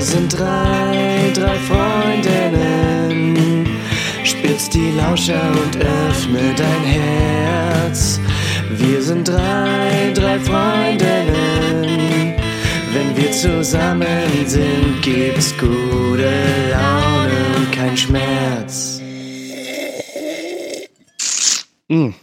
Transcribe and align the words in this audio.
Sind 0.00 0.38
drei, 0.38 1.30
drei 1.34 1.58
Freundinnen. 1.58 3.66
Spitz 4.24 4.70
die 4.70 4.92
Lauscher 4.92 5.50
und 5.50 5.76
öffne 5.76 6.54
dein 6.56 6.84
Herz. 6.84 8.18
Wir 8.70 9.02
sind 9.02 9.28
drei, 9.28 10.10
drei 10.14 10.40
Freundinnen. 10.40 12.34
Wenn 12.94 13.14
wir 13.14 13.30
zusammen 13.32 14.46
sind, 14.46 15.02
gibt's 15.02 15.52
gute 15.58 16.32
Laune 16.70 17.56
und 17.58 17.70
kein 17.70 17.94
Schmerz. 17.96 19.02
Mm. 21.88 22.14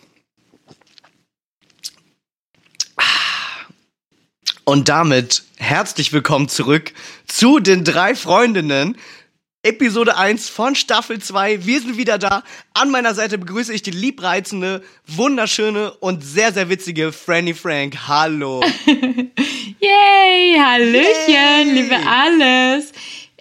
Und 4.66 4.90
damit 4.90 5.47
herzlich 5.68 6.14
willkommen 6.14 6.48
zurück 6.48 6.94
zu 7.28 7.60
den 7.60 7.84
drei 7.84 8.16
Freundinnen. 8.16 8.96
Episode 9.64 10.16
1 10.16 10.48
von 10.48 10.76
Staffel 10.76 11.20
2. 11.20 11.66
Wir 11.66 11.82
sind 11.82 11.98
wieder 11.98 12.18
da. 12.18 12.44
An 12.74 12.90
meiner 12.90 13.14
Seite 13.14 13.38
begrüße 13.38 13.74
ich 13.74 13.82
die 13.82 13.92
liebreizende, 13.92 14.82
wunderschöne 15.08 15.92
und 15.92 16.24
sehr, 16.24 16.54
sehr 16.54 16.70
witzige 16.70 17.12
Franny 17.12 17.54
Frank. 17.54 18.08
Hallo. 18.08 18.64
Yay, 18.86 20.56
Hallöchen, 20.58 21.04
Yay. 21.28 21.74
liebe 21.74 21.98
alles. 22.08 22.94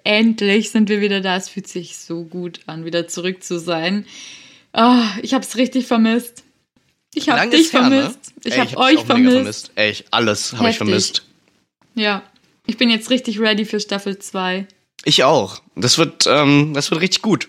Endlich 0.02 0.72
sind 0.72 0.88
wir 0.88 1.00
wieder 1.00 1.20
da. 1.20 1.36
Es 1.36 1.48
fühlt 1.48 1.68
sich 1.68 1.96
so 1.96 2.24
gut 2.24 2.58
an, 2.66 2.84
wieder 2.84 3.06
zurück 3.06 3.44
zu 3.44 3.60
sein. 3.60 4.04
Oh, 4.72 5.04
ich 5.22 5.32
hab's 5.32 5.56
richtig 5.56 5.86
vermisst. 5.86 6.42
Ich 7.14 7.28
hab 7.28 7.36
Lang 7.36 7.52
dich 7.52 7.72
her, 7.72 7.88
ne? 7.88 8.00
vermisst. 8.00 8.32
Ich 8.42 8.54
Ey, 8.54 8.58
hab 8.58 8.68
dich 8.68 8.76
euch 8.78 9.06
mega 9.06 9.30
vermisst. 9.30 9.70
Ey, 9.76 9.90
ich, 9.92 10.04
alles 10.10 10.54
habe 10.54 10.70
ich 10.70 10.76
vermisst. 10.76 11.22
Ja, 11.96 12.22
ich 12.66 12.76
bin 12.76 12.90
jetzt 12.90 13.10
richtig 13.10 13.40
ready 13.40 13.64
für 13.64 13.80
Staffel 13.80 14.18
2. 14.18 14.66
Ich 15.04 15.24
auch. 15.24 15.62
Das 15.74 15.98
wird, 15.98 16.26
ähm, 16.28 16.72
das 16.74 16.90
wird 16.90 17.00
richtig 17.00 17.22
gut. 17.22 17.48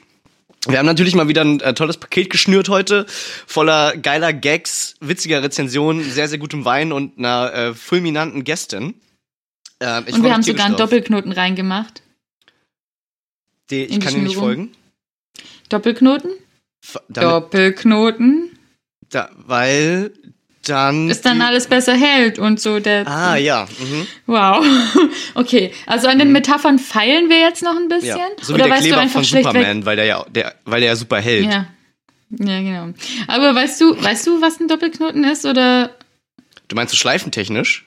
Wir 0.67 0.79
haben 0.79 0.85
natürlich 0.85 1.15
mal 1.15 1.27
wieder 1.27 1.43
ein 1.43 1.59
äh, 1.61 1.73
tolles 1.73 1.97
Paket 1.97 2.29
geschnürt 2.29 2.67
heute, 2.69 3.05
voller 3.45 3.95
geiler 3.95 4.33
Gags, 4.33 4.95
witziger 4.99 5.41
Rezensionen, 5.43 6.03
sehr, 6.03 6.27
sehr 6.27 6.39
gutem 6.39 6.65
Wein 6.65 6.91
und 6.91 7.17
einer 7.17 7.53
äh, 7.53 7.73
fulminanten 7.73 8.43
Gästin. 8.43 8.95
Äh, 9.79 9.99
Und 10.11 10.23
wir 10.23 10.33
haben 10.33 10.43
sogar 10.43 10.65
einen 10.65 10.75
drauf. 10.75 10.89
Doppelknoten 10.89 11.31
reingemacht. 11.31 12.01
Die, 13.69 13.83
ich 13.83 13.91
in 13.93 13.99
kann 14.01 14.13
dir 14.15 14.21
nicht 14.21 14.35
folgen. 14.35 14.71
Doppelknoten? 15.69 16.31
F- 16.83 16.99
Damit, 17.09 17.29
Doppelknoten. 17.31 18.57
da, 19.09 19.29
weil 19.35 20.13
dann. 20.69 21.09
Ist 21.09 21.25
dann 21.25 21.41
alles 21.41 21.67
besser 21.67 21.93
hält 21.95 22.39
und 22.39 22.59
so 22.59 22.79
der. 22.79 23.07
Ah, 23.07 23.35
ja. 23.35 23.67
Mhm. 23.79 24.07
Wow. 24.25 24.65
Okay, 25.35 25.71
also 25.85 26.07
an 26.07 26.17
den 26.19 26.31
Metaphern 26.31 26.79
feilen 26.79 27.29
wir 27.29 27.39
jetzt 27.39 27.61
noch 27.63 27.75
ein 27.75 27.87
bisschen. 27.89 28.17
ja. 28.17 28.27
So 28.41 28.49
wie 28.49 28.55
Oder 28.55 28.63
der 28.65 28.73
weißt 28.73 28.81
du 28.83 28.87
Kleber 28.87 29.01
einfach 29.01 29.13
von 29.13 29.23
Superman, 29.23 29.85
weil 29.85 29.95
der 29.95 30.05
ja, 30.05 30.25
der, 30.29 30.55
weil 30.65 30.79
der 30.81 30.89
ja 30.89 30.95
super 30.95 31.19
hält. 31.19 31.45
Ja. 31.45 31.67
Ja, 32.29 32.59
genau. 32.59 32.93
Aber 33.27 33.53
weißt 33.55 33.79
du, 33.79 34.01
weißt 34.03 34.27
du, 34.27 34.41
was 34.41 34.59
ein 34.59 34.67
Doppelknoten 34.67 35.23
ist 35.23 35.45
oder 35.45 35.91
Du 36.67 36.75
meinst 36.75 36.91
so 36.91 36.97
schleifentechnisch? 36.97 37.85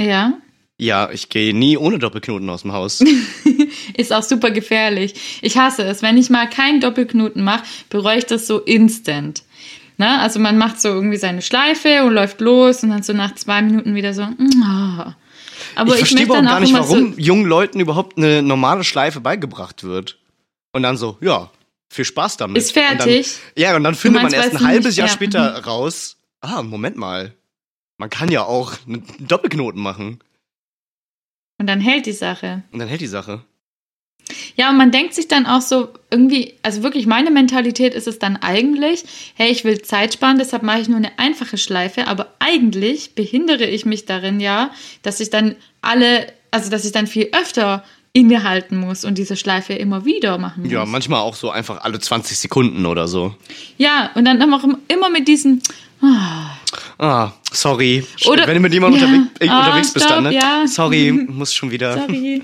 ja? 0.00 0.32
Ja, 0.78 1.08
ich 1.10 1.30
gehe 1.30 1.54
nie 1.54 1.78
ohne 1.78 1.98
Doppelknoten 1.98 2.50
aus 2.50 2.60
dem 2.60 2.72
Haus. 2.74 3.02
Ist 3.96 4.12
auch 4.12 4.22
super 4.22 4.50
gefährlich. 4.50 5.14
Ich 5.40 5.56
hasse 5.56 5.82
es. 5.84 6.02
Wenn 6.02 6.18
ich 6.18 6.28
mal 6.28 6.50
keinen 6.50 6.80
Doppelknoten 6.82 7.42
mache, 7.42 7.64
bereue 7.88 8.18
ich 8.18 8.26
das 8.26 8.46
so 8.46 8.58
instant. 8.58 9.42
Ne? 9.98 10.20
Also 10.20 10.40
man 10.40 10.58
macht 10.58 10.80
so 10.80 10.88
irgendwie 10.88 11.16
seine 11.16 11.42
Schleife 11.42 12.04
und 12.04 12.12
läuft 12.12 12.40
los 12.40 12.82
und 12.82 12.90
dann 12.90 13.02
so 13.02 13.12
nach 13.12 13.34
zwei 13.34 13.62
Minuten 13.62 13.94
wieder 13.94 14.12
so. 14.12 14.22
ah. 14.62 15.14
Aber 15.74 15.94
ich 15.94 15.94
ich, 15.94 16.08
verstehe 16.08 16.24
überhaupt 16.24 16.46
gar 16.46 16.60
nicht, 16.60 16.72
warum 16.72 17.14
so. 17.14 17.20
jungen 17.20 17.46
Leuten 17.46 17.80
überhaupt 17.80 18.16
eine 18.16 18.42
normale 18.42 18.84
Schleife 18.84 19.20
beigebracht 19.20 19.84
wird. 19.84 20.18
Und 20.72 20.82
dann 20.82 20.96
so, 20.96 21.16
ja, 21.20 21.50
viel 21.88 22.04
Spaß 22.04 22.36
damit. 22.36 22.58
Ist 22.58 22.72
fertig. 22.72 22.98
Und 22.98 23.40
dann, 23.56 23.62
ja, 23.62 23.76
und 23.76 23.84
dann 23.84 23.94
findet 23.94 24.22
meinst, 24.22 24.36
man 24.36 24.44
erst 24.44 24.56
ein 24.56 24.66
halbes 24.66 24.86
nicht, 24.86 24.96
Jahr 24.98 25.08
ja, 25.08 25.12
später 25.12 25.64
raus, 25.64 26.16
ah, 26.40 26.62
Moment 26.62 26.96
mal. 26.96 27.34
Man 27.98 28.10
kann 28.10 28.30
ja 28.30 28.44
auch 28.44 28.74
einen 28.86 29.06
Doppelknoten 29.20 29.80
machen. 29.80 30.18
Und 31.58 31.66
dann 31.66 31.80
hält 31.80 32.04
die 32.04 32.12
Sache. 32.12 32.62
Und 32.70 32.78
dann 32.78 32.88
hält 32.88 33.00
die 33.00 33.06
Sache. 33.06 33.42
Ja, 34.56 34.70
und 34.70 34.76
man 34.76 34.90
denkt 34.90 35.14
sich 35.14 35.28
dann 35.28 35.46
auch 35.46 35.60
so 35.60 35.88
irgendwie, 36.10 36.54
also 36.62 36.82
wirklich 36.82 37.06
meine 37.06 37.30
Mentalität 37.30 37.94
ist 37.94 38.06
es 38.08 38.18
dann 38.18 38.36
eigentlich, 38.36 39.04
hey, 39.34 39.50
ich 39.50 39.64
will 39.64 39.80
Zeit 39.82 40.14
sparen, 40.14 40.38
deshalb 40.38 40.62
mache 40.62 40.80
ich 40.80 40.88
nur 40.88 40.96
eine 40.96 41.18
einfache 41.18 41.58
Schleife, 41.58 42.06
aber 42.08 42.32
eigentlich 42.40 43.14
behindere 43.14 43.66
ich 43.66 43.86
mich 43.86 44.04
darin 44.04 44.40
ja, 44.40 44.70
dass 45.02 45.20
ich 45.20 45.30
dann 45.30 45.54
alle, 45.80 46.26
also 46.50 46.70
dass 46.70 46.84
ich 46.84 46.92
dann 46.92 47.06
viel 47.06 47.28
öfter 47.32 47.84
innehalten 48.12 48.78
muss 48.78 49.04
und 49.04 49.18
diese 49.18 49.36
Schleife 49.36 49.74
immer 49.74 50.04
wieder 50.06 50.38
machen 50.38 50.62
muss. 50.64 50.72
Ja, 50.72 50.84
manchmal 50.86 51.20
auch 51.20 51.34
so 51.36 51.50
einfach 51.50 51.82
alle 51.84 51.98
20 52.00 52.36
Sekunden 52.38 52.86
oder 52.86 53.06
so. 53.08 53.34
Ja, 53.76 54.10
und 54.14 54.24
dann 54.24 54.42
auch 54.54 54.64
immer 54.88 55.10
mit 55.10 55.28
diesen, 55.28 55.62
Ah, 56.98 57.32
sorry. 57.52 58.04
Oder- 58.26 58.46
Wenn 58.46 58.54
du 58.54 58.60
mit 58.60 58.72
jemandem 58.72 59.00
Ja. 59.00 59.06
unterwegs, 59.06 59.40
äh, 59.40 59.48
Ah, 59.48 59.58
unterwegs 59.66 59.92
bist, 59.92 60.10
dann, 60.10 60.24
stopp, 60.24 60.32
ne? 60.32 60.34
ja. 60.34 60.66
Sorry, 60.66 61.12
muss 61.28 61.52
schon 61.54 61.70
wieder. 61.70 61.94
sorry. 61.98 62.42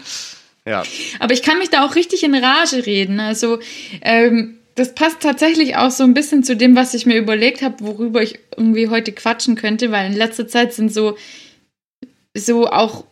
Ja. 0.66 0.84
Aber 1.18 1.32
ich 1.32 1.42
kann 1.42 1.58
mich 1.58 1.70
da 1.70 1.84
auch 1.84 1.96
richtig 1.96 2.22
in 2.22 2.34
Rage 2.34 2.86
reden. 2.86 3.20
Also 3.20 3.58
ähm, 4.02 4.58
das 4.74 4.94
passt 4.94 5.20
tatsächlich 5.20 5.76
auch 5.76 5.90
so 5.90 6.04
ein 6.04 6.14
bisschen 6.14 6.44
zu 6.44 6.56
dem, 6.56 6.76
was 6.76 6.94
ich 6.94 7.04
mir 7.04 7.18
überlegt 7.18 7.62
habe, 7.62 7.80
worüber 7.80 8.22
ich 8.22 8.38
irgendwie 8.56 8.88
heute 8.88 9.12
quatschen 9.12 9.56
könnte, 9.56 9.90
weil 9.90 10.10
in 10.10 10.16
letzter 10.16 10.48
Zeit 10.48 10.72
sind 10.72 10.92
so, 10.92 11.16
so 12.34 12.68
auch 12.68 13.04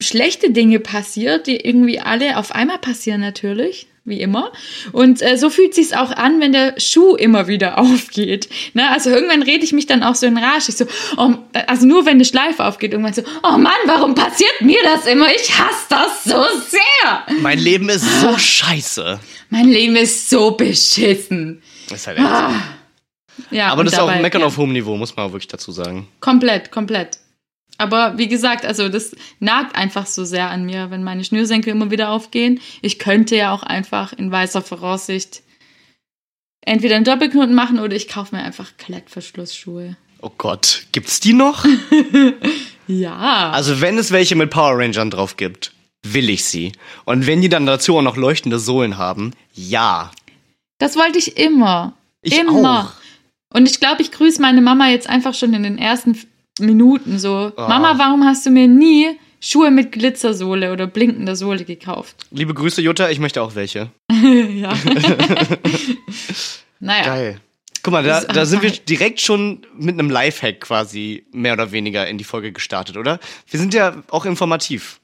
schlechte 0.00 0.50
Dinge 0.50 0.80
passiert, 0.80 1.46
die 1.46 1.56
irgendwie 1.56 2.00
alle 2.00 2.38
auf 2.38 2.52
einmal 2.52 2.78
passieren 2.78 3.20
natürlich, 3.20 3.88
wie 4.06 4.20
immer. 4.20 4.52
Und 4.92 5.20
äh, 5.20 5.36
so 5.36 5.50
fühlt 5.50 5.74
sich's 5.74 5.92
auch 5.92 6.10
an, 6.12 6.40
wenn 6.40 6.52
der 6.52 6.80
Schuh 6.80 7.14
immer 7.16 7.48
wieder 7.48 7.78
aufgeht. 7.78 8.48
Ne? 8.72 8.88
Also 8.90 9.10
irgendwann 9.10 9.42
rede 9.42 9.64
ich 9.64 9.72
mich 9.72 9.86
dann 9.86 10.02
auch 10.02 10.14
so 10.14 10.26
in 10.26 10.38
Rage. 10.38 10.66
Ich 10.68 10.76
so, 10.76 10.86
oh, 11.18 11.34
also 11.66 11.86
nur 11.86 12.06
wenn 12.06 12.12
eine 12.14 12.24
Schleife 12.24 12.64
aufgeht, 12.64 12.92
irgendwann 12.92 13.12
so, 13.14 13.22
oh 13.42 13.58
Mann, 13.58 13.72
warum 13.86 14.14
passiert 14.14 14.60
mir 14.60 14.78
das 14.84 15.06
immer? 15.06 15.26
Ich 15.34 15.58
hasse 15.58 15.86
das 15.90 16.24
so 16.24 16.42
sehr. 16.68 17.36
Mein 17.40 17.58
Leben 17.58 17.88
ist 17.88 18.20
so 18.22 18.38
scheiße. 18.38 19.20
Mein 19.50 19.68
Leben 19.68 19.96
ist 19.96 20.30
so 20.30 20.52
beschissen. 20.52 21.62
Das 21.88 22.00
ist 22.00 22.06
halt 22.06 22.18
echt 22.18 22.26
so. 22.26 23.54
Ja, 23.54 23.68
Aber 23.68 23.84
das 23.84 23.92
ist 23.92 23.98
auch 23.98 24.06
dabei- 24.08 24.22
Meckern 24.22 24.40
ja, 24.40 24.46
auf 24.46 24.56
hohem 24.56 24.72
Niveau, 24.72 24.96
muss 24.96 25.14
man 25.14 25.26
auch 25.26 25.32
wirklich 25.32 25.48
dazu 25.48 25.70
sagen. 25.70 26.08
Komplett, 26.20 26.70
komplett. 26.72 27.18
Aber 27.78 28.16
wie 28.18 28.28
gesagt, 28.28 28.64
also 28.64 28.88
das 28.88 29.14
nagt 29.38 29.76
einfach 29.76 30.06
so 30.06 30.24
sehr 30.24 30.50
an 30.50 30.64
mir, 30.64 30.90
wenn 30.90 31.04
meine 31.04 31.24
Schnürsenkel 31.24 31.72
immer 31.72 31.90
wieder 31.90 32.10
aufgehen. 32.10 32.60
Ich 32.82 32.98
könnte 32.98 33.36
ja 33.36 33.52
auch 33.52 33.62
einfach 33.62 34.12
in 34.12 34.30
weißer 34.30 34.62
Voraussicht 34.62 35.42
entweder 36.62 36.96
einen 36.96 37.04
Doppelknoten 37.04 37.54
machen 37.54 37.78
oder 37.78 37.94
ich 37.94 38.08
kaufe 38.08 38.34
mir 38.34 38.42
einfach 38.42 38.76
Klettverschlussschuhe. 38.78 39.96
Oh 40.22 40.32
Gott, 40.36 40.86
gibt's 40.92 41.20
die 41.20 41.32
noch? 41.32 41.64
Ja. 42.88 43.50
Also 43.50 43.80
wenn 43.80 43.98
es 43.98 44.12
welche 44.12 44.36
mit 44.36 44.50
Power 44.50 44.78
Rangern 44.78 45.10
drauf 45.10 45.36
gibt, 45.36 45.72
will 46.04 46.30
ich 46.30 46.44
sie. 46.44 46.72
Und 47.04 47.26
wenn 47.26 47.40
die 47.40 47.48
dann 47.48 47.66
dazu 47.66 47.96
auch 47.96 48.02
noch 48.02 48.16
leuchtende 48.16 48.58
Sohlen 48.58 48.96
haben, 48.96 49.32
ja. 49.54 50.10
Das 50.78 50.96
wollte 50.96 51.18
ich 51.18 51.36
immer. 51.36 51.94
Ich 52.22 52.38
immer. 52.38 52.80
auch. 52.80 53.56
Und 53.56 53.68
ich 53.68 53.80
glaube, 53.80 54.02
ich 54.02 54.12
grüße 54.12 54.40
meine 54.40 54.60
Mama 54.60 54.88
jetzt 54.88 55.08
einfach 55.08 55.34
schon 55.34 55.54
in 55.54 55.62
den 55.62 55.78
ersten 55.78 56.18
Minuten 56.58 57.18
so. 57.18 57.52
Oh. 57.56 57.60
Mama, 57.68 57.98
warum 57.98 58.24
hast 58.24 58.46
du 58.46 58.50
mir 58.50 58.66
nie 58.68 59.18
Schuhe 59.40 59.70
mit 59.70 59.92
Glitzersohle 59.92 60.72
oder 60.72 60.86
blinkender 60.86 61.36
Sohle 61.36 61.64
gekauft? 61.64 62.26
Liebe 62.30 62.54
Grüße, 62.54 62.80
Jutta, 62.82 63.10
ich 63.10 63.18
möchte 63.18 63.42
auch 63.42 63.54
welche. 63.54 63.90
ja. 64.10 64.72
naja. 66.80 67.04
Geil. 67.04 67.40
Guck 67.82 67.92
mal, 67.92 68.02
da, 68.02 68.22
da 68.24 68.46
sind 68.46 68.62
wir 68.62 68.70
direkt 68.72 69.20
schon 69.20 69.64
mit 69.78 69.92
einem 69.94 70.10
Lifehack 70.10 70.60
quasi 70.60 71.24
mehr 71.32 71.52
oder 71.52 71.70
weniger 71.70 72.08
in 72.08 72.18
die 72.18 72.24
Folge 72.24 72.50
gestartet, 72.52 72.96
oder? 72.96 73.20
Wir 73.48 73.60
sind 73.60 73.74
ja 73.74 74.02
auch 74.10 74.24
informativ. 74.26 74.98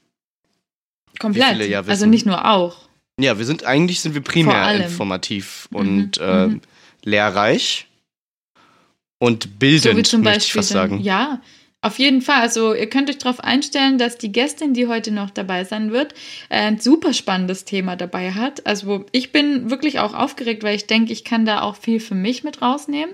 Komplett. 1.19 1.69
ja 1.69 1.81
also 1.81 2.05
nicht 2.05 2.25
nur 2.25 2.45
auch. 2.51 2.75
Ja, 3.19 3.37
wir 3.37 3.45
sind 3.45 3.63
eigentlich 3.63 4.01
sind 4.01 4.15
wir 4.15 4.21
primär 4.21 4.83
informativ 4.83 5.67
Mhm, 5.71 5.77
und 5.77 6.17
äh, 6.17 6.47
mhm. 6.47 6.61
lehrreich 7.03 7.87
und 9.19 9.43
So 9.43 9.49
wie 9.49 9.53
bildend, 9.59 10.07
zum 10.07 10.21
möchte 10.21 10.39
ich 10.39 10.43
Beispiel. 10.45 10.59
fast 10.61 10.71
dann- 10.75 10.89
sagen. 10.89 11.01
Ja, 11.03 11.41
auf 11.83 11.99
jeden 11.99 12.21
Fall. 12.21 12.41
Also 12.41 12.73
ihr 12.73 12.89
könnt 12.89 13.09
euch 13.09 13.17
darauf 13.17 13.41
einstellen, 13.41 13.97
dass 13.97 14.17
die 14.17 14.31
Gästin, 14.31 14.73
die 14.73 14.87
heute 14.87 15.11
noch 15.11 15.29
dabei 15.29 15.65
sein 15.65 15.91
wird, 15.91 16.13
äh, 16.49 16.59
ein 16.59 16.79
super 16.79 17.13
spannendes 17.13 17.65
Thema 17.65 17.95
dabei 17.95 18.31
hat. 18.31 18.65
Also 18.65 19.05
ich 19.11 19.31
bin 19.31 19.69
wirklich 19.69 19.99
auch 19.99 20.13
aufgeregt, 20.13 20.63
weil 20.63 20.75
ich 20.75 20.87
denke, 20.87 21.11
ich 21.11 21.23
kann 21.23 21.45
da 21.45 21.61
auch 21.61 21.75
viel 21.75 21.99
für 21.99 22.15
mich 22.15 22.43
mit 22.43 22.61
rausnehmen. 22.61 23.13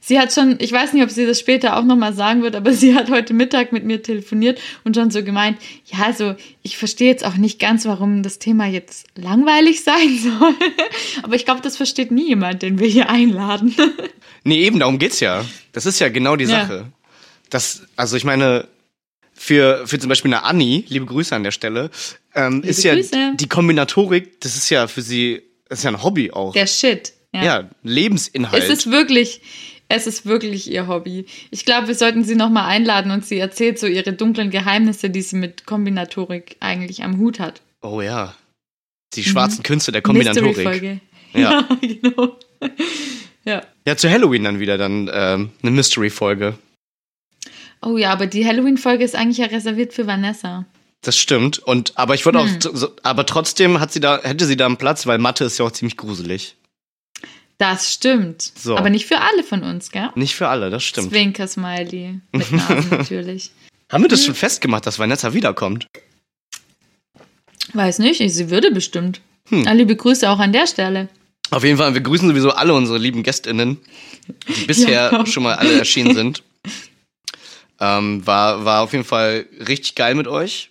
Sie 0.00 0.18
hat 0.18 0.32
schon, 0.32 0.56
ich 0.58 0.72
weiß 0.72 0.94
nicht, 0.94 1.02
ob 1.02 1.10
sie 1.10 1.26
das 1.26 1.38
später 1.38 1.76
auch 1.76 1.84
nochmal 1.84 2.14
sagen 2.14 2.42
wird, 2.42 2.56
aber 2.56 2.72
sie 2.72 2.94
hat 2.94 3.10
heute 3.10 3.34
Mittag 3.34 3.72
mit 3.72 3.84
mir 3.84 4.02
telefoniert 4.02 4.58
und 4.84 4.96
schon 4.96 5.10
so 5.10 5.22
gemeint, 5.22 5.58
ja, 5.84 6.06
also 6.06 6.34
ich 6.62 6.78
verstehe 6.78 7.08
jetzt 7.08 7.26
auch 7.26 7.36
nicht 7.36 7.58
ganz, 7.58 7.84
warum 7.84 8.22
das 8.22 8.38
Thema 8.38 8.66
jetzt 8.66 9.06
langweilig 9.16 9.84
sein 9.84 10.16
soll. 10.18 10.54
aber 11.22 11.34
ich 11.34 11.44
glaube, 11.44 11.60
das 11.60 11.76
versteht 11.76 12.10
nie 12.10 12.28
jemand, 12.28 12.62
den 12.62 12.78
wir 12.78 12.88
hier 12.88 13.10
einladen. 13.10 13.74
Nee, 14.44 14.64
eben, 14.64 14.78
darum 14.78 14.98
geht's 14.98 15.20
ja. 15.20 15.44
Das 15.72 15.84
ist 15.84 15.98
ja 15.98 16.08
genau 16.08 16.36
die 16.36 16.44
Ja. 16.44 16.86
Das, 17.50 17.82
also 17.96 18.16
ich 18.16 18.24
meine, 18.24 18.68
für, 19.32 19.86
für 19.86 19.98
zum 19.98 20.08
Beispiel 20.08 20.32
eine 20.32 20.44
Annie, 20.44 20.84
liebe 20.88 21.06
Grüße 21.06 21.34
an 21.34 21.44
der 21.44 21.52
Stelle, 21.52 21.90
ähm, 22.34 22.62
ist 22.62 22.82
ja 22.84 22.94
Grüße. 22.94 23.32
die 23.36 23.48
Kombinatorik, 23.48 24.40
das 24.40 24.56
ist 24.56 24.68
ja 24.70 24.86
für 24.88 25.02
sie, 25.02 25.42
das 25.68 25.78
ist 25.80 25.84
ja 25.84 25.90
ein 25.90 26.02
Hobby 26.02 26.30
auch. 26.30 26.52
Der 26.52 26.66
Shit. 26.66 27.12
ja. 27.32 27.68
Lebensinhalt. 27.82 28.62
Es 28.62 28.68
ist 28.68 28.90
wirklich, 28.90 29.40
es 29.88 30.06
ist 30.06 30.26
wirklich 30.26 30.70
ihr 30.70 30.86
Hobby. 30.88 31.26
Ich 31.50 31.64
glaube, 31.64 31.88
wir 31.88 31.94
sollten 31.94 32.24
sie 32.24 32.34
nochmal 32.34 32.66
einladen 32.66 33.10
und 33.10 33.24
sie 33.24 33.38
erzählt 33.38 33.78
so 33.78 33.86
ihre 33.86 34.12
dunklen 34.12 34.50
Geheimnisse, 34.50 35.08
die 35.10 35.22
sie 35.22 35.36
mit 35.36 35.66
Kombinatorik 35.66 36.56
eigentlich 36.60 37.02
am 37.04 37.18
Hut 37.18 37.38
hat. 37.40 37.62
oh 37.82 38.00
ja. 38.00 38.34
Die 39.14 39.24
schwarzen 39.24 39.62
Künste 39.62 39.90
der 39.90 40.02
Kombinatorik. 40.02 40.58
Mystery-Folge. 40.58 41.00
Ja. 41.32 41.40
ja, 41.70 41.78
genau. 41.80 42.36
Ja. 43.44 43.62
Ja, 43.86 43.96
zu 43.96 44.10
Halloween 44.10 44.44
dann 44.44 44.60
wieder 44.60 44.76
dann 44.76 45.10
ähm, 45.10 45.50
eine 45.62 45.70
Mystery-Folge. 45.70 46.58
Oh 47.82 47.96
ja, 47.96 48.10
aber 48.12 48.26
die 48.26 48.44
Halloween-Folge 48.46 49.04
ist 49.04 49.14
eigentlich 49.14 49.38
ja 49.38 49.46
reserviert 49.46 49.92
für 49.92 50.06
Vanessa. 50.06 50.64
Das 51.02 51.16
stimmt. 51.16 51.58
Und 51.60 51.92
aber 51.96 52.14
ich 52.14 52.24
würde 52.24 52.40
Hm. 52.42 52.58
auch, 52.74 52.90
aber 53.04 53.24
trotzdem 53.26 53.78
hat 53.80 53.92
sie 53.92 54.00
da, 54.00 54.20
hätte 54.22 54.46
sie 54.46 54.56
da 54.56 54.66
einen 54.66 54.76
Platz, 54.78 55.06
weil 55.06 55.18
Mathe 55.18 55.44
ist 55.44 55.58
ja 55.58 55.64
auch 55.64 55.70
ziemlich 55.70 55.96
gruselig. 55.96 56.56
Das 57.58 57.92
stimmt. 57.92 58.42
So. 58.56 58.76
Aber 58.76 58.90
nicht 58.90 59.06
für 59.06 59.20
alle 59.20 59.42
von 59.42 59.62
uns, 59.64 59.90
gell? 59.90 60.10
Nicht 60.14 60.34
für 60.34 60.48
alle, 60.48 60.70
das 60.70 60.84
stimmt. 60.84 61.10
Zwinker-Smiley. 61.10 62.20
Mit 62.32 62.52
Nasen 62.52 62.86
natürlich. 62.90 63.50
Haben 63.90 64.04
wir 64.04 64.08
das 64.08 64.24
schon 64.24 64.34
festgemacht, 64.34 64.86
dass 64.86 64.98
Vanessa 64.98 65.32
wiederkommt? 65.34 65.86
Weiß 67.74 67.98
nicht, 67.98 68.18
sie 68.32 68.50
würde 68.50 68.70
bestimmt. 68.70 69.20
Hm. 69.48 69.66
Ah, 69.66 69.72
liebe 69.72 69.96
Grüße 69.96 70.28
auch 70.30 70.38
an 70.38 70.52
der 70.52 70.66
Stelle. 70.66 71.08
Auf 71.50 71.64
jeden 71.64 71.78
Fall, 71.78 71.94
wir 71.94 72.00
grüßen 72.00 72.28
sowieso 72.28 72.50
alle 72.50 72.74
unsere 72.74 72.98
lieben 72.98 73.22
GästInnen, 73.22 73.78
die 74.48 74.64
bisher 74.66 75.10
Ja. 75.12 75.26
schon 75.26 75.42
mal 75.42 75.54
alle 75.54 75.78
erschienen 75.78 76.14
sind. 76.14 76.42
Ähm, 77.80 78.26
war, 78.26 78.64
war 78.64 78.82
auf 78.82 78.92
jeden 78.92 79.04
Fall 79.04 79.46
richtig 79.68 79.94
geil 79.94 80.14
mit 80.14 80.26
euch. 80.26 80.70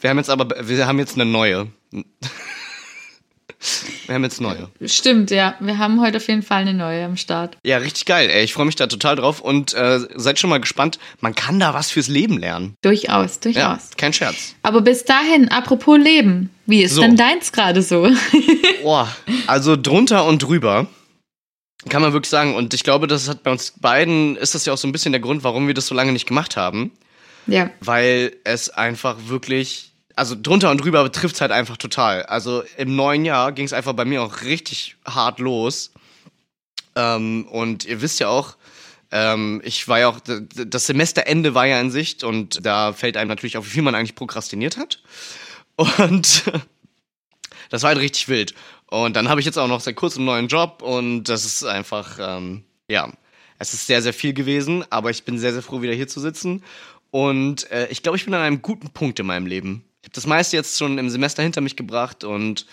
Wir 0.00 0.10
haben 0.10 0.18
jetzt 0.18 0.30
aber, 0.30 0.68
wir 0.68 0.86
haben 0.86 0.98
jetzt 0.98 1.14
eine 1.14 1.24
neue. 1.26 1.68
Wir 4.06 4.14
haben 4.14 4.24
jetzt 4.24 4.40
neue. 4.40 4.70
Stimmt, 4.86 5.30
ja. 5.30 5.54
Wir 5.60 5.76
haben 5.76 6.00
heute 6.00 6.16
auf 6.16 6.26
jeden 6.28 6.42
Fall 6.42 6.62
eine 6.62 6.72
neue 6.72 7.04
am 7.04 7.18
Start. 7.18 7.58
Ja, 7.62 7.76
richtig 7.76 8.06
geil, 8.06 8.30
ey. 8.30 8.42
Ich 8.42 8.54
freue 8.54 8.64
mich 8.64 8.74
da 8.74 8.86
total 8.86 9.16
drauf 9.16 9.40
und 9.42 9.74
äh, 9.74 10.00
seid 10.16 10.38
schon 10.38 10.48
mal 10.48 10.60
gespannt. 10.60 10.98
Man 11.20 11.34
kann 11.34 11.60
da 11.60 11.74
was 11.74 11.90
fürs 11.90 12.08
Leben 12.08 12.38
lernen. 12.38 12.74
Durchaus, 12.80 13.34
Ja, 13.34 13.40
durchaus. 13.52 13.90
kein 13.98 14.14
Scherz. 14.14 14.54
Aber 14.62 14.80
bis 14.80 15.04
dahin, 15.04 15.48
apropos 15.50 15.98
Leben, 15.98 16.48
wie 16.64 16.82
ist 16.82 16.94
So. 16.94 17.02
denn 17.02 17.16
deins 17.16 17.52
gerade 17.52 17.82
so? 17.82 18.08
Boah, 18.82 19.14
also 19.46 19.76
drunter 19.76 20.24
und 20.24 20.42
drüber. 20.42 20.86
Kann 21.88 22.02
man 22.02 22.12
wirklich 22.12 22.30
sagen. 22.30 22.54
Und 22.54 22.74
ich 22.74 22.82
glaube, 22.82 23.06
das 23.06 23.28
hat 23.28 23.42
bei 23.42 23.50
uns 23.50 23.72
beiden, 23.80 24.36
ist 24.36 24.54
das 24.54 24.66
ja 24.66 24.72
auch 24.72 24.78
so 24.78 24.86
ein 24.86 24.92
bisschen 24.92 25.12
der 25.12 25.20
Grund, 25.20 25.44
warum 25.44 25.66
wir 25.66 25.74
das 25.74 25.86
so 25.86 25.94
lange 25.94 26.12
nicht 26.12 26.26
gemacht 26.26 26.56
haben. 26.56 26.92
ja. 27.46 27.70
Weil 27.80 28.36
es 28.44 28.68
einfach 28.68 29.16
wirklich, 29.26 29.92
also 30.14 30.36
drunter 30.40 30.70
und 30.70 30.78
drüber 30.78 31.10
trifft 31.10 31.36
es 31.36 31.40
halt 31.40 31.52
einfach 31.52 31.78
total. 31.78 32.24
Also 32.24 32.62
im 32.76 32.96
neuen 32.96 33.24
Jahr 33.24 33.52
ging 33.52 33.64
es 33.64 33.72
einfach 33.72 33.94
bei 33.94 34.04
mir 34.04 34.22
auch 34.22 34.42
richtig 34.42 34.96
hart 35.06 35.38
los. 35.38 35.92
Ähm, 36.96 37.46
und 37.50 37.84
ihr 37.86 38.02
wisst 38.02 38.20
ja 38.20 38.28
auch, 38.28 38.56
ähm, 39.12 39.60
ich 39.64 39.88
war 39.88 39.98
ja 39.98 40.08
auch, 40.08 40.20
das 40.20 40.86
Semesterende 40.86 41.54
war 41.54 41.66
ja 41.66 41.80
in 41.80 41.90
Sicht 41.90 42.24
und 42.24 42.64
da 42.64 42.92
fällt 42.92 43.16
einem 43.16 43.28
natürlich 43.28 43.56
auf, 43.56 43.66
wie 43.66 43.70
viel 43.70 43.82
man 43.82 43.94
eigentlich 43.94 44.14
prokrastiniert 44.14 44.76
hat. 44.76 45.02
Und 45.76 46.44
das 47.70 47.82
war 47.82 47.88
halt 47.88 48.00
richtig 48.00 48.28
wild. 48.28 48.54
Und 48.86 49.16
dann 49.16 49.28
habe 49.28 49.40
ich 49.40 49.46
jetzt 49.46 49.58
auch 49.58 49.68
noch 49.68 49.80
seit 49.80 49.96
kurzem 49.96 50.20
einen 50.20 50.26
neuen 50.26 50.48
Job 50.48 50.82
und 50.82 51.24
das 51.24 51.44
ist 51.44 51.64
einfach, 51.64 52.18
ähm, 52.20 52.64
ja, 52.88 53.10
es 53.58 53.72
ist 53.72 53.86
sehr, 53.86 54.02
sehr 54.02 54.12
viel 54.12 54.32
gewesen, 54.34 54.84
aber 54.90 55.10
ich 55.10 55.24
bin 55.24 55.38
sehr, 55.38 55.52
sehr 55.52 55.62
froh, 55.62 55.80
wieder 55.80 55.94
hier 55.94 56.08
zu 56.08 56.20
sitzen. 56.20 56.62
Und 57.10 57.70
äh, 57.70 57.88
ich 57.88 58.02
glaube, 58.02 58.18
ich 58.18 58.24
bin 58.24 58.34
an 58.34 58.42
einem 58.42 58.62
guten 58.62 58.90
Punkt 58.90 59.18
in 59.20 59.26
meinem 59.26 59.46
Leben. 59.46 59.84
Ich 60.02 60.08
habe 60.08 60.14
das 60.14 60.26
meiste 60.26 60.56
jetzt 60.56 60.78
schon 60.78 60.98
im 60.98 61.10
Semester 61.10 61.42
hinter 61.42 61.60
mich 61.60 61.76
gebracht 61.76 62.24
und 62.24 62.66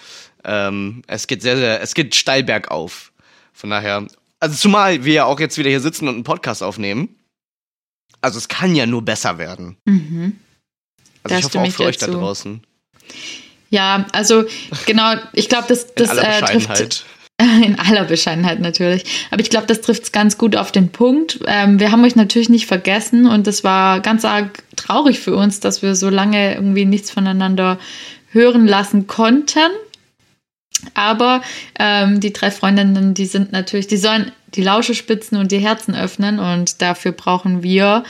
ähm, 0.44 1.03
es 1.07 1.27
geht 1.27 1.41
sehr, 1.41 1.57
sehr, 1.57 1.81
es 1.81 1.94
geht 1.94 2.15
steil 2.15 2.44
bergauf. 2.44 3.11
Von 3.53 3.69
daher, 3.69 4.07
also 4.39 4.55
zumal 4.55 5.03
wir 5.03 5.13
ja 5.13 5.25
auch 5.25 5.39
jetzt 5.39 5.57
wieder 5.57 5.69
hier 5.69 5.81
sitzen 5.81 6.07
und 6.07 6.15
einen 6.15 6.23
Podcast 6.23 6.63
aufnehmen. 6.63 7.15
Also 8.21 8.38
es 8.38 8.47
kann 8.47 8.75
ja 8.75 8.85
nur 8.85 9.03
besser 9.03 9.38
werden. 9.38 9.77
Mhm. 9.85 10.39
Also 11.23 11.33
Da 11.33 11.39
ich 11.39 11.45
hoffe 11.45 11.59
auch 11.59 11.71
für 11.71 11.83
euch 11.83 11.97
da 11.97 12.07
draußen. 12.07 12.61
Ja, 13.69 14.06
also 14.14 14.46
genau, 14.86 15.14
ich 15.34 15.50
glaube, 15.50 15.66
das, 15.68 15.84
In 15.84 15.92
das 15.96 16.10
aller 16.10 16.40
äh, 16.40 16.42
trifft 16.42 17.06
in 17.64 17.78
aller 17.78 18.06
Bescheidenheit 18.06 18.60
natürlich. 18.60 19.04
Aber 19.30 19.42
ich 19.42 19.50
glaube, 19.50 19.68
das 19.68 19.81
trifft 19.81 20.04
es 20.04 20.12
ganz 20.12 20.38
gut 20.38 20.56
auf 20.56 20.72
den 20.72 20.90
Punkt. 20.90 21.40
Ähm, 21.46 21.80
wir 21.80 21.92
haben 21.92 22.04
euch 22.04 22.16
natürlich 22.16 22.50
nicht 22.50 22.66
vergessen 22.66 23.28
und 23.28 23.46
das 23.46 23.64
war 23.64 24.00
ganz 24.00 24.25
arg 24.25 24.64
traurig 24.75 25.19
für 25.19 25.36
uns, 25.36 25.60
dass 25.60 25.81
wir 25.81 25.96
so 25.96 26.10
lange 26.10 26.56
irgendwie 26.56 26.86
nichts 26.86 27.12
voneinander 27.12 27.78
hören 28.31 28.66
lassen 28.66 29.06
konnten. 29.06 29.69
Aber 30.94 31.42
ähm, 31.78 32.19
die 32.19 32.34
drei 32.34 32.52
Freundinnen, 32.52 33.14
die 33.14 33.25
sind 33.25 33.52
natürlich, 33.52 33.88
die 33.88 33.98
sollen 33.98 34.31
die 34.56 34.64
Lausche 34.64 34.96
spitzen 34.96 35.38
und 35.38 35.52
die 35.52 35.60
Herzen 35.60 35.96
öffnen 35.96 36.40
und 36.40 36.81
dafür 36.81 37.12
brauchen 37.12 37.64
wir 37.64 38.04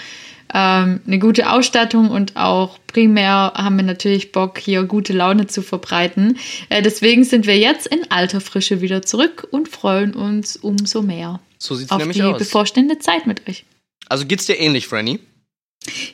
ähm, 0.54 1.02
eine 1.06 1.20
gute 1.20 1.52
Ausstattung 1.52 2.10
und 2.10 2.36
auch 2.36 2.78
primär 2.88 3.54
haben 3.56 3.78
wir 3.78 3.84
natürlich 3.84 4.32
Bock, 4.32 4.58
hier 4.58 4.84
gute 4.84 5.14
Laune 5.14 5.48
zu 5.48 5.62
verbreiten. 5.62 6.38
Äh, 6.70 6.82
deswegen 6.82 7.24
sind 7.24 7.48
wir 7.48 7.58
jetzt 7.58 7.88
in 7.88 8.10
alter 8.10 8.42
Frische 8.42 8.82
wieder 8.82 9.02
zurück 9.02 9.48
und 9.52 9.68
freuen 9.68 10.14
uns 10.14 10.56
umso 10.56 11.02
mehr 11.02 11.40
So 11.60 11.76
sieht's 11.76 11.92
auf 11.92 12.00
nämlich 12.00 12.18
die 12.18 12.24
aus. 12.24 12.40
bevorstehende 12.40 13.00
Zeit 13.00 13.28
mit 13.28 13.48
euch. 13.48 13.66
Also 14.10 14.26
geht's 14.26 14.46
dir 14.46 14.60
ähnlich, 14.60 14.88
Franny? 14.88 15.20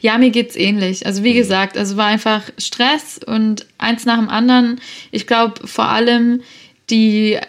Ja, 0.01 0.17
mir 0.17 0.29
geht's 0.29 0.55
ähnlich. 0.55 1.05
Also 1.05 1.23
wie 1.23 1.33
gesagt, 1.33 1.77
also 1.77 1.97
war 1.97 2.07
einfach 2.07 2.43
Stress 2.57 3.19
und 3.25 3.65
eins 3.77 4.05
nach 4.05 4.17
dem 4.17 4.29
anderen. 4.29 4.79
Ich 5.11 5.25
glaube 5.25 5.67
vor 5.67 5.85
allem 5.85 6.41
die, 6.89 7.39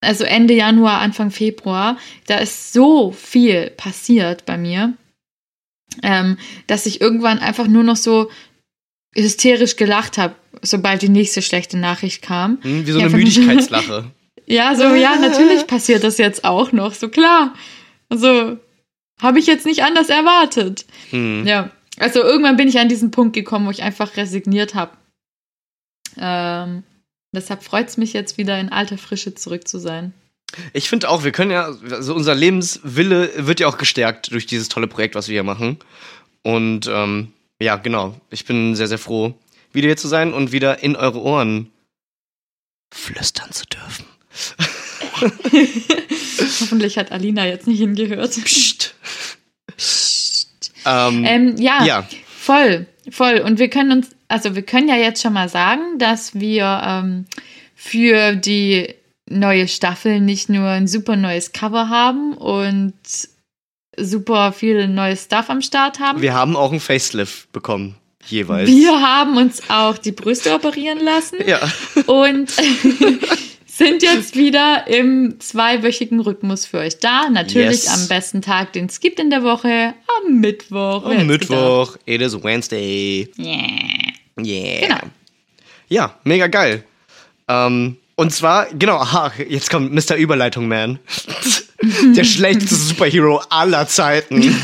also 0.00 0.24
Ende 0.24 0.54
Januar, 0.54 1.00
Anfang 1.00 1.30
Februar, 1.30 1.98
da 2.26 2.38
ist 2.38 2.72
so 2.72 3.12
viel 3.12 3.70
passiert 3.70 4.46
bei 4.46 4.56
mir, 4.56 4.94
ähm, 6.02 6.36
dass 6.66 6.86
ich 6.86 7.00
irgendwann 7.00 7.38
einfach 7.38 7.66
nur 7.66 7.82
noch 7.82 7.96
so 7.96 8.30
hysterisch 9.14 9.76
gelacht 9.76 10.18
habe, 10.18 10.34
sobald 10.62 11.02
die 11.02 11.08
nächste 11.08 11.42
schlechte 11.42 11.76
Nachricht 11.78 12.22
kam. 12.22 12.58
Hm, 12.62 12.86
wie 12.86 12.90
so 12.92 12.98
Ja, 12.98 13.04
eine 13.04 13.10
von- 13.10 13.18
Müdigkeitslache. 13.20 14.10
Ja, 14.46 14.74
so, 14.74 14.82
ja, 14.94 15.16
natürlich 15.20 15.66
passiert 15.68 16.02
das 16.02 16.18
jetzt 16.18 16.44
auch 16.44 16.72
noch, 16.72 16.94
so 16.94 17.08
klar. 17.08 17.54
Also, 18.08 18.58
habe 19.20 19.38
ich 19.38 19.46
jetzt 19.46 19.64
nicht 19.66 19.84
anders 19.84 20.08
erwartet. 20.08 20.84
Hm. 21.10 21.46
Ja, 21.46 21.70
also 21.98 22.20
irgendwann 22.22 22.56
bin 22.56 22.66
ich 22.66 22.78
an 22.80 22.88
diesen 22.88 23.12
Punkt 23.12 23.34
gekommen, 23.34 23.66
wo 23.66 23.70
ich 23.70 23.82
einfach 23.84 24.16
resigniert 24.16 24.74
habe. 24.74 24.96
Ähm, 26.18 26.82
deshalb 27.34 27.62
freut 27.62 27.88
es 27.88 27.96
mich 27.96 28.12
jetzt 28.12 28.36
wieder 28.36 28.58
in 28.58 28.70
alter 28.70 28.98
Frische 28.98 29.34
zurück 29.34 29.68
zu 29.68 29.78
sein. 29.78 30.12
Ich 30.72 30.88
finde 30.88 31.08
auch, 31.08 31.24
wir 31.24 31.32
können 31.32 31.50
ja, 31.50 31.72
also 31.90 32.14
unser 32.14 32.34
Lebenswille 32.34 33.30
wird 33.46 33.60
ja 33.60 33.68
auch 33.68 33.78
gestärkt 33.78 34.32
durch 34.32 34.46
dieses 34.46 34.68
tolle 34.68 34.86
Projekt, 34.86 35.14
was 35.14 35.28
wir 35.28 35.34
hier 35.34 35.42
machen. 35.42 35.78
Und 36.42 36.88
ähm, 36.92 37.32
ja, 37.60 37.76
genau. 37.76 38.20
Ich 38.30 38.44
bin 38.44 38.74
sehr, 38.74 38.88
sehr 38.88 38.98
froh, 38.98 39.34
wieder 39.72 39.86
hier 39.86 39.96
zu 39.96 40.08
sein 40.08 40.32
und 40.34 40.52
wieder 40.52 40.82
in 40.82 40.96
eure 40.96 41.20
Ohren 41.20 41.70
flüstern 42.92 43.52
zu 43.52 43.64
dürfen. 43.66 44.04
Hoffentlich 46.60 46.98
hat 46.98 47.12
Alina 47.12 47.46
jetzt 47.46 47.66
nicht 47.66 47.78
hingehört. 47.78 48.30
Psst. 48.44 48.94
Ähm, 50.84 51.24
Ähm, 51.24 51.56
ja, 51.58 51.84
ja, 51.84 52.08
voll, 52.26 52.86
voll. 53.10 53.38
Und 53.38 53.58
wir 53.58 53.68
können 53.68 53.92
uns, 53.92 54.10
also 54.28 54.54
wir 54.54 54.62
können 54.62 54.88
ja 54.88 54.96
jetzt 54.96 55.22
schon 55.22 55.32
mal 55.32 55.48
sagen, 55.48 55.98
dass 55.98 56.34
wir 56.34 56.82
ähm, 56.84 57.26
für 57.74 58.34
die 58.36 58.94
neue 59.38 59.68
Staffel 59.68 60.20
nicht 60.20 60.48
nur 60.48 60.66
ein 60.68 60.86
super 60.88 61.16
neues 61.16 61.52
Cover 61.52 61.88
haben 61.88 62.34
und 62.34 62.94
super 63.98 64.52
viel 64.52 64.88
neues 64.88 65.24
Stuff 65.24 65.50
am 65.50 65.60
Start 65.62 65.98
haben. 66.00 66.22
wir 66.22 66.34
haben 66.34 66.56
auch 66.56 66.70
einen 66.70 66.80
Facelift 66.80 67.50
bekommen, 67.52 67.94
jeweils. 68.26 68.68
Wir 68.68 69.00
haben 69.00 69.36
uns 69.36 69.62
auch 69.68 69.98
die 69.98 70.12
Brüste 70.12 70.54
operieren 70.54 71.00
lassen 71.00 71.36
Ja. 71.46 71.60
und 72.06 72.50
sind 73.66 74.02
jetzt 74.02 74.36
wieder 74.36 74.86
im 74.86 75.36
zweiwöchigen 75.40 76.20
Rhythmus 76.20 76.64
für 76.66 76.78
euch 76.78 76.98
da. 77.00 77.28
Natürlich 77.30 77.84
Yes. 77.84 77.88
am 77.88 78.08
besten 78.08 78.42
Tag, 78.42 78.72
den 78.74 78.86
es 78.86 79.00
gibt 79.00 79.18
in 79.20 79.30
der 79.30 79.42
Woche, 79.42 79.94
am 80.26 80.40
Mittwoch. 80.40 81.04
Am 81.04 81.26
Mittwoch, 81.26 81.96
it 82.06 82.20
is 82.22 82.34
Wednesday. 82.42 83.28
Yeah. 83.38 84.42
Yeah. 84.42 84.80
Genau. 84.86 85.00
Ja, 85.88 86.14
mega 86.24 86.46
geil. 86.46 86.84
Ähm, 87.48 87.96
und 88.22 88.30
zwar, 88.30 88.66
genau, 88.66 88.98
aha, 88.98 89.32
jetzt 89.48 89.68
kommt 89.68 89.92
Mr. 89.92 90.14
Überleitung 90.14 90.68
Man. 90.68 91.00
Der 92.16 92.22
schlechteste 92.22 92.76
Superhero 92.76 93.42
aller 93.50 93.88
Zeiten. 93.88 94.54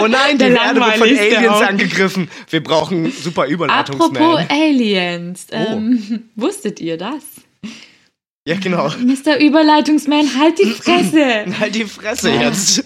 Oh 0.00 0.06
nein, 0.06 0.32
die 0.38 0.38
Der 0.38 0.56
Erde 0.56 0.80
wird 0.80 0.96
von 0.96 1.08
Aliens 1.08 1.60
angegriffen. 1.60 2.30
Wir 2.48 2.62
brauchen 2.62 3.12
Super 3.12 3.42
Apropos 3.42 3.52
Überleitungsman. 3.52 4.46
Aliens, 4.48 5.46
Oh. 5.52 5.56
ähm, 5.56 6.30
wusstet 6.36 6.80
ihr 6.80 6.96
das? 6.96 7.22
Ja, 8.46 8.56
genau. 8.56 8.88
Mr. 8.88 9.38
Überleitungsman, 9.38 10.30
halt 10.38 10.58
die 10.58 10.70
Fresse! 10.70 11.44
Halt 11.60 11.74
die 11.74 11.84
Fresse 11.84 12.30
jetzt. 12.30 12.82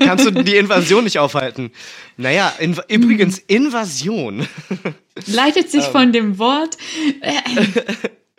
Kannst 0.00 0.26
du 0.26 0.32
die 0.32 0.56
Invasion 0.56 1.04
nicht 1.04 1.20
aufhalten? 1.20 1.70
Naja, 2.16 2.52
inv 2.58 2.80
übrigens 2.88 3.38
Invasion. 3.38 4.48
Leitet 5.26 5.70
sich 5.70 5.84
von 5.84 6.12
dem 6.12 6.40
Wort. 6.40 6.76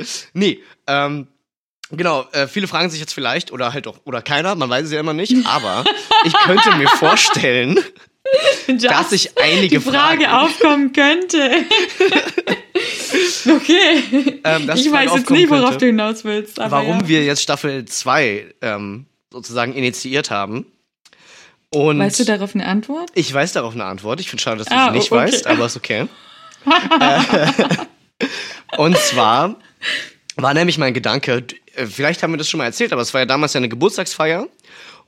Nee, 0.34 0.60
ähm, 0.88 1.28
genau, 1.92 2.26
äh, 2.32 2.48
viele 2.48 2.68
fragen 2.68 2.90
sich 2.90 3.00
jetzt 3.00 3.14
vielleicht, 3.14 3.52
oder 3.52 3.74
halt 3.74 3.88
auch, 3.88 4.00
oder 4.06 4.22
keiner, 4.22 4.56
man 4.56 4.70
weiß 4.70 4.86
es 4.86 4.92
ja 4.92 5.00
immer 5.00 5.14
nicht, 5.14 5.36
aber 5.46 5.84
ich 6.26 6.34
könnte 6.34 6.76
mir 6.78 6.88
vorstellen, 7.00 7.80
dass 8.68 9.10
sich 9.10 9.38
einige 9.38 9.80
die 9.80 9.84
Frage 9.84 10.26
Fragen, 10.26 10.46
aufkommen 10.46 10.94
könnte. 10.94 11.52
okay. 13.56 14.40
Ähm, 14.44 14.70
ich 14.76 14.92
weiß 14.92 15.12
jetzt 15.16 15.30
nicht, 15.30 15.50
worauf 15.50 15.70
könnte, 15.72 15.80
du 15.80 15.86
hinaus 15.88 16.24
willst. 16.24 16.60
Aber 16.60 16.78
warum 16.78 17.02
ja. 17.02 17.08
wir 17.08 17.24
jetzt 17.26 17.42
Staffel 17.42 17.86
2 17.86 18.46
ähm, 18.62 19.06
sozusagen 19.32 19.74
initiiert 19.74 20.30
haben. 20.32 20.66
Und 21.74 22.00
Weißt 22.00 22.20
du 22.20 22.26
darauf 22.26 22.54
eine 22.54 22.66
Antwort? 22.66 23.10
ich 23.16 23.34
weiß 23.34 23.54
darauf 23.54 23.74
eine 23.74 23.86
Antwort. 23.86 24.20
Ich 24.20 24.30
finde 24.30 24.44
schade, 24.44 24.58
dass 24.58 24.68
du 24.68 24.76
Ah, 24.76 24.92
sie 24.92 24.98
nicht 24.98 25.12
okay. 25.12 25.22
weißt, 25.22 25.48
aber 25.48 25.66
ist 25.66 25.78
okay. 25.78 26.08
Und 28.78 28.98
zwar 28.98 29.56
war 30.36 30.54
nämlich 30.54 30.78
mein 30.78 30.94
Gedanke, 30.94 31.46
äh, 31.76 31.86
vielleicht 31.86 32.24
haben 32.24 32.32
wir 32.32 32.38
das 32.38 32.50
schon 32.50 32.58
mal 32.58 32.66
erzählt, 32.66 32.94
aber 32.94 33.02
es 33.02 33.14
war 33.14 33.22
ja 33.22 33.26
damals 33.26 33.54
ja 33.54 33.60
eine 33.60 33.70
Geburtstagsfeier 33.70 34.48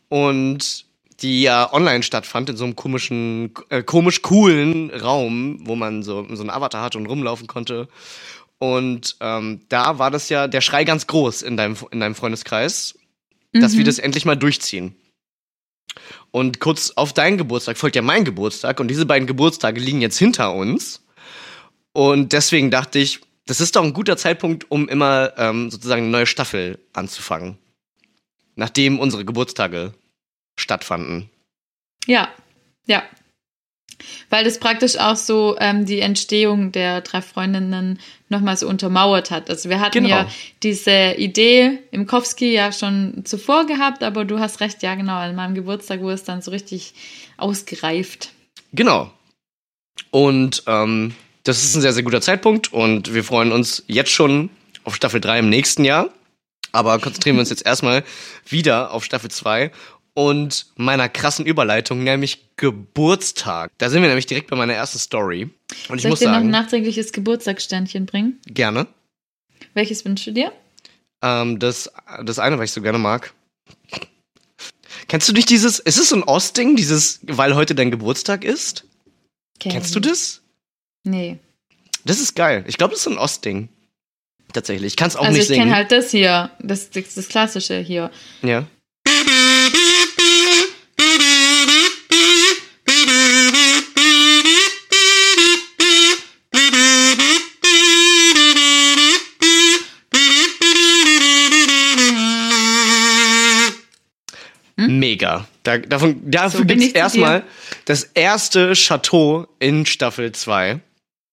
und 0.09 0.85
die 1.21 1.41
ja 1.41 1.71
online 1.71 2.03
stattfand 2.03 2.49
in 2.49 2.57
so 2.57 2.65
einem 2.65 2.75
komischen, 2.75 3.53
äh, 3.69 3.83
komisch 3.83 4.21
coolen 4.21 4.89
Raum, 4.89 5.59
wo 5.61 5.75
man 5.75 6.03
so, 6.03 6.27
so 6.31 6.41
einen 6.41 6.49
Avatar 6.49 6.83
hatte 6.83 6.97
und 6.97 7.05
rumlaufen 7.05 7.47
konnte. 7.47 7.87
Und 8.59 9.17
ähm, 9.19 9.61
da 9.69 9.99
war 9.99 10.11
das 10.11 10.29
ja 10.29 10.47
der 10.47 10.61
Schrei 10.61 10.83
ganz 10.83 11.07
groß 11.07 11.41
in 11.41 11.57
deinem, 11.57 11.77
in 11.91 11.99
deinem 11.99 12.15
Freundeskreis, 12.15 12.97
dass 13.51 13.77
wir 13.77 13.83
das 13.83 13.99
endlich 13.99 14.25
mal 14.25 14.35
durchziehen. 14.35 14.95
Und 16.31 16.59
kurz 16.59 16.91
auf 16.91 17.13
deinen 17.13 17.37
Geburtstag 17.37 17.77
folgt 17.77 17.95
ja 17.95 18.01
mein 18.01 18.25
Geburtstag 18.25 18.79
und 18.79 18.87
diese 18.87 19.05
beiden 19.05 19.27
Geburtstage 19.27 19.79
liegen 19.79 20.01
jetzt 20.01 20.17
hinter 20.17 20.53
uns. 20.53 21.02
Und 21.93 22.33
deswegen 22.33 22.71
dachte 22.71 22.99
ich, 22.99 23.19
das 23.45 23.61
ist 23.61 23.75
doch 23.75 23.83
ein 23.83 23.93
guter 23.93 24.17
Zeitpunkt, 24.17 24.69
um 24.71 24.87
immer 24.89 25.33
ähm, 25.37 25.69
sozusagen 25.69 26.03
eine 26.03 26.11
neue 26.11 26.25
Staffel 26.25 26.79
anzufangen. 26.93 27.57
Nachdem 28.55 28.99
unsere 28.99 29.25
Geburtstage 29.25 29.93
stattfanden. 30.57 31.29
Ja, 32.05 32.29
ja. 32.85 33.03
Weil 34.29 34.43
das 34.43 34.59
praktisch 34.59 34.97
auch 34.97 35.15
so 35.15 35.55
ähm, 35.59 35.85
die 35.85 35.99
Entstehung 35.99 36.71
der 36.71 37.01
drei 37.01 37.21
Freundinnen 37.21 37.99
nochmal 38.29 38.57
so 38.57 38.67
untermauert 38.67 39.31
hat. 39.31 39.49
Also 39.49 39.69
wir 39.69 39.79
hatten 39.79 40.03
Genau. 40.03 40.09
ja 40.09 40.29
diese 40.61 41.13
Idee 41.17 41.79
im 41.91 42.05
Kowski 42.07 42.51
ja 42.53 42.71
schon 42.71 43.23
zuvor 43.25 43.65
gehabt, 43.65 44.03
aber 44.03 44.25
du 44.25 44.39
hast 44.39 44.59
recht, 44.59 44.83
ja 44.83 44.95
genau, 44.95 45.15
an 45.15 45.35
meinem 45.35 45.55
Geburtstag 45.55 46.01
wurde 46.01 46.15
es 46.15 46.23
dann 46.23 46.41
so 46.41 46.51
richtig 46.51 46.93
ausgereift. 47.37 48.31
Genau. 48.73 49.11
Und 50.11 50.63
ähm, 50.67 51.15
das 51.43 51.63
ist 51.63 51.75
ein 51.75 51.81
sehr, 51.81 51.93
sehr 51.93 52.03
guter 52.03 52.21
Zeitpunkt 52.21 52.71
und 52.71 53.13
wir 53.13 53.23
freuen 53.23 53.51
uns 53.51 53.83
jetzt 53.87 54.11
schon 54.11 54.49
auf 54.83 54.95
Staffel 54.95 55.21
3 55.21 55.39
im 55.39 55.49
nächsten 55.49 55.85
Jahr. 55.85 56.09
Aber 56.71 56.97
konzentrieren 56.99 57.35
wir 57.35 57.41
uns 57.41 57.51
jetzt 57.51 57.65
erstmal 57.65 58.03
wieder 58.47 58.91
auf 58.91 59.05
Staffel 59.05 59.29
2 59.29 59.71
und 60.15 60.67
meiner 60.75 61.07
krassen 61.09 61.45
Überleitung, 61.45 62.03
nämlich 62.03 62.45
Geburtstag. 62.55 63.71
Da 63.77 63.89
sind 63.89 64.01
wir 64.01 64.09
nämlich 64.09 64.25
direkt 64.25 64.49
bei 64.49 64.55
meiner 64.55 64.73
ersten 64.73 64.99
Story. 64.99 65.43
Und 65.43 65.51
ich 65.71 65.87
Soll 65.87 65.97
ich 65.97 66.05
muss 66.05 66.19
dir 66.19 66.27
noch 66.27 66.33
ein 66.33 66.41
sagen, 66.41 66.49
nachträgliches 66.49 67.11
Geburtstagssternchen 67.11 68.05
bringen? 68.05 68.39
gerne. 68.47 68.87
Welches 69.73 70.05
wünschst 70.05 70.27
du 70.27 70.31
dir? 70.31 70.51
Ähm, 71.23 71.57
das, 71.57 71.91
das 72.23 72.37
eine, 72.37 72.57
was 72.57 72.65
ich 72.65 72.71
so 72.71 72.81
gerne 72.81 72.99
mag. 72.99 73.33
Kennst 75.07 75.29
du 75.29 75.33
nicht 75.33 75.49
dieses, 75.49 75.79
ist 75.79 75.97
es 75.97 76.09
so 76.09 76.15
ein 76.15 76.23
Ostding, 76.23 76.75
dieses, 76.75 77.19
weil 77.23 77.55
heute 77.55 77.75
dein 77.75 77.91
Geburtstag 77.91 78.43
ist? 78.43 78.85
Kennst 79.59 79.95
du 79.95 79.99
das? 79.99 80.42
Nee. 81.03 81.39
Das 82.05 82.19
ist 82.19 82.35
geil. 82.35 82.63
Ich 82.67 82.77
glaube, 82.77 82.91
das 82.91 82.99
ist 82.99 83.03
so 83.05 83.11
ein 83.11 83.17
Ostding. 83.17 83.69
Tatsächlich. 84.51 84.93
Ich 84.93 84.95
kann 84.97 85.07
es 85.07 85.15
auch 85.15 85.21
also 85.21 85.33
nicht 85.33 85.41
ich 85.41 85.47
singen. 85.47 85.63
kenne 85.63 85.75
halt 85.75 85.91
das 85.91 86.11
hier, 86.11 86.51
das, 86.59 86.89
das, 86.91 87.15
das 87.15 87.27
klassische 87.27 87.79
hier. 87.79 88.11
ja. 88.41 88.65
Mega. 104.75 105.47
Da, 105.63 105.77
davon, 105.77 106.29
dafür 106.29 106.59
Hm? 106.59 106.63
So 106.63 106.65
gibt 106.65 106.81
es 106.81 106.87
ich 106.87 106.95
erstmal 106.95 107.43
das 107.85 108.03
erste 108.13 108.73
Chateau 108.73 109.47
in 109.59 109.85
Staffel 109.85 110.31
2. 110.31 110.79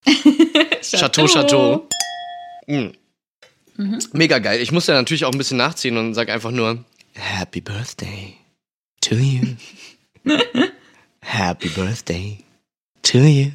Chateau, 0.83 1.27
Chateau. 1.27 1.89
Mhm. 2.67 2.93
Mega 4.13 4.39
geil. 4.39 4.61
Ich 4.61 4.73
muss 4.73 4.87
ja 4.87 4.95
natürlich 4.95 5.25
auch 5.25 5.33
ein 5.33 5.39
bisschen 5.39 5.57
nachziehen 5.57 5.97
und 5.97 6.15
sag 6.15 6.29
einfach 6.29 6.51
nur 6.51 6.85
Happy 7.15 7.61
Birthday 7.61 8.37
to 9.01 9.15
you. 9.15 9.57
Happy 11.23 11.69
Birthday 11.69 12.39
to 13.03 13.19
you. 13.19 13.53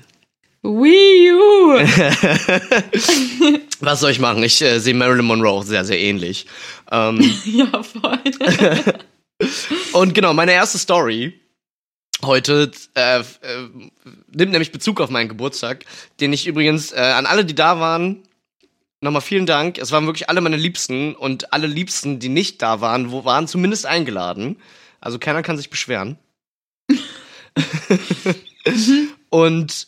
Wii 0.63 1.31
U! 1.31 1.75
Was 3.81 3.99
soll 3.99 4.11
ich 4.11 4.19
machen? 4.19 4.41
Ich 4.43 4.61
äh, 4.63 4.79
sehe 4.79 4.95
Marilyn 4.95 5.25
Monroe 5.25 5.51
auch 5.51 5.63
sehr, 5.63 5.85
sehr 5.85 5.99
ähnlich. 5.99 6.47
Ähm, 6.91 7.21
ja, 7.45 7.83
voll. 7.83 8.19
und 9.93 10.15
genau, 10.15 10.33
meine 10.33 10.53
erste 10.53 10.79
Story 10.79 11.39
heute 12.23 12.71
äh, 12.95 13.19
äh, 13.19 13.23
nimmt 14.35 14.51
nämlich 14.51 14.71
Bezug 14.71 15.01
auf 15.01 15.09
meinen 15.09 15.29
Geburtstag, 15.29 15.85
den 16.19 16.33
ich 16.33 16.47
übrigens 16.47 16.91
äh, 16.91 16.99
an 16.99 17.25
alle, 17.25 17.45
die 17.45 17.55
da 17.55 17.79
waren, 17.79 18.23
nochmal 19.01 19.21
vielen 19.21 19.45
Dank. 19.45 19.77
Es 19.77 19.91
waren 19.91 20.05
wirklich 20.05 20.29
alle 20.29 20.41
meine 20.41 20.57
Liebsten 20.57 21.15
und 21.15 21.53
alle 21.53 21.67
Liebsten, 21.67 22.19
die 22.19 22.29
nicht 22.29 22.61
da 22.61 22.81
waren, 22.81 23.11
wo, 23.11 23.25
waren 23.25 23.47
zumindest 23.47 23.85
eingeladen. 23.85 24.57
Also 24.99 25.19
keiner 25.19 25.41
kann 25.41 25.57
sich 25.57 25.69
beschweren. 25.69 26.17
und 29.29 29.87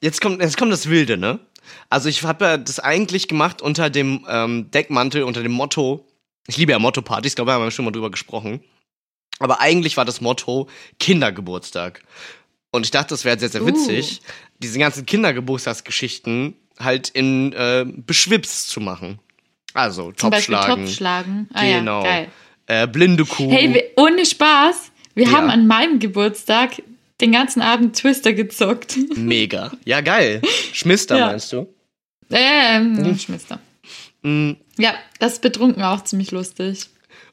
jetzt 0.00 0.20
kommt, 0.20 0.40
jetzt 0.40 0.56
kommt 0.56 0.72
das 0.72 0.88
Wilde, 0.88 1.16
ne? 1.16 1.38
Also 1.90 2.08
ich 2.08 2.22
habe 2.22 2.44
ja 2.44 2.56
das 2.56 2.80
eigentlich 2.80 3.28
gemacht 3.28 3.60
unter 3.60 3.90
dem 3.90 4.24
ähm, 4.28 4.70
Deckmantel, 4.70 5.22
unter 5.22 5.42
dem 5.42 5.52
Motto, 5.52 6.06
ich 6.46 6.56
liebe 6.56 6.72
ja 6.72 6.78
Motto-Partys, 6.78 7.34
glaube, 7.34 7.50
da 7.50 7.56
haben 7.56 7.64
wir 7.64 7.70
schon 7.70 7.84
mal 7.84 7.90
drüber 7.90 8.10
gesprochen. 8.10 8.62
Aber 9.38 9.60
eigentlich 9.60 9.96
war 9.96 10.04
das 10.04 10.20
Motto 10.20 10.68
Kindergeburtstag. 10.98 12.02
Und 12.70 12.84
ich 12.84 12.90
dachte, 12.90 13.08
das 13.10 13.24
wäre 13.24 13.38
sehr, 13.38 13.48
sehr 13.48 13.64
witzig, 13.66 14.20
diese 14.58 14.78
ganzen 14.78 15.06
Kindergeburtstagsgeschichten 15.06 16.54
halt 16.78 17.08
in 17.08 17.52
äh, 17.52 17.84
Beschwips 17.86 18.66
zu 18.66 18.80
machen. 18.80 19.18
Also 19.74 20.12
Topfschlagen, 20.12 20.84
Topfschlagen. 20.84 21.48
Ah 21.52 21.62
Genau. 21.64 22.04
ja, 22.04 22.26
äh, 22.66 22.86
blinde 22.86 23.24
Kuh. 23.24 23.50
Hey, 23.50 23.72
wir, 23.74 23.84
ohne 23.96 24.24
Spaß, 24.24 24.92
wir 25.14 25.24
Ja. 25.26 25.32
haben 25.32 25.50
an 25.50 25.66
meinem 25.66 25.98
Geburtstag 25.98 26.82
den 27.20 27.32
ganzen 27.32 27.62
Abend 27.62 27.96
Twister 27.96 28.32
gezockt. 28.32 28.96
Mega. 29.16 29.72
Ja, 29.84 30.00
geil. 30.00 30.40
Schmister 30.72 31.18
Ja. 31.18 31.26
meinst 31.26 31.52
du? 31.52 31.66
ähm, 32.30 33.18
Schmister. 33.18 33.58
Mm, 34.22 34.52
Ja, 34.78 34.94
das 35.18 35.34
ist 35.34 35.42
betrunken 35.42 35.82
auch 35.82 36.04
ziemlich 36.04 36.30
lustig. 36.30 36.86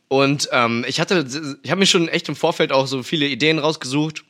Und 0.08 0.50
ähm, 0.52 0.86
ich 0.88 1.00
hatte, 1.00 1.26
ich 1.64 1.70
habe 1.72 1.80
mir 1.80 1.86
schon 1.88 2.08
echt 2.08 2.30
im 2.30 2.36
Vorfeld 2.36 2.72
auch 2.72 2.88
so 2.88 3.04
viele 3.04 3.28
Ideen 3.28 3.60
rausgesucht, 3.60 4.24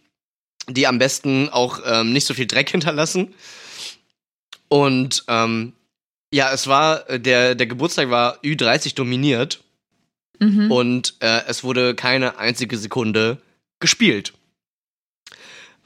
die 0.70 0.88
am 0.88 1.00
besten 1.00 1.50
auch 1.50 1.80
ähm, 1.86 2.14
nicht 2.14 2.26
so 2.26 2.34
viel 2.34 2.48
Dreck 2.48 2.70
hinterlassen. 2.72 3.34
Und 4.68 5.24
ähm, 5.28 5.74
ja, 6.32 6.52
es 6.52 6.68
war, 6.68 7.10
äh, 7.10 7.20
der, 7.20 7.56
der 7.56 7.68
Geburtstag 7.68 8.10
war 8.10 8.40
Ü30 8.44 8.96
dominiert 8.96 9.62
Mhm. 10.40 10.72
und 10.72 11.16
äh, 11.20 11.42
es 11.48 11.64
wurde 11.64 11.96
keine 11.96 12.38
einzige 12.38 12.78
Sekunde 12.78 13.38
gespielt. 13.80 14.34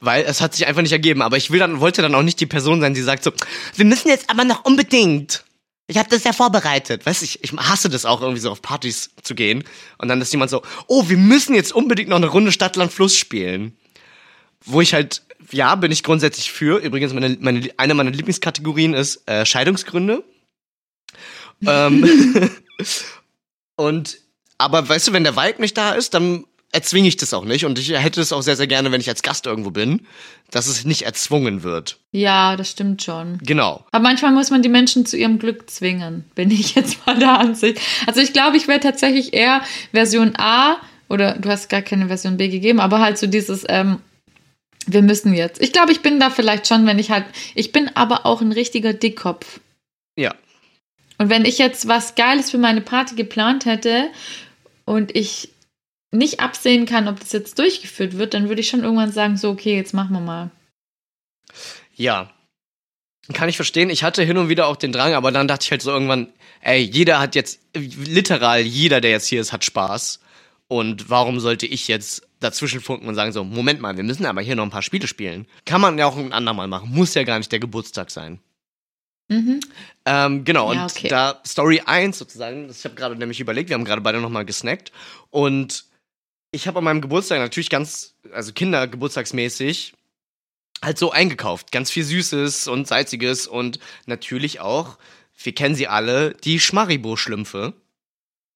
Weil 0.00 0.24
es 0.24 0.40
hat 0.40 0.54
sich 0.54 0.66
einfach 0.66 0.82
nicht 0.82 0.92
ergeben. 0.92 1.22
Aber 1.22 1.36
ich 1.36 1.50
will 1.50 1.58
dann, 1.58 1.80
wollte 1.80 2.02
dann 2.02 2.14
auch 2.14 2.22
nicht 2.22 2.40
die 2.40 2.46
Person 2.46 2.80
sein, 2.80 2.94
die 2.94 3.02
sagt 3.02 3.22
so, 3.22 3.32
wir 3.76 3.84
müssen 3.84 4.08
jetzt 4.08 4.30
aber 4.30 4.44
noch 4.44 4.64
unbedingt. 4.64 5.44
Ich 5.86 5.98
habe 5.98 6.08
das 6.08 6.24
ja 6.24 6.32
vorbereitet. 6.32 7.04
Weißt 7.04 7.20
du, 7.20 7.24
ich, 7.26 7.44
ich 7.44 7.52
hasse 7.52 7.90
das 7.90 8.06
auch 8.06 8.22
irgendwie 8.22 8.40
so 8.40 8.50
auf 8.50 8.62
Partys 8.62 9.10
zu 9.22 9.34
gehen. 9.34 9.64
Und 9.98 10.08
dann 10.08 10.20
ist 10.20 10.32
jemand 10.32 10.50
so, 10.50 10.62
oh, 10.86 11.08
wir 11.08 11.18
müssen 11.18 11.54
jetzt 11.54 11.72
unbedingt 11.72 12.08
noch 12.08 12.16
eine 12.16 12.28
Runde 12.28 12.52
Stadt, 12.52 12.76
Land, 12.76 12.92
Fluss 12.92 13.16
spielen. 13.16 13.76
Wo 14.64 14.80
ich 14.80 14.94
halt, 14.94 15.22
ja, 15.50 15.74
bin 15.74 15.92
ich 15.92 16.02
grundsätzlich 16.02 16.52
für. 16.52 16.78
Übrigens, 16.78 17.12
meine, 17.12 17.36
meine, 17.40 17.68
eine 17.76 17.94
meiner 17.94 18.10
Lieblingskategorien 18.10 18.94
ist 18.94 19.28
äh, 19.28 19.46
Scheidungsgründe. 19.46 20.22
ähm, 21.66 22.50
und, 23.76 24.18
aber 24.58 24.88
weißt 24.88 25.08
du, 25.08 25.12
wenn 25.12 25.24
der 25.24 25.36
Vibe 25.36 25.60
nicht 25.60 25.76
da 25.76 25.92
ist, 25.92 26.14
dann 26.14 26.44
erzwinge 26.72 27.08
ich 27.08 27.16
das 27.16 27.34
auch 27.34 27.44
nicht. 27.44 27.64
Und 27.64 27.78
ich 27.78 27.90
hätte 27.90 28.20
es 28.20 28.32
auch 28.32 28.42
sehr, 28.42 28.56
sehr 28.56 28.66
gerne, 28.66 28.92
wenn 28.92 29.00
ich 29.00 29.08
als 29.08 29.22
Gast 29.22 29.46
irgendwo 29.46 29.70
bin, 29.70 30.06
dass 30.50 30.66
es 30.66 30.84
nicht 30.84 31.02
erzwungen 31.02 31.62
wird. 31.62 31.98
Ja, 32.12 32.56
das 32.56 32.70
stimmt 32.70 33.02
schon. 33.02 33.38
Genau. 33.42 33.84
Aber 33.90 34.02
manchmal 34.02 34.32
muss 34.32 34.50
man 34.50 34.62
die 34.62 34.68
Menschen 34.68 35.04
zu 35.06 35.16
ihrem 35.16 35.38
Glück 35.38 35.68
zwingen, 35.68 36.24
bin 36.34 36.50
ich 36.50 36.74
jetzt 36.74 37.04
mal 37.06 37.18
der 37.18 37.38
Ansicht. 37.38 37.80
Also 38.06 38.20
ich 38.20 38.32
glaube, 38.32 38.56
ich 38.56 38.68
wäre 38.68 38.80
tatsächlich 38.80 39.32
eher 39.32 39.62
Version 39.92 40.34
A 40.36 40.76
Oder 41.08 41.38
du 41.38 41.48
hast 41.48 41.68
gar 41.68 41.82
keine 41.82 42.06
Version 42.06 42.36
B 42.36 42.48
gegeben, 42.48 42.78
aber 42.78 43.00
halt 43.00 43.18
so 43.18 43.26
dieses, 43.26 43.64
ähm, 43.68 43.98
wir 44.92 45.02
müssen 45.02 45.34
jetzt. 45.34 45.60
Ich 45.62 45.72
glaube, 45.72 45.92
ich 45.92 46.00
bin 46.00 46.20
da 46.20 46.30
vielleicht 46.30 46.66
schon, 46.66 46.86
wenn 46.86 46.98
ich 46.98 47.10
halt, 47.10 47.24
ich 47.54 47.72
bin 47.72 47.90
aber 47.94 48.26
auch 48.26 48.40
ein 48.40 48.52
richtiger 48.52 48.92
Dickkopf. 48.92 49.60
Ja. 50.16 50.34
Und 51.18 51.30
wenn 51.30 51.44
ich 51.44 51.58
jetzt 51.58 51.86
was 51.88 52.14
Geiles 52.14 52.50
für 52.50 52.58
meine 52.58 52.80
Party 52.80 53.14
geplant 53.14 53.66
hätte 53.66 54.10
und 54.84 55.14
ich 55.14 55.50
nicht 56.12 56.40
absehen 56.40 56.86
kann, 56.86 57.08
ob 57.08 57.20
das 57.20 57.32
jetzt 57.32 57.58
durchgeführt 57.58 58.18
wird, 58.18 58.34
dann 58.34 58.48
würde 58.48 58.60
ich 58.60 58.68
schon 58.68 58.82
irgendwann 58.82 59.12
sagen, 59.12 59.36
so, 59.36 59.50
okay, 59.50 59.76
jetzt 59.76 59.94
machen 59.94 60.12
wir 60.12 60.20
mal. 60.20 60.50
Ja. 61.94 62.30
Kann 63.32 63.48
ich 63.48 63.56
verstehen. 63.56 63.90
Ich 63.90 64.02
hatte 64.02 64.24
hin 64.24 64.38
und 64.38 64.48
wieder 64.48 64.66
auch 64.66 64.76
den 64.76 64.92
Drang, 64.92 65.14
aber 65.14 65.30
dann 65.30 65.46
dachte 65.46 65.64
ich 65.64 65.70
halt 65.70 65.82
so 65.82 65.90
irgendwann, 65.90 66.32
ey, 66.62 66.80
jeder 66.80 67.20
hat 67.20 67.34
jetzt, 67.36 67.60
literal 67.74 68.60
jeder, 68.62 69.00
der 69.00 69.12
jetzt 69.12 69.28
hier 69.28 69.40
ist, 69.40 69.52
hat 69.52 69.64
Spaß. 69.64 70.20
Und 70.66 71.10
warum 71.10 71.38
sollte 71.38 71.66
ich 71.66 71.86
jetzt 71.86 72.26
dazwischen 72.40 72.80
funken 72.80 73.06
und 73.06 73.14
sagen 73.14 73.32
so, 73.32 73.44
Moment 73.44 73.80
mal, 73.80 73.96
wir 73.96 74.04
müssen 74.04 74.26
aber 74.26 74.40
hier 74.40 74.56
noch 74.56 74.64
ein 74.64 74.70
paar 74.70 74.82
Spiele 74.82 75.06
spielen. 75.06 75.46
Kann 75.66 75.80
man 75.80 75.98
ja 75.98 76.06
auch 76.06 76.16
ein 76.16 76.32
andermal 76.32 76.68
machen. 76.68 76.90
Muss 76.90 77.14
ja 77.14 77.22
gar 77.24 77.38
nicht 77.38 77.52
der 77.52 77.60
Geburtstag 77.60 78.10
sein. 78.10 78.40
Mhm. 79.28 79.60
Ähm, 80.06 80.44
genau, 80.44 80.72
Ja, 80.72 80.82
und 80.84 80.90
okay. 80.90 81.08
da 81.08 81.40
Story 81.46 81.82
1 81.84 82.18
sozusagen, 82.18 82.66
das- 82.66 82.78
ich 82.80 82.84
habe 82.84 82.96
gerade 82.96 83.14
nämlich 83.14 83.38
überlegt, 83.38 83.68
wir 83.68 83.74
haben 83.74 83.84
gerade 83.84 84.00
beide 84.00 84.20
nochmal 84.20 84.44
gesnackt 84.44 84.90
und 85.30 85.84
ich 86.50 86.66
habe 86.66 86.78
an 86.78 86.84
meinem 86.84 87.00
Geburtstag 87.00 87.38
natürlich 87.38 87.70
ganz, 87.70 88.16
also 88.32 88.52
Kindergeburtstagsmäßig, 88.52 89.94
halt 90.82 90.98
so 90.98 91.12
eingekauft. 91.12 91.70
Ganz 91.70 91.90
viel 91.92 92.02
Süßes 92.02 92.66
und 92.66 92.88
Salziges 92.88 93.46
und 93.46 93.78
natürlich 94.06 94.58
auch, 94.60 94.98
wir 95.42 95.54
kennen 95.54 95.74
sie 95.76 95.86
alle, 95.86 96.34
die 96.34 96.58
Schmaribo-Schlümpfe. 96.58 97.74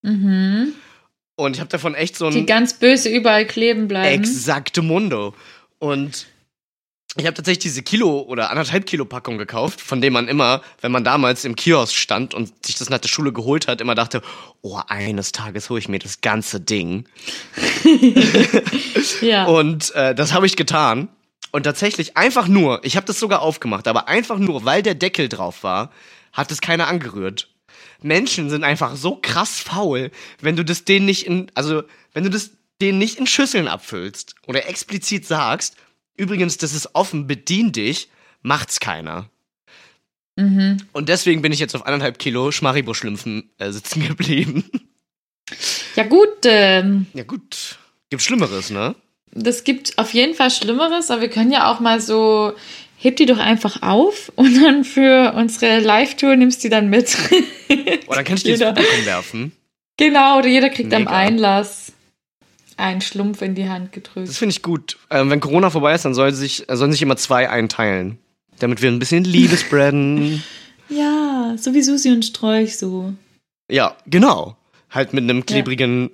Mhm. 0.03 0.73
Und 1.37 1.57
ich 1.57 1.61
habe 1.61 1.71
davon 1.71 1.95
echt 1.95 2.17
so 2.17 2.31
Die 2.31 2.39
ein 2.39 2.47
ganz 2.47 2.75
böse 2.75 3.09
überall 3.09 3.47
kleben 3.47 3.89
bleiben. 3.89 4.23
exakte 4.23 4.83
Mundo. 4.83 5.35
Und 5.79 6.27
ich 7.17 7.27
habe 7.27 7.35
tatsächlich 7.35 7.63
diese 7.63 7.83
Kilo 7.83 8.23
oder 8.23 8.51
anderthalb 8.51 8.87
Kilo 8.87 9.05
Packung 9.05 9.39
gekauft, 9.39 9.81
von 9.81 10.01
dem 10.01 10.13
man 10.13 10.27
immer, 10.27 10.63
wenn 10.81 10.91
man 10.91 11.05
damals 11.05 11.45
im 11.45 11.55
Kiosk 11.55 11.95
stand 11.95 12.35
und 12.35 12.67
sich 12.67 12.77
das 12.77 12.91
nach 12.91 12.99
der 12.99 13.09
Schule 13.09 13.33
geholt 13.33 13.69
hat, 13.69 13.81
immer 13.81 13.95
dachte, 13.95 14.21
oh, 14.63 14.81
eines 14.89 15.31
Tages 15.31 15.71
hole 15.71 15.79
ich 15.79 15.89
mir 15.89 16.01
das 16.01 16.23
ganze 16.23 16.61
Ding. 16.61 17.07
ja. 19.21 19.45
Und 19.45 19.95
äh, 19.95 20.15
das 20.15 20.33
habe 20.33 20.47
ich 20.47 20.57
getan. 20.57 21.09
Und 21.53 21.63
tatsächlich 21.63 22.17
einfach 22.17 22.49
nur, 22.49 22.85
ich 22.85 22.97
habe 22.97 23.07
das 23.07 23.21
sogar 23.21 23.43
aufgemacht, 23.43 23.87
aber 23.87 24.09
einfach 24.09 24.39
nur, 24.39 24.65
weil 24.65 24.83
der 24.83 24.97
Deckel 24.97 25.29
drauf 25.29 25.63
war, 25.63 25.93
hat 26.33 26.51
es 26.51 26.61
keiner 26.61 26.89
angerührt. 26.89 27.54
Menschen 28.03 28.51
sind 28.51 28.65
einfach 28.65 28.97
so 28.97 29.17
krass 29.21 29.61
faul, 29.61 30.11
wenn 30.41 30.57
du 30.57 30.65
das 30.65 30.85
denen 30.85 31.07
nicht 31.07 31.27
in, 31.27 31.51
also 31.55 31.83
wenn 32.13 32.25
du 32.25 32.31
das 32.31 32.51
denen 32.81 32.99
nicht 32.99 33.19
in 33.19 33.27
Schüsseln 33.27 33.69
abfüllst 33.69 34.35
oder 34.47 34.69
explizit 34.69 35.27
sagst, 35.27 35.77
übrigens, 36.17 36.59
das 36.59 36.75
ist 36.75 36.95
offen, 36.95 37.27
bedien 37.27 37.73
dich, 37.73 38.09
macht's 38.43 38.81
keiner. 38.81 39.31
mhm. 40.37 40.79
Und 40.93 41.09
deswegen 41.09 41.43
bin 41.43 41.53
ich 41.53 41.61
jetzt 41.61 41.75
auf 41.75 41.87
anderthalb 41.87 42.19
Kilo 42.19 42.51
Schmaribo-Schlümpfen 42.51 43.51
äh, 43.59 43.71
sitzen 43.71 44.07
geblieben. 44.07 44.65
Ja, 45.95 46.05
gut, 46.05 46.45
ähm, 46.45 47.07
ja 47.15 47.23
gut, 47.23 47.79
gibt 48.11 48.23
Schlimmeres, 48.23 48.71
ne? 48.71 48.95
das 49.35 49.65
gibt 49.65 49.99
auf 49.99 50.15
jeden 50.15 50.35
Fall 50.35 50.51
Schlimmeres, 50.51 51.11
aber 51.11 51.23
wir 51.23 51.31
können 51.31 51.51
ja 51.51 51.71
auch 51.71 51.81
mal 51.81 52.01
so, 52.01 52.55
heb 53.05 53.17
die 53.17 53.27
doch 53.27 53.39
einfach 53.39 53.83
auf 53.83 54.33
und 54.37 54.63
dann 54.63 54.85
für 54.85 55.35
unsere 55.37 55.81
Live-Tour 55.81 56.37
nimmst 56.37 56.61
du 56.65 56.69
die 56.69 56.71
dann 56.71 56.89
mit. 56.91 57.17
Oder 58.07 58.25
kann 58.25 58.37
ich 58.37 58.43
die 58.45 58.51
ins. 58.53 58.61
Publikum 58.61 59.05
werfen? 59.07 59.53
genau, 59.97 60.39
oder 60.39 60.49
jeder 60.49 60.71
kriegt 60.71 60.93
am 60.93 61.03
Mega. 61.05 61.13
Einlass 61.17 61.93
einen 62.77 63.01
Schlumpf 63.01 63.41
in 63.43 63.55
die 63.55 63.69
Hand 63.69 63.89
Das 63.89 63.93
gedrückt. 64.03 64.29
finde 64.33 64.53
ich 64.53 64.63
gut. 64.63 64.99
Ähm, 65.11 65.31
wenn 65.31 65.39
Corona 65.41 65.71
vorbei 65.71 65.95
ist, 65.95 66.05
dann 66.05 66.15
soll 66.15 66.33
sich, 66.33 66.69
äh, 66.69 66.77
sollen 66.77 66.91
sich 66.91 67.03
immer 67.03 67.17
zwei 67.17 67.49
einteilen. 67.49 68.19
Damit 68.59 68.83
wir 68.83 68.91
ein 68.91 68.99
bisschen 68.99 69.25
Liebe 69.25 69.57
spreaden. 69.57 70.43
Ja, 70.91 71.55
so 71.57 71.73
wie 71.73 71.81
Susi 71.83 72.11
und 72.11 72.25
Strolch 72.27 72.77
so. 72.77 73.15
ja, 73.71 73.97
genau. 74.07 74.55
Halt 74.91 75.15
mit 75.15 75.25
einem 75.25 75.47
klebrigen 75.47 76.11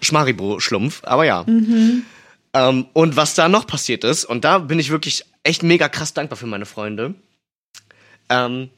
Schmaribo-Schlumpf. 0.00 1.02
Aber 1.04 1.24
ja. 1.24 1.44
Mhm. 1.46 2.04
Ähm, 2.54 2.86
und 2.94 3.16
was 3.16 3.34
da 3.34 3.48
noch 3.48 3.66
passiert 3.66 4.04
ist, 4.04 4.24
und 4.24 4.44
da 4.44 4.58
bin 4.58 4.78
ich 4.78 4.90
wirklich 4.90 5.24
echt 5.42 5.62
mega 5.62 5.88
krass 5.88 6.14
dankbar 6.14 6.36
für 6.36 6.46
meine 6.46 6.66
Freunde. 6.66 7.14
Ähm, 8.28 8.70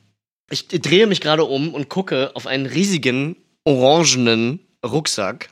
ich 0.51 0.69
drehe 0.69 1.07
mich 1.07 1.21
gerade 1.21 1.45
um 1.45 1.75
und 1.75 1.89
gucke 1.89 2.31
auf 2.35 2.47
einen 2.47 2.67
riesigen 2.67 3.37
orangenen 3.65 4.61
Rucksack, 4.85 5.49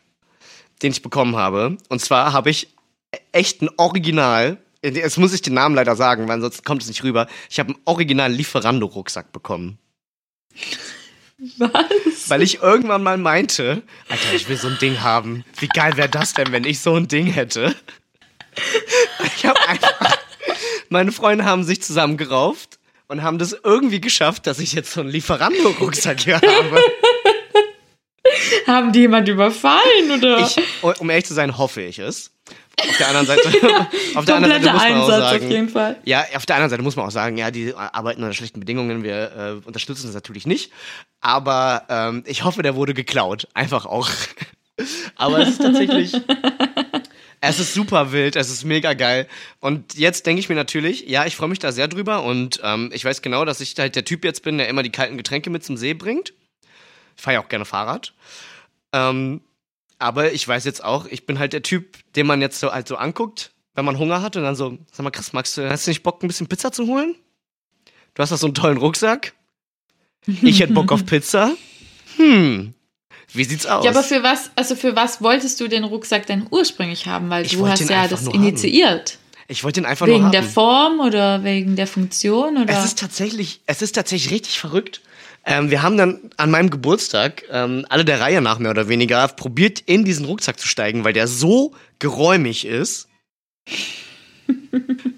den 0.82 0.92
ich 0.92 1.02
bekommen 1.02 1.36
habe. 1.36 1.78
Und 1.88 2.00
zwar 2.00 2.32
habe 2.32 2.50
ich 2.50 2.68
echt 3.32 3.62
ein 3.62 3.70
Original. 3.76 4.58
Jetzt 4.82 5.18
muss 5.18 5.32
ich 5.32 5.42
den 5.42 5.54
Namen 5.54 5.74
leider 5.74 5.96
sagen, 5.96 6.26
weil 6.28 6.34
ansonsten 6.34 6.64
kommt 6.64 6.82
es 6.82 6.88
nicht 6.88 7.02
rüber. 7.02 7.28
Ich 7.48 7.58
habe 7.58 7.70
einen 7.70 7.82
original 7.84 8.32
Lieferando-Rucksack 8.32 9.32
bekommen. 9.32 9.78
Was? 11.56 12.28
Weil 12.28 12.42
ich 12.42 12.62
irgendwann 12.62 13.02
mal 13.02 13.16
meinte, 13.16 13.82
Alter, 14.08 14.34
ich 14.34 14.48
will 14.48 14.56
so 14.56 14.68
ein 14.68 14.78
Ding 14.78 15.00
haben. 15.00 15.44
Wie 15.58 15.68
geil 15.68 15.96
wäre 15.96 16.08
das 16.08 16.34
denn, 16.34 16.52
wenn 16.52 16.64
ich 16.64 16.80
so 16.80 16.94
ein 16.94 17.08
Ding 17.08 17.26
hätte? 17.26 17.74
Ich 19.36 19.46
habe 19.46 19.58
einfach. 19.68 20.19
Meine 20.90 21.12
Freunde 21.12 21.44
haben 21.44 21.62
sich 21.62 21.80
zusammengerauft 21.80 22.80
und 23.06 23.22
haben 23.22 23.38
das 23.38 23.56
irgendwie 23.64 24.00
geschafft, 24.00 24.48
dass 24.48 24.58
ich 24.58 24.72
jetzt 24.72 24.92
so 24.92 25.00
einen 25.00 25.10
Lieferando-Rucksack 25.10 26.20
hier 26.20 26.34
habe. 26.40 26.82
Haben 28.66 28.92
die 28.92 29.00
jemand 29.00 29.28
überfallen 29.28 30.10
oder? 30.16 30.40
Ich, 30.40 30.56
um 31.00 31.08
ehrlich 31.10 31.24
zu 31.24 31.34
sein, 31.34 31.56
hoffe 31.56 31.80
ich 31.82 31.98
es. 31.98 32.32
Auf 32.78 32.96
der 32.98 33.08
anderen 33.08 33.26
Seite, 33.26 33.42
auf 34.14 34.24
der 34.24 34.36
anderen 34.36 34.62
Seite 34.62 34.72
muss 34.72 34.82
man 34.82 34.92
auch 34.92 35.04
Einsatz 35.04 35.42
sagen, 35.42 35.76
auf. 35.76 35.96
Ja, 36.04 36.24
auf 36.34 36.46
der 36.46 36.56
anderen 36.56 36.70
Seite 36.70 36.82
muss 36.82 36.96
man 36.96 37.06
auch 37.06 37.10
sagen, 37.10 37.38
ja, 37.38 37.50
die 37.50 37.74
arbeiten 37.74 38.22
unter 38.22 38.34
schlechten 38.34 38.60
Bedingungen, 38.60 39.02
wir 39.02 39.60
äh, 39.62 39.66
unterstützen 39.66 40.06
das 40.06 40.14
natürlich 40.14 40.46
nicht. 40.46 40.72
Aber 41.20 41.84
ähm, 41.88 42.24
ich 42.26 42.44
hoffe, 42.44 42.62
der 42.62 42.74
wurde 42.74 42.94
geklaut. 42.94 43.48
Einfach 43.54 43.86
auch. 43.86 44.08
Aber 45.16 45.40
es 45.40 45.50
ist 45.50 45.62
tatsächlich. 45.62 46.14
Es 47.40 47.58
ist 47.58 47.74
super 47.74 48.12
wild, 48.12 48.36
es 48.36 48.50
ist 48.50 48.64
mega 48.64 48.92
geil. 48.94 49.26
Und 49.60 49.94
jetzt 49.94 50.26
denke 50.26 50.40
ich 50.40 50.48
mir 50.48 50.54
natürlich, 50.54 51.08
ja, 51.08 51.24
ich 51.26 51.36
freue 51.36 51.48
mich 51.48 51.58
da 51.58 51.72
sehr 51.72 51.88
drüber 51.88 52.22
und 52.22 52.60
ähm, 52.62 52.90
ich 52.92 53.04
weiß 53.04 53.22
genau, 53.22 53.44
dass 53.44 53.60
ich 53.60 53.74
halt 53.78 53.96
der 53.96 54.04
Typ 54.04 54.24
jetzt 54.24 54.42
bin, 54.42 54.58
der 54.58 54.68
immer 54.68 54.82
die 54.82 54.92
kalten 54.92 55.16
Getränke 55.16 55.48
mit 55.50 55.64
zum 55.64 55.76
See 55.76 55.94
bringt. 55.94 56.34
Ich 57.16 57.22
fahre 57.22 57.34
ja 57.34 57.42
auch 57.42 57.48
gerne 57.48 57.64
Fahrrad. 57.64 58.12
Ähm, 58.92 59.40
aber 59.98 60.32
ich 60.32 60.46
weiß 60.46 60.64
jetzt 60.64 60.84
auch, 60.84 61.06
ich 61.06 61.26
bin 61.26 61.38
halt 61.38 61.52
der 61.52 61.62
Typ, 61.62 61.98
den 62.14 62.26
man 62.26 62.40
jetzt 62.40 62.60
so 62.60 62.72
halt 62.72 62.88
so 62.88 62.96
anguckt, 62.96 63.52
wenn 63.74 63.84
man 63.84 63.98
Hunger 63.98 64.22
hat 64.22 64.36
und 64.36 64.42
dann 64.42 64.56
so, 64.56 64.78
sag 64.92 65.04
mal, 65.04 65.10
Chris, 65.10 65.32
magst 65.32 65.56
du, 65.56 65.68
hast 65.68 65.86
du 65.86 65.90
nicht 65.90 66.02
Bock, 66.02 66.22
ein 66.22 66.28
bisschen 66.28 66.46
Pizza 66.46 66.72
zu 66.72 66.86
holen? 66.86 67.14
Du 68.14 68.22
hast 68.22 68.32
doch 68.32 68.38
so 68.38 68.46
einen 68.46 68.54
tollen 68.54 68.78
Rucksack. 68.78 69.34
Ich 70.26 70.60
hätte 70.60 70.72
Bock 70.72 70.92
auf 70.92 71.06
Pizza. 71.06 71.54
Hm. 72.16 72.74
Wie 73.32 73.44
sieht's 73.44 73.66
aus? 73.66 73.84
Ja, 73.84 73.90
aber 73.92 74.02
für 74.02 74.22
was, 74.22 74.50
also 74.56 74.74
für 74.74 74.96
was 74.96 75.20
wolltest 75.22 75.60
du 75.60 75.68
den 75.68 75.84
Rucksack 75.84 76.26
denn 76.26 76.46
ursprünglich 76.50 77.06
haben? 77.06 77.30
Weil 77.30 77.46
Ich 77.46 77.52
du 77.52 77.66
hast 77.68 77.88
ja 77.88 78.08
das 78.08 78.22
nur 78.22 78.32
haben. 78.34 78.42
initiiert. 78.42 79.18
ich 79.48 79.62
wollte 79.64 79.80
ihn 79.80 79.86
einfach 79.86 80.06
nur 80.06 80.16
Wegen 80.16 80.24
haben. 80.26 80.32
der 80.32 80.42
Form 80.42 81.00
oder 81.00 81.44
wegen 81.44 81.76
der 81.76 81.86
Funktion 81.86 82.56
oder? 82.58 82.72
Es 82.78 82.84
ist 82.84 82.98
tatsächlich, 82.98 83.60
es 83.66 83.82
ist 83.82 83.94
tatsächlich 83.94 84.32
richtig 84.32 84.58
verrückt. 84.58 85.00
Ähm, 85.46 85.70
wir 85.70 85.82
haben 85.82 85.96
dann 85.96 86.20
an 86.36 86.50
meinem 86.50 86.68
Geburtstag, 86.70 87.44
ähm, 87.50 87.86
alle 87.88 88.04
der 88.04 88.20
Reihe 88.20 88.40
nach 88.42 88.58
mehr 88.58 88.72
oder 88.72 88.88
weniger, 88.88 89.26
probiert 89.28 89.80
in 89.86 90.04
diesen 90.04 90.26
Rucksack 90.26 90.60
zu 90.60 90.68
steigen, 90.68 91.02
weil 91.04 91.14
der 91.14 91.28
so 91.28 91.72
geräumig 91.98 92.66
ist. 92.66 93.08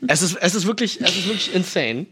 es 0.06 0.22
ist, 0.22 0.36
es 0.36 0.54
ist 0.54 0.66
wirklich, 0.66 1.00
es 1.00 1.16
ist 1.16 1.24
wirklich 1.26 1.54
insane. 1.54 2.06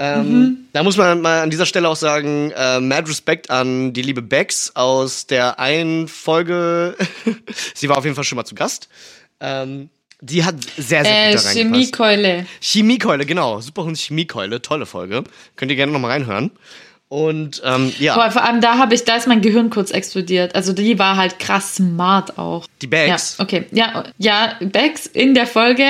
Ähm, 0.00 0.68
Da 0.72 0.82
muss 0.82 0.96
man 0.96 1.20
mal 1.20 1.42
an 1.42 1.50
dieser 1.50 1.66
Stelle 1.66 1.88
auch 1.88 1.96
sagen, 1.96 2.52
äh, 2.56 2.78
mad 2.80 3.08
Respect 3.08 3.50
an 3.50 3.92
die 3.92 4.02
liebe 4.02 4.22
Bex 4.22 4.72
aus 4.76 5.26
der 5.26 5.58
einen 5.58 6.06
Folge. 6.08 6.96
Sie 7.74 7.88
war 7.88 7.98
auf 7.98 8.04
jeden 8.04 8.14
Fall 8.14 8.24
schon 8.24 8.36
mal 8.36 8.44
zu 8.44 8.54
Gast. 8.54 8.88
Ähm, 9.40 9.90
die 10.20 10.44
hat 10.44 10.56
sehr, 10.76 11.04
sehr 11.04 11.28
äh, 11.30 11.32
gut 11.32 11.40
da 11.40 11.48
reingepasst. 11.48 11.54
Chemiekeule. 11.54 12.46
Chemiekeule, 12.60 13.26
genau. 13.26 13.60
Superhund 13.60 13.96
Chemiekeule, 13.98 14.62
tolle 14.62 14.86
Folge. 14.86 15.24
Könnt 15.56 15.70
ihr 15.70 15.76
gerne 15.76 15.92
nochmal 15.92 16.12
reinhören. 16.12 16.50
Und 17.08 17.62
ähm, 17.64 17.92
ja, 17.98 18.14
Boah, 18.14 18.30
vor 18.30 18.42
allem 18.44 18.60
da 18.60 18.76
habe 18.78 18.94
ich, 18.94 19.04
da 19.04 19.16
ist 19.16 19.26
mein 19.26 19.40
Gehirn 19.40 19.70
kurz 19.70 19.90
explodiert. 19.90 20.54
Also 20.54 20.72
die 20.74 20.98
war 20.98 21.16
halt 21.16 21.38
krass 21.38 21.76
smart 21.76 22.36
auch. 22.38 22.66
die 22.82 22.86
Ja, 22.86 22.90
Bags. 22.90 23.36
okay. 23.38 23.64
Ja, 23.72 24.04
ja, 24.18 24.56
Bex 24.60 25.06
in 25.06 25.34
der 25.34 25.46
Folge 25.46 25.86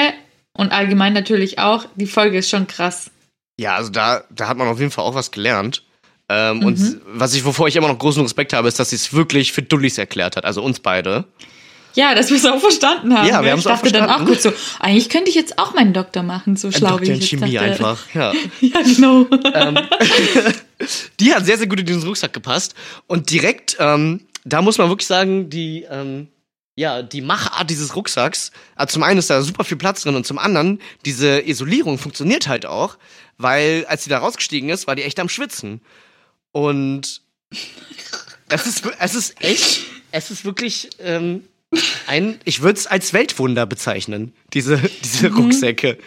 und 0.53 0.71
allgemein 0.71 1.14
natürlich 1.14 1.59
auch. 1.59 1.87
Die 1.97 2.07
Folge 2.07 2.38
ist 2.38 2.51
schon 2.51 2.66
krass. 2.68 3.11
Ja, 3.59 3.75
also 3.75 3.90
da, 3.90 4.23
da 4.31 4.49
hat 4.49 4.57
man 4.57 4.68
auf 4.68 4.79
jeden 4.79 4.90
Fall 4.90 5.05
auch 5.05 5.14
was 5.14 5.31
gelernt. 5.31 5.83
Ähm, 6.31 6.64
Und 6.64 7.01
was 7.07 7.35
ich, 7.35 7.44
wovor 7.44 7.68
ich 7.68 7.77
immer 7.77 7.88
noch 7.88 7.99
großen 7.99 8.23
Respekt 8.23 8.53
habe, 8.53 8.68
ist, 8.68 8.79
dass 8.79 8.90
sie 8.90 8.97
es 8.97 9.12
wirklich 9.12 9.53
für 9.53 9.62
Dullis 9.62 9.99
erklärt 9.99 10.37
hat, 10.37 10.44
also 10.44 10.62
uns 10.62 10.79
beide. 10.81 11.25
Ja, 11.94 12.14
dass 12.14 12.29
wir 12.31 12.37
es 12.37 12.44
auch 12.44 12.61
verstanden 12.61 13.16
haben. 13.16 13.27
Ja, 13.27 13.37
wir 13.37 13.42
gell? 13.42 13.51
haben's 13.53 13.64
ich 13.64 13.71
auch 13.71 13.77
dachte 13.81 13.90
dann 13.92 14.05
auch 14.05 14.18
verstanden. 14.18 14.33
kurz 14.33 14.42
so, 14.44 14.53
eigentlich 14.79 15.09
könnte 15.09 15.31
ich 15.31 15.35
jetzt 15.35 15.59
auch 15.59 15.75
meinen 15.75 15.92
Doktor 15.94 16.23
machen, 16.23 16.55
so 16.57 16.71
schlau 16.71 16.90
Doktor 16.90 17.07
wie 17.07 17.11
in 17.11 17.14
ich 17.14 17.31
jetzt 17.33 17.40
Chemie 17.40 17.55
dachte. 17.55 17.66
einfach, 17.66 18.14
ja. 18.14 18.33
Ja, 18.61 18.83
genau. 18.83 19.25
Die 21.18 21.35
hat 21.35 21.44
sehr, 21.44 21.59
sehr 21.59 21.66
gut 21.66 21.81
in 21.81 21.87
diesen 21.87 22.03
Rucksack 22.05 22.33
gepasst. 22.33 22.75
Und 23.07 23.31
direkt, 23.31 23.77
ähm, 23.81 24.21
da 24.44 24.62
muss 24.62 24.79
man 24.79 24.88
wirklich 24.90 25.09
sagen, 25.09 25.51
die, 25.51 25.87
ähm, 25.90 26.29
ja, 26.79 27.03
die 27.03 27.23
Machart 27.23 27.69
dieses 27.71 27.97
Rucksacks, 27.97 28.53
also 28.77 28.93
zum 28.93 29.03
einen 29.03 29.19
ist 29.19 29.31
da 29.31 29.43
super 29.43 29.64
viel 29.64 29.77
Platz 29.77 30.03
drin 30.03 30.14
und 30.14 30.25
zum 30.25 30.38
anderen, 30.38 30.81
diese 31.05 31.45
Isolierung 31.45 31.99
funktioniert 31.99 32.47
halt 32.47 32.67
auch, 32.67 32.99
weil 33.37 33.85
als 33.88 34.05
sie 34.05 34.11
da 34.11 34.19
rausgestiegen 34.19 34.71
ist, 34.71 34.87
war 34.87 34.95
die 34.95 35.03
echt 35.03 35.19
am 35.19 35.29
Schwitzen. 35.29 35.81
Und 36.53 37.21
es 38.49 38.67
ist, 38.69 38.85
es 39.01 39.14
ist 39.17 39.43
echt, 39.43 39.81
es 40.12 40.31
ist 40.31 40.45
wirklich 40.45 40.91
ähm, 41.01 41.43
ein, 42.07 42.38
ich 42.45 42.62
würde 42.62 42.79
es 42.79 42.87
als 42.87 43.12
Weltwunder 43.12 43.67
bezeichnen, 43.67 44.33
diese, 44.55 44.77
diese 45.03 45.35
Rucksäcke. 45.35 45.99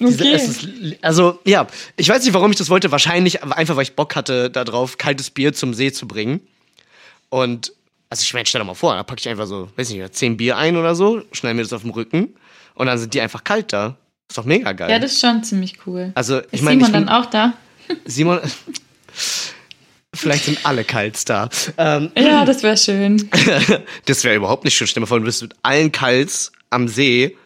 Diese, 0.00 0.24
Okay. 0.24 0.34
ist, 0.34 0.68
also, 1.02 1.38
ja, 1.44 1.68
ich 1.96 2.08
weiß 2.08 2.24
nicht, 2.24 2.34
warum 2.34 2.50
ich 2.50 2.58
das 2.58 2.68
wollte. 2.68 2.90
Wahrscheinlich 2.90 3.44
einfach, 3.44 3.76
weil 3.76 3.84
ich 3.84 3.94
Bock 3.94 4.16
hatte, 4.16 4.50
darauf 4.50 4.98
kaltes 4.98 5.30
Bier 5.30 5.52
zum 5.52 5.72
See 5.72 5.92
zu 5.92 6.08
bringen. 6.08 6.40
Und, 7.28 7.72
also 8.10 8.22
ich 8.22 8.32
meine, 8.34 8.46
stell 8.46 8.60
dir 8.60 8.64
mal 8.64 8.74
vor, 8.74 8.94
da 8.94 9.02
packe 9.02 9.20
ich 9.20 9.28
einfach 9.28 9.46
so, 9.46 9.68
weiß 9.76 9.90
nicht, 9.90 10.14
zehn 10.14 10.36
Bier 10.36 10.56
ein 10.56 10.76
oder 10.76 10.94
so, 10.94 11.22
schneide 11.32 11.54
mir 11.56 11.62
das 11.62 11.72
auf 11.72 11.82
den 11.82 11.90
Rücken 11.90 12.34
und 12.74 12.86
dann 12.86 12.98
sind 12.98 13.14
die 13.14 13.20
einfach 13.20 13.42
kalt 13.44 13.72
da. 13.72 13.96
Ist 14.28 14.38
doch 14.38 14.44
mega 14.44 14.72
geil. 14.72 14.90
Ja, 14.90 14.98
das 14.98 15.12
ist 15.12 15.20
schon 15.20 15.42
ziemlich 15.44 15.78
cool. 15.86 16.10
also, 16.14 16.38
ich 16.50 16.54
Ist 16.54 16.62
meine, 16.62 16.80
ich 16.80 16.86
Simon 16.86 17.00
bin, 17.00 17.06
dann 17.06 17.22
auch 17.22 17.26
da? 17.30 17.52
Simon, 18.04 18.40
vielleicht 20.14 20.44
sind 20.46 20.64
alle 20.64 20.84
kalt 20.84 21.28
da. 21.28 21.48
Ähm, 21.78 22.10
Ja, 22.16 22.44
das 22.44 22.62
wäre 22.62 22.76
schön. 22.76 23.28
das 24.06 24.24
wäre 24.24 24.34
überhaupt 24.36 24.64
nicht 24.64 24.74
schön. 24.76 24.86
Stell 24.86 25.00
dir 25.00 25.04
mal 25.04 25.08
vor, 25.08 25.18
du 25.20 25.24
bist 25.26 25.42
mit 25.42 25.54
allen 25.62 25.92
Kals 25.92 26.52
am 26.70 26.88
See. 26.88 27.36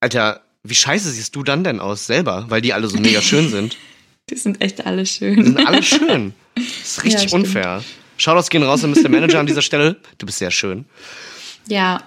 Alter, 0.00 0.40
wie 0.62 0.74
scheiße 0.74 1.10
siehst 1.10 1.34
du 1.36 1.42
dann 1.42 1.64
denn 1.64 1.80
aus 1.80 2.06
selber? 2.06 2.46
Weil 2.48 2.60
die 2.62 2.72
alle 2.72 2.88
so 2.88 2.96
mega 2.98 3.20
schön 3.20 3.48
sind. 3.50 3.76
Die 4.30 4.36
sind 4.36 4.60
echt 4.62 4.86
alle 4.86 5.02
Die 5.02 5.08
schön. 5.08 5.44
sind 5.44 5.66
alle 5.66 5.82
schön. 5.82 6.32
Das 6.54 6.64
ist 6.64 7.04
richtig 7.04 7.22
Ja, 7.22 7.28
stimmt. 7.28 7.84
Shoutouts 8.16 8.50
gehen 8.50 8.62
raus 8.62 8.84
an 8.84 8.90
Mr. 8.92 9.08
Manager 9.08 9.40
an 9.40 9.46
dieser 9.46 9.62
Stelle. 9.62 9.96
Du 10.18 10.26
bist 10.26 10.38
sehr 10.38 10.50
schön. 10.50 10.84
Ja, 11.68 12.02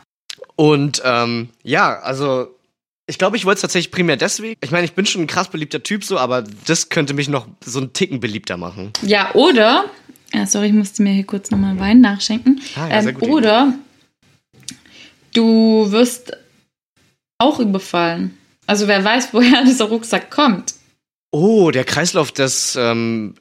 Und 0.56 1.02
ähm, 1.06 1.50
ja, 1.64 2.00
also 2.00 2.56
ich 3.08 3.18
glaube, 3.18 3.38
ich 3.38 3.46
wollte 3.46 3.58
es 3.58 3.62
tatsächlich 3.62 3.92
primär 3.92 4.18
deswegen. 4.18 4.60
Ich 4.62 4.72
meine, 4.72 4.86
ich 4.86 4.94
bin 4.94 5.06
schon 5.06 5.22
ein 5.22 5.28
krass 5.28 5.50
beliebter 5.50 5.84
Typ 5.84 6.04
so, 6.04 6.18
aber 6.18 6.44
das 6.66 6.90
könnte 6.90 7.14
mich 7.14 7.30
noch 7.30 7.48
so 7.64 7.80
einen 7.80 7.94
Ticken 7.94 8.20
beliebter 8.20 8.58
machen. 8.58 8.92
Ja, 9.04 9.34
oder, 9.36 9.86
ja, 10.34 10.46
sorry, 10.48 10.68
ich 10.68 10.74
musste 10.74 11.04
mir 11.04 11.14
hier 11.14 11.26
kurz 11.26 11.52
nochmal 11.52 11.80
Wein 11.80 12.02
nachschenken. 12.02 12.62
Ah, 12.76 12.88
ja, 12.90 13.02
sehr 13.04 13.12
ähm, 13.14 13.22
oder 13.32 13.74
du 15.34 15.92
wirst 15.92 16.36
auch 17.38 17.60
überfallen. 17.60 18.38
Also 18.66 18.88
wer 18.88 19.04
weiß, 19.04 19.30
woher 19.34 19.64
dieser 19.66 19.86
Rucksack 19.86 20.32
kommt. 20.32 20.74
Oh, 21.32 21.70
der 21.70 21.84
Kreislauf 21.84 22.32
des 22.32 22.76
ähm, 22.76 23.36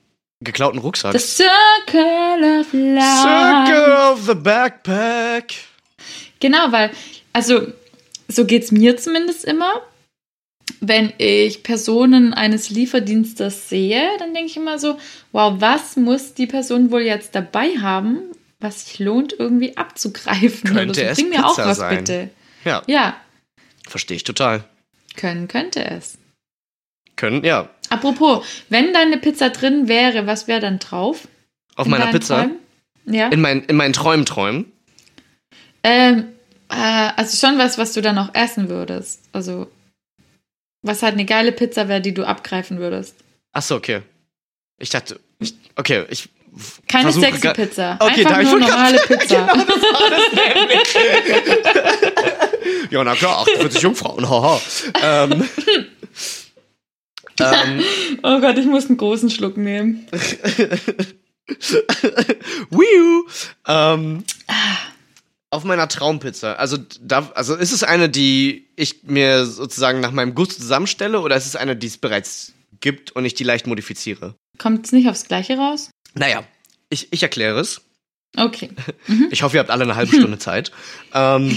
geklauten 0.45 0.81
The 0.81 0.85
Rucksacks. 0.87 1.37
Circle 1.37 2.61
of 2.61 2.73
Life. 2.73 3.23
Circle 3.23 3.93
of 4.13 4.27
the 4.27 4.35
Backpack. 4.35 5.55
Genau, 6.41 6.71
weil, 6.73 6.91
also 7.33 7.67
so 8.29 8.45
geht's 8.45 8.71
mir 8.71 8.97
zumindest 8.97 9.45
immer. 9.45 9.83
Wenn 10.81 11.13
ich 11.19 11.63
Personen 11.63 12.35
eines 12.35 12.71
Lieferdienstes 12.71 13.69
sehe, 13.69 14.07
dann 14.19 14.35
denke 14.35 14.51
ich 14.51 14.57
immer 14.57 14.79
so, 14.79 14.99
wow, 15.33 15.55
was 15.59 15.97
muss 15.97 16.35
die 16.35 16.47
Person 16.47 16.91
wohl 16.91 17.03
jetzt 17.03 17.35
dabei 17.35 17.77
haben, 17.81 18.21
was 18.61 18.87
sich 18.87 18.99
lohnt, 18.99 19.35
irgendwie 19.39 19.77
abzugreifen? 19.77 20.75
Könnte 20.75 21.01
so. 21.01 21.07
es 21.07 21.19
Bring 21.19 21.29
mir 21.31 21.47
auch 21.47 21.55
Pizza 21.57 21.69
was 21.69 21.79
sein. 21.79 21.97
bitte. 21.99 22.31
Ja, 22.65 22.83
Ja, 22.87 23.17
verstehe 23.87 24.17
ich 24.17 24.25
total. 24.25 24.65
können 25.17 25.49
könnte 25.49 25.85
es. 25.85 26.19
Können, 27.17 27.45
ja. 27.45 27.69
Apropos, 27.95 28.45
wenn 28.71 28.93
da 28.93 29.01
eine 29.01 29.19
Pizza 29.19 29.51
drin 29.51 29.87
wäre, 29.87 30.27
was 30.27 30.49
wäre 30.49 30.61
dann 30.61 30.81
drauf? 30.81 31.29
Auf 31.77 31.87
In 31.87 31.93
meiner 31.93 32.09
Pizza. 32.09 32.41
Träumen? 32.43 32.57
Ja. 33.07 33.29
In, 33.29 33.41
mein, 33.41 33.65
in 33.65 33.77
meinen 33.77 33.93
Träumen 33.93 34.27
träumen. 34.27 34.73
Ähm, 35.85 36.29
äh, 36.71 37.11
also 37.17 37.37
schon 37.37 37.57
was, 37.59 37.79
was 37.79 37.93
du 37.93 38.01
dann 38.01 38.19
auch 38.19 38.35
essen 38.35 38.69
würdest. 38.69 39.21
Also, 39.33 39.69
was 40.83 41.03
halt 41.03 41.15
eine 41.15 41.25
geile 41.25 41.53
Pizza 41.53 41.89
wäre, 41.89 42.01
die 42.01 42.13
du 42.15 42.25
abgreifen 42.25 42.79
würdest. 42.79 43.15
Achso, 43.53 43.77
okay. 43.77 44.03
Ich 44.79 44.91
dachte, 44.91 45.21
ich, 45.39 45.55
okay, 45.77 46.05
ich. 46.11 46.29
Keine 46.89 47.13
sexy 47.13 47.49
Pizza. 47.53 47.97
Okay, 48.01 48.25
Einfach 48.25 48.43
nur 48.43 48.53
wollte 48.53 48.67
grad 48.67 48.93
normale 48.93 48.99
sagen, 48.99 49.19
Pizza. 49.19 49.47
Genau, 49.47 49.65
das 49.65 49.83
war 49.83 50.11
das 51.71 52.43
ja, 52.91 53.05
na 53.05 53.15
klar, 53.15 53.39
48 53.41 53.83
Jungfrauen, 53.83 54.29
haha. 54.29 54.61
ähm, 55.03 55.49
ähm, 57.41 57.83
Oh 58.23 58.41
Gott, 58.41 58.59
ich 58.59 58.67
muss 58.67 58.87
einen 58.87 58.97
großen 58.97 59.31
Schluck 59.31 59.57
nehmen. 59.57 60.07
Wiu. 62.71 63.25
Ähm, 63.67 64.25
auf 65.51 65.65
meiner 65.65 65.89
Traumpizza. 65.89 66.55
Also, 66.55 66.79
da, 67.01 67.31
also 67.35 67.55
ist 67.55 67.73
es 67.73 67.83
eine, 67.85 68.09
die 68.09 68.67
ich 68.77 69.05
mir 69.05 69.47
sozusagen 69.47 70.01
nach 70.01 70.11
meinem 70.11 70.35
Gusto 70.35 70.57
zusammenstelle 70.57 71.21
oder 71.21 71.37
ist 71.37 71.47
es 71.47 71.57
eine, 71.57 71.77
die 71.77 71.87
es 71.87 71.99
bereits 71.99 72.53
gibt 72.81 73.13
und 73.13 73.25
ich 73.25 73.35
die 73.35 73.45
leicht 73.45 73.67
modifiziere? 73.67 74.35
Kommt 74.59 74.87
es 74.87 74.93
nicht 74.93 75.09
aufs 75.09 75.27
Gleiche 75.27 75.57
raus? 75.57 75.91
Naja, 76.15 76.45
ich, 76.91 77.09
ich 77.13 77.23
erkläre 77.23 77.61
es. 77.61 77.83
Okay. 78.37 78.71
Ich 79.31 79.43
hoffe, 79.43 79.57
ihr 79.57 79.61
habt 79.61 79.71
alle 79.71 79.85
eine 79.85 79.97
halbe 79.97 80.15
Stunde 80.15 80.39
Zeit. 80.39 80.73
Ähm, 81.13 81.57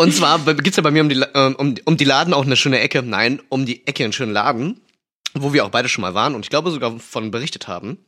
und 0.00 0.12
zwar 0.12 0.38
gibt's 0.54 0.76
ja 0.76 0.82
bei 0.82 0.90
mir 0.90 1.02
um 1.02 1.08
die, 1.08 1.22
ähm, 1.34 1.54
um, 1.56 1.74
um 1.84 1.96
die 1.96 2.04
Laden 2.04 2.34
auch 2.34 2.44
eine 2.44 2.56
schöne 2.56 2.80
Ecke. 2.80 3.02
Nein, 3.02 3.40
um 3.48 3.66
die 3.66 3.86
Ecke 3.86 4.04
einen 4.04 4.12
schönen 4.12 4.32
Laden, 4.32 4.80
wo 5.34 5.52
wir 5.52 5.64
auch 5.64 5.70
beide 5.70 5.88
schon 5.88 6.02
mal 6.02 6.14
waren 6.14 6.34
und 6.34 6.44
ich 6.44 6.50
glaube 6.50 6.70
sogar 6.70 6.98
von 6.98 7.30
berichtet 7.30 7.68
haben. 7.68 7.98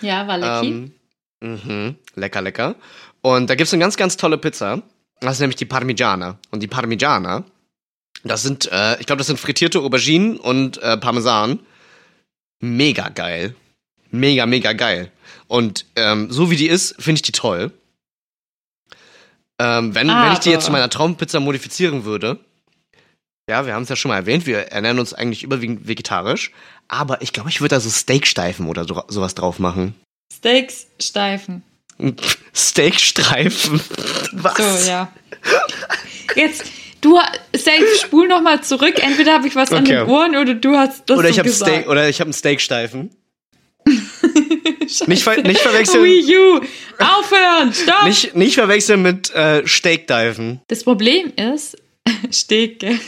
Ja, 0.00 0.26
war 0.26 0.38
lecky. 0.38 0.92
Ähm, 1.40 1.62
mhm, 1.64 1.96
lecker, 2.14 2.42
lecker. 2.42 2.74
Und 3.22 3.50
da 3.50 3.54
gibt's 3.54 3.72
eine 3.72 3.80
ganz, 3.80 3.96
ganz 3.96 4.16
tolle 4.16 4.38
Pizza. 4.38 4.82
Das 5.20 5.34
ist 5.34 5.40
nämlich 5.40 5.56
die 5.56 5.66
Parmigiana. 5.66 6.38
Und 6.50 6.62
die 6.62 6.68
Parmigiana, 6.68 7.44
das 8.24 8.42
sind, 8.42 8.70
äh, 8.72 8.98
ich 9.00 9.06
glaube, 9.06 9.18
das 9.18 9.26
sind 9.26 9.38
frittierte 9.38 9.80
Auberginen 9.80 10.38
und 10.38 10.78
äh, 10.82 10.96
Parmesan. 10.96 11.60
Mega 12.60 13.08
geil. 13.08 13.54
Mega, 14.10 14.46
mega 14.46 14.72
geil. 14.72 15.10
Und 15.46 15.86
ähm, 15.96 16.30
so 16.30 16.50
wie 16.50 16.56
die 16.56 16.68
ist, 16.68 16.94
finde 17.00 17.18
ich 17.18 17.22
die 17.22 17.32
toll. 17.32 17.72
Ähm, 19.62 19.94
wenn, 19.94 20.08
wenn 20.08 20.32
ich 20.32 20.38
die 20.38 20.50
jetzt 20.50 20.64
zu 20.64 20.72
meiner 20.72 20.88
Traumpizza 20.88 21.38
modifizieren 21.38 22.04
würde, 22.04 22.38
ja, 23.50 23.66
wir 23.66 23.74
haben 23.74 23.82
es 23.82 23.90
ja 23.90 23.96
schon 23.96 24.08
mal 24.08 24.16
erwähnt, 24.16 24.46
wir 24.46 24.58
ernähren 24.72 24.98
uns 24.98 25.12
eigentlich 25.12 25.42
überwiegend 25.42 25.86
vegetarisch, 25.86 26.50
aber 26.88 27.20
ich 27.20 27.34
glaube, 27.34 27.50
ich 27.50 27.60
würde 27.60 27.74
da 27.74 27.80
so 27.80 27.90
Steaksteifen 27.90 28.66
oder 28.66 28.84
so, 28.84 29.02
sowas 29.08 29.34
drauf 29.34 29.58
machen. 29.58 29.94
Steaks 30.32 30.86
steifen. 30.98 31.62
Steakstreifen. 32.54 33.80
Was? 34.32 34.56
So, 34.56 34.90
ja. 34.90 35.12
Jetzt, 36.36 36.64
du, 37.02 37.18
safe, 37.54 37.84
spul 38.00 38.28
noch 38.28 38.40
mal 38.40 38.62
zurück. 38.62 38.94
Entweder 39.02 39.34
habe 39.34 39.46
ich 39.48 39.56
was 39.56 39.72
an 39.72 39.84
Okay. 39.84 39.96
den 39.96 40.08
Ohren 40.08 40.36
oder 40.36 40.54
du 40.54 40.76
hast 40.76 41.10
das 41.10 41.18
Oder 41.18 41.28
so 41.28 41.32
ich 41.32 41.38
habe 41.38 41.48
gesagt. 41.50 41.70
Steak 41.70 41.88
oder 41.88 42.08
ich 42.08 42.20
habe 42.20 42.28
einen 42.28 42.32
Steaksteifen. 42.34 43.10
Nicht, 45.06 45.22
ver 45.22 45.42
nicht 45.42 45.60
verwechseln. 45.60 46.04
Wii 46.04 46.36
U. 46.36 46.60
Aufhören, 46.98 47.72
stopp. 47.72 48.04
Nicht, 48.04 48.34
nicht 48.34 48.54
verwechseln 48.54 49.02
mit 49.02 49.30
äh, 49.34 49.66
Steakdiven. 49.66 50.60
Das 50.68 50.84
Problem 50.84 51.32
ist, 51.36 51.76
Steke. 52.30 52.98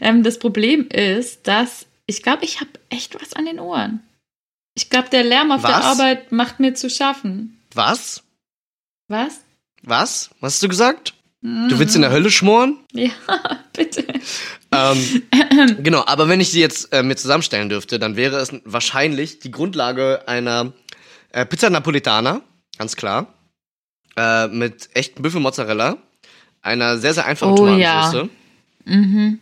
ähm, 0.00 0.22
das 0.22 0.38
Problem 0.38 0.88
ist, 0.88 1.46
dass 1.46 1.86
ich 2.06 2.22
glaube, 2.22 2.44
ich 2.44 2.60
habe 2.60 2.70
echt 2.88 3.20
was 3.20 3.34
an 3.34 3.44
den 3.44 3.60
Ohren. 3.60 4.02
Ich 4.74 4.90
glaube, 4.90 5.08
der 5.10 5.24
Lärm 5.24 5.50
auf 5.52 5.62
der 5.62 5.70
Was? 5.70 5.84
Arbeit 5.84 6.32
macht 6.32 6.60
mir 6.60 6.74
zu 6.74 6.88
schaffen. 6.88 7.60
Was? 7.74 8.22
Was? 9.08 9.40
Was? 9.82 10.30
Was 10.40 10.54
hast 10.54 10.62
du 10.62 10.68
gesagt? 10.68 11.14
Du 11.40 11.78
willst 11.78 11.94
in 11.94 12.02
der 12.02 12.10
Hölle 12.10 12.30
schmoren? 12.30 12.78
Ja, 12.92 13.10
bitte. 13.72 14.04
Ähm, 14.92 15.22
genau, 15.82 16.04
aber 16.06 16.28
wenn 16.28 16.40
ich 16.40 16.50
sie 16.50 16.60
jetzt 16.60 16.92
äh, 16.92 17.02
mir 17.02 17.16
zusammenstellen 17.16 17.68
dürfte, 17.68 17.98
dann 17.98 18.16
wäre 18.16 18.36
es 18.38 18.52
wahrscheinlich 18.64 19.38
die 19.38 19.50
Grundlage 19.50 20.26
einer 20.26 20.72
äh, 21.32 21.44
Pizza 21.46 21.70
Napolitana, 21.70 22.42
ganz 22.78 22.96
klar, 22.96 23.32
äh, 24.16 24.48
mit 24.48 24.90
echtem 24.94 25.22
Büffelmozzarella, 25.22 25.98
einer 26.62 26.98
sehr, 26.98 27.14
sehr 27.14 27.26
einfachen 27.26 27.52
Oh, 27.52 27.56
Tomatensauce. 27.56 28.28
Mhm. 28.84 29.40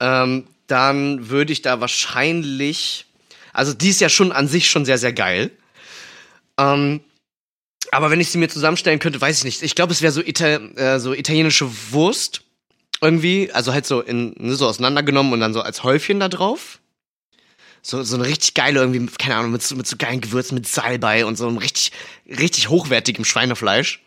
Ähm, 0.00 0.46
dann 0.66 1.28
würde 1.28 1.52
ich 1.52 1.62
da 1.62 1.80
wahrscheinlich, 1.80 3.06
also 3.52 3.74
die 3.74 3.88
ist 3.88 4.00
ja 4.00 4.08
schon 4.08 4.32
an 4.32 4.48
sich 4.48 4.70
schon 4.70 4.84
sehr, 4.84 4.98
sehr 4.98 5.12
geil. 5.12 5.50
Ähm, 6.58 7.00
aber 7.92 8.10
wenn 8.10 8.20
ich 8.20 8.30
sie 8.30 8.38
mir 8.38 8.48
zusammenstellen 8.48 9.00
könnte, 9.00 9.20
weiß 9.20 9.38
ich 9.38 9.44
nicht. 9.44 9.62
Ich 9.62 9.74
glaube, 9.74 9.92
es 9.92 10.00
wäre 10.00 10.12
so, 10.12 10.22
Ita 10.22 10.46
äh, 10.46 11.00
so 11.00 11.12
italienische 11.12 11.68
Wurst 11.90 12.42
irgendwie, 13.00 13.50
also 13.52 13.72
halt 13.72 13.86
so 13.86 14.00
in 14.00 14.34
ne, 14.38 14.54
so 14.54 14.66
auseinandergenommen 14.66 15.32
und 15.32 15.40
dann 15.40 15.52
so 15.54 15.60
als 15.62 15.82
Häufchen 15.84 16.20
da 16.20 16.28
drauf. 16.28 16.80
So, 17.82 18.02
so 18.02 18.16
eine 18.16 18.26
richtig 18.26 18.52
geile 18.54 18.80
irgendwie, 18.80 19.06
keine 19.18 19.36
Ahnung, 19.36 19.52
mit 19.52 19.62
so, 19.62 19.74
mit 19.74 19.86
so 19.86 19.96
geilen 19.96 20.20
Gewürzen, 20.20 20.54
mit 20.54 20.66
Salbei 20.68 21.24
und 21.24 21.36
so 21.36 21.48
einem 21.48 21.56
richtig, 21.56 21.92
richtig 22.28 22.68
hochwertigem 22.68 23.24
Schweinefleisch. 23.24 24.02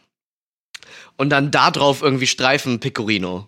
Und 1.17 1.29
dann 1.29 1.49
da 1.49 1.71
drauf 1.71 2.01
irgendwie 2.03 2.27
Streifen 2.27 2.79
Pecorino. 2.79 3.47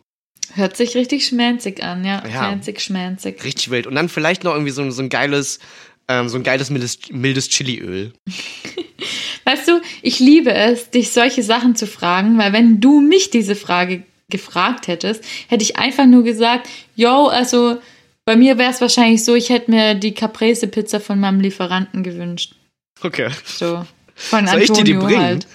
Hört 0.53 0.77
sich 0.77 0.95
richtig 0.95 1.27
schmanzig 1.27 1.83
an, 1.83 2.03
ja. 2.05 2.23
Ja. 2.27 2.43
Fanzig, 2.49 2.81
schmanzig. 2.81 3.43
Richtig 3.43 3.69
wild. 3.69 3.85
Und 3.87 3.95
dann 3.95 4.09
vielleicht 4.09 4.43
noch 4.43 4.53
irgendwie 4.53 4.71
so, 4.71 4.81
ein- 4.81 4.91
so 4.91 5.01
ein 5.03 5.09
geiles, 5.09 5.59
ähm, 6.07 6.29
so 6.29 6.37
ein 6.37 6.43
geiles 6.43 6.69
mildes, 6.71 6.99
mildes 7.11 7.49
Chiliöl. 7.49 8.13
Weißt 9.45 9.67
du, 9.67 9.79
ich 10.01 10.19
liebe 10.19 10.51
es, 10.53 10.89
dich 10.89 11.11
solche 11.11 11.43
Sachen 11.43 11.75
zu 11.75 11.85
fragen, 11.85 12.37
weil 12.39 12.51
wenn 12.53 12.81
du 12.81 12.99
mich 13.01 13.29
diese 13.29 13.55
Frage 13.55 14.03
gefragt 14.29 14.87
hättest, 14.87 15.23
hätte 15.47 15.63
ich 15.63 15.77
einfach 15.77 16.05
nur 16.05 16.23
gesagt, 16.23 16.69
yo, 16.95 17.27
also 17.27 17.77
bei 18.25 18.35
mir 18.35 18.57
wäre 18.57 18.71
es 18.71 18.81
wahrscheinlich 18.81 19.23
so, 19.23 19.35
ich 19.35 19.49
hätte 19.49 19.69
mir 19.71 19.93
die 19.93 20.13
Caprese-Pizza 20.13 20.99
von 20.99 21.19
meinem 21.19 21.39
Lieferanten 21.39 22.03
gewünscht. 22.03 22.55
Okay. 23.01 23.29
So. 23.45 23.85
Von 24.15 24.47
Soll 24.47 24.61
ich 24.61 24.71
dir 24.71 24.83
die 24.83 24.93
bringen? 24.93 25.21
Halt. 25.21 25.47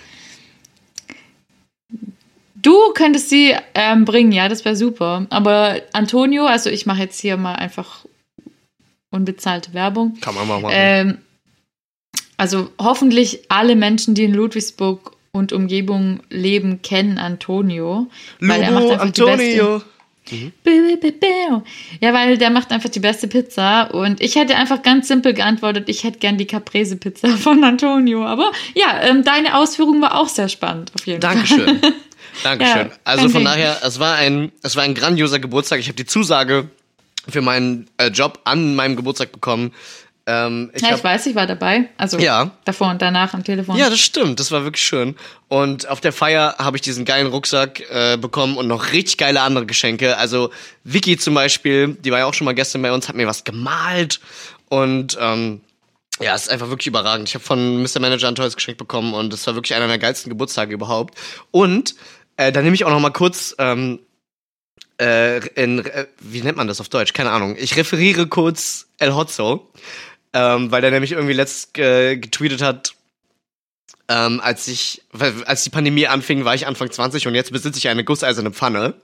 Du 2.54 2.92
könntest 2.94 3.30
sie 3.30 3.56
ähm, 3.74 4.04
bringen, 4.04 4.32
ja, 4.32 4.48
das 4.48 4.64
wäre 4.64 4.76
super. 4.76 5.26
Aber 5.30 5.80
Antonio, 5.92 6.44
also 6.44 6.68
ich 6.68 6.84
mache 6.84 7.00
jetzt 7.00 7.18
hier 7.18 7.36
mal 7.38 7.54
einfach 7.54 8.04
unbezahlte 9.10 9.72
Werbung. 9.72 10.18
Kann 10.20 10.34
man 10.34 10.46
mal 10.46 10.60
machen. 10.60 10.74
Ähm, 10.76 11.18
also 12.36 12.70
hoffentlich 12.78 13.50
alle 13.50 13.76
Menschen, 13.76 14.14
die 14.14 14.24
in 14.24 14.34
Ludwigsburg 14.34 15.16
und 15.32 15.52
Umgebung 15.52 16.20
leben, 16.28 16.82
kennen 16.82 17.18
Antonio. 17.18 18.08
weil 18.40 18.62
er 18.62 18.72
macht 18.72 18.82
Lubo, 18.82 18.92
einfach 18.94 19.10
die 19.10 19.22
beste- 19.22 19.62
Antonio. 19.62 19.82
Ja, 22.00 22.12
weil 22.14 22.38
der 22.38 22.50
macht 22.50 22.70
einfach 22.70 22.88
die 22.88 23.00
beste 23.00 23.26
Pizza 23.26 23.92
und 23.92 24.20
ich 24.20 24.36
hätte 24.36 24.54
einfach 24.56 24.82
ganz 24.82 25.08
simpel 25.08 25.34
geantwortet, 25.34 25.88
ich 25.88 26.04
hätte 26.04 26.18
gern 26.20 26.38
die 26.38 26.46
Caprese-Pizza 26.46 27.28
von 27.36 27.64
Antonio. 27.64 28.24
Aber 28.24 28.52
ja, 28.74 29.00
ähm, 29.02 29.24
deine 29.24 29.56
Ausführung 29.56 30.00
war 30.02 30.16
auch 30.16 30.28
sehr 30.28 30.48
spannend, 30.48 30.92
auf 30.94 31.06
jeden 31.06 31.20
Fall. 31.20 31.34
Dankeschön. 31.34 31.80
Dankeschön. 32.44 32.86
Ja, 32.90 32.96
also 33.04 33.22
von 33.28 33.40
Ding. 33.40 33.44
daher, 33.44 33.78
es 33.82 33.98
war 33.98 34.14
ein, 34.16 34.52
es 34.62 34.76
war 34.76 34.84
ein 34.84 34.94
grandioser 34.94 35.40
Geburtstag. 35.40 35.80
Ich 35.80 35.86
habe 35.88 35.96
die 35.96 36.06
Zusage 36.06 36.68
für 37.28 37.40
meinen 37.40 37.88
äh, 37.96 38.08
Job 38.08 38.38
an 38.44 38.76
meinem 38.76 38.94
Geburtstag 38.94 39.32
bekommen. 39.32 39.72
Ähm, 40.30 40.70
ich 40.74 40.82
Ja, 40.82 40.90
hab, 40.90 40.98
ich 40.98 41.04
weiß, 41.04 41.26
ich 41.26 41.34
war 41.34 41.46
dabei. 41.48 41.88
Also 41.96 42.18
Ja. 42.18 42.52
davor 42.64 42.90
und 42.90 43.02
danach 43.02 43.34
am 43.34 43.42
Telefon. 43.42 43.76
Ja, 43.76 43.90
das 43.90 43.98
stimmt. 43.98 44.38
Das 44.38 44.52
war 44.52 44.62
wirklich 44.62 44.84
schön. 44.84 45.16
Und 45.48 45.88
auf 45.88 46.00
der 46.00 46.12
Feier 46.12 46.54
habe 46.58 46.76
ich 46.76 46.82
diesen 46.82 47.04
geilen 47.04 47.26
Rucksack 47.26 47.80
äh, 47.90 48.16
bekommen 48.16 48.56
und 48.56 48.68
noch 48.68 48.92
richtig 48.92 49.18
geile 49.18 49.40
andere 49.40 49.66
Geschenke. 49.66 50.16
Also 50.16 50.50
Vicky 50.84 51.16
zum 51.16 51.34
Beispiel, 51.34 51.96
die 52.00 52.12
war 52.12 52.20
ja 52.20 52.26
auch 52.26 52.34
schon 52.34 52.44
mal 52.44 52.54
gestern 52.54 52.80
bei 52.82 52.92
uns, 52.92 53.08
hat 53.08 53.16
mir 53.16 53.26
was 53.26 53.42
gemalt. 53.42 54.20
Und 54.68 55.18
ähm, 55.20 55.62
ja, 56.20 56.34
es 56.34 56.42
ist 56.42 56.50
einfach 56.50 56.68
wirklich 56.68 56.86
überragend. 56.86 57.28
Ich 57.28 57.34
habe 57.34 57.44
von 57.44 57.82
Mr. 57.82 57.98
Manager 57.98 58.28
ein 58.28 58.34
tolles 58.36 58.54
Geschenk 58.54 58.78
bekommen 58.78 59.14
und 59.14 59.32
das 59.32 59.46
war 59.48 59.54
wirklich 59.56 59.74
einer 59.74 59.88
der 59.88 59.98
geilsten 59.98 60.30
Geburtstage 60.30 60.72
überhaupt. 60.72 61.18
Und 61.50 61.96
äh, 62.36 62.52
da 62.52 62.62
nehme 62.62 62.74
ich 62.74 62.84
auch 62.84 62.90
noch 62.90 63.00
mal 63.00 63.10
kurz 63.10 63.54
ähm, 63.58 63.98
äh, 65.00 65.38
in, 65.54 65.84
äh, 65.84 66.06
wie 66.20 66.42
nennt 66.42 66.56
man 66.58 66.68
das 66.68 66.80
auf 66.80 66.88
Deutsch? 66.88 67.14
Keine 67.14 67.30
Ahnung. 67.30 67.56
Ich 67.58 67.76
referiere 67.76 68.26
kurz 68.26 68.86
El 68.98 69.14
Hotzo, 69.14 69.70
ähm, 70.32 70.70
weil 70.70 70.80
der 70.80 70.90
nämlich 70.90 71.12
irgendwie 71.12 71.34
letzt 71.34 71.76
äh, 71.78 72.16
getweetet 72.16 72.62
hat, 72.62 72.94
ähm, 74.08 74.40
als 74.40 74.66
ich, 74.66 75.02
als 75.46 75.62
die 75.62 75.70
Pandemie 75.70 76.06
anfing, 76.06 76.44
war 76.44 76.54
ich 76.54 76.66
Anfang 76.66 76.90
20 76.90 77.28
und 77.28 77.34
jetzt 77.34 77.52
besitze 77.52 77.78
ich 77.78 77.88
eine 77.88 78.04
gusseiserne 78.04 78.50
Pfanne. 78.50 78.94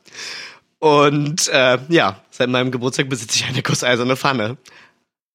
Und 0.78 1.48
äh, 1.48 1.78
ja, 1.88 2.20
seit 2.30 2.48
meinem 2.48 2.70
Geburtstag 2.70 3.08
besitze 3.08 3.38
ich 3.38 3.46
eine 3.46 3.62
gusseiserne 3.62 4.16
Pfanne. 4.16 4.56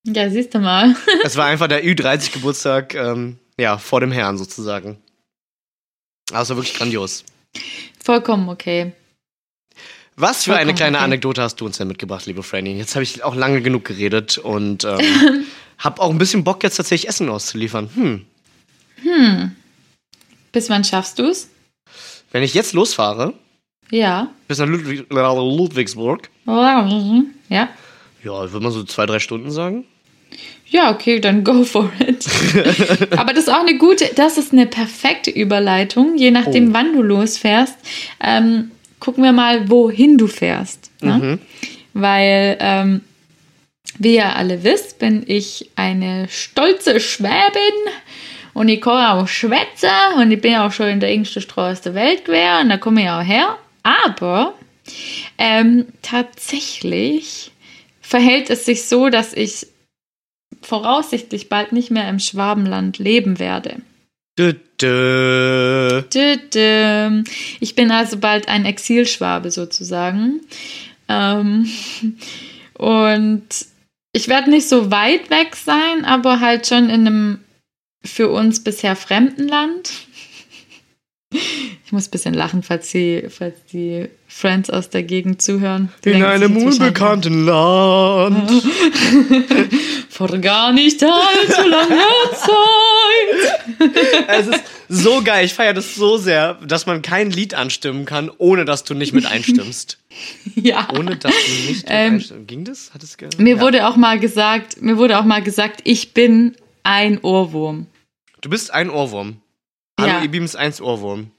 Ja, 0.06 0.30
siehst 0.30 0.54
du 0.54 0.60
mal. 0.60 0.96
Es 1.24 1.38
war 1.38 1.46
einfach 1.46 1.68
der 1.68 1.86
Ü30 1.86 2.34
Geburtstag, 2.34 2.96
ähm, 2.96 3.40
ja, 3.58 3.78
vor 3.78 4.02
dem 4.02 4.12
Herrn 4.12 4.38
sozusagen. 4.38 4.98
Also 6.32 6.56
wirklich 6.56 6.76
grandios. 6.76 7.24
Vollkommen 8.04 8.50
okay. 8.50 8.94
Was 10.18 10.44
für 10.44 10.56
eine 10.56 10.74
kleine. 10.76 11.00
Anekdote 11.00 11.42
hast 11.42 11.56
du 11.62 11.66
uns 11.66 11.78
denn 11.78 11.88
mitgebracht, 11.88 12.26
liebe 12.26 12.44
Franny? 12.44 12.78
Jetzt 12.78 12.96
habe 12.96 13.04
ich 13.04 13.24
auch 13.24 13.36
lange 13.36 13.62
genug 13.62 13.86
geredet 13.86 14.38
und 14.38 14.84
ähm, 14.84 15.00
hab 15.80 16.00
auch 16.00 16.10
ein 16.12 16.18
bisschen 16.18 16.44
Bock, 16.44 16.64
jetzt 16.64 16.76
tatsächlich 16.76 17.10
Essen 17.10 17.30
auszuliefern. 17.30 17.90
Hm. 17.96 18.26
Bis 20.52 20.70
wann 20.70 20.84
schaffst 20.84 21.18
du's? 21.18 21.50
Wenn 22.32 22.44
ich 22.44 22.54
jetzt 22.54 22.74
losfahre, 22.74 23.34
Ja. 23.90 24.30
bis 24.48 24.60
nach 24.60 24.68
Ludwig 24.68 25.06
Ludwigsburg, 25.10 26.30
Ja. 26.46 27.70
ja, 28.24 28.52
würde 28.52 28.60
man 28.62 28.72
so 28.72 28.84
zwei, 28.84 29.06
drei 29.06 29.20
Stunden 29.20 29.50
sagen. 29.52 29.86
Ja, 30.68 30.92
okay, 30.92 31.20
dann 31.20 31.44
go 31.44 31.64
for 31.64 31.92
it. 32.00 32.26
Aber 33.18 33.34
das 33.34 33.46
ist 33.46 33.50
auch 33.50 33.60
eine 33.66 33.78
gute, 33.78 34.10
das 34.16 34.38
ist 34.38 34.54
eine 34.54 34.66
perfekte 34.68 35.30
Überleitung, 35.32 36.18
je 36.18 36.32
nachdem, 36.32 36.70
Oh. 36.70 36.74
wann 36.74 36.94
du 36.94 37.02
losfährst. 37.02 37.76
Ähm, 38.22 38.72
gucken 39.02 39.26
wir 39.26 39.34
mal, 39.34 39.70
wohin 39.70 40.18
du 40.18 40.28
fährst. 40.28 40.90
Ne? 41.02 41.18
Mhm. 41.18 41.40
Weil, 41.94 42.58
ähm, 42.62 43.02
wie 44.00 44.16
ihr 44.16 44.34
alle 44.38 44.64
wisst, 44.64 45.00
bin 45.00 45.24
ich 45.28 45.70
eine 45.76 46.30
stolze 46.30 47.02
Schwäbin 47.02 47.92
und 48.54 48.70
ich 48.70 48.80
komme 48.80 49.12
auch 49.12 49.28
Schwätze 49.28 49.90
und 50.16 50.32
ich 50.32 50.40
bin 50.40 50.56
auch 50.56 50.72
schon 50.72 50.88
in 50.88 51.00
der 51.02 51.10
engsten 51.10 51.42
Straße 51.42 51.84
der 51.84 51.96
Welt 51.96 52.24
gewesen 52.24 52.62
und 52.64 52.70
da 52.70 52.78
komme 52.78 53.04
ich 53.04 53.10
auch 53.10 53.24
her. 53.24 53.58
Aber 53.84 54.54
ähm, 55.38 55.88
tatsächlich 56.02 57.52
verhält 58.02 58.50
es 58.50 58.66
sich 58.66 58.88
so, 58.88 59.10
dass 59.10 59.34
ich 59.34 59.68
voraussichtlich 60.62 61.50
bald 61.50 61.72
nicht 61.72 61.92
mehr 61.92 62.08
im 62.08 62.20
Schwabenland 62.20 63.00
leben 63.00 63.40
werde. 63.40 63.82
Ich 67.60 67.76
bin 67.76 67.92
also 67.92 68.18
bald 68.18 68.48
ein 68.48 68.66
Exilschwabe 68.66 69.52
sozusagen. 69.52 70.42
Ähm, 71.08 71.70
und 72.78 73.48
ich 74.14 74.28
werde 74.28 74.50
nicht 74.50 74.68
so 74.68 74.92
weit 74.92 75.30
weg 75.30 75.56
sein, 75.56 76.06
aber 76.06 76.40
halt 76.40 76.68
schon 76.68 76.90
in 76.90 77.08
einem 77.08 77.40
für 78.04 78.30
uns 78.30 78.64
bisher 78.64 78.96
fremden 78.96 79.48
Land. 79.48 79.92
Ich 81.92 81.94
muss 81.94 82.08
ein 82.08 82.12
bisschen 82.12 82.34
lachen, 82.34 82.64
falls 82.64 82.90
die, 82.92 83.26
falls 83.28 83.54
die 83.74 84.08
Friends 84.26 84.70
aus 84.70 84.90
der 84.90 85.04
Gegend 85.04 85.42
zuhören. 85.42 85.92
Die 86.06 86.12
In 86.12 86.24
einem 86.24 86.56
unbekannten 86.56 87.44
Land. 87.46 88.50
Vor 90.10 90.30
gar 90.38 90.72
nicht 90.72 91.04
allzu 91.04 91.68
langer 91.68 92.32
Zeit. 92.34 93.90
es 94.30 94.48
ist 94.48 94.64
so 94.88 95.22
geil. 95.22 95.44
Ich 95.46 95.54
feiere 95.54 95.74
das 95.74 95.94
so 95.96 96.16
sehr, 96.16 96.54
dass 96.66 96.86
man 96.86 97.02
kein 97.02 97.30
Lied 97.30 97.56
anstimmen 97.56 98.06
kann, 98.06 98.32
ohne 98.38 98.64
dass 98.64 98.86
du 98.86 98.94
nicht 98.94 99.12
mit 99.12 99.26
einstimmst. 99.26 99.98
Ja. 100.56 100.88
Ohne 100.98 101.18
dass 101.18 101.34
du 101.34 101.52
nicht 101.68 101.84
mit 101.84 101.86
Ähm, 101.90 102.14
einstimmst. 102.14 102.48
Ging 102.48 102.64
das? 102.64 102.94
Hat 102.94 103.04
es 103.04 103.18
ge 103.18 103.28
Mir 103.38 103.56
Ja. 103.56 103.62
wurde 103.62 103.86
auch 103.88 103.98
mal 103.98 104.18
gesagt, 104.18 104.82
mir 104.82 104.98
wurde 104.98 105.20
auch 105.20 105.26
mal 105.26 105.42
gesagt, 105.44 105.82
ich 105.84 106.14
bin 106.14 106.56
ein 106.84 107.20
Ohrwurm. 107.22 107.88
Du 108.40 108.50
bist 108.50 108.74
ein 108.74 108.90
Ohrwurm. 108.90 109.42
Hallo, 110.00 110.10
Ja. 110.10 110.24
Ibim 110.24 110.46
ist 110.46 110.56
eins 110.56 110.80
Ohrwurm. 110.82 111.32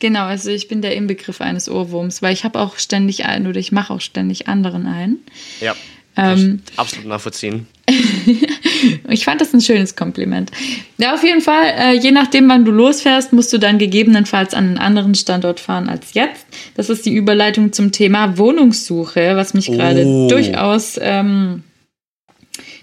Genau, 0.00 0.24
also 0.24 0.50
ich 0.50 0.68
bin 0.68 0.82
der 0.82 0.94
Inbegriff 0.94 1.40
eines 1.40 1.68
Ohrwurms, 1.68 2.20
weil 2.22 2.32
ich 2.32 2.44
habe 2.44 2.58
auch 2.60 2.78
ständig 2.78 3.24
einen 3.24 3.46
oder 3.46 3.58
ich 3.58 3.72
mache 3.72 3.92
auch 3.92 4.00
ständig 4.00 4.48
anderen 4.48 4.86
ein. 4.86 5.16
Ja. 5.60 5.74
Ähm, 6.18 6.62
Absolut 6.76 7.06
nachvollziehen. 7.06 7.66
ich 9.08 9.24
fand 9.24 9.40
das 9.40 9.52
ein 9.52 9.60
schönes 9.60 9.96
Kompliment. 9.96 10.50
Ja, 10.98 11.14
auf 11.14 11.22
jeden 11.22 11.42
Fall, 11.42 11.74
äh, 11.78 11.92
je 11.92 12.10
nachdem, 12.10 12.48
wann 12.48 12.64
du 12.64 12.72
losfährst, 12.72 13.32
musst 13.32 13.52
du 13.52 13.58
dann 13.58 13.78
gegebenenfalls 13.78 14.54
an 14.54 14.64
einen 14.64 14.78
anderen 14.78 15.14
Standort 15.14 15.60
fahren 15.60 15.88
als 15.88 16.14
jetzt. 16.14 16.46
Das 16.74 16.88
ist 16.88 17.04
die 17.06 17.14
Überleitung 17.14 17.72
zum 17.72 17.92
Thema 17.92 18.38
Wohnungssuche, 18.38 19.36
was 19.36 19.52
mich 19.54 19.66
gerade 19.66 20.04
Oh. 20.06 20.28
durchaus 20.28 20.98
ähm, 21.00 21.64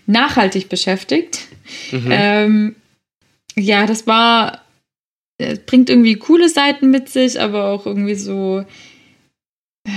nachhaltig 0.05 0.69
beschäftigt. 0.69 1.39
Mhm. 1.91 2.07
Ähm, 2.11 2.75
ja, 3.55 3.85
das 3.85 4.07
war, 4.07 4.62
äh, 5.43 5.59
bringt 5.63 5.89
irgendwie 5.89 6.15
coole 6.15 6.49
Seiten 6.49 6.89
mit 6.89 7.09
sich, 7.09 7.39
aber 7.39 7.67
auch 7.67 7.85
irgendwie 7.85 8.15
so 8.15 8.65
äh, 9.85 9.91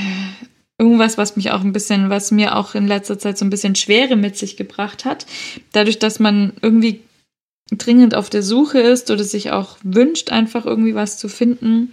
irgendwas, 0.79 1.19
was 1.19 1.37
mich 1.37 1.51
auch 1.51 1.63
ein 1.63 1.73
bisschen, 1.73 2.11
was 2.11 2.31
mir 2.31 2.57
auch 2.57 2.75
in 2.75 2.87
letzter 2.87 3.19
Zeit 3.19 3.39
so 3.39 3.45
ein 3.45 3.51
bisschen 3.51 3.75
Schwere 3.75 4.17
mit 4.17 4.37
sich 4.37 4.57
gebracht 4.57 5.05
hat. 5.05 5.27
Dadurch, 5.73 5.99
dass 5.99 6.19
man 6.19 6.53
irgendwie 6.61 7.01
dringend 7.71 8.15
auf 8.15 8.31
der 8.31 8.43
Suche 8.43 8.79
ist 8.79 9.11
oder 9.11 9.25
sich 9.25 9.51
auch 9.51 9.77
wünscht, 9.83 10.31
einfach 10.31 10.67
irgendwie 10.67 10.95
was 10.95 11.19
zu 11.19 11.29
finden. 11.29 11.93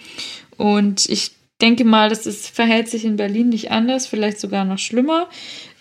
Und 0.58 1.10
ich 1.10 1.32
denke 1.62 1.86
mal, 1.86 2.10
das 2.10 2.26
ist, 2.26 2.48
verhält 2.48 2.90
sich 2.90 3.06
in 3.06 3.16
Berlin 3.16 3.50
nicht 3.50 3.72
anders, 3.72 4.06
vielleicht 4.06 4.40
sogar 4.40 4.66
noch 4.66 4.78
schlimmer. 4.78 5.30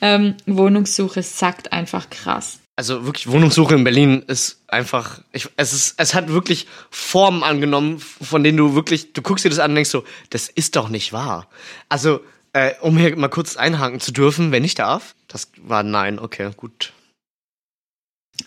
Ähm, 0.01 0.35
Wohnungssuche 0.47 1.23
sackt 1.23 1.73
einfach 1.73 2.09
krass. 2.09 2.62
Also 2.75 3.05
wirklich, 3.05 3.31
Wohnungssuche 3.31 3.75
in 3.75 3.85
Berlin 3.85 4.23
ist 4.27 4.63
einfach, 4.69 5.21
ich, 5.33 5.49
es 5.57 5.75
ist, 5.75 5.95
es 5.99 6.15
hat 6.15 6.29
wirklich 6.29 6.67
Formen 6.91 7.43
angenommen, 7.43 7.99
von 7.99 8.43
denen 8.43 8.57
du 8.57 8.75
wirklich, 8.75 9.13
du 9.13 9.21
guckst 9.21 9.45
dir 9.45 9.51
das 9.51 9.59
an 9.59 9.73
und 9.73 9.75
denkst 9.75 9.91
so, 9.91 10.05
das 10.31 10.49
ist 10.49 10.75
doch 10.77 10.89
nicht 10.89 11.13
wahr. 11.13 11.49
Also, 11.91 12.21
äh, 12.55 12.73
um 12.81 12.97
hier 12.97 13.15
mal 13.17 13.29
kurz 13.29 13.57
einhaken 13.57 14.01
zu 14.01 14.11
dürfen, 14.11 14.53
wenn 14.53 14.65
ich 14.65 14.75
darf, 14.75 15.15
das 15.29 15.51
war 15.59 15.83
nein, 15.83 16.19
okay, 16.19 16.51
gut. 16.57 16.93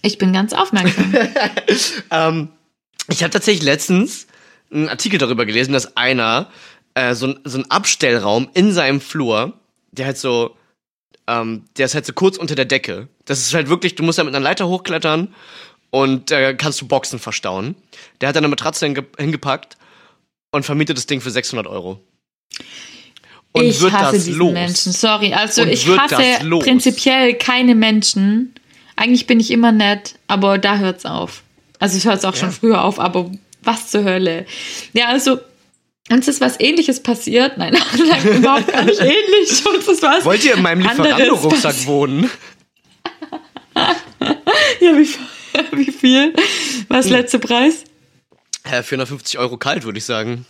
Ich 0.01 0.17
bin 0.17 0.33
ganz 0.33 0.53
aufmerksam. 0.53 1.13
ähm, 2.11 2.49
ich 3.07 3.21
habe 3.21 3.31
tatsächlich 3.31 3.63
letztens 3.63 4.27
einen 4.71 4.89
Artikel 4.89 5.19
darüber 5.19 5.45
gelesen, 5.45 5.73
dass 5.73 5.95
einer 5.95 6.49
äh, 6.95 7.13
so, 7.13 7.35
so 7.43 7.59
einen 7.59 7.69
Abstellraum 7.69 8.49
in 8.53 8.71
seinem 8.71 9.01
Flur, 9.01 9.53
der 9.91 10.07
halt 10.07 10.17
so, 10.17 10.57
ähm, 11.27 11.63
der 11.77 11.85
ist 11.85 11.95
halt 11.95 12.05
so 12.05 12.13
kurz 12.13 12.37
unter 12.37 12.55
der 12.55 12.65
Decke. 12.65 13.07
Das 13.25 13.39
ist 13.39 13.53
halt 13.53 13.69
wirklich, 13.69 13.95
du 13.95 14.03
musst 14.03 14.19
da 14.19 14.23
mit 14.23 14.35
einer 14.35 14.43
Leiter 14.43 14.67
hochklettern 14.67 15.33
und 15.89 16.31
da 16.31 16.53
kannst 16.53 16.81
du 16.81 16.87
Boxen 16.87 17.19
verstauen. 17.19 17.75
Der 18.21 18.29
hat 18.29 18.37
eine 18.37 18.47
Matratze 18.47 18.85
hinge 18.85 19.05
hingepackt 19.17 19.77
und 20.51 20.63
vermietet 20.63 20.97
das 20.97 21.05
Ding 21.05 21.21
für 21.21 21.31
600 21.31 21.67
Euro. 21.67 21.99
Und 23.51 23.63
ich 23.63 23.79
wird 23.79 23.93
hasse 23.93 24.17
das 24.17 24.25
diesen 24.25 24.39
los. 24.39 24.53
Menschen. 24.53 24.91
Sorry, 24.91 25.33
also 25.33 25.61
Und 25.61 25.69
ich 25.69 25.87
hasse 25.87 26.39
prinzipiell 26.59 27.35
keine 27.35 27.73
Menschen. 27.73 28.53
Eigentlich 28.97 29.27
bin 29.27 29.39
ich 29.39 29.51
immer 29.51 29.71
nett, 29.71 30.15
aber 30.27 30.57
da 30.57 30.77
hört's 30.77 31.05
auf. 31.05 31.41
Also 31.79 31.97
es 31.97 32.05
hört 32.05 32.25
auch 32.25 32.35
schon 32.35 32.51
früher 32.51 32.83
auf, 32.83 32.99
aber 32.99 33.31
was 33.63 33.89
zur 33.89 34.03
Hölle? 34.03 34.45
Ja, 34.93 35.07
also 35.07 35.39
uns 36.09 36.27
ist 36.27 36.41
was 36.41 36.59
ähnliches 36.59 37.01
passiert. 37.01 37.57
Nein, 37.57 37.75
überhaupt 38.37 38.71
gar 38.71 38.83
nicht 38.83 38.99
ähnlich. 38.99 39.65
Uns 39.65 39.87
ist 39.87 40.01
was 40.01 40.25
Wollt 40.25 40.43
ihr 40.43 40.55
in 40.55 40.61
meinem 40.61 40.81
Lieferando-Rucksack 40.81 41.85
wohnen? 41.85 42.29
Ja, 44.79 44.97
wie, 44.97 45.07
wie 45.77 45.91
viel? 45.91 46.33
Hm. 46.33 46.85
Was 46.87 47.09
letzte 47.09 47.39
Preis? 47.39 47.83
Äh, 48.63 48.83
450 48.83 49.37
Euro 49.37 49.57
kalt, 49.57 49.83
würde 49.83 49.97
ich 49.97 50.05
sagen. 50.05 50.45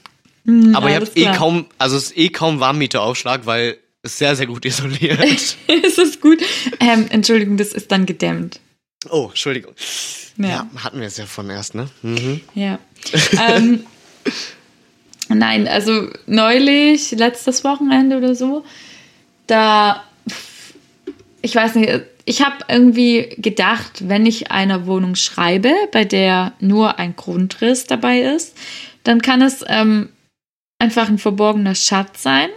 Hm, 0.46 0.76
Aber 0.76 0.90
ihr 0.90 0.98
habt 0.98 1.18
eh 1.18 1.22
klar. 1.24 1.36
kaum, 1.36 1.66
also 1.78 1.98
es 1.98 2.12
ist 2.12 2.18
eh 2.18 2.30
kaum 2.30 2.60
Warmmieteraufschlag, 2.60 3.46
weil 3.46 3.78
es 4.04 4.18
sehr, 4.18 4.36
sehr 4.36 4.46
gut 4.46 4.64
isoliert. 4.66 5.20
ist 5.68 5.98
es 5.98 6.22
gut? 6.22 6.40
Ähm, 6.80 7.08
Entschuldigung, 7.10 7.58
das 7.58 7.70
ist 7.74 7.92
dann 7.92 8.06
gedämmt. 8.06 8.60
oh, 9.10 9.28
Entschuldigung. 9.30 9.74
Ja. 10.38 10.48
Ja, 10.48 10.70
hatten 10.84 11.00
wir 11.00 11.08
es 11.08 11.18
ja 11.18 11.26
von 11.26 11.50
erst, 11.50 11.76
ne? 11.76 11.90
Mhm. 12.04 12.42
Ja. 12.54 12.80
ähm, 13.50 13.86
nein, 15.30 15.68
also 15.68 16.10
neulich, 16.28 17.12
letztes 17.12 17.64
Wochenende 17.64 18.18
oder 18.18 18.36
so, 18.36 18.64
da, 19.48 20.04
ich 21.42 21.56
weiß 21.56 21.76
nicht, 21.76 22.02
ich 22.26 22.44
habe 22.44 22.58
irgendwie 22.68 23.36
gedacht, 23.38 24.10
wenn 24.10 24.26
ich 24.26 24.52
einer 24.52 24.88
Wohnung 24.88 25.16
schreibe, 25.16 25.72
bei 25.92 26.06
der 26.06 26.54
nur 26.60 26.98
ein 26.98 27.16
Grundriss 27.16 27.86
dabei 27.86 28.22
ist, 28.22 28.58
dann 29.04 29.22
kann 29.22 29.42
es 29.42 29.64
ähm, 29.68 30.10
einfach 30.80 31.08
ein 31.08 31.20
verborgener 31.20 31.76
Schatz 31.76 32.24
sein, 32.24 32.50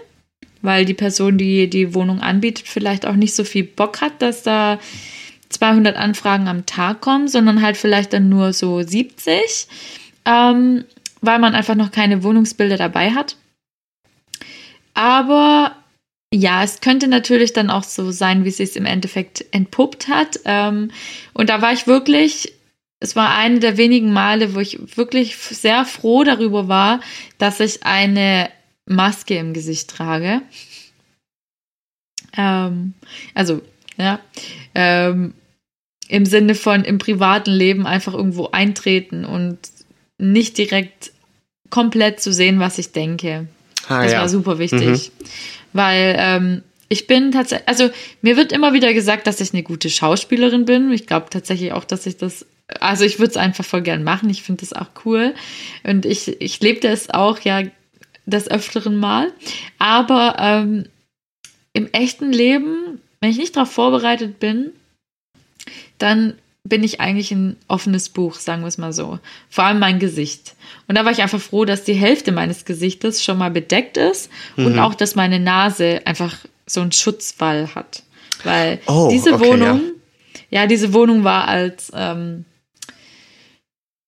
weil 0.62 0.86
die 0.86 0.94
Person, 0.94 1.36
die 1.36 1.68
die 1.68 1.94
Wohnung 1.94 2.20
anbietet, 2.20 2.66
vielleicht 2.66 3.06
auch 3.06 3.14
nicht 3.14 3.34
so 3.34 3.44
viel 3.44 3.64
Bock 3.64 4.00
hat, 4.00 4.22
dass 4.22 4.42
da 4.42 4.78
200 5.50 5.96
Anfragen 5.96 6.48
am 6.48 6.66
Tag 6.66 7.00
kommen, 7.02 7.28
sondern 7.28 7.62
halt 7.62 7.76
vielleicht 7.76 8.14
dann 8.14 8.28
nur 8.28 8.52
so 8.54 8.82
70, 8.82 9.68
ähm, 10.24 10.84
weil 11.20 11.38
man 11.38 11.54
einfach 11.54 11.74
noch 11.74 11.90
keine 11.90 12.22
Wohnungsbilder 12.22 12.76
dabei 12.76 13.12
hat. 13.12 13.36
Aber 14.94 15.76
ja, 16.32 16.62
es 16.62 16.80
könnte 16.80 17.08
natürlich 17.08 17.52
dann 17.52 17.70
auch 17.70 17.84
so 17.84 18.10
sein, 18.10 18.44
wie 18.44 18.48
es 18.48 18.58
sich 18.58 18.76
im 18.76 18.84
Endeffekt 18.84 19.44
entpuppt 19.52 20.08
hat. 20.08 20.40
Ähm, 20.44 20.90
und 21.32 21.48
da 21.48 21.62
war 21.62 21.72
ich 21.72 21.86
wirklich, 21.86 22.52
es 23.00 23.16
war 23.16 23.34
eine 23.34 23.60
der 23.60 23.76
wenigen 23.76 24.12
Male, 24.12 24.54
wo 24.54 24.60
ich 24.60 24.96
wirklich 24.96 25.36
sehr 25.36 25.84
froh 25.84 26.24
darüber 26.24 26.68
war, 26.68 27.00
dass 27.38 27.60
ich 27.60 27.84
eine 27.84 28.50
Maske 28.84 29.36
im 29.36 29.54
Gesicht 29.54 29.88
trage. 29.88 30.42
Ähm, 32.36 32.94
also, 33.34 33.62
ja, 33.96 34.20
ähm, 34.74 35.34
im 36.08 36.24
Sinne 36.24 36.54
von 36.54 36.84
im 36.84 36.98
privaten 36.98 37.50
Leben 37.50 37.86
einfach 37.86 38.14
irgendwo 38.14 38.48
eintreten 38.48 39.24
und 39.24 39.58
nicht 40.18 40.58
direkt 40.58 41.12
komplett 41.70 42.20
zu 42.20 42.32
sehen, 42.32 42.60
was 42.60 42.78
ich 42.78 42.92
denke. 42.92 43.46
Ah, 43.88 44.02
Das 44.02 44.12
ja. 44.12 44.20
war 44.20 44.28
super 44.28 44.58
wichtig. 44.58 45.12
Weil 45.72 46.16
ähm, 46.18 46.62
ich 46.88 47.06
bin 47.06 47.32
tatsächlich, 47.32 47.68
also 47.68 47.90
mir 48.22 48.36
wird 48.36 48.52
immer 48.52 48.72
wieder 48.72 48.92
gesagt, 48.94 49.26
dass 49.26 49.40
ich 49.40 49.52
eine 49.52 49.62
gute 49.62 49.90
Schauspielerin 49.90 50.64
bin. 50.64 50.90
Ich 50.92 51.06
glaube 51.06 51.26
tatsächlich 51.30 51.72
auch, 51.72 51.84
dass 51.84 52.06
ich 52.06 52.16
das, 52.16 52.46
also 52.80 53.04
ich 53.04 53.18
würde 53.18 53.30
es 53.30 53.36
einfach 53.36 53.64
voll 53.64 53.82
gern 53.82 54.04
machen. 54.04 54.30
Ich 54.30 54.42
finde 54.42 54.60
das 54.60 54.72
auch 54.72 54.88
cool. 55.04 55.34
Und 55.84 56.06
ich, 56.06 56.40
ich 56.40 56.60
lebte 56.60 56.88
es 56.88 57.10
auch 57.10 57.40
ja 57.40 57.62
des 58.26 58.50
Öfteren 58.50 58.96
mal. 58.96 59.32
Aber 59.78 60.36
ähm, 60.38 60.86
im 61.72 61.90
echten 61.92 62.32
Leben, 62.32 63.00
wenn 63.20 63.30
ich 63.30 63.38
nicht 63.38 63.56
darauf 63.56 63.70
vorbereitet 63.72 64.38
bin, 64.40 64.70
dann 65.98 66.34
bin 66.64 66.84
ich 66.84 67.00
eigentlich 67.00 67.30
ein 67.32 67.56
offenes 67.66 68.08
Buch, 68.10 68.34
sagen 68.34 68.62
wir 68.62 68.68
es 68.68 68.78
mal 68.78 68.92
so. 68.92 69.18
Vor 69.48 69.64
allem 69.64 69.78
mein 69.78 69.98
Gesicht. 69.98 70.54
Und 70.86 70.96
da 70.96 71.04
war 71.04 71.12
ich 71.12 71.22
einfach 71.22 71.40
froh, 71.40 71.64
dass 71.64 71.84
die 71.84 71.94
Hälfte 71.94 72.32
meines 72.32 72.64
Gesichtes 72.64 73.24
schon 73.24 73.38
mal 73.38 73.50
bedeckt 73.50 73.96
ist 73.96 74.30
und 74.56 74.78
auch, 74.78 74.94
dass 74.94 75.14
meine 75.14 75.40
Nase 75.40 76.02
einfach 76.04 76.36
so 76.66 76.80
einen 76.80 76.92
Schutzwall 76.92 77.74
hat. 77.74 78.02
Weil 78.44 78.80
Oh, 78.86 79.08
diese 79.10 79.34
okay, 79.34 79.46
Wohnung, 79.46 79.80
ja. 80.50 80.66
diese 80.66 80.92
Wohnung 80.92 81.24
war 81.24 81.48
als 81.48 81.90
ähm, 81.94 82.44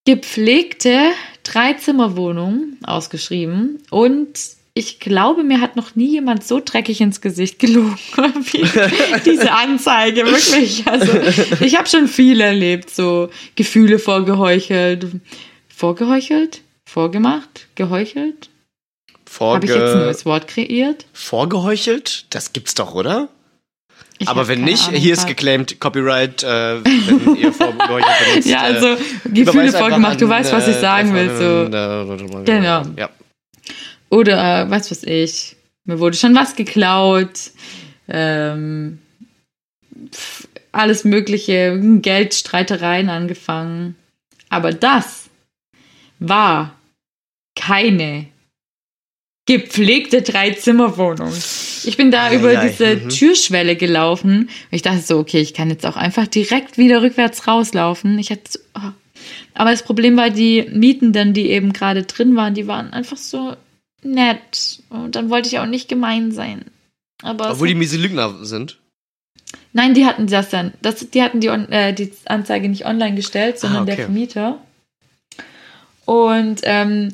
gepflegte 0.05 1.11
Dreizimmerwohnung 1.43 2.77
ausgeschrieben 2.85 3.79
und 3.91 4.39
ich 4.81 4.99
glaube, 4.99 5.45
mir 5.45 5.61
hat 5.61 5.77
noch 5.77 5.95
nie 5.95 6.13
jemand 6.13 6.43
so 6.43 6.59
dreckig 6.65 7.03
ins 7.03 7.21
Gesicht 7.21 7.59
gelogen 7.59 7.99
wie 8.17 8.65
diese 9.27 9.53
Anzeige, 9.53 10.25
wirklich. 10.25 10.87
Also, 10.87 11.13
ich 11.61 11.77
habe 11.77 11.87
schon 11.87 12.09
viel 12.09 12.41
erlebt, 12.41 12.89
so 12.89 13.29
Gefühle 13.57 13.99
vorgeheuchelt. 13.99 15.07
Vorgeheuchelt? 15.69 16.63
Vorgemacht? 16.87 17.69
Geheuchelt? 17.75 18.49
Habe 19.39 19.67
ich 19.67 19.71
jetzt 19.71 19.81
ein 19.81 19.87
Vorge 19.87 20.05
neues 20.07 20.25
Wort 20.25 20.49
kreiert? 20.49 21.05
vorgeheuchelt? 21.13 22.25
Das 22.31 22.55
gibt's 22.55 22.75
doch, 22.75 22.95
oder? 22.95 23.29
Ich 24.19 24.29
Aber 24.29 24.49
wenn 24.49 24.63
nicht, 24.63 24.89
Ahnung, 24.89 25.01
hier 25.01 25.13
ist 25.13 25.27
geclaimed 25.27 25.79
Copyright, 25.79 26.43
äh, 26.43 26.85
wenn 26.85 27.37
ihr 27.37 27.53
vorgeheuchelt 27.53 28.07
benutzt. 28.29 28.49
Ja, 28.49 28.63
äh, 28.63 28.75
also 28.75 28.87
Gefühle 29.25 29.43
überweist 29.43 29.75
einfach 29.75 29.79
vorgemacht, 29.79 30.21
du 30.21 30.29
weißt, 30.29 30.53
was 30.53 30.69
ich 30.69 30.77
äh, 30.77 30.81
sagen 30.81 31.15
will. 31.15 31.37
So. 31.37 32.45
Genau. 32.45 32.83
Ja. 32.97 33.11
Oder 34.11 34.71
was 34.71 34.91
weiß 34.91 35.05
ich, 35.05 35.57
mir 35.85 35.99
wurde 35.99 36.17
schon 36.17 36.35
was 36.35 36.57
geklaut, 36.57 37.53
ähm, 38.09 38.99
pf, 40.13 40.49
alles 40.73 41.05
Mögliche, 41.05 41.79
Geldstreitereien 41.81 43.09
angefangen. 43.09 43.97
Aber 44.49 44.73
das 44.73 45.31
war 46.19 46.75
keine 47.57 48.27
gepflegte 49.47 50.23
Dreizimmerwohnung. 50.23 51.33
Ich 51.85 51.97
bin 51.97 52.11
da 52.11 52.27
Ei, 52.27 52.37
über 52.37 52.51
ei, 52.51 52.69
diese 52.69 52.97
mhm. 52.97 53.09
Türschwelle 53.09 53.75
gelaufen. 53.75 54.43
Und 54.43 54.51
ich 54.71 54.83
dachte 54.83 55.01
so, 55.01 55.19
okay, 55.19 55.41
ich 55.41 55.55
kann 55.55 55.71
jetzt 55.71 55.87
auch 55.87 55.97
einfach 55.97 56.27
direkt 56.27 56.79
wieder 56.79 57.03
rückwärts 57.03 57.47
rauslaufen. 57.47 58.19
Ich 58.19 58.31
hatte 58.31 58.43
so, 58.49 58.59
oh. 58.77 58.93
Aber 59.55 59.71
das 59.71 59.83
Problem 59.83 60.17
war, 60.17 60.31
die 60.31 60.67
Mietenden, 60.71 61.35
die 61.35 61.51
eben 61.51 61.73
gerade 61.73 62.05
drin 62.05 62.37
waren, 62.37 62.55
die 62.55 62.67
waren 62.67 62.93
einfach 62.93 63.17
so 63.17 63.57
nett. 64.03 64.83
Und 64.91 65.17
dann 65.17 65.31
wollte 65.31 65.49
ich 65.49 65.59
auch 65.59 65.67
nicht 65.67 65.89
gemein 65.89 66.33
sein. 66.33 66.65
Aber 67.23 67.51
Obwohl 67.51 67.69
die 67.69 67.75
miese 67.75 67.97
Lügner 67.99 68.45
sind. 68.45 68.79
Nein, 69.73 69.95
die 69.95 70.07
hatten 70.07 70.27
das 70.27 70.51
dann. 70.51 70.73
Das, 70.83 71.11
die 71.11 71.23
hatten 71.23 71.41
die, 71.41 71.49
äh, 71.49 71.93
die 71.93 72.13
Anzeige 72.27 72.69
nicht 72.69 72.87
online 72.87 73.15
gestellt, 73.17 73.59
sondern 73.59 73.81
Ah, 73.81 73.83
okay. 73.83 73.97
der 73.97 74.05
Vermieter. 74.07 74.59
Und 76.07 76.61
ähm, 76.65 77.13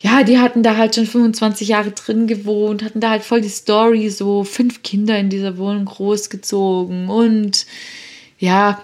ja, 0.00 0.22
die 0.22 0.38
hatten 0.38 0.62
da 0.62 0.76
halt 0.76 0.94
schon 0.94 1.06
25 1.06 1.68
Jahre 1.68 1.90
drin 1.90 2.26
gewohnt, 2.26 2.84
hatten 2.84 3.00
da 3.00 3.10
halt 3.10 3.22
voll 3.22 3.40
die 3.40 3.48
Story, 3.48 4.08
so 4.10 4.44
fünf 4.44 4.82
Kinder 4.82 5.18
in 5.18 5.30
dieser 5.30 5.58
Wohnung 5.58 5.86
großgezogen 5.86 7.08
und 7.08 7.66
ja, 8.38 8.80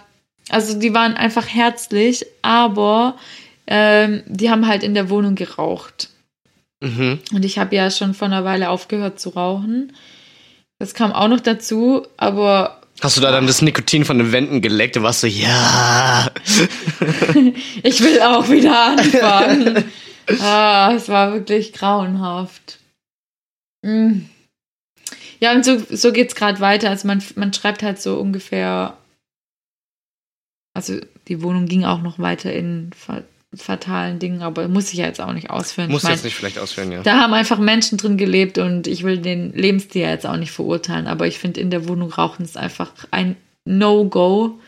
also 0.49 0.79
die 0.79 0.95
waren 0.95 1.15
einfach 1.15 1.47
herzlich, 1.47 2.27
aber 2.41 3.17
ähm, 3.67 4.23
die 4.27 4.51
haben 4.51 4.67
halt 4.67 4.83
in 4.83 4.95
der 4.95 5.11
Wohnung 5.11 5.35
geraucht. 5.35 6.09
Mhm. 6.83 7.21
Und 7.33 7.45
ich 7.45 7.59
habe 7.59 7.77
ja 7.77 7.91
schon 7.91 8.13
vor 8.13 8.27
einer 8.27 8.45
Weile 8.45 8.69
aufgehört 8.69 9.21
zu 9.21 9.31
rauchen. 9.31 9.93
Das 10.81 10.95
kam 10.95 11.13
auch 11.13 11.29
noch 11.29 11.41
dazu, 11.41 12.05
aber 12.17 12.81
Hast 13.01 13.17
du 13.17 13.21
da 13.21 13.31
dann 13.31 13.47
das 13.47 13.63
Nikotin 13.63 14.05
von 14.05 14.19
den 14.19 14.33
Wänden 14.33 14.61
geleckt 14.61 14.97
und 14.97 15.05
warst 15.05 15.21
so, 15.21 15.27
ja. 15.27 16.31
Ich 17.83 18.01
will 18.01 18.21
auch 18.21 18.49
wieder 18.49 18.87
anfangen. 18.87 19.85
ah, 20.41 20.93
es 20.95 21.09
war 21.09 21.33
wirklich 21.33 21.73
grauenhaft. 21.73 22.79
Mm. 23.83 24.23
Ja, 25.41 25.53
und 25.53 25.65
so, 25.65 25.83
so 25.91 26.13
geht 26.13 26.29
es 26.29 26.35
gerade 26.35 26.61
weiter. 26.61 26.91
Also 26.91 27.07
man, 27.07 27.23
man 27.37 27.53
schreibt 27.53 27.83
halt 27.83 28.01
so 28.01 28.19
ungefähr. 28.19 28.97
Also 30.75 31.01
die 31.29 31.43
Wohnung 31.43 31.67
ging 31.67 31.85
auch 31.85 32.03
noch 32.03 32.19
weiter 32.19 32.53
in 32.53 32.91
fatalen 33.55 34.19
Dingen, 34.19 34.43
aber 34.43 34.67
muss 34.69 34.93
ich 34.93 34.99
ja 35.01 35.07
jetzt 35.07 35.21
auch 35.21 35.33
nicht 35.33 35.51
ausführen. 35.51 35.91
Musst 35.91 36.05
ich 36.05 36.09
mein, 36.09 36.15
jetzt 36.17 36.25
nicht 36.25 36.35
vielleicht 36.37 36.59
ausführen, 36.59 36.91
ja. 36.93 37.03
da 37.03 37.21
haben 37.21 37.35
einfach 37.35 37.59
Menschen 37.59 37.99
drin 37.99 38.17
gelebt 38.17 38.57
und 38.59 38.87
ich 38.87 39.03
will 39.03 39.19
den 39.19 39.53
Lebensstil 39.53 40.03
jetzt 40.03 40.27
auch 40.27 40.37
nicht 40.37 40.53
verurteilen, 40.53 41.07
aber 41.07 41.27
ich 41.27 41.39
finde, 41.39 41.61
in 41.61 41.71
der 41.71 41.87
Wohnung 41.89 42.11
rauchen 42.13 42.45
ist 42.45 42.57
einfach 42.57 42.91
ein 43.11 43.37
No-Go. 43.65 44.59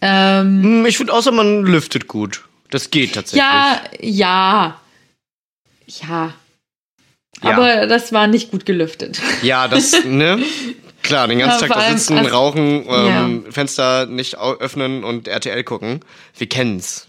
Ähm, 0.00 0.62
Hm, 0.62 0.86
Ich 0.86 0.96
finde, 0.98 1.12
außer 1.12 1.32
man 1.32 1.64
lüftet 1.64 2.08
gut. 2.08 2.44
Das 2.70 2.90
geht 2.90 3.14
tatsächlich. 3.14 3.42
Ja, 3.42 3.80
ja. 4.00 4.80
Ja. 5.86 6.34
Ja. 7.42 7.50
Aber 7.50 7.86
das 7.86 8.12
war 8.12 8.26
nicht 8.28 8.50
gut 8.50 8.66
gelüftet. 8.66 9.20
Ja, 9.42 9.68
das, 9.68 10.04
ne? 10.04 10.42
klar, 11.02 11.26
den 11.28 11.38
ganzen 11.40 11.62
Ja, 11.62 11.68
Tag 11.68 11.76
da 11.88 11.90
sitzen, 11.96 12.18
also- 12.18 12.30
rauchen, 12.30 12.84
ähm, 12.88 13.44
Fenster 13.50 14.06
nicht 14.06 14.38
öffnen 14.38 15.02
und 15.04 15.28
RTL 15.28 15.64
gucken. 15.64 16.00
Wir 16.36 16.48
kennen's. 16.48 17.08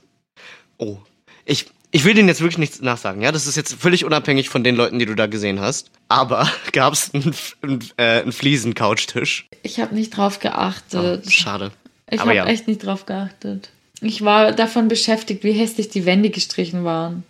Oh. 0.78 0.98
Ich, 1.46 1.68
ich 1.92 2.06
will 2.06 2.14
denen 2.14 2.28
jetzt 2.28 2.42
wirklich 2.42 2.58
nichts 2.58 2.82
nachsagen, 2.82 3.22
ja? 3.22 3.32
Das 3.32 3.48
ist 3.48 3.56
jetzt 3.56 3.76
völlig 3.76 4.06
unabhängig 4.06 4.50
von 4.50 4.64
den 4.64 4.76
Leuten, 4.76 5.00
die 5.00 5.06
du 5.06 5.16
da 5.16 5.28
gesehen 5.28 5.60
hast. 5.60 5.92
Aber 6.10 6.50
gab's 6.72 7.12
einen, 7.14 7.36
einen, 7.62 7.80
äh, 7.98 8.22
einen 8.22 8.32
Fliesen-Couchtisch? 8.32 9.48
Ich 9.62 9.80
habe 9.80 9.94
nicht 9.96 10.16
drauf 10.18 10.40
geachtet. 10.40 11.32
Schade. 11.32 11.72
ich 12.10 12.20
habe 12.20 12.36
ja. 12.36 12.46
echt 12.46 12.68
nicht 12.68 12.84
drauf 12.86 13.06
geachtet. 13.06 13.70
Ich 14.02 14.24
war 14.24 14.52
davon 14.52 14.88
beschäftigt, 14.90 15.44
wie 15.44 15.54
hässlich 15.54 15.90
die 15.90 16.06
Wände 16.06 16.30
gestrichen 16.30 16.84
waren. 16.84 17.24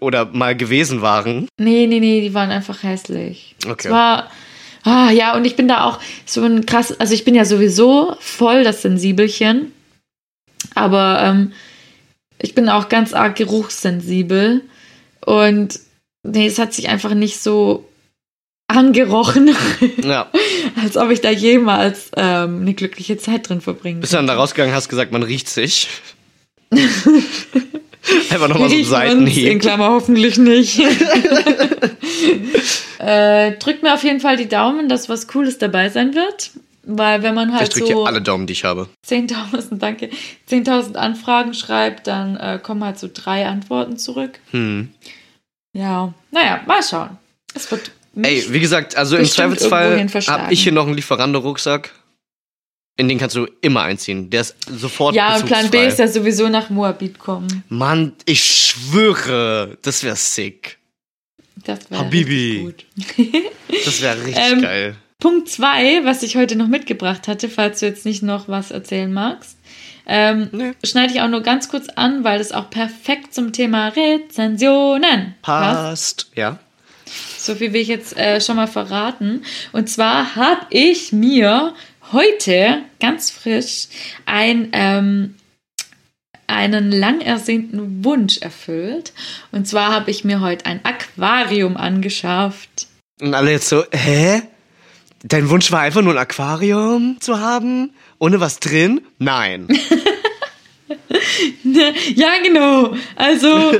Oder 0.00 0.24
mal 0.26 0.56
gewesen 0.56 1.02
waren. 1.02 1.48
Nee, 1.58 1.86
nee, 1.86 2.00
nee, 2.00 2.20
die 2.22 2.34
waren 2.34 2.50
einfach 2.50 2.82
hässlich. 2.82 3.54
Okay. 3.64 3.88
Es 3.88 3.92
war. 3.92 4.30
Ah, 4.82 5.10
ja, 5.10 5.34
und 5.36 5.44
ich 5.44 5.56
bin 5.56 5.68
da 5.68 5.84
auch 5.84 6.00
so 6.26 6.42
ein 6.42 6.66
krass. 6.66 6.98
Also, 6.98 7.14
ich 7.14 7.24
bin 7.24 7.34
ja 7.34 7.44
sowieso 7.44 8.16
voll 8.20 8.64
das 8.64 8.82
Sensibelchen. 8.82 9.72
Aber 10.74 11.22
ähm, 11.22 11.52
ich 12.38 12.54
bin 12.54 12.68
auch 12.68 12.88
ganz 12.88 13.12
arg 13.12 13.36
geruchssensibel. 13.36 14.62
Und 15.24 15.80
nee, 16.22 16.46
es 16.46 16.58
hat 16.58 16.74
sich 16.74 16.88
einfach 16.88 17.14
nicht 17.14 17.40
so 17.40 17.88
angerochen, 18.66 19.54
Ja. 20.02 20.30
als 20.82 20.96
ob 20.96 21.10
ich 21.10 21.20
da 21.20 21.30
jemals 21.30 22.10
ähm, 22.16 22.62
eine 22.62 22.74
glückliche 22.74 23.18
Zeit 23.18 23.48
drin 23.48 23.60
verbringen 23.60 24.00
Bist 24.00 24.14
dann 24.14 24.26
da 24.26 24.34
rausgegangen, 24.34 24.74
hast 24.74 24.88
gesagt, 24.88 25.12
man 25.12 25.22
riecht 25.22 25.48
sich. 25.48 25.88
Einfach 28.30 28.48
nochmal 28.48 28.68
so 28.68 28.74
Wir 28.90 28.98
ein 28.98 29.18
riechen 29.18 29.28
uns, 29.28 29.36
in 29.36 29.40
Seitenhieb. 29.44 29.60
Klammer 29.62 29.90
hoffentlich 29.90 30.36
nicht. 30.38 30.78
äh, 32.98 33.52
drückt 33.58 33.82
mir 33.82 33.94
auf 33.94 34.04
jeden 34.04 34.20
Fall 34.20 34.36
die 34.36 34.48
Daumen, 34.48 34.88
dass 34.88 35.08
was 35.08 35.26
Cooles 35.28 35.58
dabei 35.58 35.88
sein 35.88 36.14
wird. 36.14 36.50
Weil 36.86 37.22
wenn 37.22 37.34
man 37.34 37.48
Ich 37.50 37.54
halt 37.54 37.74
drücke 37.74 37.92
so 37.92 38.04
alle 38.04 38.20
Daumen, 38.20 38.46
die 38.46 38.52
ich 38.52 38.64
habe. 38.64 38.88
10.000, 39.06 39.78
danke, 39.78 40.10
10.000 40.50 40.96
Anfragen 40.96 41.54
schreibt, 41.54 42.06
dann 42.06 42.36
äh, 42.36 42.58
kommen 42.62 42.84
halt 42.84 42.98
so 42.98 43.08
drei 43.12 43.46
Antworten 43.46 43.96
zurück. 43.96 44.38
Hm. 44.50 44.90
Ja, 45.72 46.12
naja, 46.30 46.62
mal 46.66 46.82
schauen. 46.82 47.18
Es 47.54 47.70
wird 47.70 47.90
Ey, 48.22 48.44
wie 48.50 48.60
gesagt, 48.60 48.96
also 48.96 49.16
im 49.16 49.24
Zweifelsfall 49.24 50.08
habe 50.28 50.52
ich 50.52 50.62
hier 50.62 50.72
noch 50.72 50.86
einen 50.86 50.94
Lieferando-Rucksack. 50.94 51.92
In 52.96 53.08
den 53.08 53.18
kannst 53.18 53.34
du 53.34 53.48
immer 53.60 53.82
einziehen. 53.82 54.30
Der 54.30 54.42
ist 54.42 54.56
sofort 54.70 55.16
ja, 55.16 55.34
und 55.34 55.46
Plan 55.46 55.68
B 55.68 55.84
ist 55.84 55.98
ja 55.98 56.06
sowieso 56.06 56.48
nach 56.48 56.70
Moabit 56.70 57.18
kommen. 57.18 57.64
Mann, 57.68 58.12
ich 58.24 58.44
schwöre, 58.44 59.76
das 59.82 60.04
wäre 60.04 60.14
sick. 60.14 60.78
Das 61.64 61.90
wäre 61.90 62.04
Habibi. 62.04 62.72
richtig 62.96 63.16
gut. 63.16 63.42
Das 63.84 64.00
wäre 64.00 64.24
richtig 64.24 64.44
Ähm, 64.52 64.62
geil. 64.62 64.96
Punkt 65.24 65.48
zwei, 65.48 66.04
was 66.04 66.22
ich 66.22 66.36
heute 66.36 66.54
noch 66.54 66.68
mitgebracht 66.68 67.28
hatte, 67.28 67.48
falls 67.48 67.80
du 67.80 67.86
jetzt 67.86 68.04
nicht 68.04 68.22
noch 68.22 68.46
was 68.46 68.70
erzählen 68.70 69.10
magst, 69.10 69.56
ähm, 70.06 70.50
Nee. 70.52 70.72
schneide 70.84 71.14
ich 71.14 71.22
auch 71.22 71.28
nur 71.28 71.40
ganz 71.40 71.70
kurz 71.70 71.88
an, 71.96 72.24
weil 72.24 72.42
es 72.42 72.52
auch 72.52 72.68
perfekt 72.68 73.32
zum 73.32 73.54
Thema 73.54 73.88
Rezensionen 73.88 75.34
passt. 75.40 76.26
Passt. 76.26 76.30
Ja. 76.36 76.58
So 77.38 77.54
viel 77.54 77.72
will 77.72 77.80
ich 77.80 77.88
jetzt 77.88 78.18
äh, 78.18 78.38
schon 78.42 78.56
mal 78.56 78.66
verraten. 78.66 79.44
Und 79.72 79.88
zwar 79.88 80.36
habe 80.36 80.66
ich 80.68 81.14
mir 81.14 81.72
heute 82.12 82.82
ganz 83.00 83.30
frisch 83.30 83.86
ein, 84.26 84.68
ähm, 84.72 85.36
einen 86.46 86.92
lang 86.92 87.22
ersehnten 87.22 88.04
Wunsch 88.04 88.42
erfüllt. 88.42 89.14
Und 89.52 89.66
zwar 89.66 89.90
habe 89.90 90.10
ich 90.10 90.22
mir 90.22 90.42
heute 90.42 90.66
ein 90.66 90.80
Aquarium 90.84 91.78
angeschafft. 91.78 92.88
Und 93.22 93.32
alle 93.32 93.52
jetzt 93.52 93.70
so, 93.70 93.84
hä? 93.90 94.42
Dein 95.26 95.48
Wunsch 95.48 95.72
war 95.72 95.80
einfach 95.80 96.02
nur 96.02 96.12
ein 96.12 96.18
Aquarium 96.18 97.16
zu 97.18 97.40
haben? 97.40 97.90
Ohne 98.18 98.40
was 98.40 98.60
drin? 98.60 99.00
Nein. 99.18 99.68
Ja, 102.14 102.28
genau. 102.42 102.94
Also, 103.16 103.72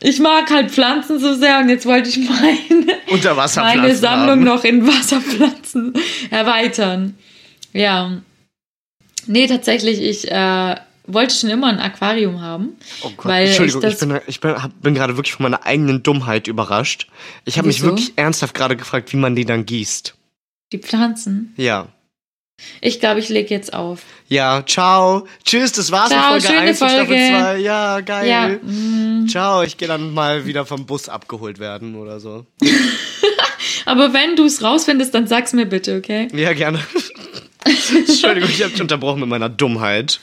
ich 0.00 0.18
mag 0.18 0.50
halt 0.50 0.70
Pflanzen 0.70 1.18
so 1.20 1.34
sehr 1.34 1.58
und 1.60 1.68
jetzt 1.68 1.84
wollte 1.86 2.08
ich 2.08 2.18
meine, 2.18 2.98
meine 3.56 3.94
Sammlung 3.94 4.30
haben. 4.30 4.44
noch 4.44 4.64
in 4.64 4.86
Wasserpflanzen 4.86 5.92
erweitern. 6.30 7.16
Ja. 7.72 8.22
Nee, 9.26 9.46
tatsächlich, 9.46 10.00
ich 10.00 10.30
äh, 10.30 10.76
wollte 11.06 11.34
schon 11.34 11.50
immer 11.50 11.68
ein 11.68 11.78
Aquarium 11.78 12.40
haben. 12.40 12.70
Oh 13.02 13.10
Gott, 13.16 13.26
weil 13.26 13.46
Entschuldigung, 13.48 13.82
ich 13.84 13.92
ich, 13.94 13.98
bin, 14.00 14.20
ich 14.26 14.40
bin, 14.40 14.62
hab- 14.62 14.80
bin 14.82 14.94
gerade 14.94 15.16
wirklich 15.16 15.34
von 15.34 15.44
meiner 15.44 15.64
eigenen 15.66 16.02
Dummheit 16.02 16.48
überrascht. 16.48 17.08
Ich 17.44 17.58
habe 17.58 17.68
mich 17.68 17.82
wirklich 17.82 18.14
ernsthaft 18.16 18.54
gerade 18.54 18.76
gefragt, 18.76 19.12
wie 19.12 19.16
man 19.18 19.36
die 19.36 19.44
dann 19.44 19.66
gießt. 19.66 20.14
Die 20.72 20.78
Pflanzen. 20.78 21.54
Ja. 21.56 21.88
Ich 22.80 23.00
glaube, 23.00 23.20
ich 23.20 23.28
lege 23.28 23.52
jetzt 23.52 23.72
auf. 23.72 24.02
Ja, 24.28 24.64
ciao. 24.66 25.26
Tschüss, 25.44 25.72
das 25.72 25.90
war's 25.90 26.10
Ciao, 26.10 26.34
mit 26.34 26.42
Folge 26.42 26.46
schöne 26.46 26.68
1 26.68 26.78
von 26.78 26.88
Staffel 26.88 27.06
Folge. 27.06 27.28
2. 27.30 27.58
Ja, 27.58 28.00
geil. 28.00 28.28
Ja. 28.28 28.48
mm. 28.48 29.28
Ciao, 29.28 29.62
ich 29.62 29.76
gehe 29.76 29.88
dann 29.88 30.14
mal 30.14 30.46
wieder 30.46 30.64
vom 30.64 30.86
Bus 30.86 31.08
abgeholt 31.08 31.58
werden 31.58 31.96
oder 31.96 32.20
so. 32.20 32.46
Aber 33.84 34.12
wenn 34.12 34.36
du 34.36 34.44
es 34.44 34.62
rausfindest, 34.62 35.14
dann 35.14 35.26
sag's 35.26 35.52
mir 35.52 35.66
bitte, 35.66 35.96
okay? 35.96 36.28
Ja, 36.32 36.52
gerne. 36.52 36.80
Entschuldigung, 37.64 38.50
ich 38.50 38.62
habe 38.62 38.72
dich 38.72 38.80
unterbrochen 38.80 39.20
mit 39.20 39.28
meiner 39.28 39.48
Dummheit. 39.48 40.20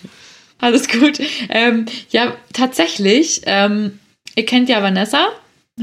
Alles 0.60 0.88
gut. 0.88 1.20
Ähm, 1.50 1.86
ja, 2.10 2.36
tatsächlich. 2.54 3.42
Ähm, 3.46 4.00
ihr 4.36 4.46
kennt 4.46 4.70
ja 4.70 4.82
Vanessa, 4.82 5.30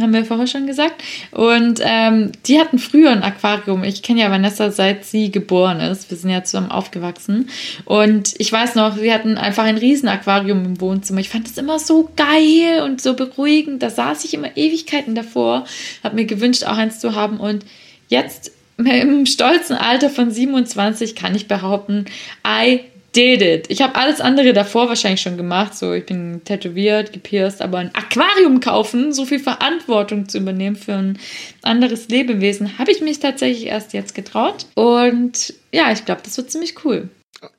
haben 0.00 0.12
wir 0.12 0.24
vorher 0.24 0.46
schon 0.46 0.66
gesagt. 0.66 1.02
Und 1.30 1.80
ähm, 1.82 2.32
die 2.46 2.58
hatten 2.58 2.78
früher 2.78 3.10
ein 3.10 3.22
Aquarium. 3.22 3.84
Ich 3.84 4.02
kenne 4.02 4.20
ja 4.20 4.30
Vanessa, 4.30 4.70
seit 4.70 5.04
sie 5.04 5.30
geboren 5.30 5.80
ist. 5.80 6.10
Wir 6.10 6.16
sind 6.16 6.30
ja 6.30 6.44
zusammen 6.44 6.70
aufgewachsen. 6.70 7.48
Und 7.84 8.34
ich 8.38 8.52
weiß 8.52 8.74
noch, 8.74 8.96
sie 8.96 9.12
hatten 9.12 9.38
einfach 9.38 9.64
ein 9.64 9.78
riesen 9.78 10.08
Aquarium 10.08 10.64
im 10.64 10.80
Wohnzimmer. 10.80 11.20
Ich 11.20 11.28
fand 11.28 11.46
das 11.46 11.58
immer 11.58 11.78
so 11.78 12.10
geil 12.16 12.82
und 12.84 13.00
so 13.00 13.14
beruhigend. 13.14 13.82
Da 13.82 13.90
saß 13.90 14.24
ich 14.24 14.34
immer 14.34 14.56
Ewigkeiten 14.56 15.14
davor, 15.14 15.64
habe 16.02 16.16
mir 16.16 16.26
gewünscht, 16.26 16.64
auch 16.64 16.76
eins 16.76 17.00
zu 17.00 17.14
haben. 17.14 17.38
Und 17.38 17.64
jetzt 18.08 18.52
im 18.78 19.26
stolzen 19.26 19.76
Alter 19.76 20.10
von 20.10 20.30
27 20.30 21.14
kann 21.14 21.34
ich 21.34 21.48
behaupten, 21.48 22.06
I 22.46 22.80
did 23.16 23.40
it. 23.42 23.66
Ich 23.68 23.80
habe 23.82 23.94
alles 23.94 24.20
andere 24.20 24.52
davor 24.52 24.88
wahrscheinlich 24.88 25.20
schon 25.22 25.36
gemacht. 25.36 25.74
So, 25.74 25.92
ich 25.92 26.04
bin 26.06 26.42
tätowiert, 26.44 27.12
gepierst, 27.12 27.62
aber 27.62 27.78
ein 27.78 27.94
Aquarium 27.94 28.60
kaufen, 28.60 29.12
so 29.12 29.24
viel 29.24 29.38
Verantwortung 29.40 30.28
zu 30.28 30.38
übernehmen 30.38 30.76
für 30.76 30.94
ein 30.94 31.18
anderes 31.62 32.08
Lebewesen, 32.08 32.78
habe 32.78 32.92
ich 32.92 33.00
mich 33.00 33.18
tatsächlich 33.20 33.66
erst 33.66 33.92
jetzt 33.94 34.14
getraut. 34.14 34.66
Und 34.74 35.54
ja, 35.72 35.90
ich 35.92 36.04
glaube, 36.04 36.20
das 36.24 36.36
wird 36.36 36.50
ziemlich 36.50 36.84
cool. 36.84 37.08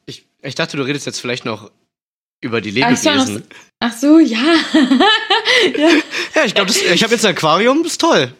Ich, 0.05 0.25
ich 0.41 0.55
dachte, 0.55 0.77
du 0.77 0.83
redest 0.83 1.05
jetzt 1.05 1.19
vielleicht 1.19 1.45
noch 1.45 1.71
über 2.41 2.61
die 2.61 2.83
Ach 2.83 2.95
so, 2.95 3.09
Lebewesen. 3.09 3.35
noch- 3.35 3.41
Ach 3.79 3.93
so, 3.93 4.19
ja. 4.19 4.37
ja. 5.77 5.89
Ja, 6.35 6.45
ich 6.45 6.53
glaube, 6.53 6.71
ich 6.71 7.03
habe 7.03 7.13
jetzt 7.13 7.25
ein 7.25 7.31
Aquarium, 7.35 7.83
das 7.83 7.93
ist 7.93 8.01
toll. 8.01 8.31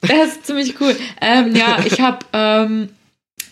Das 0.00 0.28
ist 0.32 0.46
ziemlich 0.46 0.80
cool. 0.80 0.94
Ähm, 1.20 1.54
ja, 1.56 1.78
ich 1.84 2.00
habe 2.00 2.24
ähm, 2.32 2.90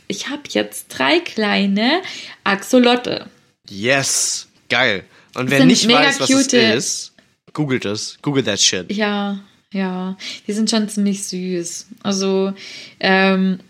ich 0.08 0.28
habe 0.28 0.42
jetzt 0.50 0.86
drei 0.88 1.18
kleine 1.20 2.02
Axolotl. 2.44 3.24
Yes, 3.68 4.48
geil. 4.68 5.04
Und 5.34 5.50
wer 5.50 5.64
nicht 5.64 5.88
weiß, 5.88 6.20
was 6.20 6.28
cute- 6.28 6.52
es 6.54 6.76
ist, 6.76 7.12
googelt 7.52 7.84
es. 7.84 8.18
Google 8.22 8.44
that 8.44 8.60
shit. 8.60 8.92
Ja, 8.92 9.40
ja, 9.72 10.16
die 10.46 10.52
sind 10.52 10.68
schon 10.68 10.88
ziemlich 10.88 11.24
süß. 11.24 11.86
Also, 12.02 12.52
ähm, 13.00 13.60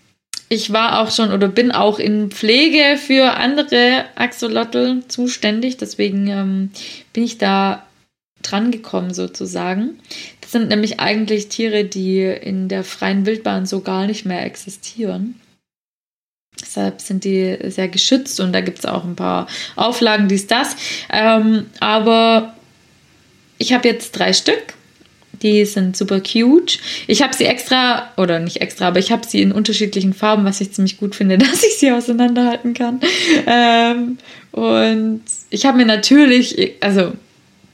ich 0.49 0.73
war 0.73 1.01
auch 1.01 1.11
schon 1.11 1.33
oder 1.33 1.49
bin 1.49 1.71
auch 1.71 1.99
in 1.99 2.31
Pflege 2.31 2.99
für 2.99 3.35
andere 3.35 4.05
Axolotl 4.17 5.03
zuständig, 5.09 5.77
deswegen 5.79 6.27
ähm, 6.27 6.71
bin 7.13 7.25
ich 7.25 7.39
da 7.39 7.87
dran 8.43 8.71
gekommen 8.73 9.15
sozusagen. 9.15 9.99
Das 10.41 10.51
sind 10.51 10.69
nämlich 10.69 11.01
eigentlich 11.01 11.49
Tiere, 11.49 11.85
die 11.85 12.21
in 12.23 12.69
der 12.69 12.85
freien 12.85 13.25
Wildbahn 13.25 13.65
so 13.67 13.81
gar 13.81 14.07
nicht 14.07 14.27
mehr 14.27 14.45
existieren. 14.45 15.41
Deshalb 16.61 17.01
sind 17.01 17.25
die 17.25 17.57
sehr 17.69 17.89
geschützt 17.89 18.39
und 18.41 18.53
da 18.53 18.61
gibt 18.61 18.81
es 18.81 18.87
auch 18.87 19.05
ein 19.05 19.17
paar 19.17 19.47
Auflagen, 19.77 20.29
dies, 20.29 20.47
das. 20.47 20.77
Ähm, 21.11 21.67
aber 21.81 22.55
ich 23.59 23.73
habe 23.73 23.89
jetzt 23.89 24.13
drei 24.13 24.33
Stück. 24.33 24.75
Die 25.43 25.65
sind 25.65 25.97
super 25.97 26.21
cute. 26.21 26.79
Ich 27.09 27.21
habe 27.23 27.35
sie 27.35 27.47
extra, 27.47 28.13
oder 28.17 28.39
nicht 28.39 28.61
extra, 28.61 28.89
aber 28.89 29.01
ich 29.01 29.11
habe 29.11 29.27
sie 29.27 29.43
in 29.43 29.51
unterschiedlichen 29.51 30.15
Farben, 30.15 30.45
was 30.45 30.61
ich 30.61 30.73
ziemlich 30.73 30.99
gut 30.99 31.15
finde, 31.15 31.39
dass 31.39 31.65
ich 31.65 31.79
sie 31.79 31.91
auseinanderhalten 31.91 32.75
kann. 32.75 33.01
Ähm, 33.47 34.19
und 34.53 35.23
ich 35.51 35.67
habe 35.67 35.79
mir 35.79 35.87
natürlich, 35.87 36.75
also 36.81 37.13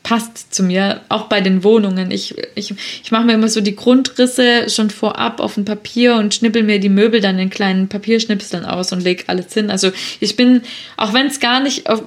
passt 0.08 0.54
zu 0.54 0.62
mir, 0.62 1.02
auch 1.10 1.26
bei 1.26 1.42
den 1.42 1.62
Wohnungen. 1.64 2.10
Ich, 2.10 2.34
ich, 2.54 2.72
ich 3.04 3.10
mache 3.10 3.24
mir 3.24 3.34
immer 3.34 3.48
so 3.48 3.60
die 3.60 3.76
Grundrisse 3.76 4.70
schon 4.70 4.88
vorab 4.88 5.38
auf 5.38 5.58
ein 5.58 5.66
Papier 5.66 6.16
und 6.16 6.34
schnippel 6.34 6.62
mir 6.62 6.80
die 6.80 6.88
Möbel 6.88 7.20
dann 7.20 7.38
in 7.38 7.50
kleinen 7.50 7.88
Papierschnipseln 7.90 8.64
aus 8.64 8.90
und 8.90 9.02
lege 9.02 9.24
alles 9.26 9.52
hin. 9.52 9.70
Also 9.70 9.92
ich 10.18 10.34
bin, 10.34 10.62
auch 10.96 11.12
wenn 11.12 11.26
es 11.26 11.40
gar 11.40 11.60
nicht, 11.60 11.90
auf, 11.90 12.04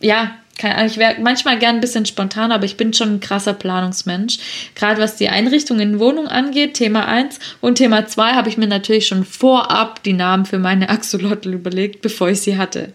ja, 0.00 0.34
Keine, 0.58 0.84
ich 0.86 0.96
wäre 0.96 1.20
manchmal 1.20 1.60
gern 1.60 1.76
ein 1.76 1.80
bisschen 1.80 2.06
spontan, 2.06 2.50
aber 2.50 2.64
ich 2.64 2.76
bin 2.76 2.92
schon 2.92 3.14
ein 3.14 3.20
krasser 3.20 3.54
Planungsmensch. 3.54 4.38
Gerade 4.74 5.00
was 5.00 5.14
die 5.14 5.28
Einrichtung 5.28 5.78
in 5.78 6.00
Wohnung 6.00 6.26
angeht, 6.26 6.74
Thema 6.74 7.06
1. 7.06 7.38
Und 7.60 7.76
Thema 7.76 8.08
2 8.08 8.32
habe 8.32 8.48
ich 8.48 8.58
mir 8.58 8.66
natürlich 8.66 9.06
schon 9.06 9.24
vorab 9.24 10.02
die 10.02 10.12
Namen 10.12 10.44
für 10.44 10.58
meine 10.58 10.88
Axolotl 10.88 11.52
überlegt, 11.52 12.02
bevor 12.02 12.30
ich 12.30 12.40
sie 12.40 12.58
hatte. 12.58 12.92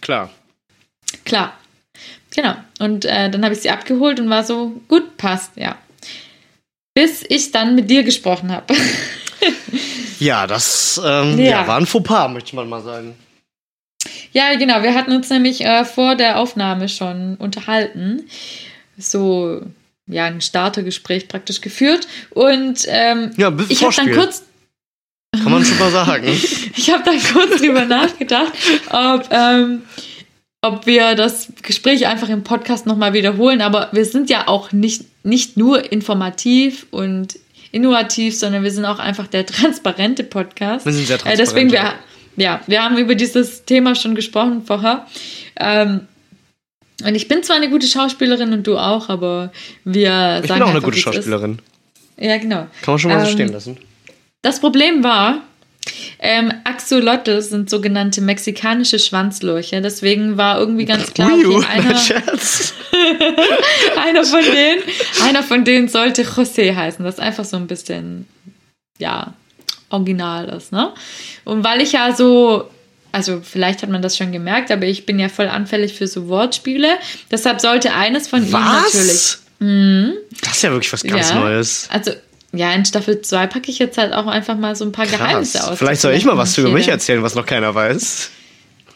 Klar. 0.00 0.30
Klar. 1.26 1.52
Genau. 2.34 2.54
Und 2.80 3.04
äh, 3.04 3.30
dann 3.30 3.44
habe 3.44 3.54
ich 3.54 3.60
sie 3.60 3.70
abgeholt 3.70 4.18
und 4.20 4.28
war 4.28 4.44
so, 4.44 4.80
gut, 4.88 5.16
passt, 5.16 5.52
ja. 5.56 5.76
Bis 6.94 7.24
ich 7.28 7.52
dann 7.52 7.74
mit 7.74 7.90
dir 7.90 8.02
gesprochen 8.02 8.52
habe. 8.52 8.74
Ja, 10.20 10.46
das 10.46 11.00
ähm, 11.04 11.38
Ja. 11.38 11.44
ja. 11.44 11.66
war 11.66 11.76
ein 11.76 11.86
Fauxpas, 11.86 12.28
möchte 12.28 12.56
man 12.56 12.68
mal 12.68 12.82
sagen. 12.82 13.14
Ja, 14.32 14.54
genau. 14.56 14.82
Wir 14.82 14.94
hatten 14.94 15.12
uns 15.12 15.28
nämlich 15.28 15.60
äh, 15.62 15.84
vor 15.84 16.14
der 16.14 16.38
Aufnahme 16.38 16.88
schon 16.88 17.36
unterhalten. 17.36 18.22
So, 18.96 19.60
ja, 20.06 20.26
ein 20.26 20.40
Startergespräch 20.40 21.28
praktisch 21.28 21.60
geführt. 21.60 22.06
Und 22.30 22.84
ähm, 22.88 23.32
Ja, 23.36 23.52
ich 23.68 23.82
habe 23.82 23.94
dann 23.94 24.12
kurz, 24.12 24.44
Kann 25.32 25.52
man 25.52 25.64
schon 25.64 25.78
mal 25.78 25.90
sagen. 25.90 26.26
ich 26.76 26.90
habe 26.90 27.02
dann 27.04 27.20
kurz 27.32 27.60
drüber 27.60 27.84
nachgedacht, 27.86 28.52
ob, 28.90 29.28
ähm, 29.30 29.82
ob 30.64 30.86
wir 30.86 31.14
das 31.14 31.48
Gespräch 31.62 32.06
einfach 32.06 32.28
im 32.28 32.42
Podcast 32.42 32.86
nochmal 32.86 33.12
wiederholen. 33.12 33.60
Aber 33.60 33.88
wir 33.92 34.04
sind 34.04 34.30
ja 34.30 34.48
auch 34.48 34.72
nicht, 34.72 35.04
nicht 35.24 35.56
nur 35.56 35.92
informativ 35.92 36.86
und 36.90 37.38
innovativ, 37.72 38.36
sondern 38.38 38.62
wir 38.62 38.70
sind 38.70 38.84
auch 38.84 38.98
einfach 38.98 39.26
der 39.26 39.46
transparente 39.46 40.24
Podcast. 40.24 40.86
Wir 40.86 40.92
sind 40.92 41.06
sehr 41.06 41.16
Äh, 41.16 41.18
transparent. 41.18 41.40
deswegen, 41.40 41.72
wir, 41.72 41.92
ja. 42.36 42.60
wir 42.66 42.82
haben 42.82 42.96
über 42.98 43.14
dieses 43.14 43.64
Thema 43.64 43.94
schon 43.94 44.14
gesprochen 44.14 44.62
vorher. 44.66 45.06
Ähm, 45.58 46.00
und 47.04 47.14
ich 47.16 47.26
bin 47.28 47.42
zwar 47.42 47.56
eine 47.56 47.68
gute 47.70 47.86
Schauspielerin 47.86 48.52
und 48.52 48.66
du 48.66 48.78
auch, 48.78 49.08
aber 49.08 49.52
wir 49.84 50.40
Ich 50.42 50.48
sagen 50.48 50.60
bin 50.60 50.62
auch 50.62 50.70
eine 50.70 50.80
gute 50.80 50.90
es 50.92 50.96
ist. 50.98 51.02
Schauspielerin. 51.02 51.58
Ja, 52.16 52.36
genau. 52.38 52.66
Kann 52.82 52.94
man 52.94 52.98
schon 52.98 53.10
mal 53.10 53.20
so 53.20 53.26
Ähm, 53.26 53.32
stehen 53.32 53.52
lassen. 53.52 53.76
Das 54.42 54.60
Problem 54.60 55.02
war, 55.02 55.38
ähm, 56.18 56.52
Axolotl 56.64 57.42
sind 57.42 57.68
sogenannte 57.68 58.20
mexikanische 58.20 58.98
Schwanzlurche. 58.98 59.80
Deswegen 59.82 60.36
war 60.36 60.58
irgendwie 60.58 60.86
ganz 60.86 61.12
klar, 61.12 61.32
okay, 61.32 61.66
einer, 61.66 62.00
einer 64.02 64.24
von 64.24 64.42
denen, 64.42 64.82
einer 65.22 65.42
von 65.42 65.64
denen 65.64 65.88
sollte 65.88 66.22
José 66.22 66.74
heißen. 66.74 67.04
Das 67.04 67.18
einfach 67.18 67.44
so 67.44 67.56
ein 67.56 67.66
bisschen, 67.66 68.26
ja, 68.98 69.34
original 69.90 70.48
ist, 70.48 70.72
ne? 70.72 70.92
Und 71.44 71.64
weil 71.64 71.82
ich 71.82 71.92
ja 71.92 72.14
so, 72.14 72.70
also 73.12 73.40
vielleicht 73.42 73.82
hat 73.82 73.90
man 73.90 74.02
das 74.02 74.16
schon 74.16 74.32
gemerkt, 74.32 74.70
aber 74.70 74.86
ich 74.86 75.06
bin 75.06 75.18
ja 75.18 75.28
voll 75.28 75.48
anfällig 75.48 75.94
für 75.94 76.06
so 76.06 76.28
Wortspiele. 76.28 76.96
Deshalb 77.30 77.60
sollte 77.60 77.92
eines 77.92 78.28
von 78.28 78.42
ihnen 78.42 78.52
natürlich. 78.52 79.04
Was? 79.06 79.38
Das 80.40 80.56
ist 80.56 80.62
ja 80.62 80.70
wirklich 80.72 80.92
was 80.92 81.02
ganz 81.02 81.30
Ja. 81.30 81.40
Neues. 81.40 81.88
Also, 81.90 82.12
ja, 82.56 82.72
in 82.72 82.84
Staffel 82.84 83.20
2 83.20 83.46
packe 83.46 83.70
ich 83.70 83.78
jetzt 83.78 83.98
halt 83.98 84.12
auch 84.12 84.26
einfach 84.26 84.56
mal 84.56 84.74
so 84.76 84.84
ein 84.84 84.92
paar 84.92 85.06
Geheimnisse 85.06 85.58
Krass. 85.58 85.68
aus. 85.70 85.78
Vielleicht 85.78 86.00
soll 86.00 86.14
ich 86.14 86.24
mal 86.24 86.36
was 86.36 86.56
über 86.58 86.68
mich 86.70 86.88
erzählen, 86.88 87.22
was 87.22 87.34
noch 87.34 87.46
keiner 87.46 87.74
weiß. 87.74 88.30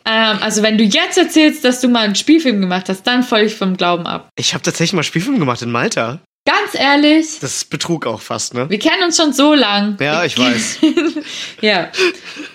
Ähm, 0.05 0.39
also, 0.41 0.63
wenn 0.63 0.79
du 0.79 0.85
jetzt 0.85 1.19
erzählst, 1.19 1.65
dass 1.65 1.81
du 1.81 1.89
mal 1.89 2.05
einen 2.05 2.15
Spielfilm 2.15 2.61
gemacht 2.61 2.89
hast, 2.89 3.03
dann 3.07 3.23
voll 3.23 3.41
ich 3.41 3.55
vom 3.55 3.77
Glauben 3.77 4.07
ab. 4.07 4.29
Ich 4.37 4.55
habe 4.55 4.63
tatsächlich 4.63 4.95
mal 4.95 5.03
Spielfilm 5.03 5.39
gemacht 5.39 5.61
in 5.63 5.71
Malta. 5.71 6.21
Ganz 6.47 6.75
ehrlich, 6.75 7.27
Das 7.41 7.57
ist 7.57 7.69
Betrug 7.69 8.07
auch 8.07 8.23
fast, 8.23 8.55
ne? 8.55 8.71
wir 8.71 8.79
kennen 8.79 9.03
uns 9.05 9.19
schon 9.19 9.35
so 9.35 9.53
lang. 9.53 9.99
Ja, 10.01 10.25
ich 10.25 10.39
weiß. 10.39 10.79
Ja. 11.61 11.91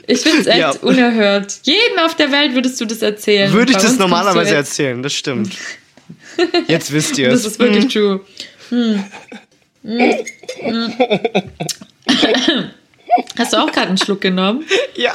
Ich 0.08 0.22
finde 0.22 0.40
es 0.42 0.48
echt 0.48 0.58
Ja. 0.58 0.72
unerhört. 0.82 1.60
Jedem 1.62 2.00
auf 2.04 2.16
der 2.16 2.32
Welt 2.32 2.56
würdest 2.56 2.82
du 2.82 2.86
das 2.86 3.04
erzählen. 3.04 3.52
Würde 3.54 3.72
ich 3.72 3.78
das 3.78 4.00
normalerweise 4.00 4.56
erzählen, 4.56 5.04
das 5.04 5.14
stimmt. 5.14 5.54
Jetzt 6.68 6.92
wisst 6.92 7.20
ihr 7.20 7.30
Das 7.30 7.42
es. 7.42 7.46
ist 7.52 7.60
wirklich 7.60 7.94
true. 7.94 8.22
Hm. 8.70 8.80
Hm. 8.80 8.94
Hm. 8.96 9.04
Hast 13.38 13.54
du 13.54 13.58
auch 13.58 13.72
gerade 13.72 13.88
einen 13.90 13.98
Schluck 13.98 14.22
genommen? 14.22 14.66
Ja. 14.96 15.14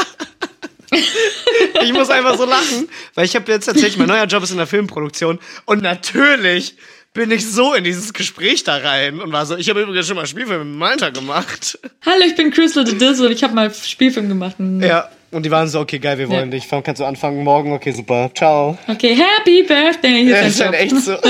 Ich 1.83 1.93
muss 1.93 2.09
einfach 2.11 2.37
so 2.39 2.45
lachen, 2.47 2.89
weil 3.15 3.25
ich 3.27 3.35
habe 3.35 3.51
jetzt 3.53 3.67
tatsächlich, 3.67 3.99
mein 3.99 4.09
neuer 4.09 4.25
Job 4.25 4.43
ist 4.43 4.51
in 4.53 4.57
der 4.57 4.67
Filmproduktion 4.67 5.39
und 5.67 5.83
natürlich 5.83 6.77
bin 7.13 7.31
ich 7.31 7.47
so 7.47 7.75
in 7.75 7.85
dieses 7.85 8.13
Gespräch 8.15 8.65
da 8.65 8.77
rein 8.77 9.21
und 9.21 9.33
war 9.33 9.45
so, 9.45 9.57
ich 9.57 9.69
habe 9.69 9.83
übrigens 9.83 10.07
schon 10.07 10.17
mal 10.17 10.27
Spielfilm 10.27 10.63
in 10.63 10.77
Malta 10.79 11.11
gemacht. 11.11 11.79
Hallo, 12.07 12.23
ich 12.27 12.35
bin 12.37 12.51
Crystal 12.51 12.87
the 12.87 12.97
Dizzle 12.97 13.27
und 13.27 13.33
ich 13.33 13.43
habe 13.43 13.55
mal 13.55 13.73
Spielfilm 13.73 14.29
gemacht. 14.29 14.59
Hm. 14.59 14.81
Ja, 14.83 15.09
und 15.31 15.45
die 15.45 15.51
waren 15.51 15.69
so, 15.69 15.81
okay, 15.81 15.99
geil, 15.99 16.17
wir 16.19 16.29
wollen 16.29 16.51
Ja. 16.53 16.59
dich. 16.59 16.67
Wann 16.71 16.83
kannst 16.83 17.01
du 17.01 17.05
anfangen? 17.05 17.43
Morgen? 17.45 17.73
Okay, 17.73 17.91
super. 17.93 18.31
Ciao. 18.35 18.79
Okay, 18.87 19.15
Happy 19.17 19.63
Birthday. 19.65 20.23
Hier 20.25 20.37
Ja, 20.37 20.41
ist 20.47 20.59
dein 20.61 20.73
Job. 20.73 20.81
echt 20.81 20.97
so. 21.03 21.17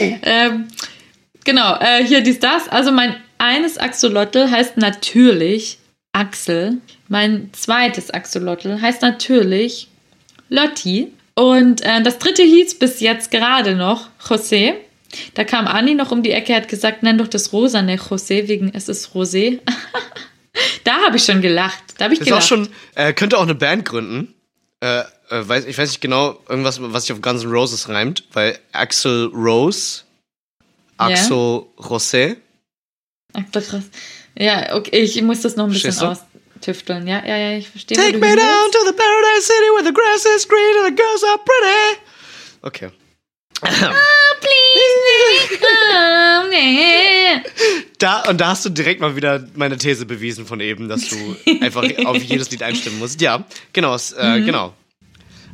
Ähm, 0.00 0.68
genau, 1.48 1.76
äh, 1.80 2.04
hier 2.04 2.20
dies, 2.20 2.38
das. 2.40 2.68
Also 2.68 2.92
mein 2.92 3.16
eines 3.38 3.78
Axolotl 3.78 4.50
heißt 4.50 4.76
natürlich 4.76 5.78
Axel. 6.12 6.78
Mein 7.08 7.50
zweites 7.52 8.10
Axolotl 8.10 8.80
heißt 8.80 9.00
natürlich 9.02 9.88
Lotti. 10.50 11.12
Und 11.34 11.80
äh, 11.80 12.02
das 12.02 12.18
dritte 12.18 12.42
hieß 12.42 12.78
bis 12.78 13.00
jetzt 13.00 13.30
gerade 13.30 13.76
noch 13.76 14.08
José. 14.28 14.74
Da 15.34 15.44
kam 15.44 15.66
Anni 15.66 15.94
noch 15.94 16.10
um 16.10 16.22
die 16.22 16.32
Ecke, 16.32 16.54
hat 16.54 16.68
gesagt, 16.68 17.02
nenn 17.02 17.16
doch 17.16 17.28
das 17.28 17.52
rosane 17.52 17.96
José, 17.96 18.46
wegen 18.48 18.70
es 18.74 18.88
ist 18.88 19.14
Rosé. 19.14 19.60
da 20.84 20.96
habe 21.06 21.16
ich 21.16 21.24
schon 21.24 21.40
gelacht. 21.40 21.82
Da 21.96 22.04
habe 22.04 22.14
ich 22.14 22.20
Das 22.20 22.28
ist 22.28 22.34
auch 22.34 22.48
gelacht. 22.48 22.68
schon, 22.68 22.74
äh, 22.94 23.12
könnte 23.14 23.38
auch 23.38 23.42
eine 23.44 23.54
Band 23.54 23.86
gründen. 23.86 24.34
Äh, 24.80 24.98
äh, 24.98 25.04
weiß, 25.30 25.64
ich 25.64 25.78
weiß 25.78 25.88
nicht 25.88 26.00
genau, 26.00 26.38
irgendwas, 26.48 26.78
was 26.82 27.04
sich 27.04 27.12
auf 27.12 27.22
Guns 27.22 27.44
N' 27.44 27.50
Roses 27.50 27.88
reimt, 27.88 28.24
weil 28.32 28.58
Axel 28.72 29.30
Rose, 29.32 30.02
Axel 30.98 31.66
José. 31.76 32.36
Ach, 33.32 33.42
doch, 33.52 33.64
krass. 33.64 33.84
Ja, 34.36 34.74
okay, 34.74 35.00
ich 35.00 35.20
muss 35.22 35.40
das 35.40 35.56
noch 35.56 35.64
ein 35.64 35.70
bisschen 35.70 35.92
Verstehst 35.92 36.26
austüfteln. 36.54 37.06
Ja, 37.06 37.24
ja, 37.24 37.36
ja, 37.36 37.56
ich 37.56 37.68
verstehe. 37.68 37.96
Take 37.96 38.18
me 38.18 38.26
hin 38.26 38.36
willst. 38.36 38.46
down 38.46 38.70
to 38.72 38.78
the 38.86 38.92
paradise 38.92 39.46
city 39.46 39.70
where 39.74 39.84
the 39.84 39.92
grass 39.92 40.24
is 40.36 40.46
green 40.46 40.76
and 40.78 40.86
the 40.86 40.94
girls 40.94 41.24
are 41.24 41.38
pretty. 41.38 42.00
Okay. 42.62 42.90
Da, 47.98 48.22
und 48.28 48.40
da 48.40 48.48
hast 48.48 48.64
du 48.64 48.68
direkt 48.70 49.00
mal 49.00 49.16
wieder 49.16 49.44
meine 49.56 49.76
These 49.76 50.06
bewiesen 50.06 50.46
von 50.46 50.60
eben, 50.60 50.88
dass 50.88 51.08
du 51.08 51.36
einfach 51.60 51.84
auf 52.04 52.22
jedes 52.22 52.50
Lied 52.50 52.62
einstimmen 52.62 53.00
musst. 53.00 53.20
Ja, 53.20 53.44
genau, 53.72 53.96
äh, 53.96 54.40
genau. 54.40 54.72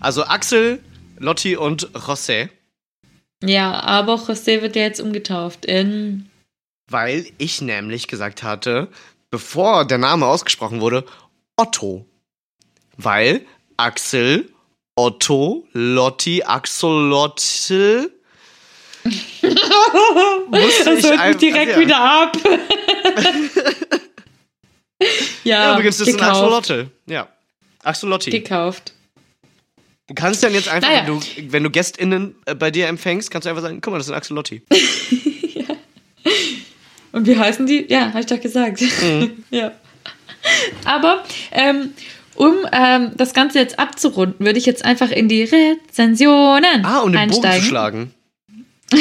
Also 0.01 0.25
Axel, 0.25 0.81
Lotti 1.19 1.57
und 1.57 1.91
José, 1.93 2.51
Ja, 3.47 3.81
aber 3.81 4.15
José 4.15 4.63
wird 4.63 4.77
ja 4.77 4.83
jetzt 4.83 5.01
umgetauft 5.01 5.65
in. 5.65 6.29
weil 6.91 7.27
ich 7.39 7.61
nämlich 7.61 8.09
gesagt 8.09 8.43
hatte, 8.43 8.89
bevor 9.31 9.85
der 9.85 9.99
Name 9.99 10.27
ausgesprochen 10.27 10.81
wurde, 10.81 11.05
Otto. 11.57 12.07
Weil 12.97 13.45
Axel, 13.77 14.49
Otto, 14.97 15.67
Lotti, 15.73 16.43
Axolotl. 16.45 18.11
Das 20.51 20.87
ich 20.87 21.05
holt 21.05 21.27
mich 21.27 21.37
direkt 21.37 21.73
ja. 21.73 21.79
wieder 21.79 22.01
ab. 22.01 22.39
ja, 25.45 25.65
Ja, 25.65 25.75
übrigens, 25.75 25.99
das 25.99 26.09
ist 26.09 26.21
ein. 26.21 26.29
Axolotl. 26.29 26.91
Ja. 27.07 27.29
Axolotti. 27.83 28.31
Gekauft. 28.31 28.95
Du 30.07 30.15
kannst 30.15 30.43
dann 30.43 30.53
jetzt 30.53 30.69
einfach, 30.69 30.89
Naja. 30.89 31.07
wenn, 31.07 31.19
du, 31.47 31.53
wenn 31.53 31.63
du 31.63 31.71
GästInnen 31.71 32.35
äh, 32.45 32.55
bei 32.55 32.71
dir 32.71 32.89
empfängst, 32.89 33.31
kannst 33.31 33.47
du 33.47 33.51
einfach 33.51 33.63
sagen, 33.63 33.81
guck 33.81 33.91
mal, 33.93 33.99
das 33.99 34.07
ist 34.07 34.13
ein 34.13 34.17
Axolotti. 34.17 34.63
Und 37.13 37.27
wie 37.27 37.39
heißen 37.39 37.65
die? 37.67 37.87
Ja, 37.89 38.09
habe 38.09 38.21
ich 38.21 38.27
doch 38.27 38.41
gesagt. 38.41 38.81
Mhm. 38.81 39.45
ja. 39.51 39.73
Aber 40.85 41.25
ähm, 41.53 41.93
um 42.35 42.55
ähm, 42.73 43.13
das 43.17 43.33
Ganze 43.33 43.59
jetzt 43.61 43.79
abzurunden, 43.79 44.45
würde 44.45 44.59
ich 44.59 44.67
jetzt 44.67 44.85
einfach 44.85 45.11
in 45.11 45.29
die 45.29 45.45
Rezensionen 45.45 46.85
Ah, 46.85 46.99
um 47.01 47.13
den 47.13 47.31
Bogen 47.31 47.53
zu 47.53 47.63
schlagen. 47.63 48.13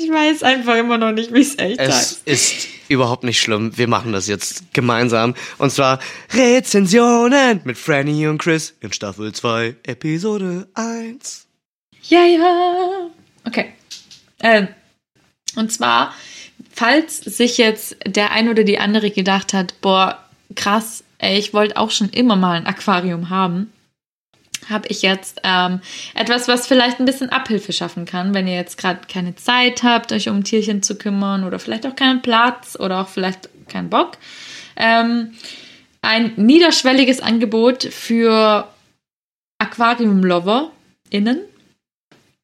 Ich 0.00 0.08
weiß 0.08 0.44
einfach 0.44 0.76
immer 0.76 0.96
noch 0.96 1.10
nicht, 1.10 1.34
wie 1.34 1.40
es 1.40 1.58
echt 1.58 1.80
Es 1.80 1.88
heißt. 1.92 2.22
ist 2.24 2.68
überhaupt 2.88 3.24
nicht 3.24 3.40
schlimm. 3.40 3.76
Wir 3.76 3.88
machen 3.88 4.12
das 4.12 4.26
jetzt 4.26 4.72
gemeinsam. 4.72 5.34
Und 5.58 5.70
zwar 5.70 6.00
Rezensionen 6.32 7.60
mit 7.64 7.78
Franny 7.78 8.26
und 8.26 8.38
Chris 8.38 8.74
in 8.80 8.92
Staffel 8.92 9.32
2, 9.32 9.76
Episode 9.84 10.68
1. 10.74 11.46
Ja, 12.04 12.24
ja. 12.24 13.10
Okay. 13.44 13.72
Ähm, 14.40 14.68
und 15.56 15.72
zwar, 15.72 16.14
falls 16.72 17.18
sich 17.18 17.58
jetzt 17.58 17.96
der 18.06 18.30
ein 18.32 18.48
oder 18.48 18.64
die 18.64 18.78
andere 18.78 19.10
gedacht 19.10 19.52
hat, 19.52 19.80
boah, 19.80 20.22
krass, 20.54 21.04
ey, 21.18 21.38
ich 21.38 21.52
wollte 21.52 21.76
auch 21.76 21.90
schon 21.90 22.10
immer 22.10 22.36
mal 22.36 22.56
ein 22.56 22.66
Aquarium 22.66 23.30
haben, 23.30 23.72
habe 24.68 24.88
ich 24.88 25.02
jetzt 25.02 25.40
ähm, 25.44 25.80
etwas, 26.14 26.48
was 26.48 26.66
vielleicht 26.66 27.00
ein 27.00 27.04
bisschen 27.04 27.30
Abhilfe 27.30 27.72
schaffen 27.72 28.04
kann, 28.04 28.34
wenn 28.34 28.46
ihr 28.46 28.54
jetzt 28.54 28.78
gerade 28.78 29.00
keine 29.10 29.34
Zeit 29.36 29.82
habt, 29.82 30.12
euch 30.12 30.28
um 30.28 30.44
Tierchen 30.44 30.82
zu 30.82 30.96
kümmern 30.96 31.44
oder 31.44 31.58
vielleicht 31.58 31.86
auch 31.86 31.96
keinen 31.96 32.22
Platz 32.22 32.76
oder 32.78 33.00
auch 33.00 33.08
vielleicht 33.08 33.48
keinen 33.68 33.90
Bock. 33.90 34.18
Ähm, 34.76 35.34
ein 36.02 36.32
niederschwelliges 36.36 37.20
Angebot 37.20 37.84
für 37.84 38.68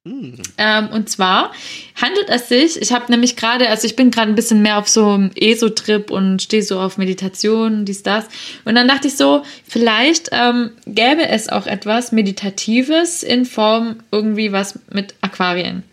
Ähm, 0.07 0.89
und 0.89 1.09
zwar 1.09 1.53
handelt 1.95 2.29
es 2.29 2.49
sich, 2.51 2.81
ich 2.81 2.93
habe 2.93 3.11
nämlich 3.11 3.37
gerade, 3.37 3.71
also 3.71 3.87
ich 3.87 3.97
bin 3.97 4.11
gerade 4.11 4.31
ein 4.31 4.35
bisschen 4.35 4.61
mehr 4.61 4.79
auf 4.79 4.87
so 4.87 5.13
einem 5.13 5.31
ESO-Trip 5.35 6.11
und 6.11 6.43
stehe 6.43 6.63
so 6.63 6.79
auf 6.79 6.99
Meditation, 6.99 7.87
dies, 7.87 8.03
das. 8.03 8.27
Und 8.67 8.75
dann 8.75 8.87
dachte 8.87 9.09
ich 9.09 9.17
so, 9.17 9.45
vielleicht 9.67 10.29
ähm, 10.33 10.73
gäbe 10.87 11.27
es 11.27 11.49
auch 11.49 11.67
etwas 11.67 12.13
Meditatives 12.13 13.23
in 13.23 13.47
Form 13.47 13.97
irgendwie 14.11 14.53
was 14.53 14.79
mit 14.93 15.15
Aquarien. 15.23 15.85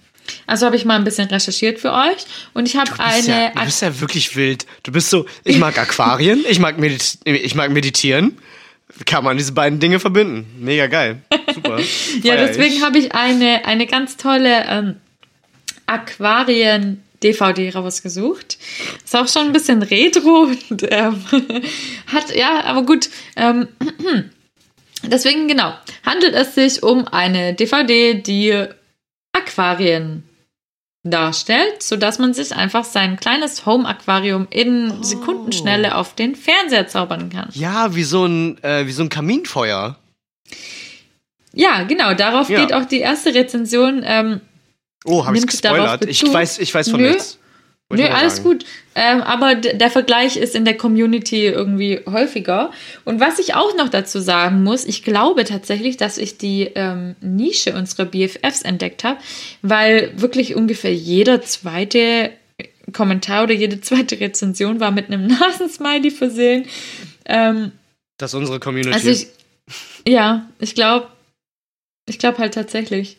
Also 0.46 0.66
habe 0.66 0.76
ich 0.76 0.84
mal 0.84 0.96
ein 0.96 1.04
bisschen 1.06 1.30
recherchiert 1.30 1.80
für 1.80 1.94
euch 1.94 2.26
und 2.54 2.68
ich 2.68 2.76
habe 2.76 2.92
eine. 3.00 3.28
ja, 3.28 3.50
du 3.50 3.66
bist 3.66 3.82
ja 3.82 4.02
wirklich 4.02 4.36
wild. 4.36 4.66
Du 4.84 4.92
bist 4.92 5.10
so, 5.10 5.26
ich 5.46 5.58
mag 5.58 5.78
Aquarien, 5.78 6.44
ich 6.50 6.60
mag, 6.60 6.78
medit 6.78 7.18
ich 7.24 7.56
mag 7.56 7.72
meditieren. 7.72 8.38
Kann 9.06 9.24
man 9.24 9.38
diese 9.38 9.54
beiden 9.54 9.80
Dinge 9.80 10.00
verbinden. 10.00 10.46
Mega 10.60 10.88
geil. 10.88 11.22
Super. 11.54 11.80
Ja, 12.24 12.36
deswegen 12.36 12.82
habe 12.82 12.98
ich 12.98 13.14
eine, 13.14 13.66
eine 13.66 13.88
ganz 13.88 14.18
tolle 14.18 14.66
ähm, 14.68 14.96
Aquarien-DVD 15.88 17.74
rausgesucht. 17.74 18.58
Ist 19.04 19.16
auch 19.16 19.28
schon 19.28 19.48
ein 19.48 19.54
bisschen 19.54 19.82
retro 19.82 20.50
und 20.70 20.84
ähm, 20.90 21.24
hat, 22.08 22.36
ja, 22.36 22.64
aber 22.64 22.84
gut. 22.84 23.10
Ähm, 23.36 23.68
deswegen, 25.04 25.48
genau, 25.48 25.74
handelt 26.06 26.34
es 26.34 26.56
sich 26.56 26.84
um 26.84 27.08
eine 27.08 27.54
DVD, 27.54 28.16
die 28.16 28.66
Aquarien 29.34 30.24
darstellt, 31.04 31.82
sodass 31.82 32.20
man 32.20 32.34
sich 32.34 32.56
einfach 32.56 32.84
sein 32.84 33.18
kleines 33.20 33.66
Home-Aquarium 33.66 34.48
in 34.52 35.04
Sekundenschnelle 35.04 35.96
auf 35.96 36.14
den 36.16 36.36
Fernseher 36.36 36.88
zaubern 36.88 37.30
kann. 37.30 37.50
Ja, 37.54 37.96
wie 37.96 38.04
so 38.04 38.26
ein, 38.26 38.64
äh, 38.64 38.86
wie 38.86 38.92
so 38.92 39.02
ein 39.04 39.10
Kaminfeuer. 39.10 39.98
Ja, 41.54 41.84
genau, 41.84 42.14
darauf 42.14 42.50
Ja. 42.50 42.60
geht 42.62 42.74
auch 42.74 42.86
die 42.86 43.00
erste 43.00 43.34
Rezension. 43.34 44.02
Ähm, 44.06 44.42
Oh, 45.04 45.26
habe 45.26 45.36
ich 45.36 45.48
gespoilert? 45.48 46.06
Ich 46.06 46.22
weiß, 46.32 46.60
ich 46.60 46.74
weiß 46.76 46.92
von 46.92 47.02
Nö. 47.02 47.10
nichts. 47.10 47.40
Nö, 47.98 48.08
alles 48.08 48.38
sagen. 48.38 48.50
gut. 48.50 48.66
Ähm, 48.94 49.22
aber 49.22 49.56
der 49.56 49.90
Vergleich 49.90 50.38
ist 50.38 50.56
in 50.56 50.66
der 50.66 50.76
Community 50.76 51.46
irgendwie 51.46 52.02
häufiger. 52.06 52.72
Und 53.06 53.20
was 53.20 53.40
ich 53.40 53.56
auch 53.56 53.76
noch 53.78 53.90
dazu 53.90 54.20
sagen 54.20 54.64
muss, 54.64 54.86
ich 54.86 55.04
glaube 55.04 55.46
tatsächlich, 55.46 55.98
dass 55.98 56.18
ich 56.18 56.38
die 56.38 56.72
ähm, 56.76 57.16
Nische 57.22 57.74
unserer 57.74 58.06
BFFs 58.06 58.64
entdeckt 58.64 59.04
habe, 59.04 59.20
weil 59.62 60.12
wirklich 60.16 60.56
ungefähr 60.56 60.94
jeder 60.94 61.42
zweite 61.42 62.32
Kommentar 62.94 63.44
oder 63.44 63.54
jede 63.54 63.80
zweite 63.80 64.20
Rezension 64.20 64.80
war 64.80 64.92
mit 64.92 65.08
einem 65.08 65.28
Nasensmiley 65.40 66.12
versehen. 66.12 66.66
Ähm, 67.26 67.72
Das 68.18 68.32
ist 68.32 68.36
unsere 68.36 68.60
Community. 68.60 68.94
also 68.94 69.10
ich, 69.10 69.28
ja, 70.08 70.50
ich 70.60 70.76
glaube, 70.76 71.08
ich 72.12 72.20
glaube 72.20 72.40
halt 72.40 72.54
tatsächlich. 72.54 73.18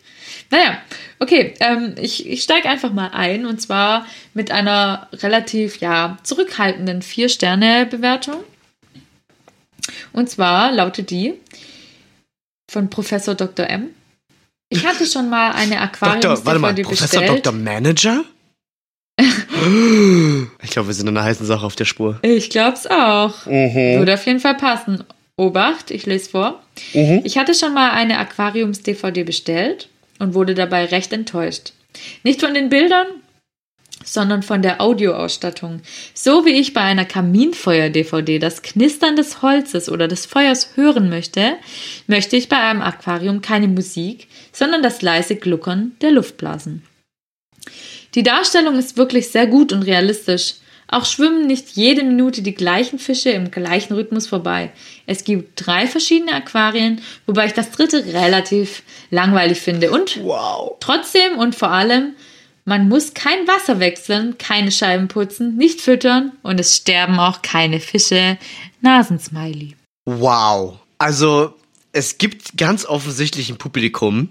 Naja, 0.51 0.79
okay, 1.19 1.55
ähm, 1.61 1.95
ich, 1.99 2.29
ich 2.29 2.43
steige 2.43 2.69
einfach 2.69 2.93
mal 2.93 3.09
ein 3.09 3.47
und 3.47 3.61
zwar 3.61 4.07
mit 4.35 4.51
einer 4.51 5.09
relativ, 5.15 5.79
ja, 5.79 6.19
zurückhaltenden 6.23 7.01
Vier-Sterne-Bewertung. 7.01 8.45
Und 10.13 10.29
zwar 10.29 10.73
lautet 10.73 11.09
die 11.11 11.35
von 12.71 12.91
Professor 12.91 13.35
Dr. 13.35 13.67
M. 13.67 13.89
Ich 14.69 14.87
hatte 14.87 15.07
schon 15.07 15.31
mal 15.31 15.53
eine 15.53 15.77
Doktor, 15.77 16.45
warte 16.45 16.59
mal, 16.59 16.75
Professor 16.75 17.21
bestellt. 17.21 17.47
Dr. 17.47 17.53
Manager? 17.53 18.25
ich 19.19 20.71
glaube, 20.71 20.89
wir 20.89 20.95
sind 20.95 21.09
in 21.09 21.17
einer 21.17 21.25
heißen 21.25 21.47
Sache 21.47 21.65
auf 21.65 21.77
der 21.77 21.87
Spur. 21.87 22.19
Ich 22.23 22.51
glaub's 22.51 22.87
auch. 22.87 23.47
Mhm. 23.47 23.99
Würde 23.99 24.15
auf 24.15 24.27
jeden 24.27 24.41
Fall 24.41 24.57
passen. 24.57 25.05
Obacht, 25.43 25.91
ich 25.91 26.07
lese 26.07 26.31
vor. 26.31 26.63
Ich 27.25 27.37
hatte 27.39 27.55
schon 27.55 27.75
mal 27.75 27.91
eine 27.91 28.19
Aquariums-DVD 28.19 29.25
bestellt 29.25 29.89
und 30.19 30.35
wurde 30.35 30.55
dabei 30.55 30.85
recht 30.87 31.13
enttäuscht. 31.13 31.73
Nicht 32.23 32.41
von 32.41 32.55
den 32.55 32.69
Bildern, 32.69 33.07
sondern 34.05 34.43
von 34.43 34.63
der 34.63 34.81
Audioausstattung. 34.81 35.81
So 36.15 36.45
wie 36.45 36.53
ich 36.53 36.73
bei 36.73 36.81
einer 36.81 37.05
Kaminfeuer-DVD 37.05 38.39
das 38.39 38.63
Knistern 38.63 39.17
des 39.17 39.43
Holzes 39.43 39.89
oder 39.89 40.09
des 40.09 40.27
Feuers 40.27 40.71
hören 40.77 41.09
möchte, 41.09 41.57
möchte 42.07 42.37
ich 42.37 42.49
bei 42.49 42.59
einem 42.59 42.83
Aquarium 42.83 43.43
keine 43.43 43.69
Musik, 43.69 44.29
sondern 44.53 44.83
das 44.83 45.03
leise 45.03 45.37
Gluckern 45.37 45.93
der 46.01 46.13
Luftblasen. 46.13 46.83
Die 48.15 48.23
Darstellung 48.23 48.79
ist 48.79 48.97
wirklich 48.97 49.29
sehr 49.29 49.47
gut 49.47 49.73
und 49.73 49.83
realistisch. 49.83 50.55
Auch 50.93 51.07
schwimmen 51.07 51.47
nicht 51.47 51.71
jede 51.71 52.05
Minute 52.05 52.43
die 52.43 52.55
gleichen 52.55 52.99
Fische 52.99 53.31
im 53.31 53.51
gleichen 53.51 53.95
Rhythmus 53.95 54.27
vorbei. 54.27 54.71
Es 55.07 55.25
gibt 55.25 55.67
drei 55.67 55.87
verschiedene 55.87 56.35
Aquarien, 56.35 57.01
wobei 57.27 57.47
ich 57.47 57.55
das 57.55 57.71
dritte 57.71 58.05
relativ 58.13 58.83
langweilig 59.11 59.59
finde. 59.61 59.91
Und 59.91 60.23
Wow. 60.23 60.77
trotzdem 60.81 61.39
und 61.39 61.55
vor 61.55 61.71
allem, 61.71 62.15
man 62.67 62.89
muss 62.89 63.15
kein 63.15 63.49
Wasser 63.49 63.81
wechseln, 63.81 64.37
keine 64.37 64.71
Scheiben 64.71 65.09
putzen, 65.09 65.57
nicht 65.57 65.81
füttern 65.81 66.33
und 66.43 66.61
es 66.61 66.77
sterben 66.77 67.19
auch 67.19 67.41
keine 67.41 67.81
Fische. 67.81 68.37
Nasensmiley. 68.83 69.75
Wow. 70.05 70.79
Also, 70.99 71.55
es 71.93 72.19
gibt 72.19 72.59
ganz 72.59 72.85
offensichtlich 72.85 73.49
ein 73.49 73.57
Publikum 73.57 74.29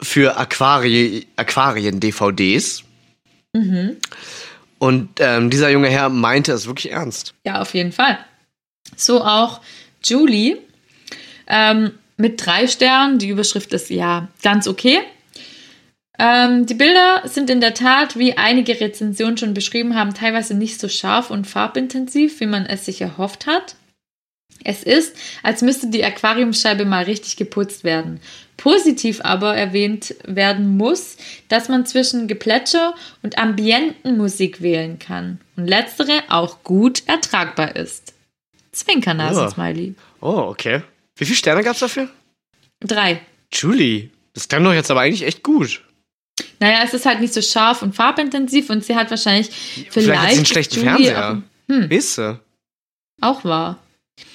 für 0.00 0.36
Aquari 0.36 1.26
Aquarien-DVDs. 1.36 2.84
Und 4.82 5.20
ähm, 5.20 5.48
dieser 5.48 5.70
junge 5.70 5.88
Herr 5.88 6.08
meinte 6.08 6.50
es 6.50 6.66
wirklich 6.66 6.90
ernst. 6.90 7.34
Ja, 7.46 7.60
auf 7.60 7.72
jeden 7.72 7.92
Fall. 7.92 8.18
So 8.96 9.22
auch 9.22 9.60
Julie 10.02 10.58
ähm, 11.46 11.92
mit 12.16 12.44
drei 12.44 12.66
Sternen. 12.66 13.20
Die 13.20 13.28
Überschrift 13.28 13.72
ist 13.74 13.90
ja 13.90 14.26
ganz 14.42 14.66
okay. 14.66 14.98
Ähm, 16.18 16.66
die 16.66 16.74
Bilder 16.74 17.22
sind 17.26 17.48
in 17.48 17.60
der 17.60 17.74
Tat, 17.74 18.18
wie 18.18 18.36
einige 18.36 18.80
Rezensionen 18.80 19.38
schon 19.38 19.54
beschrieben 19.54 19.94
haben, 19.94 20.14
teilweise 20.14 20.54
nicht 20.54 20.80
so 20.80 20.88
scharf 20.88 21.30
und 21.30 21.46
farbintensiv, 21.46 22.40
wie 22.40 22.46
man 22.46 22.66
es 22.66 22.84
sich 22.84 23.00
erhofft 23.00 23.46
hat. 23.46 23.76
Es 24.64 24.82
ist, 24.82 25.14
als 25.44 25.62
müsste 25.62 25.90
die 25.90 26.04
Aquariumscheibe 26.04 26.86
mal 26.86 27.04
richtig 27.04 27.36
geputzt 27.36 27.84
werden. 27.84 28.20
Positiv 28.62 29.20
aber 29.24 29.56
erwähnt 29.56 30.14
werden 30.24 30.76
muss, 30.76 31.16
dass 31.48 31.68
man 31.68 31.84
zwischen 31.84 32.28
Geplätscher 32.28 32.94
und 33.20 33.36
Ambientenmusik 33.36 34.62
wählen 34.62 35.00
kann 35.00 35.40
und 35.56 35.66
letztere 35.66 36.22
auch 36.28 36.62
gut 36.62 37.02
ertragbar 37.06 37.74
ist. 37.74 38.14
Zwinkernasen-Smiley. 38.70 39.96
Oh, 40.20 40.46
okay. 40.46 40.82
Wie 41.16 41.24
viele 41.24 41.36
Sterne 41.36 41.64
gab's 41.64 41.80
dafür? 41.80 42.08
Drei. 42.78 43.20
Julie, 43.52 44.10
das 44.32 44.46
klang 44.46 44.62
doch 44.62 44.72
jetzt 44.72 44.92
aber 44.92 45.00
eigentlich 45.00 45.26
echt 45.26 45.42
gut. 45.42 45.82
Naja, 46.60 46.82
es 46.84 46.94
ist 46.94 47.04
halt 47.04 47.20
nicht 47.20 47.34
so 47.34 47.42
scharf 47.42 47.82
und 47.82 47.96
farbintensiv 47.96 48.70
und 48.70 48.84
sie 48.84 48.94
hat 48.94 49.10
wahrscheinlich 49.10 49.50
vielleicht, 49.90 50.20
hat 50.20 50.30
sie 50.30 50.36
einen 50.36 50.46
schlechten 50.46 50.76
Julie 50.76 50.88
Fernseher. 50.88 51.42
Auch, 51.68 51.74
hm, 51.74 51.88
du? 51.88 52.40
auch 53.22 53.44
wahr. 53.44 53.78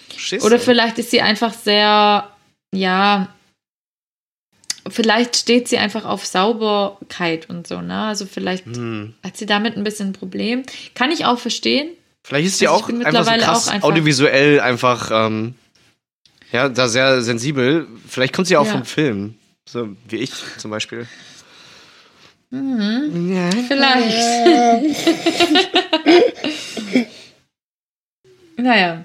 Verstehst 0.10 0.46
Oder 0.46 0.60
vielleicht 0.60 1.00
ist 1.00 1.12
sie 1.12 1.22
einfach 1.22 1.54
sehr, 1.54 2.30
ja, 2.76 3.34
vielleicht 4.90 5.36
steht 5.36 5.68
sie 5.68 5.78
einfach 5.78 6.06
auf 6.06 6.26
Sauberkeit 6.26 7.50
und 7.50 7.68
so, 7.68 7.82
ne? 7.82 8.04
Also 8.04 8.26
vielleicht 8.26 8.66
Hm. 8.66 9.14
hat 9.24 9.38
sie 9.38 9.46
damit 9.46 9.76
ein 9.78 9.84
bisschen 9.84 10.10
ein 10.10 10.14
Problem. 10.14 10.64
Kann 10.96 11.12
ich 11.12 11.26
auch 11.26 11.40
verstehen. 11.40 11.90
Vielleicht 12.24 12.48
ist 12.48 12.60
sie 12.60 12.68
Also 12.68 12.84
auch 12.86 12.90
einfach 12.90 13.26
so 13.26 13.32
krass 13.32 13.68
auch 13.68 13.72
einfach- 13.74 13.88
audiovisuell 13.90 14.60
einfach, 14.60 15.10
ähm, 15.14 15.56
ja, 16.52 16.70
da 16.70 16.88
sehr 16.88 17.22
sensibel. 17.22 17.88
Vielleicht 18.08 18.34
kommt 18.34 18.48
sie 18.48 18.58
auch 18.58 18.66
Ja. 18.66 18.72
vom 18.74 18.86
Film. 18.86 19.36
So 19.68 19.90
wie 20.08 20.18
ich 20.18 20.32
zum 20.58 20.72
Beispiel. 20.72 21.08
Vielleicht. 23.68 24.18
naja. 28.58 29.04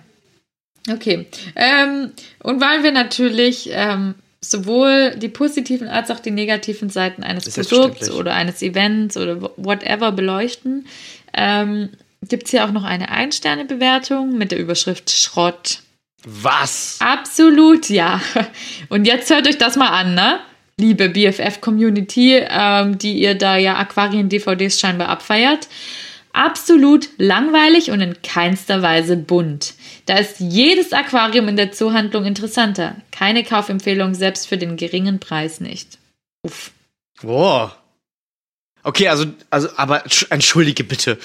Okay. 0.90 1.26
Ähm, 1.54 2.12
und 2.40 2.60
weil 2.60 2.82
wir 2.82 2.92
natürlich 2.92 3.68
ähm, 3.72 4.14
sowohl 4.45 5.14
die 5.16 5.28
positiven 5.28 5.88
als 5.88 6.11
auch 6.11 6.20
die 6.20 6.32
negativen 6.32 6.90
Seiten 6.90 7.22
eines 7.22 7.47
ist 7.47 7.70
Produkts 7.70 8.11
oder 8.11 8.34
eines 8.34 8.61
Events 8.61 9.16
oder 9.16 9.40
whatever 9.57 10.12
beleuchten, 10.12 10.86
ähm, 11.32 11.90
gibt 12.28 12.45
es 12.45 12.51
hier 12.51 12.64
auch 12.64 12.72
noch 12.72 12.84
eine 12.84 13.11
Ein-Sterne-Bewertung 13.11 14.36
mit 14.36 14.51
der 14.51 14.59
Überschrift 14.59 15.11
Schrott. 15.11 15.80
Was? 16.24 16.99
Absolut, 17.01 17.88
ja. 17.88 18.20
Und 18.88 19.07
jetzt 19.07 19.30
hört 19.30 19.47
euch 19.49 19.59
das 19.59 19.76
mal 19.76 19.88
an, 19.88 20.14
ne? 20.14 20.40
Liebe 20.78 21.09
BFF-Community, 21.09 22.43
ähm, 22.49 22.99
die 22.99 23.18
ihr 23.18 23.34
da 23.34 23.57
ja 23.57 23.76
Aquarien-DVDs 23.76 24.80
scheinbar 24.80 25.09
abfeiert. 25.09 25.68
Absolut 26.32 27.10
langweilig 27.18 27.90
und 27.90 28.00
in 28.00 28.22
keinster 28.22 28.80
Weise 28.80 29.16
bunt. 29.16 29.74
Da 30.06 30.16
ist 30.18 30.40
jedes 30.40 30.92
Aquarium 30.92 31.48
in 31.48 31.56
der 31.56 31.72
Zoohandlung 31.72 32.24
interessanter. 32.24 32.96
Keine 33.10 33.44
Kaufempfehlung, 33.44 34.14
selbst 34.14 34.48
für 34.48 34.56
den 34.56 34.76
geringen 34.76 35.20
Preis 35.20 35.60
nicht. 35.60 35.98
Uff. 36.42 36.72
Boah. 37.20 37.76
Okay, 38.82 39.08
also, 39.08 39.26
also, 39.50 39.68
aber 39.76 40.06
entsch- 40.06 40.30
entschuldige 40.30 40.84
bitte. 40.84 41.18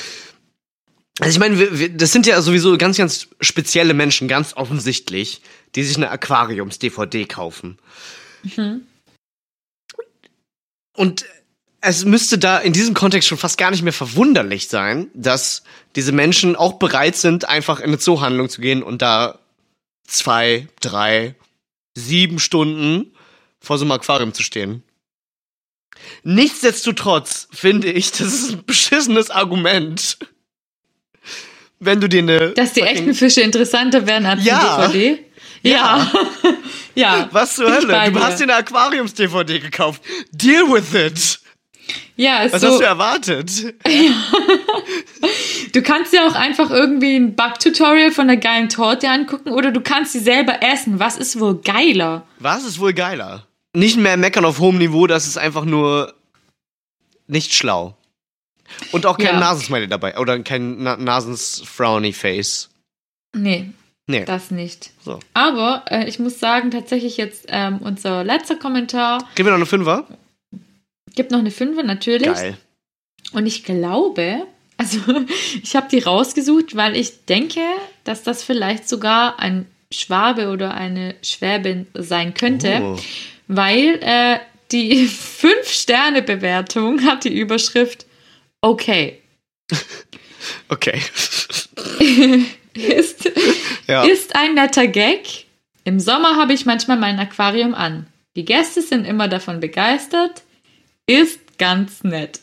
Also 1.20 1.32
ich 1.32 1.40
meine, 1.40 1.58
wir, 1.58 1.80
wir, 1.80 1.90
das 1.90 2.12
sind 2.12 2.28
ja 2.28 2.40
sowieso 2.42 2.78
ganz, 2.78 2.98
ganz 2.98 3.28
spezielle 3.42 3.94
Menschen, 3.96 4.28
ganz 4.28 4.54
offensichtlich, 4.56 5.42
die 5.74 5.84
sich 5.84 5.98
eine 5.98 6.12
Aquariums-DVD 6.12 7.26
kaufen. 7.26 7.80
Und 10.96 11.26
es 11.82 12.06
müsste 12.06 12.38
da 12.38 12.58
in 12.58 12.74
diesem 12.74 12.94
Kontext 12.94 13.28
schon 13.28 13.38
fast 13.38 13.58
gar 13.58 13.72
nicht 13.72 13.84
mehr 13.84 13.94
verwunderlich 13.94 14.68
sein, 14.68 15.10
dass 15.14 15.64
diese 15.96 16.12
Menschen 16.12 16.56
auch 16.56 16.74
bereit 16.74 17.16
sind, 17.16 17.48
einfach 17.48 17.80
in 17.80 17.86
eine 17.86 18.00
Zoohandlung 18.00 18.50
zu 18.50 18.62
gehen 18.62 18.84
und 18.84 19.02
da 19.02 19.40
zwei, 20.06 20.68
drei, 20.80 21.36
sieben 21.96 22.40
Stunden 22.40 23.14
vor 23.60 23.78
so 23.78 23.86
einem 23.86 23.92
Aquarium 23.92 24.34
zu 24.34 24.44
stehen. 24.44 24.84
Nichtsdestotrotz 26.24 27.48
finde 27.52 27.92
ich, 27.92 28.12
das 28.12 28.34
ist 28.34 28.52
ein 28.52 28.66
beschissenes 28.66 29.30
Argument. 29.30 30.18
Wenn 31.80 32.02
du 32.02 32.10
dir 32.10 32.22
eine. 32.22 32.52
Dass 32.52 32.74
die 32.74 32.82
echten 32.82 33.14
Fische 33.14 33.42
interessanter 33.42 34.08
werden 34.08 34.26
als 34.26 34.44
Ja. 34.44 34.88
die 34.88 34.94
DVD? 34.94 35.26
Ja. 35.64 36.12
ja. 36.96 37.30
Was 37.32 37.56
zur 37.56 37.72
Hölle? 37.72 38.12
Du 38.12 38.20
hast 38.20 38.40
dir 38.40 38.44
eine 38.44 38.56
Aquariums-DVD 38.56 39.60
gekauft. 39.60 40.02
Deal 40.32 40.64
with 40.72 40.94
it. 40.94 41.40
Ja, 42.16 42.40
ist 42.44 42.54
Was 42.54 42.62
so, 42.62 42.68
hast 42.70 42.80
du 42.80 42.84
erwartet? 42.86 43.76
Du 45.74 45.82
kannst 45.82 46.14
dir 46.14 46.26
auch 46.26 46.34
einfach 46.36 46.70
irgendwie 46.72 47.16
ein 47.16 47.36
Backtutorial 47.36 48.12
von 48.12 48.30
einer 48.30 48.38
geilen 48.40 48.70
Torte 48.70 49.10
angucken 49.10 49.52
oder 49.52 49.72
du 49.72 49.82
kannst 49.82 50.14
sie 50.14 50.20
selber 50.20 50.64
essen. 50.64 51.00
Was 51.00 51.18
ist 51.18 51.40
wohl 51.40 51.56
geiler? 51.62 52.24
Was 52.40 52.64
ist 52.64 52.80
wohl 52.80 52.94
geiler? 52.94 53.46
Nicht 53.76 53.98
mehr 53.98 54.18
meckern 54.18 54.46
auf 54.46 54.60
hohem 54.60 54.78
Niveau, 54.78 55.06
das 55.08 55.28
ist 55.28 55.38
einfach 55.38 55.66
nur 55.66 56.14
nicht 57.28 57.54
schlau. 57.54 57.96
Und 58.92 59.06
auch 59.06 59.18
kein 59.18 59.36
Ja. 59.36 59.40
Nasensmiley 59.40 59.88
dabei. 59.88 60.18
Oder 60.18 60.40
kein 60.40 60.82
Na 60.84 60.98
Nasens-Frowny-Face. 60.98 62.70
Nee, 63.36 63.70
Nee. 64.08 64.24
das 64.26 64.52
nicht. 64.52 64.92
So. 65.04 65.20
Aber 65.34 65.84
äh, 65.90 66.08
ich 66.08 66.18
muss 66.20 66.40
sagen, 66.40 66.72
tatsächlich 66.72 67.18
jetzt 67.18 67.46
ähm, 67.50 67.80
unser 67.80 68.24
letzter 68.24 68.56
Kommentar 68.56 69.28
Gib 69.36 69.46
mir 69.46 69.52
noch 69.52 69.58
eine 69.58 69.66
Fünfer. 69.66 70.06
Gibt 71.18 71.32
noch 71.32 71.40
eine 71.40 71.52
5 71.52 71.84
natürlich. 71.84 72.34
Geil. 72.34 72.58
Und 73.34 73.46
ich 73.46 73.66
glaube, 73.66 74.48
also 74.78 75.00
ich 75.64 75.76
habe 75.76 75.90
die 75.92 76.00
rausgesucht, 76.00 76.76
weil 76.78 76.96
ich 76.96 77.26
denke, 77.26 77.60
dass 78.06 78.24
das 78.24 78.44
vielleicht 78.44 78.88
sogar 78.88 79.40
ein 79.40 79.66
Schwabe 79.92 80.48
oder 80.50 80.74
eine 80.74 81.16
Schwäbin 81.22 81.88
sein 81.94 82.34
könnte. 82.34 82.80
Oh. 82.82 82.98
weil 83.50 84.00
äh, 84.02 84.40
die 84.72 85.08
5-Sterne-Bewertung 85.42 87.04
hat 87.06 87.26
die 87.26 87.38
Überschrift 87.38 88.06
Okay. 88.62 89.22
Okay. 90.70 91.02
Ist, 92.74 93.30
Ja. 93.88 94.04
ist 94.04 94.36
ein 94.36 94.54
netter 94.54 94.88
Gag. 94.88 95.46
Im 95.84 96.00
Sommer 96.00 96.36
habe 96.38 96.54
ich 96.54 96.66
manchmal 96.66 96.98
mein 96.98 97.20
Aquarium 97.20 97.74
an. 97.74 98.08
Die 98.36 98.46
Gäste 98.46 98.82
sind 98.82 99.06
immer 99.06 99.28
davon 99.28 99.60
begeistert. 99.60 100.44
Ist 101.08 101.58
ganz 101.58 102.04
nett. 102.04 102.42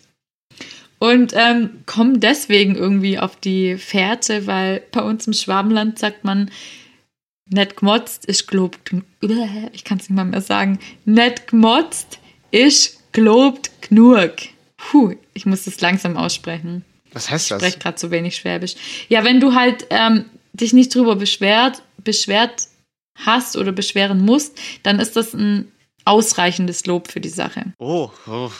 Und 0.98 1.32
ähm, 1.36 1.82
kommen 1.86 2.20
deswegen 2.20 2.76
irgendwie 2.76 3.18
auf 3.18 3.36
die 3.36 3.76
Fährte, 3.76 4.46
weil 4.46 4.82
bei 4.90 5.02
uns 5.02 5.26
im 5.26 5.32
Schwabenland 5.34 5.98
sagt 5.98 6.24
man, 6.24 6.50
nett 7.50 7.76
gemotzt 7.76 8.24
ist 8.24 8.46
globt. 8.48 8.92
Ich 9.72 9.84
kann 9.84 9.98
es 9.98 10.08
nicht 10.08 10.16
mal 10.16 10.24
mehr 10.24 10.40
sagen. 10.40 10.78
Nett 11.04 11.46
gemotzt 11.46 12.18
ist 12.50 13.12
globt 13.12 13.70
gnurg. 13.82 14.48
Puh, 14.76 15.14
ich 15.34 15.44
muss 15.46 15.64
das 15.64 15.80
langsam 15.80 16.16
aussprechen. 16.16 16.84
Was 17.12 17.30
heißt 17.30 17.46
Ich 17.46 17.48
das? 17.50 17.60
spreche 17.60 17.78
gerade 17.78 17.98
so 17.98 18.10
wenig 18.10 18.36
Schwäbisch. 18.36 18.74
Ja, 19.08 19.24
wenn 19.24 19.40
du 19.40 19.54
halt 19.54 19.86
ähm, 19.90 20.24
dich 20.54 20.72
nicht 20.72 20.94
drüber 20.94 21.16
beschwert, 21.16 21.82
beschwert 22.02 22.68
hast 23.16 23.56
oder 23.56 23.72
beschweren 23.72 24.24
musst, 24.24 24.58
dann 24.82 24.98
ist 24.98 25.16
das 25.16 25.34
ein 25.34 25.70
ausreichendes 26.04 26.86
Lob 26.86 27.10
für 27.10 27.20
die 27.20 27.28
Sache. 27.28 27.72
Oh, 27.78 28.10
oh. 28.26 28.50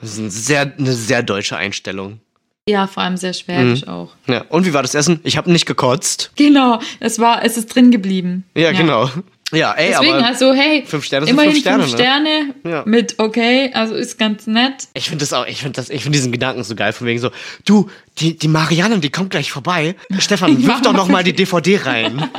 Das 0.00 0.12
ist 0.12 0.18
ein 0.18 0.30
sehr, 0.30 0.72
eine 0.78 0.92
sehr 0.92 1.22
deutsche 1.22 1.56
Einstellung. 1.56 2.20
Ja, 2.68 2.86
vor 2.86 3.02
allem 3.02 3.16
sehr 3.18 3.34
schwäbisch 3.34 3.82
Mhm. 3.82 3.88
auch. 3.88 4.12
Ja. 4.26 4.44
Und 4.48 4.64
wie 4.66 4.72
war 4.72 4.82
das 4.82 4.94
Essen? 4.94 5.20
Ich 5.22 5.36
habe 5.36 5.52
nicht 5.52 5.66
gekotzt. 5.66 6.32
Genau, 6.36 6.78
es 7.00 7.18
war, 7.18 7.44
es 7.44 7.56
ist 7.58 7.74
drin 7.74 7.90
geblieben. 7.90 8.44
Ja, 8.56 8.72
genau. 8.72 9.10
Ja, 9.52 9.72
ey, 9.72 9.90
Deswegen, 9.90 10.14
aber 10.14 10.26
also, 10.26 10.52
hey, 10.54 10.82
fünf 10.86 11.04
Sterne 11.04 11.26
sind 11.26 11.34
immerhin 11.34 11.52
fünf 11.52 11.62
Sterne, 11.62 11.82
fünf 11.84 11.92
ne? 11.92 11.98
Sterne 11.98 12.54
Ja. 12.64 12.82
mit 12.86 13.18
okay, 13.18 13.70
also 13.74 13.94
ist 13.94 14.18
ganz 14.18 14.46
nett. 14.46 14.88
ich 14.94 15.04
finde 15.10 15.22
das 15.22 15.32
auch, 15.34 15.46
ich 15.46 15.58
finde 15.58 15.72
das, 15.76 15.90
ich 15.90 16.02
finde 16.02 16.16
diesen 16.18 16.32
Gedanken 16.32 16.64
so 16.64 16.74
geil, 16.74 16.92
von 16.92 17.06
wegen 17.06 17.20
so, 17.20 17.30
du, 17.66 17.88
die, 18.18 18.36
die 18.36 18.48
Marianne, 18.48 18.98
die 18.98 19.10
kommt 19.10 19.30
gleich 19.30 19.52
vorbei. 19.52 19.94
Stefan, 20.18 20.60
wirf 20.66 20.80
doch 20.80 20.94
noch 20.94 21.08
mal 21.08 21.22
die 21.22 21.34
DVD 21.34 21.76
rein. 21.84 22.28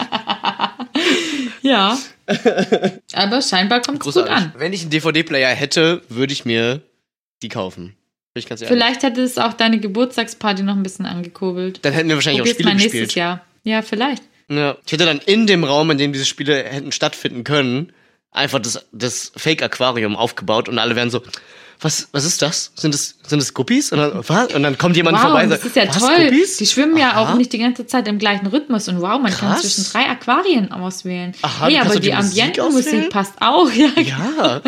Ja. 1.62 1.98
Aber 3.14 3.42
scheinbar 3.42 3.82
kommt 3.82 4.06
es 4.06 4.14
gut 4.14 4.28
an. 4.28 4.54
Wenn 4.58 4.74
ich 4.74 4.82
einen 4.82 4.90
DVD-Player 4.90 5.50
hätte, 5.50 6.02
würde 6.10 6.34
ich 6.34 6.46
mir 6.46 6.82
die 7.42 7.50
kaufen. 7.50 7.96
Vielleicht 8.38 9.04
hätte 9.04 9.22
es 9.22 9.38
auch 9.38 9.54
deine 9.54 9.80
Geburtstagsparty 9.80 10.64
noch 10.64 10.76
ein 10.76 10.84
bisschen 10.84 11.06
angekurbelt. 11.06 11.80
Dann 11.84 11.94
hätten 11.94 12.10
wir 12.10 12.16
wahrscheinlich 12.16 12.42
auch 12.42 12.46
Probier's 12.46 12.56
Spiele 12.58 12.70
mal 12.70 12.76
nächstes 12.76 12.92
gespielt. 12.92 13.16
Jahr. 13.16 13.46
Ja, 13.64 13.82
vielleicht. 13.82 14.24
Ja. 14.50 14.78
Ich 14.86 14.92
hätte 14.92 15.06
dann 15.06 15.20
in 15.20 15.48
dem 15.48 15.64
Raum, 15.64 15.90
in 15.92 15.98
dem 15.98 16.12
diese 16.12 16.26
Spiele 16.26 16.64
hätten 16.64 16.92
stattfinden 16.92 17.46
können, 17.46 17.94
einfach 18.32 18.60
das, 18.60 18.86
das 18.92 19.32
Fake-Aquarium 19.38 20.18
aufgebaut 20.18 20.68
und 20.68 20.80
alle 20.80 20.96
wären 20.96 21.10
so, 21.10 21.22
was, 21.82 22.08
was 22.12 22.26
ist 22.26 22.42
das? 22.42 22.72
Sind 22.76 22.94
das, 22.94 23.16
sind 23.28 23.40
das 23.40 23.54
Guppies? 23.54 23.92
Und 23.92 24.00
dann, 24.00 24.24
was? 24.28 24.54
Und 24.54 24.64
dann 24.64 24.78
kommt 24.78 24.96
jemand 24.96 25.18
Wow, 25.18 25.24
vorbei 25.24 25.44
und 25.44 25.50
das 25.50 25.62
sagt, 25.62 25.76
ist 25.76 25.76
ja 25.76 25.88
was, 25.88 25.98
toll. 26.00 26.24
Guppies? 26.26 26.58
Die 26.58 26.66
schwimmen 26.66 26.98
ja 26.98 27.12
Aha. 27.12 27.34
auch 27.34 27.36
nicht 27.36 27.52
die 27.54 27.58
ganze 27.60 27.86
Zeit 27.86 28.08
im 28.08 28.18
gleichen 28.18 28.48
Rhythmus 28.48 28.88
und 28.88 29.02
wow, 29.02 29.20
man 29.22 29.32
kann 29.32 29.52
Krass. 29.54 29.62
zwischen 29.62 29.92
drei 29.92 30.10
Aquarien 30.10 30.72
auswählen. 30.72 31.34
Aha, 31.42 31.68
hey, 31.68 31.78
aber 31.80 31.96
die 31.96 32.10
die 32.10 32.16
Musik 32.16 32.44
Ambientenmusik 32.44 33.10
passt 33.10 33.34
auch. 33.42 33.70
Ja, 33.72 33.90
Ja. 34.02 34.62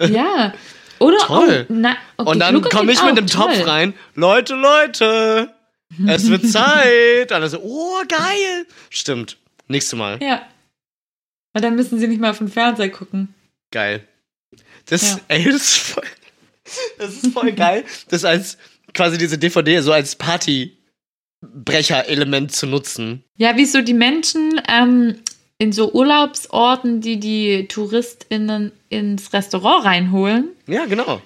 ja. 0.06 0.54
Oder 0.98 1.18
Toll. 1.18 1.66
Oh, 1.68 1.72
na, 1.74 1.96
oh, 2.18 2.22
Und 2.24 2.38
dann 2.38 2.62
komme 2.62 2.92
ich 2.92 3.02
mit 3.02 3.18
einem 3.18 3.26
Topf 3.26 3.66
rein. 3.66 3.92
Leute, 4.14 4.54
Leute, 4.54 5.52
es 6.06 6.28
wird 6.30 6.46
Zeit. 6.50 7.32
Und 7.32 7.40
dann 7.40 7.48
so, 7.48 7.58
oh, 7.58 8.02
geil. 8.06 8.66
Stimmt. 8.88 9.36
Nächstes 9.66 9.98
Mal. 9.98 10.22
Ja. 10.22 10.42
Und 11.54 11.64
dann 11.64 11.74
müssen 11.74 11.98
sie 11.98 12.06
nicht 12.06 12.20
mal 12.20 12.30
auf 12.30 12.38
den 12.38 12.46
Fernseher 12.48 12.88
gucken. 12.90 13.34
Geil. 13.72 14.06
Das, 14.86 15.02
Ja. 15.12 15.20
ey, 15.28 15.44
das 15.44 15.54
ist 15.56 15.76
voll, 15.78 16.04
das 16.98 17.14
ist 17.14 17.28
voll 17.28 17.52
geil, 17.52 17.84
das 18.08 18.24
als 18.24 18.58
quasi 18.94 19.18
diese 19.18 19.38
DVD 19.38 19.80
so 19.80 19.92
als 19.92 20.16
Partybrecher-Element 20.16 22.50
zu 22.52 22.66
nutzen. 22.66 23.22
Ja, 23.36 23.56
wie 23.56 23.64
so 23.64 23.80
die 23.80 23.94
Menschen 23.94 24.60
ähm, 24.68 25.14
in 25.58 25.72
so 25.72 25.92
Urlaubsorten, 25.92 27.00
die 27.00 27.20
die 27.20 27.68
TouristInnen 27.68 28.72
ins 28.88 29.32
Restaurant 29.32 29.84
reinholen. 29.84 30.48
Ja, 30.66 30.86
genau. 30.86 31.22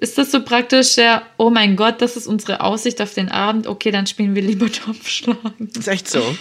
Ist 0.00 0.18
das 0.18 0.32
so 0.32 0.42
praktisch 0.42 0.96
der, 0.96 1.22
oh 1.38 1.48
mein 1.50 1.76
Gott, 1.76 2.02
das 2.02 2.16
ist 2.16 2.26
unsere 2.26 2.60
Aussicht 2.60 3.00
auf 3.00 3.14
den 3.14 3.30
Abend, 3.30 3.66
okay, 3.66 3.90
dann 3.90 4.06
spielen 4.06 4.34
wir 4.34 4.42
lieber 4.42 4.70
Topfschlagen. 4.72 5.70
Ist 5.76 5.88
echt 5.88 6.08
so. 6.08 6.36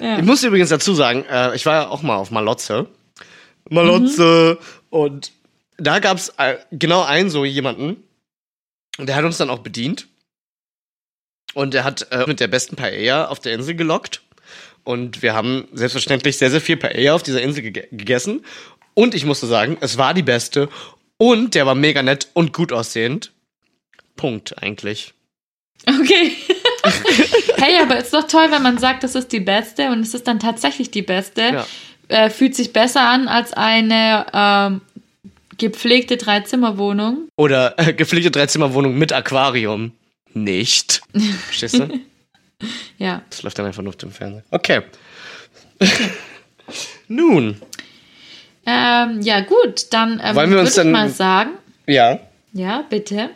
Ja. 0.00 0.18
Ich 0.18 0.24
muss 0.24 0.42
übrigens 0.42 0.70
dazu 0.70 0.94
sagen, 0.94 1.24
äh, 1.30 1.54
ich 1.54 1.66
war 1.66 1.74
ja 1.74 1.88
auch 1.88 2.00
mal 2.02 2.16
auf 2.16 2.30
Malotze. 2.30 2.86
Malotze. 3.68 4.58
Und 4.90 5.32
da 5.76 5.98
gab 5.98 6.16
es 6.16 6.30
äh, 6.38 6.56
genau 6.70 7.02
einen 7.02 7.30
so 7.30 7.44
jemanden. 7.44 8.02
Und 8.98 9.08
der 9.08 9.16
hat 9.16 9.24
uns 9.24 9.38
dann 9.38 9.50
auch 9.50 9.58
bedient. 9.58 10.06
Und 11.54 11.74
der 11.74 11.84
hat 11.84 12.10
äh, 12.10 12.26
mit 12.26 12.40
der 12.40 12.48
besten 12.48 12.76
Paella 12.76 13.26
auf 13.26 13.40
der 13.40 13.54
Insel 13.54 13.74
gelockt. 13.74 14.22
Und 14.84 15.22
wir 15.22 15.34
haben 15.34 15.66
selbstverständlich 15.72 16.36
sehr, 16.36 16.50
sehr 16.50 16.60
viel 16.60 16.76
Paella 16.76 17.14
auf 17.14 17.22
dieser 17.22 17.42
Insel 17.42 17.62
gege 17.62 17.88
gegessen. 17.90 18.44
Und 18.94 19.14
ich 19.14 19.24
musste 19.24 19.46
sagen, 19.46 19.76
es 19.80 19.98
war 19.98 20.14
die 20.14 20.22
beste. 20.22 20.68
Und 21.16 21.54
der 21.54 21.66
war 21.66 21.74
mega 21.74 22.02
nett 22.02 22.28
und 22.34 22.52
gut 22.52 22.72
aussehend. 22.72 23.32
Punkt 24.16 24.62
eigentlich. 24.62 25.14
Okay. 25.86 26.32
hey, 27.56 27.78
aber 27.82 27.98
ist 27.98 28.14
doch 28.14 28.26
toll, 28.26 28.46
wenn 28.50 28.62
man 28.62 28.78
sagt, 28.78 29.02
das 29.02 29.14
ist 29.14 29.32
die 29.32 29.40
beste 29.40 29.90
und 29.90 30.00
es 30.00 30.14
ist 30.14 30.26
dann 30.26 30.40
tatsächlich 30.40 30.90
die 30.90 31.02
beste. 31.02 31.42
Ja. 31.42 31.66
Äh, 32.08 32.30
fühlt 32.30 32.54
sich 32.54 32.72
besser 32.72 33.00
an 33.00 33.28
als 33.28 33.52
eine 33.52 34.26
ähm, 34.32 34.80
gepflegte 35.58 36.16
Dreizimmerwohnung. 36.16 37.28
Oder 37.36 37.78
äh, 37.78 37.92
gepflegte 37.92 38.30
Dreizimmerwohnung 38.30 38.96
mit 38.96 39.12
Aquarium. 39.12 39.92
Nicht. 40.32 41.02
Verstehst 41.46 41.78
du? 41.78 41.88
Ja. 42.98 43.22
Das 43.28 43.42
läuft 43.42 43.58
dann 43.58 43.66
einfach 43.66 43.82
nur 43.82 43.90
auf 43.90 43.96
dem 43.96 44.10
Fernseher. 44.10 44.44
Okay. 44.50 44.82
Nun, 47.08 47.60
Ähm, 48.66 49.20
ja, 49.20 49.40
gut, 49.40 49.92
dann 49.92 50.20
ähm, 50.24 50.34
Wollen 50.36 50.50
wir 50.50 50.60
uns 50.60 50.70
würde 50.76 50.84
dann- 50.84 50.92
mal 50.92 51.10
sagen. 51.10 51.50
ja. 51.86 52.20
Ja, 52.56 52.82
bitte. 52.88 53.30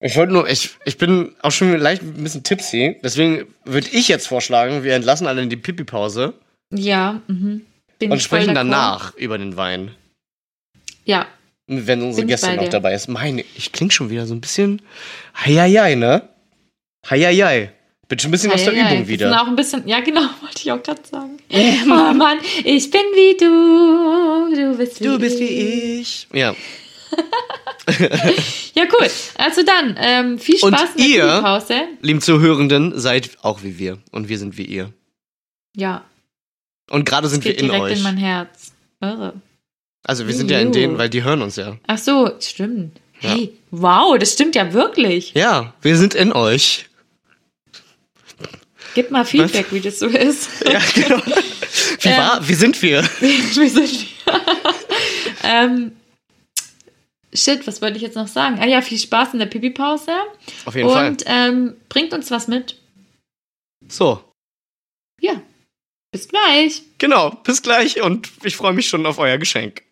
Ich 0.00 0.16
wollte 0.16 0.32
nur, 0.32 0.48
ich, 0.48 0.70
ich 0.86 0.96
bin 0.96 1.34
auch 1.42 1.50
schon 1.52 1.76
leicht 1.78 2.02
ein 2.02 2.14
bisschen 2.24 2.42
tipsy. 2.42 2.96
Deswegen 3.04 3.46
würde 3.66 3.88
ich 3.92 4.08
jetzt 4.08 4.26
vorschlagen, 4.26 4.82
wir 4.82 4.94
entlassen 4.94 5.26
alle 5.26 5.42
in 5.42 5.50
die 5.50 5.56
Pipi-Pause 5.58 6.32
Ja, 6.72 7.20
mhm. 7.28 7.66
Bin 7.98 8.10
und 8.10 8.22
sprechen 8.22 8.54
danach 8.54 9.14
über 9.16 9.36
den 9.38 9.56
Wein. 9.58 9.90
Ja, 11.04 11.26
Wenn 11.68 12.02
unsere 12.02 12.26
Gäste 12.26 12.54
noch 12.56 12.68
dabei 12.68 12.94
ist. 12.94 13.08
Meine, 13.08 13.44
ich 13.54 13.72
klinge 13.72 13.92
schon 13.92 14.08
wieder 14.10 14.26
so 14.26 14.34
ein 14.34 14.40
bisschen. 14.40 14.82
Heieiei, 15.44 15.94
ne? 15.94 16.28
Heieiei. 17.08 17.72
Bin 18.08 18.18
schon 18.18 18.30
ein 18.30 18.32
bisschen 18.32 18.50
aus 18.52 18.64
der 18.64 18.72
Übung 18.72 18.88
sind 18.88 19.08
wieder. 19.08 19.42
auch 19.42 19.46
ein 19.46 19.54
bisschen, 19.56 19.86
ja 19.86 20.00
genau, 20.00 20.22
wollte 20.40 20.56
ich 20.62 20.72
auch 20.72 20.82
gerade 20.82 21.02
sagen. 21.10 21.36
oh 21.52 22.14
Mann, 22.14 22.38
ich 22.64 22.90
bin 22.90 23.02
wie 23.14 23.36
du, 23.36 24.56
du 24.56 24.78
bist 24.78 24.98
wie 25.00 25.04
Du 25.04 25.18
bist 25.18 25.38
ich. 25.38 25.48
wie 25.50 26.00
ich. 26.00 26.28
Ja. 26.32 26.54
Ja, 28.74 28.84
cool. 28.98 29.08
Also 29.36 29.62
dann, 29.64 29.96
ähm, 29.98 30.38
viel 30.38 30.56
Und 30.62 30.76
Spaß 30.78 30.90
in 30.96 31.04
ihr? 31.04 31.26
der 31.26 31.40
Pause. 31.40 31.74
Lieben 32.02 32.20
Zuhörenden, 32.20 32.98
seid 32.98 33.30
auch 33.42 33.62
wie 33.62 33.78
wir. 33.78 33.98
Und 34.12 34.28
wir 34.28 34.38
sind 34.38 34.56
wie 34.58 34.64
ihr. 34.64 34.92
Ja, 35.74 36.04
Und 36.90 37.04
gerade 37.04 37.28
sind 37.28 37.44
wir 37.44 37.58
in 37.58 37.66
direkt 37.66 37.82
euch. 37.82 37.96
in 37.98 38.02
mein 38.02 38.16
Herz. 38.18 38.72
Irre. 39.00 39.34
Also 40.04 40.26
wir 40.26 40.34
sind 40.34 40.50
ja 40.50 40.58
in 40.58 40.68
Juhu. 40.68 40.72
denen, 40.74 40.98
weil 40.98 41.08
die 41.10 41.22
hören 41.22 41.42
uns 41.42 41.56
ja. 41.56 41.76
Ach 41.86 41.98
so, 41.98 42.30
stimmt. 42.40 42.98
Ja. 43.20 43.30
Hey, 43.30 43.52
wow, 43.70 44.16
das 44.18 44.32
stimmt 44.34 44.54
ja 44.54 44.72
wirklich. 44.72 45.34
Ja, 45.34 45.74
wir 45.82 45.96
sind 45.96 46.14
in 46.14 46.32
euch. 46.32 46.86
Gib 48.94 49.10
mal 49.10 49.24
Feedback, 49.24 49.66
wie 49.72 49.80
das 49.80 49.98
so 49.98 50.06
ist. 50.06 50.48
Ja, 50.64 50.80
genau. 50.94 51.22
Wie 52.00 52.08
Ähm. 52.08 52.16
war? 52.18 52.48
Wie 52.48 52.54
sind 52.54 52.80
wir? 52.82 53.02
wir 53.20 53.70
sind 53.70 54.06
ähm, 55.44 55.92
Shit, 57.34 57.66
was 57.66 57.82
wollte 57.82 57.96
ich 57.96 58.02
jetzt 58.02 58.16
noch 58.16 58.26
sagen? 58.26 58.58
Ah 58.60 58.66
ja, 58.66 58.80
viel 58.80 58.98
Spaß 58.98 59.34
in 59.34 59.38
der 59.38 59.46
Pipi-Pause. 59.46 60.12
Auf 60.64 60.74
jeden 60.74 60.88
Fall. 60.90 61.08
Und 61.10 61.24
ähm, 61.26 61.76
bringt 61.88 62.12
uns 62.14 62.30
was 62.30 62.48
mit. 62.48 62.76
So, 63.88 64.22
Ja, 65.20 65.40
bis 66.10 66.28
gleich. 66.28 66.82
genau. 66.98 67.30
Bis 67.44 67.62
gleich 67.62 68.00
und 68.00 68.28
ich 68.42 68.56
freue 68.56 68.72
mich 68.72 68.88
schon 68.88 69.04
auf 69.06 69.18
euer 69.18 69.38
Geschenk. 69.38 69.82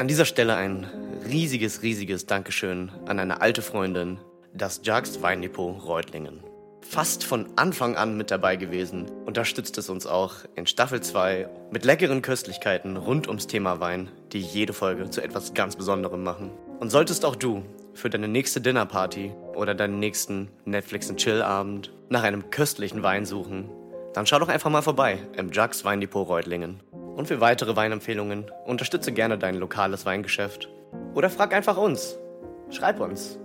An 0.00 0.08
dieser 0.08 0.24
Stelle 0.24 0.56
ein 0.56 0.86
riesiges, 1.28 1.82
riesiges 1.82 2.24
Dankeschön 2.24 2.90
an 3.04 3.18
eine 3.18 3.42
alte 3.42 3.60
Freundin, 3.60 4.18
das 4.54 4.80
Jags 4.82 5.20
Weindepot 5.20 5.86
Reutlingen. 5.86 6.42
Fast 6.80 7.22
von 7.22 7.46
Anfang 7.56 7.96
an 7.96 8.16
mit 8.16 8.30
dabei 8.30 8.56
gewesen, 8.56 9.10
unterstützt 9.26 9.76
es 9.76 9.90
uns 9.90 10.06
auch 10.06 10.36
in 10.54 10.66
Staffel 10.66 11.02
2 11.02 11.50
mit 11.70 11.84
leckeren 11.84 12.22
Köstlichkeiten 12.22 12.96
rund 12.96 13.28
ums 13.28 13.46
Thema 13.46 13.78
Wein, 13.80 14.08
die 14.32 14.40
jede 14.40 14.72
Folge 14.72 15.10
zu 15.10 15.20
etwas 15.20 15.52
ganz 15.52 15.76
Besonderem 15.76 16.22
machen. 16.22 16.50
Und 16.78 16.88
solltest 16.88 17.26
auch 17.26 17.36
du 17.36 17.62
für 17.92 18.08
deine 18.08 18.28
nächste 18.28 18.62
Dinnerparty 18.62 19.34
oder 19.54 19.74
deinen 19.74 19.98
nächsten 19.98 20.48
Netflix- 20.64 21.10
und 21.10 21.18
Chill-Abend 21.18 21.92
nach 22.08 22.22
einem 22.22 22.48
köstlichen 22.50 23.02
Wein 23.02 23.26
suchen, 23.26 23.68
dann 24.14 24.24
schau 24.24 24.38
doch 24.38 24.48
einfach 24.48 24.70
mal 24.70 24.80
vorbei 24.80 25.18
im 25.36 25.50
Jugs 25.50 25.84
Weindepot 25.84 26.26
Reutlingen. 26.26 26.80
Und 27.20 27.26
für 27.26 27.42
weitere 27.42 27.76
Weinempfehlungen 27.76 28.50
unterstütze 28.64 29.12
gerne 29.12 29.36
dein 29.36 29.56
lokales 29.56 30.06
Weingeschäft. 30.06 30.70
Oder 31.14 31.28
frag 31.28 31.52
einfach 31.52 31.76
uns. 31.76 32.16
Schreib 32.70 32.98
uns. 32.98 33.38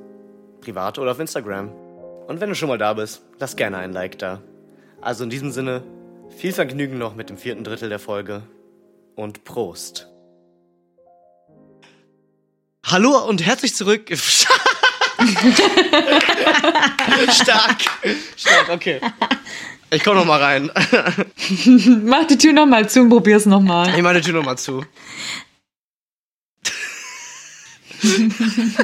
Privat 0.62 0.98
oder 0.98 1.12
auf 1.12 1.20
Instagram. 1.20 1.74
Und 2.26 2.40
wenn 2.40 2.48
du 2.48 2.56
schon 2.56 2.70
mal 2.70 2.78
da 2.78 2.94
bist, 2.94 3.24
lass 3.38 3.58
gerne 3.58 3.80
ein 3.80 3.92
Like 3.92 4.18
da. 4.18 4.42
Also 5.02 5.26
in 5.26 5.30
diesem 5.30 5.52
Sinne, 5.52 5.84
viel 6.38 6.54
Vergnügen 6.54 6.98
noch 6.98 7.16
mit 7.16 7.30
dem 7.30 7.38
vierten 7.38 7.66
Drittel 7.66 7.90
der 7.90 8.00
Folge. 8.00 8.44
Und 9.14 9.44
Prost. 9.44 10.08
Hallo 12.86 13.28
und 13.28 13.46
herzlich 13.46 13.76
zurück. 13.76 14.10
Stark. 17.30 17.82
Stark, 18.38 18.70
okay. 18.70 19.02
Ich 19.92 20.04
komm 20.04 20.16
noch 20.16 20.26
mal 20.26 20.42
rein. 20.42 20.72
Mach 22.06 22.26
die 22.28 22.38
Tür 22.38 22.54
nochmal 22.54 22.90
zu 22.90 23.02
und 23.02 23.10
probier's 23.10 23.46
nochmal. 23.46 23.94
Ich 23.96 24.02
mache 24.02 24.16
die 24.16 24.22
Tür 24.22 24.34
noch 24.34 24.46
mal 24.46 24.58
zu. 24.58 24.84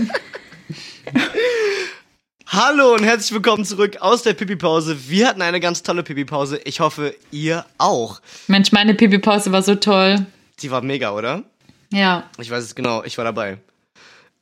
Hallo 2.47 2.93
und 2.93 3.03
herzlich 3.03 3.33
willkommen 3.33 3.65
zurück 3.65 3.97
aus 3.99 4.23
der 4.23 4.33
Pipi-Pause. 4.33 5.09
Wir 5.09 5.27
hatten 5.27 5.41
eine 5.41 5.59
ganz 5.59 5.83
tolle 5.83 6.03
Pipi-Pause. 6.03 6.59
Ich 6.65 6.79
hoffe, 6.79 7.15
ihr 7.31 7.65
auch. 7.77 8.21
Mensch, 8.47 8.71
meine 8.71 8.93
Pipi-Pause 8.93 9.51
war 9.51 9.63
so 9.63 9.75
toll. 9.75 10.25
Die 10.61 10.69
war 10.69 10.81
mega, 10.81 11.11
oder? 11.11 11.43
Ja. 11.91 12.29
Ich 12.37 12.51
weiß 12.51 12.63
es 12.63 12.75
genau, 12.75 13.03
ich 13.03 13.17
war 13.17 13.25
dabei. 13.25 13.57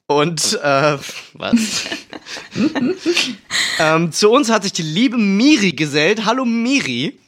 Und, 0.09 0.59
äh, 0.63 0.97
was? 1.33 1.85
ähm, 3.79 4.11
zu 4.11 4.31
uns 4.31 4.49
hat 4.49 4.63
sich 4.63 4.73
die 4.73 4.81
liebe 4.81 5.17
Miri 5.17 5.71
gesellt. 5.71 6.25
Hallo 6.25 6.45
Miri. 6.45 7.19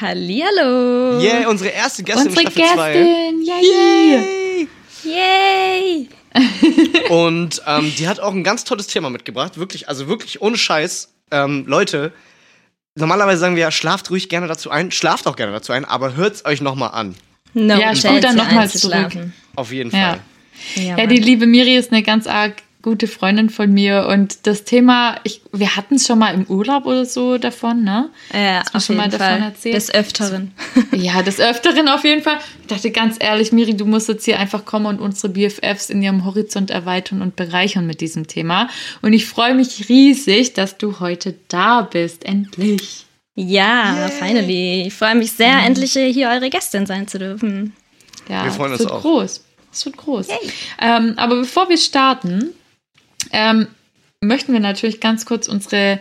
Hallihallo. 0.00 1.20
Yeah, 1.20 1.48
unsere 1.48 1.70
erste 1.70 2.02
Gästin 2.02 2.26
Unsere 2.26 2.46
in 2.46 2.50
Staffel 2.50 2.74
2. 2.74 2.92
Gästin. 2.92 3.42
Yay. 3.42 4.68
Yay! 5.04 6.08
Yay. 6.34 7.08
Und 7.10 7.62
ähm, 7.64 7.92
die 7.96 8.08
hat 8.08 8.18
auch 8.18 8.32
ein 8.32 8.42
ganz 8.42 8.64
tolles 8.64 8.88
Thema 8.88 9.08
mitgebracht. 9.08 9.56
Wirklich, 9.56 9.88
also 9.88 10.08
wirklich 10.08 10.42
ohne 10.42 10.58
Scheiß. 10.58 11.14
Ähm, 11.30 11.64
Leute, 11.68 12.12
normalerweise 12.96 13.38
sagen 13.38 13.54
wir 13.54 13.62
ja, 13.62 13.70
schlaft 13.70 14.10
ruhig 14.10 14.28
gerne 14.28 14.48
dazu 14.48 14.68
ein, 14.68 14.90
schlaft 14.90 15.28
auch 15.28 15.36
gerne 15.36 15.52
dazu 15.52 15.72
ein, 15.72 15.84
aber 15.84 16.16
hört's 16.16 16.44
euch 16.44 16.60
nochmal 16.60 16.90
an. 16.90 17.14
No 17.54 17.78
Ja, 17.78 17.94
spul 17.94 18.20
dann 18.20 18.36
chance, 18.36 18.36
noch 18.36 18.50
mal 18.50 18.62
einzuschlafen. 18.62 19.32
Auf 19.54 19.70
jeden. 19.70 19.92
Fall. 19.92 20.00
Ja, 20.00 20.18
Ja, 20.76 20.96
Mann. 20.96 21.08
die 21.08 21.16
liebe 21.18 21.46
Miri 21.46 21.76
ist 21.76 21.92
eine 21.92 22.02
ganz 22.02 22.26
arg 22.26 22.62
gute 22.82 23.08
Freundin 23.08 23.50
von 23.50 23.72
mir 23.72 24.06
und 24.08 24.46
das 24.46 24.62
Thema, 24.62 25.16
ich, 25.24 25.40
wir 25.52 25.74
hatten 25.74 25.96
es 25.96 26.06
schon 26.06 26.20
mal 26.20 26.32
im 26.32 26.44
Urlaub 26.44 26.86
oder 26.86 27.04
so 27.04 27.36
davon, 27.36 27.82
ne? 27.82 28.10
ja, 28.32 28.60
Hast 28.60 28.74
du 28.74 28.76
auf 28.78 28.84
schon 28.84 28.96
mal 28.96 29.06
jeden 29.06 29.18
davon 29.18 29.38
Fall. 29.40 29.48
erzählt? 29.48 29.74
Des 29.74 29.92
Öfteren. 29.92 30.52
Ja, 30.92 31.20
des 31.22 31.40
Öfteren 31.40 31.88
auf 31.88 32.04
jeden 32.04 32.22
Fall. 32.22 32.38
Ich 32.60 32.68
dachte 32.68 32.92
ganz 32.92 33.16
ehrlich, 33.18 33.50
Miri, 33.50 33.76
du 33.76 33.86
musst 33.86 34.08
jetzt 34.08 34.24
hier 34.24 34.38
einfach 34.38 34.64
kommen 34.64 34.86
und 34.86 35.00
unsere 35.00 35.30
BFFs 35.32 35.90
in 35.90 36.00
ihrem 36.00 36.24
Horizont 36.24 36.70
erweitern 36.70 37.22
und 37.22 37.34
bereichern 37.34 37.88
mit 37.88 38.00
diesem 38.00 38.28
Thema. 38.28 38.68
Und 39.02 39.12
ich 39.14 39.26
freue 39.26 39.54
mich 39.56 39.88
riesig, 39.88 40.52
dass 40.54 40.78
du 40.78 41.00
heute 41.00 41.34
da 41.48 41.82
bist. 41.82 42.24
Endlich. 42.24 43.04
Ja, 43.34 44.08
finally. 44.16 44.84
Ich 44.86 44.94
freue 44.94 45.16
mich 45.16 45.32
sehr, 45.32 45.58
endlich 45.66 45.92
hier 45.92 46.28
eure 46.28 46.50
Gästin 46.50 46.86
sein 46.86 47.08
zu 47.08 47.18
dürfen. 47.18 47.72
Ja, 48.28 48.44
Wir 48.44 48.52
freuen 48.52 48.72
uns 48.72 48.86
auch. 48.86 49.02
groß. 49.02 49.42
Es 49.76 49.84
wird 49.84 49.98
groß. 49.98 50.28
Ähm, 50.80 51.14
aber 51.16 51.36
bevor 51.36 51.68
wir 51.68 51.76
starten, 51.76 52.54
ähm, 53.32 53.68
möchten 54.20 54.52
wir 54.52 54.60
natürlich 54.60 55.00
ganz 55.00 55.26
kurz 55.26 55.48
unsere 55.48 56.00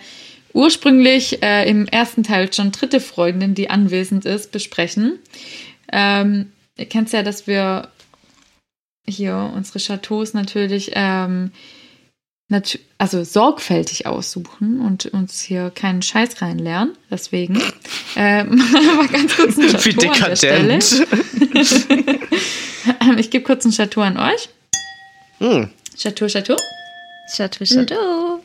ursprünglich 0.53 1.43
äh, 1.43 1.69
im 1.69 1.85
ersten 1.87 2.23
Teil 2.23 2.51
schon 2.53 2.71
dritte 2.71 3.01
Freundin, 3.01 3.53
die 3.55 3.69
anwesend 3.69 4.23
ist, 4.23 4.51
besprechen. 4.51 5.19
Ähm, 5.91 6.53
ihr 6.77 6.85
kennt 6.85 7.11
ja, 7.11 7.23
dass 7.23 7.47
wir 7.47 7.89
hier 9.05 9.51
unsere 9.53 9.79
Chateaus 9.79 10.33
natürlich 10.33 10.91
ähm, 10.93 11.51
natu 12.47 12.77
also 12.97 13.25
sorgfältig 13.25 14.07
aussuchen 14.07 14.79
und 14.79 15.07
uns 15.07 15.41
hier 15.41 15.69
keinen 15.69 16.01
Scheiß 16.01 16.41
reinlernen. 16.41 16.95
Deswegen 17.11 17.61
ähm, 18.15 18.55
mal 18.95 19.07
ganz 19.09 19.35
kurz 19.35 19.57
ein 19.57 19.63
Wie 19.83 19.93
Chateau 19.93 20.11
an 20.11 20.29
der 20.29 20.35
Stelle. 20.37 20.79
dekadent. 20.79 21.07
Ich 23.17 23.29
gebe 23.29 23.43
kurz 23.43 23.65
ein 23.65 23.71
Chateau 23.71 24.01
an 24.01 24.17
euch. 24.17 24.49
Hm. 25.39 25.69
Chateau, 25.97 26.27
Chateau. 26.27 26.55
Chateau, 27.33 27.65
Chateau. 27.65 28.41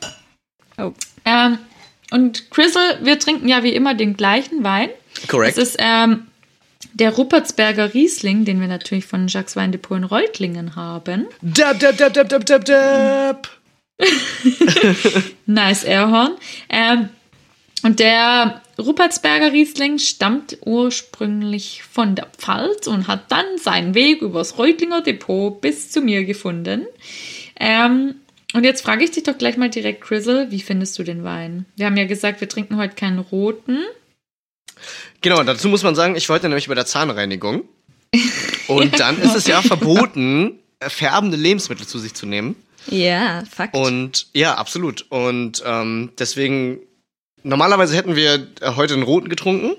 Ähm, 1.25 1.57
und 2.11 2.49
Crystal, 2.51 2.99
wir 3.03 3.19
trinken 3.19 3.47
ja 3.47 3.63
wie 3.63 3.73
immer 3.73 3.93
den 3.93 4.17
gleichen 4.17 4.63
Wein. 4.63 4.89
Korrekt. 5.27 5.57
Es 5.57 5.69
ist 5.69 5.77
ähm, 5.79 6.27
der 6.93 7.11
Ruppertsberger 7.11 7.93
Riesling, 7.93 8.45
den 8.45 8.59
wir 8.59 8.67
natürlich 8.67 9.05
von 9.05 9.27
Jacques 9.27 9.55
Weindepot 9.55 9.97
in 9.97 10.03
Reutlingen 10.03 10.75
haben. 10.75 11.27
Dab, 11.41 11.79
dab, 11.79 11.97
dab, 11.97 12.13
dab, 12.13 12.29
dab, 12.29 12.45
dab, 12.45 12.65
dab. 12.65 13.49
Nice 15.45 15.83
Airhorn. 15.83 16.35
Ähm, 16.69 17.09
und 17.83 17.99
der 17.99 18.61
Ruppertsberger 18.81 19.53
Riesling 19.53 19.99
stammt 19.99 20.57
ursprünglich 20.65 21.83
von 21.83 22.15
der 22.15 22.27
Pfalz 22.37 22.87
und 22.87 23.07
hat 23.07 23.31
dann 23.31 23.45
seinen 23.57 23.95
Weg 23.95 24.21
übers 24.21 24.57
Reutlinger 24.57 25.01
Depot 25.01 25.59
bis 25.61 25.91
zu 25.91 26.01
mir 26.01 26.25
gefunden. 26.25 26.85
Ähm, 27.59 28.15
und 28.53 28.63
jetzt 28.63 28.81
frage 28.81 29.03
ich 29.03 29.11
dich 29.11 29.23
doch 29.23 29.37
gleich 29.37 29.57
mal 29.57 29.69
direkt, 29.69 30.01
Crizzle, 30.01 30.51
wie 30.51 30.61
findest 30.61 30.97
du 30.99 31.03
den 31.03 31.23
Wein? 31.23 31.65
Wir 31.75 31.85
haben 31.85 31.97
ja 31.97 32.05
gesagt, 32.05 32.41
wir 32.41 32.49
trinken 32.49 32.77
heute 32.77 32.95
keinen 32.95 33.19
roten. 33.19 33.79
Genau, 35.21 35.43
dazu 35.43 35.69
muss 35.69 35.83
man 35.83 35.95
sagen, 35.95 36.15
ich 36.15 36.27
wollte 36.27 36.49
nämlich 36.49 36.67
bei 36.67 36.75
der 36.75 36.85
Zahnreinigung. 36.85 37.63
Und 38.67 38.99
dann 38.99 39.21
ist 39.21 39.35
es 39.35 39.47
ja 39.47 39.61
verboten, 39.61 40.59
äh, 40.79 40.89
färbende 40.89 41.37
Lebensmittel 41.37 41.87
zu 41.87 41.99
sich 41.99 42.13
zu 42.13 42.25
nehmen. 42.25 42.55
Ja, 42.87 43.43
Fakt. 43.49 43.75
Und 43.75 44.27
ja, 44.33 44.55
absolut. 44.55 45.05
Und 45.09 45.61
ähm, 45.65 46.11
deswegen, 46.17 46.79
normalerweise 47.43 47.95
hätten 47.95 48.15
wir 48.15 48.47
äh, 48.61 48.75
heute 48.75 48.93
einen 48.93 49.03
roten 49.03 49.29
getrunken. 49.29 49.75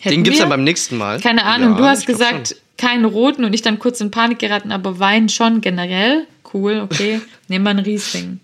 Hätten 0.00 0.16
Den 0.16 0.24
gibt's 0.24 0.38
wir? 0.38 0.44
dann 0.44 0.50
beim 0.50 0.64
nächsten 0.64 0.96
Mal. 0.96 1.20
Keine 1.20 1.44
Ahnung, 1.44 1.72
Ja, 1.72 1.78
du 1.78 1.84
hast 1.84 2.06
gesagt, 2.06 2.56
keinen 2.78 3.04
roten 3.04 3.44
und 3.44 3.52
ich 3.54 3.62
dann 3.62 3.78
kurz 3.78 4.00
in 4.00 4.10
Panik 4.10 4.38
geraten, 4.38 4.72
aber 4.72 4.98
Wein 4.98 5.28
schon 5.28 5.60
generell. 5.60 6.26
Cool, 6.52 6.80
okay. 6.80 7.20
Nehmen 7.48 7.64
wir 7.64 7.70
einen 7.70 7.84
Riesling. 7.84 8.40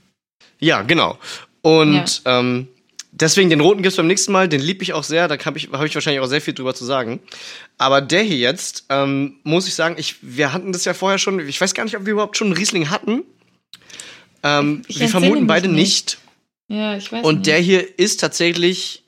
Ja, 0.58 0.82
genau. 0.82 1.18
Und 1.62 2.22
ähm, 2.24 2.68
deswegen 3.12 3.50
den 3.50 3.60
roten 3.60 3.82
gibt's 3.82 3.96
beim 3.96 4.06
nächsten 4.06 4.32
Mal. 4.32 4.48
Den 4.48 4.60
lieb 4.60 4.82
ich 4.82 4.92
auch 4.92 5.04
sehr. 5.04 5.28
Da 5.28 5.38
habe 5.44 5.58
ich, 5.58 5.68
hab 5.70 5.84
ich 5.84 5.94
wahrscheinlich 5.94 6.20
auch 6.20 6.26
sehr 6.26 6.40
viel 6.40 6.54
drüber 6.54 6.74
zu 6.74 6.84
sagen. 6.84 7.20
Aber 7.78 8.00
der 8.00 8.22
hier 8.22 8.36
jetzt, 8.38 8.84
ähm, 8.88 9.36
muss 9.42 9.68
ich 9.68 9.74
sagen, 9.74 9.94
ich, 9.98 10.16
wir 10.22 10.52
hatten 10.52 10.72
das 10.72 10.84
ja 10.84 10.94
vorher 10.94 11.18
schon. 11.18 11.46
Ich 11.48 11.60
weiß 11.60 11.74
gar 11.74 11.84
nicht, 11.84 11.96
ob 11.96 12.04
wir 12.06 12.12
überhaupt 12.12 12.36
schon 12.36 12.48
einen 12.48 12.56
Riesling 12.56 12.90
hatten. 12.90 13.22
Ähm, 14.42 14.82
Ich 14.88 14.98
wir 15.00 15.08
vermuten 15.08 15.46
beide 15.46 15.68
nicht. 15.68 15.78
nicht. 15.78 16.18
Ja, 16.70 16.96
ich 16.96 17.10
weiß 17.10 17.24
Und 17.24 17.38
nicht. 17.38 17.46
der 17.46 17.58
hier 17.58 17.98
ist 17.98 18.20
tatsächlich, 18.20 19.02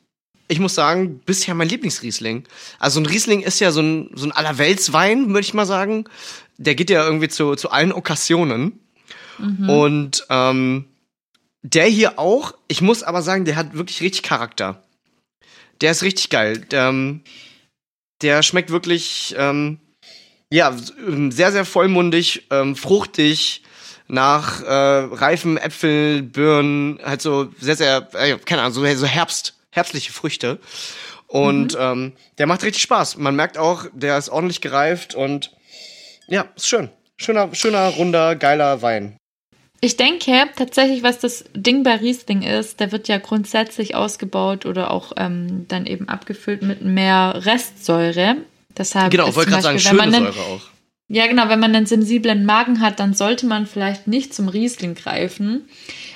ich 0.48 0.58
muss 0.58 0.74
sagen, 0.74 1.20
bisher 1.24 1.54
mein 1.54 1.68
Lieblingsriesling. 1.68 2.44
Also 2.80 2.98
ein 2.98 3.06
Riesling 3.06 3.40
ist 3.42 3.60
ja 3.60 3.70
so 3.70 3.80
ein, 3.80 4.10
so 4.14 4.26
ein 4.26 4.32
Allerweltswein, 4.32 5.28
würde 5.28 5.40
ich 5.40 5.54
mal 5.54 5.64
sagen. 5.64 6.04
Der 6.58 6.74
geht 6.74 6.90
ja 6.90 7.04
irgendwie 7.04 7.28
zu, 7.28 7.54
zu 7.54 7.70
allen 7.70 7.92
Okkasionen. 7.92 8.80
Und 9.68 10.26
ähm, 10.28 10.84
der 11.62 11.86
hier 11.86 12.18
auch, 12.18 12.52
ich 12.68 12.80
muss 12.82 13.02
aber 13.02 13.22
sagen, 13.22 13.44
der 13.44 13.56
hat 13.56 13.74
wirklich 13.74 14.00
richtig 14.00 14.22
Charakter. 14.22 14.82
Der 15.80 15.92
ist 15.92 16.02
richtig 16.02 16.30
geil. 16.30 16.58
Der, 16.70 16.88
ähm, 16.88 17.22
der 18.22 18.42
schmeckt 18.42 18.70
wirklich, 18.70 19.34
ähm, 19.38 19.78
ja, 20.52 20.76
sehr, 21.30 21.50
sehr 21.52 21.64
vollmundig, 21.64 22.46
ähm, 22.50 22.76
fruchtig, 22.76 23.62
nach 24.08 24.62
äh, 24.62 24.72
reifen 25.14 25.56
Äpfel, 25.56 26.22
Birnen, 26.22 26.98
halt 27.04 27.22
so 27.22 27.48
sehr, 27.60 27.76
sehr, 27.76 28.08
äh, 28.14 28.36
keine 28.38 28.62
Ahnung, 28.62 28.74
so, 28.74 28.94
so 28.94 29.06
Herbst, 29.06 29.54
herbstliche 29.70 30.12
Früchte. 30.12 30.58
Und 31.26 31.76
ähm, 31.80 32.12
der 32.38 32.46
macht 32.46 32.62
richtig 32.62 32.82
Spaß. 32.82 33.16
Man 33.16 33.34
merkt 33.36 33.56
auch, 33.56 33.86
der 33.94 34.18
ist 34.18 34.28
ordentlich 34.28 34.60
gereift 34.60 35.14
und 35.14 35.50
ja, 36.28 36.44
ist 36.56 36.68
schön. 36.68 36.90
Schöner, 37.16 37.48
schöner, 37.54 37.88
runder, 37.88 38.36
geiler 38.36 38.82
Wein. 38.82 39.16
Ich 39.80 39.96
denke 39.96 40.30
tatsächlich, 40.56 41.02
was 41.02 41.18
das 41.18 41.44
Ding 41.54 41.82
bei 41.82 41.96
Riesling 41.96 42.42
ist, 42.42 42.80
der 42.80 42.92
wird 42.92 43.08
ja 43.08 43.18
grundsätzlich 43.18 43.94
ausgebaut 43.94 44.64
oder 44.66 44.90
auch 44.90 45.12
ähm, 45.16 45.66
dann 45.68 45.86
eben 45.86 46.08
abgefüllt 46.08 46.62
mit 46.62 46.82
mehr 46.82 47.34
Restsäure. 47.44 48.36
Deshalb 48.76 49.10
Genau, 49.10 49.34
wollte 49.34 49.50
gerade 49.50 49.62
sagen, 49.62 49.78
schöne 49.80 50.02
einen- 50.02 50.32
Säure 50.32 50.40
auch. 50.40 50.60
Ja, 51.12 51.26
genau, 51.26 51.50
wenn 51.50 51.60
man 51.60 51.76
einen 51.76 51.84
sensiblen 51.84 52.46
Magen 52.46 52.80
hat, 52.80 52.98
dann 52.98 53.12
sollte 53.12 53.44
man 53.44 53.66
vielleicht 53.66 54.06
nicht 54.06 54.32
zum 54.32 54.48
Riesling 54.48 54.94
greifen. 54.94 55.68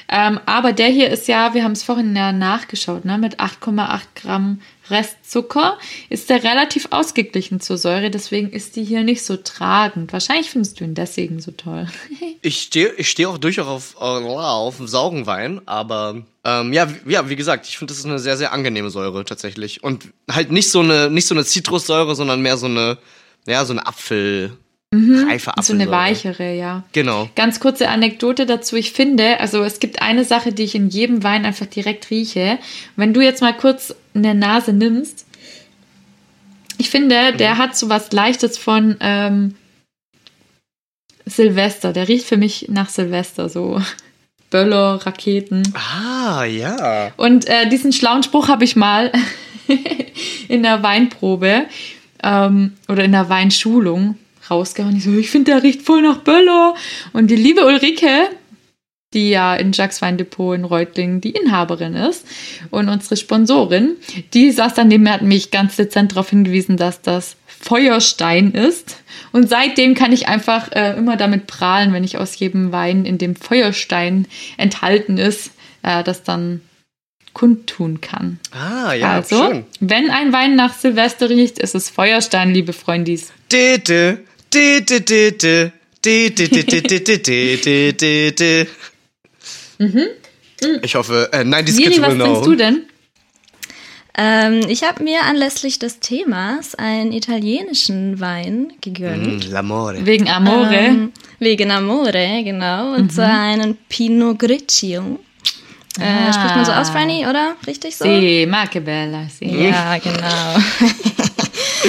Ähm, 0.09 0.40
aber 0.47 0.72
der 0.72 0.86
hier 0.86 1.11
ist 1.11 1.28
ja, 1.28 1.53
wir 1.53 1.64
haben 1.64 1.72
es 1.72 1.82
vorhin 1.82 2.16
ja 2.16 2.32
nachgeschaut, 2.32 3.05
ne, 3.05 3.18
mit 3.18 3.38
8,8 3.38 4.01
Gramm 4.14 4.62
Restzucker 4.88 5.76
ist 6.09 6.30
der 6.30 6.42
relativ 6.44 6.88
ausgeglichen 6.92 7.61
zur 7.61 7.76
Säure, 7.76 8.11
deswegen 8.11 8.49
ist 8.49 8.76
die 8.76 8.84
hier 8.84 9.05
nicht 9.05 9.22
so 9.22 9.36
tragend. 9.36 10.14
Wahrscheinlich 10.14 10.49
findest 10.49 10.80
du 10.80 10.84
ihn 10.84 10.94
deswegen 10.94 11.40
so 11.40 11.51
toll. 11.51 11.88
Ich 12.40 12.62
stehe 12.62 12.92
ich 12.97 13.11
steh 13.11 13.26
auch 13.26 13.38
durchaus 13.38 13.66
auf, 13.66 13.97
äh, 14.01 14.28
auf 14.28 14.76
sauren 14.78 15.26
Wein, 15.26 15.61
aber 15.66 16.22
ähm, 16.44 16.72
ja, 16.72 16.88
ja, 17.05 17.28
wie 17.28 17.36
gesagt, 17.36 17.66
ich 17.66 17.76
finde, 17.76 17.92
das 17.92 17.99
ist 17.99 18.07
eine 18.07 18.18
sehr, 18.18 18.38
sehr 18.38 18.53
angenehme 18.53 18.88
Säure 18.88 19.26
tatsächlich. 19.26 19.82
Und 19.82 20.12
halt 20.30 20.53
nicht 20.53 20.70
so 20.70 20.80
eine, 20.80 21.11
nicht 21.11 21.26
so 21.26 21.34
eine 21.34 21.44
Zitrussäure, 21.44 22.14
sondern 22.14 22.40
mehr 22.40 22.57
so 22.57 22.66
eine, 22.66 22.99
ja, 23.47 23.64
so 23.64 23.72
eine 23.72 23.86
Apfel, 23.86 24.57
reife 24.95 25.51
Apfelsäure. 25.51 25.62
so 25.62 25.72
eine 25.72 25.91
weichere, 25.91 26.55
ja. 26.55 26.84
Genau. 26.93 27.28
Ganz 27.34 27.61
kurze 27.61 27.89
Anekdote 27.89 28.47
dazu. 28.47 28.76
Ich 28.76 28.93
finde, 28.93 29.41
also 29.41 29.62
es 29.62 29.80
gibt 29.80 30.01
eine 30.01 30.24
Sache, 30.24 30.53
die 30.53 30.62
ich 30.62 30.74
in 30.74 30.89
jedem 30.89 31.22
Wein 31.22 31.45
einfach 31.45 31.66
direkt 31.66 32.11
rieche. 32.11 32.59
Wenn 32.95 33.12
du 33.12 33.20
jetzt 33.20 33.41
mal 33.41 33.57
kurz 33.57 33.95
eine 34.14 34.34
Nase 34.34 34.72
nimmst, 34.72 35.26
ich 36.78 36.91
finde, 36.91 37.32
der 37.32 37.59
hat 37.59 37.76
so 37.76 37.89
was 37.89 38.12
Leichtes 38.12 38.59
von 38.59 38.97
ähm, 39.01 39.55
Silvester. 41.24 41.93
Der 41.93 42.07
riecht 42.09 42.26
für 42.26 42.37
mich 42.37 42.66
nach 42.68 42.89
Silvester, 42.89 43.49
so 43.49 43.80
Böller, 44.51 45.05
Raketen. 45.05 45.62
Ah, 45.74 46.45
ja. 46.45 47.12
Und 47.16 47.49
äh, 47.49 47.68
diesen 47.68 47.93
schlauen 47.93 48.22
Spruch 48.22 48.49
habe 48.49 48.64
ich 48.64 48.76
mal 48.76 49.11
in 50.49 50.62
der 50.62 50.82
Weinprobe 50.82 51.66
ähm, 52.22 52.76
oder 52.89 53.05
in 53.05 53.12
der 53.12 53.28
Weinschulung 53.28 54.16
rausgehauen. 54.51 54.97
Ich 54.97 55.05
so, 55.05 55.12
ich 55.16 55.30
finde, 55.30 55.53
der 55.53 55.62
riecht 55.62 55.82
voll 55.82 56.03
nach 56.03 56.18
Böller. 56.18 56.74
Und 57.12 57.28
die 57.28 57.36
liebe 57.36 57.64
Ulrike, 57.64 58.30
die 59.12 59.30
ja 59.30 59.55
in 59.55 59.72
Jacques 59.72 60.03
Weindepot 60.03 60.57
in 60.57 60.64
Reutlingen 60.64 61.20
die 61.20 61.30
Inhaberin 61.30 61.94
ist 61.94 62.26
und 62.70 62.88
unsere 62.88 63.16
Sponsorin, 63.16 63.97
die 64.34 64.51
saß 64.51 64.74
dann 64.74 64.88
neben 64.88 65.05
mir, 65.05 65.12
hat 65.12 65.22
mich 65.22 65.51
ganz 65.51 65.76
dezent 65.76 66.12
darauf 66.12 66.30
hingewiesen, 66.30 66.76
dass 66.76 67.03
das 67.03 67.36
Feuerstein 67.47 68.53
ist. 68.53 68.97
Und 69.32 69.49
seitdem 69.49 69.94
kann 69.94 70.12
ich 70.12 70.28
einfach 70.28 70.70
äh, 70.72 70.97
immer 70.97 71.16
damit 71.16 71.47
prahlen, 71.47 71.92
wenn 71.92 72.05
ich 72.05 72.18
aus 72.18 72.38
jedem 72.38 72.72
Wein, 72.72 73.05
in 73.05 73.18
dem 73.18 73.36
Feuerstein 73.36 74.26
enthalten 74.57 75.18
ist, 75.18 75.53
äh, 75.82 76.05
das 76.05 76.22
dann 76.22 76.61
kundtun 77.32 78.01
kann. 78.01 78.38
Ah, 78.51 78.94
ja, 78.94 79.12
also, 79.12 79.36
schön. 79.36 79.64
wenn 79.80 80.11
ein 80.11 80.32
Wein 80.32 80.57
nach 80.57 80.72
Silvester 80.72 81.28
riecht, 81.28 81.59
ist 81.59 81.74
es 81.74 81.90
Feuerstein, 81.90 82.55
liebe 82.55 82.72
Freundis. 82.72 83.30
Dete, 83.53 84.24
dete. 84.57 85.73
Ich 90.83 90.95
hoffe, 90.95 91.29
äh, 91.33 91.41
90s 91.45 91.77
Miri, 91.77 91.91
Kids 91.91 92.01
was 92.03 92.11
will 92.13 92.19
trinkst 92.19 92.43
know. 92.43 92.51
du 92.51 92.57
denn? 92.57 92.83
Ähm, 94.19 94.61
ich 94.69 94.83
habe 94.83 95.03
mir 95.03 95.25
anlässlich 95.25 95.79
des 95.79 96.01
Themas 96.01 96.75
einen 96.75 97.13
italienischen 97.13 98.19
Wein 98.19 98.73
gegönnt. 98.81 99.45
Mm, 99.45 99.53
L'amore. 99.53 100.07
Wegen 100.07 100.29
Amore. 100.31 100.75
Ähm, 100.75 101.13
wegen 101.39 101.71
Amore, 101.71 102.43
genau. 102.43 102.95
Und 102.95 103.13
zwar 103.13 103.39
einen 103.41 103.77
Pinot 103.89 104.39
Grigio. 104.39 105.19
Äh, 105.99 106.03
Ah. 106.29 106.33
Spricht 106.33 106.57
man 106.57 106.65
so 106.65 106.73
aus, 106.73 106.89
Franny, 106.91 107.27
oder? 107.27 107.57
Richtig 107.67 107.97
so? 107.97 108.05
sì, 108.05 108.47
ma 108.49 108.67
che 108.69 108.81
bella, 108.81 109.27
sì. 109.29 109.47
Ja, 109.47 109.97
genau. 109.99 110.61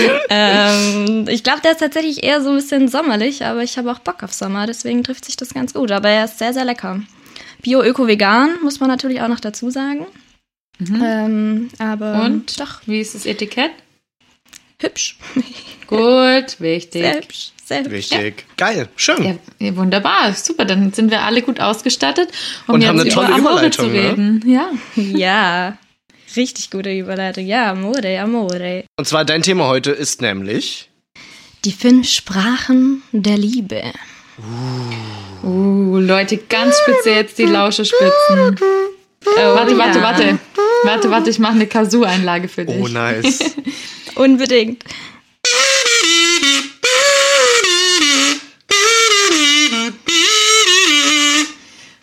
ähm, 0.29 1.25
ich 1.29 1.43
glaube, 1.43 1.61
der 1.61 1.71
ist 1.71 1.79
tatsächlich 1.79 2.23
eher 2.23 2.41
so 2.41 2.49
ein 2.49 2.55
bisschen 2.55 2.87
sommerlich, 2.87 3.45
aber 3.45 3.63
ich 3.63 3.77
habe 3.77 3.91
auch 3.91 3.99
Bock 3.99 4.23
auf 4.23 4.33
Sommer, 4.33 4.65
deswegen 4.67 5.03
trifft 5.03 5.25
sich 5.25 5.35
das 5.35 5.53
ganz 5.53 5.73
gut. 5.73 5.91
Aber 5.91 6.09
er 6.09 6.25
ist 6.25 6.39
sehr, 6.39 6.53
sehr 6.53 6.65
lecker. 6.65 7.01
Bio, 7.61 7.83
Öko, 7.83 8.07
Vegan, 8.07 8.51
muss 8.61 8.79
man 8.79 8.89
natürlich 8.89 9.21
auch 9.21 9.27
noch 9.27 9.39
dazu 9.39 9.69
sagen. 9.69 10.05
Ähm, 10.79 11.69
aber 11.79 12.23
Und? 12.23 12.59
doch, 12.59 12.81
Wie 12.85 12.99
ist 12.99 13.15
das 13.15 13.25
Etikett? 13.25 13.71
hübsch. 14.79 15.17
Gut, 15.87 16.59
wichtig. 16.59 17.01
Sehr 17.01 17.15
hübsch. 17.15 17.51
Sehr 17.65 17.79
hübsch. 17.79 17.91
Wichtig. 17.91 18.45
Geil, 18.57 18.87
schön. 18.95 19.23
Ja, 19.23 19.35
ja, 19.59 19.75
wunderbar, 19.75 20.33
super. 20.33 20.65
Dann 20.65 20.93
sind 20.93 21.09
wir 21.11 21.21
alle 21.23 21.41
gut 21.41 21.59
ausgestattet, 21.59 22.29
um 22.67 22.75
Und 22.75 22.81
jetzt 22.81 22.89
haben 22.89 22.99
eine 22.99 23.09
über 23.09 23.21
tolle 23.21 23.33
Amore 23.33 23.69
zu 23.71 23.87
Überleitung, 23.87 23.91
ne? 23.91 24.09
reden. 24.11 24.43
Ja. 24.45 24.69
Ja, 24.95 25.77
richtig 26.35 26.69
gute 26.71 26.91
Überleitung. 26.91 27.45
Ja, 27.45 27.71
Amore, 27.71 28.19
Amore. 28.19 28.83
Und 28.97 29.07
zwar 29.07 29.25
dein 29.25 29.41
Thema 29.41 29.67
heute 29.67 29.91
ist 29.91 30.21
nämlich. 30.21 30.89
Die 31.65 31.71
fünf 31.71 32.07
Sprachen 32.09 33.01
der 33.11 33.37
Liebe. 33.37 33.83
Uh, 35.43 35.97
Leute, 35.97 36.37
ganz 36.37 36.75
speziell 36.79 37.17
jetzt 37.21 37.37
die 37.37 37.45
Lauscherspitzen. 37.45 38.57
Äh, 39.35 39.43
warte, 39.43 39.71
ja. 39.71 39.77
warte, 39.77 40.01
warte. 40.01 40.39
Warte, 40.83 41.11
warte, 41.11 41.29
ich 41.29 41.39
mache 41.39 41.53
eine 41.53 41.67
Kazoo-Einlage 41.67 42.47
für 42.47 42.65
dich. 42.65 42.79
Oh, 42.79 42.87
nice. 42.87 43.39
Unbedingt. 44.15 44.83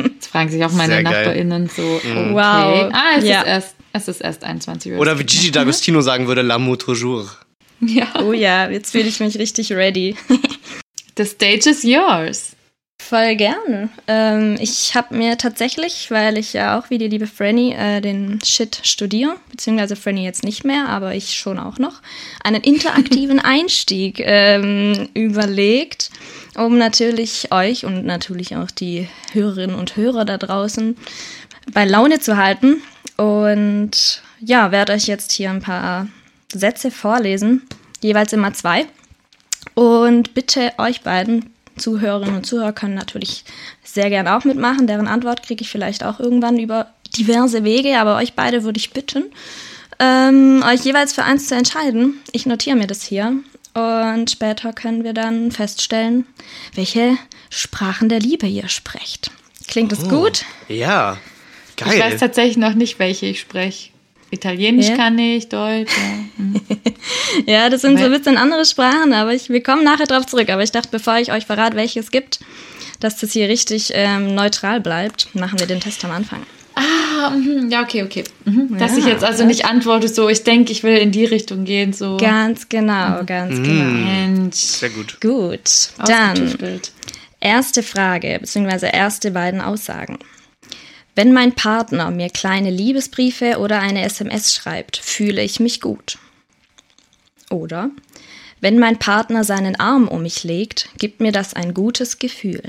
Jetzt 0.02 0.26
fragen 0.28 0.50
sich 0.50 0.64
auch 0.64 0.72
meine 0.72 0.94
Sehr 0.94 1.02
geil. 1.04 1.12
NachbarInnen 1.24 1.68
so, 1.68 1.82
okay. 1.82 2.30
Wow. 2.32 2.90
Ah, 2.92 3.16
es, 3.18 3.24
Ja. 3.24 3.40
ist 3.40 3.46
erst, 3.46 3.73
es 3.94 4.08
ist 4.08 4.20
erst 4.20 4.44
21 4.44 4.92
Uhr. 4.92 4.98
Oder 4.98 5.18
wie 5.18 5.24
Gigi 5.24 5.50
D'Agostino 5.50 6.02
sagen 6.02 6.26
würde, 6.26 6.42
l'amour 6.42 6.78
toujours. 6.78 7.38
Ja. 7.80 8.08
Oh 8.20 8.32
ja, 8.32 8.68
jetzt 8.68 8.90
fühle 8.90 9.08
ich 9.08 9.20
mich 9.20 9.38
richtig 9.38 9.72
ready. 9.72 10.16
The 11.16 11.24
stage 11.24 11.70
is 11.70 11.84
yours. 11.84 12.56
Voll 13.00 13.36
gerne. 13.36 13.90
Ähm, 14.08 14.56
ich 14.60 14.94
habe 14.96 15.14
mir 15.14 15.38
tatsächlich, 15.38 16.10
weil 16.10 16.38
ich 16.38 16.54
ja 16.54 16.78
auch 16.78 16.90
wie 16.90 16.98
die 16.98 17.06
liebe 17.06 17.26
Franny 17.26 17.72
äh, 17.72 18.00
den 18.00 18.40
Shit 18.42 18.80
studiere, 18.82 19.36
beziehungsweise 19.50 19.94
Franny 19.94 20.24
jetzt 20.24 20.42
nicht 20.42 20.64
mehr, 20.64 20.88
aber 20.88 21.14
ich 21.14 21.34
schon 21.34 21.58
auch 21.58 21.78
noch, 21.78 22.00
einen 22.42 22.62
interaktiven 22.62 23.38
Einstieg 23.44 24.20
ähm, 24.20 25.08
überlegt, 25.14 26.10
um 26.56 26.78
natürlich 26.78 27.52
euch 27.52 27.84
und 27.84 28.04
natürlich 28.06 28.56
auch 28.56 28.70
die 28.70 29.08
Hörerinnen 29.32 29.76
und 29.76 29.96
Hörer 29.96 30.24
da 30.24 30.38
draußen 30.38 30.96
bei 31.72 31.84
Laune 31.84 32.18
zu 32.18 32.36
halten. 32.36 32.82
Und 33.16 34.22
ja, 34.40 34.70
werde 34.72 34.92
euch 34.92 35.06
jetzt 35.06 35.32
hier 35.32 35.50
ein 35.50 35.62
paar 35.62 36.08
Sätze 36.52 36.90
vorlesen, 36.90 37.62
jeweils 38.00 38.32
immer 38.32 38.52
zwei. 38.52 38.86
Und 39.74 40.34
bitte 40.34 40.72
euch 40.78 41.02
beiden 41.02 41.50
Zuhörerinnen 41.76 42.36
und 42.36 42.46
Zuhörer 42.46 42.72
können 42.72 42.94
natürlich 42.94 43.44
sehr 43.82 44.10
gern 44.10 44.28
auch 44.28 44.44
mitmachen. 44.44 44.86
Deren 44.86 45.08
Antwort 45.08 45.42
kriege 45.42 45.62
ich 45.62 45.70
vielleicht 45.70 46.04
auch 46.04 46.20
irgendwann 46.20 46.58
über 46.58 46.88
diverse 47.16 47.64
Wege, 47.64 47.98
aber 47.98 48.16
euch 48.16 48.34
beide 48.34 48.64
würde 48.64 48.78
ich 48.78 48.92
bitten, 48.92 49.24
ähm, 49.98 50.62
euch 50.66 50.84
jeweils 50.84 51.12
für 51.12 51.24
eins 51.24 51.48
zu 51.48 51.54
entscheiden. 51.54 52.20
Ich 52.32 52.46
notiere 52.46 52.76
mir 52.76 52.86
das 52.86 53.02
hier 53.02 53.36
und 53.74 54.30
später 54.30 54.72
können 54.72 55.04
wir 55.04 55.14
dann 55.14 55.50
feststellen, 55.50 56.26
welche 56.74 57.16
Sprachen 57.50 58.08
der 58.08 58.20
Liebe 58.20 58.46
ihr 58.46 58.68
sprecht. 58.68 59.30
Klingt 59.66 59.92
das 59.92 60.08
gut? 60.08 60.44
Ja. 60.68 61.18
Ich 61.76 61.86
weiß 61.86 61.98
Geil. 61.98 62.16
tatsächlich 62.18 62.56
noch 62.56 62.74
nicht, 62.74 62.98
welche 62.98 63.26
ich 63.26 63.40
spreche. 63.40 63.90
Italienisch 64.30 64.88
Ja. 64.88 64.96
kann 64.96 65.18
ich, 65.18 65.48
Deutsch. 65.48 65.92
Ja. 65.96 66.60
Ja, 67.46 67.68
das 67.68 67.82
sind 67.82 67.98
so 67.98 68.04
ein 68.04 68.10
bisschen 68.12 68.36
andere 68.36 68.64
Sprachen, 68.64 69.12
aber 69.12 69.34
ich, 69.34 69.48
wir 69.50 69.62
kommen 69.62 69.84
nachher 69.84 70.06
drauf 70.06 70.26
zurück. 70.26 70.48
Aber 70.50 70.62
ich 70.62 70.70
dachte, 70.72 70.88
bevor 70.90 71.18
ich 71.18 71.32
euch 71.32 71.46
verrate, 71.46 71.76
welche 71.76 72.00
es 72.00 72.10
gibt, 72.10 72.40
dass 73.00 73.16
das 73.18 73.32
hier 73.32 73.48
richtig 73.48 73.90
ähm, 73.92 74.34
neutral 74.34 74.80
bleibt, 74.80 75.34
machen 75.34 75.58
wir 75.58 75.66
den 75.66 75.80
Test 75.80 76.04
am 76.04 76.10
Anfang. 76.12 76.42
Ah, 76.74 77.30
mhm, 77.30 77.70
ja, 77.70 77.82
okay, 77.82 78.02
okay. 78.02 78.24
Mhm. 78.44 78.78
Dass 78.78 78.92
Ja, 78.92 78.98
ich 78.98 79.04
jetzt 79.06 79.24
also 79.24 79.44
nicht 79.44 79.64
antworte, 79.66 80.08
so, 80.08 80.28
ich 80.28 80.42
denke, 80.44 80.72
ich 80.72 80.82
will 80.82 80.96
in 80.96 81.10
die 81.12 81.24
Richtung 81.24 81.64
gehen, 81.64 81.92
so. 81.92 82.16
Ganz 82.16 82.68
genau, 82.68 83.22
ganz 83.24 83.56
genau. 83.56 83.84
Mensch. 83.84 84.56
Sehr 84.56 84.90
gut. 84.90 85.20
Gut, 85.20 85.90
dann. 86.06 86.56
Erste 87.40 87.82
Frage, 87.82 88.38
beziehungsweise 88.40 88.86
erste 88.86 89.30
beiden 89.32 89.60
Aussagen. 89.60 90.18
Wenn 91.14 91.32
mein 91.32 91.54
Partner 91.54 92.10
mir 92.10 92.28
kleine 92.28 92.70
Liebesbriefe 92.70 93.58
oder 93.58 93.80
eine 93.80 94.02
SMS 94.02 94.54
schreibt, 94.54 94.96
fühle 94.96 95.42
ich 95.42 95.60
mich 95.60 95.80
gut. 95.80 96.18
Oder 97.50 97.90
wenn 98.60 98.78
mein 98.78 98.98
Partner 98.98 99.44
seinen 99.44 99.78
Arm 99.78 100.08
um 100.08 100.22
mich 100.22 100.42
legt, 100.42 100.88
gibt 100.98 101.20
mir 101.20 101.32
das 101.32 101.54
ein 101.54 101.74
gutes 101.74 102.18
Gefühl. 102.18 102.62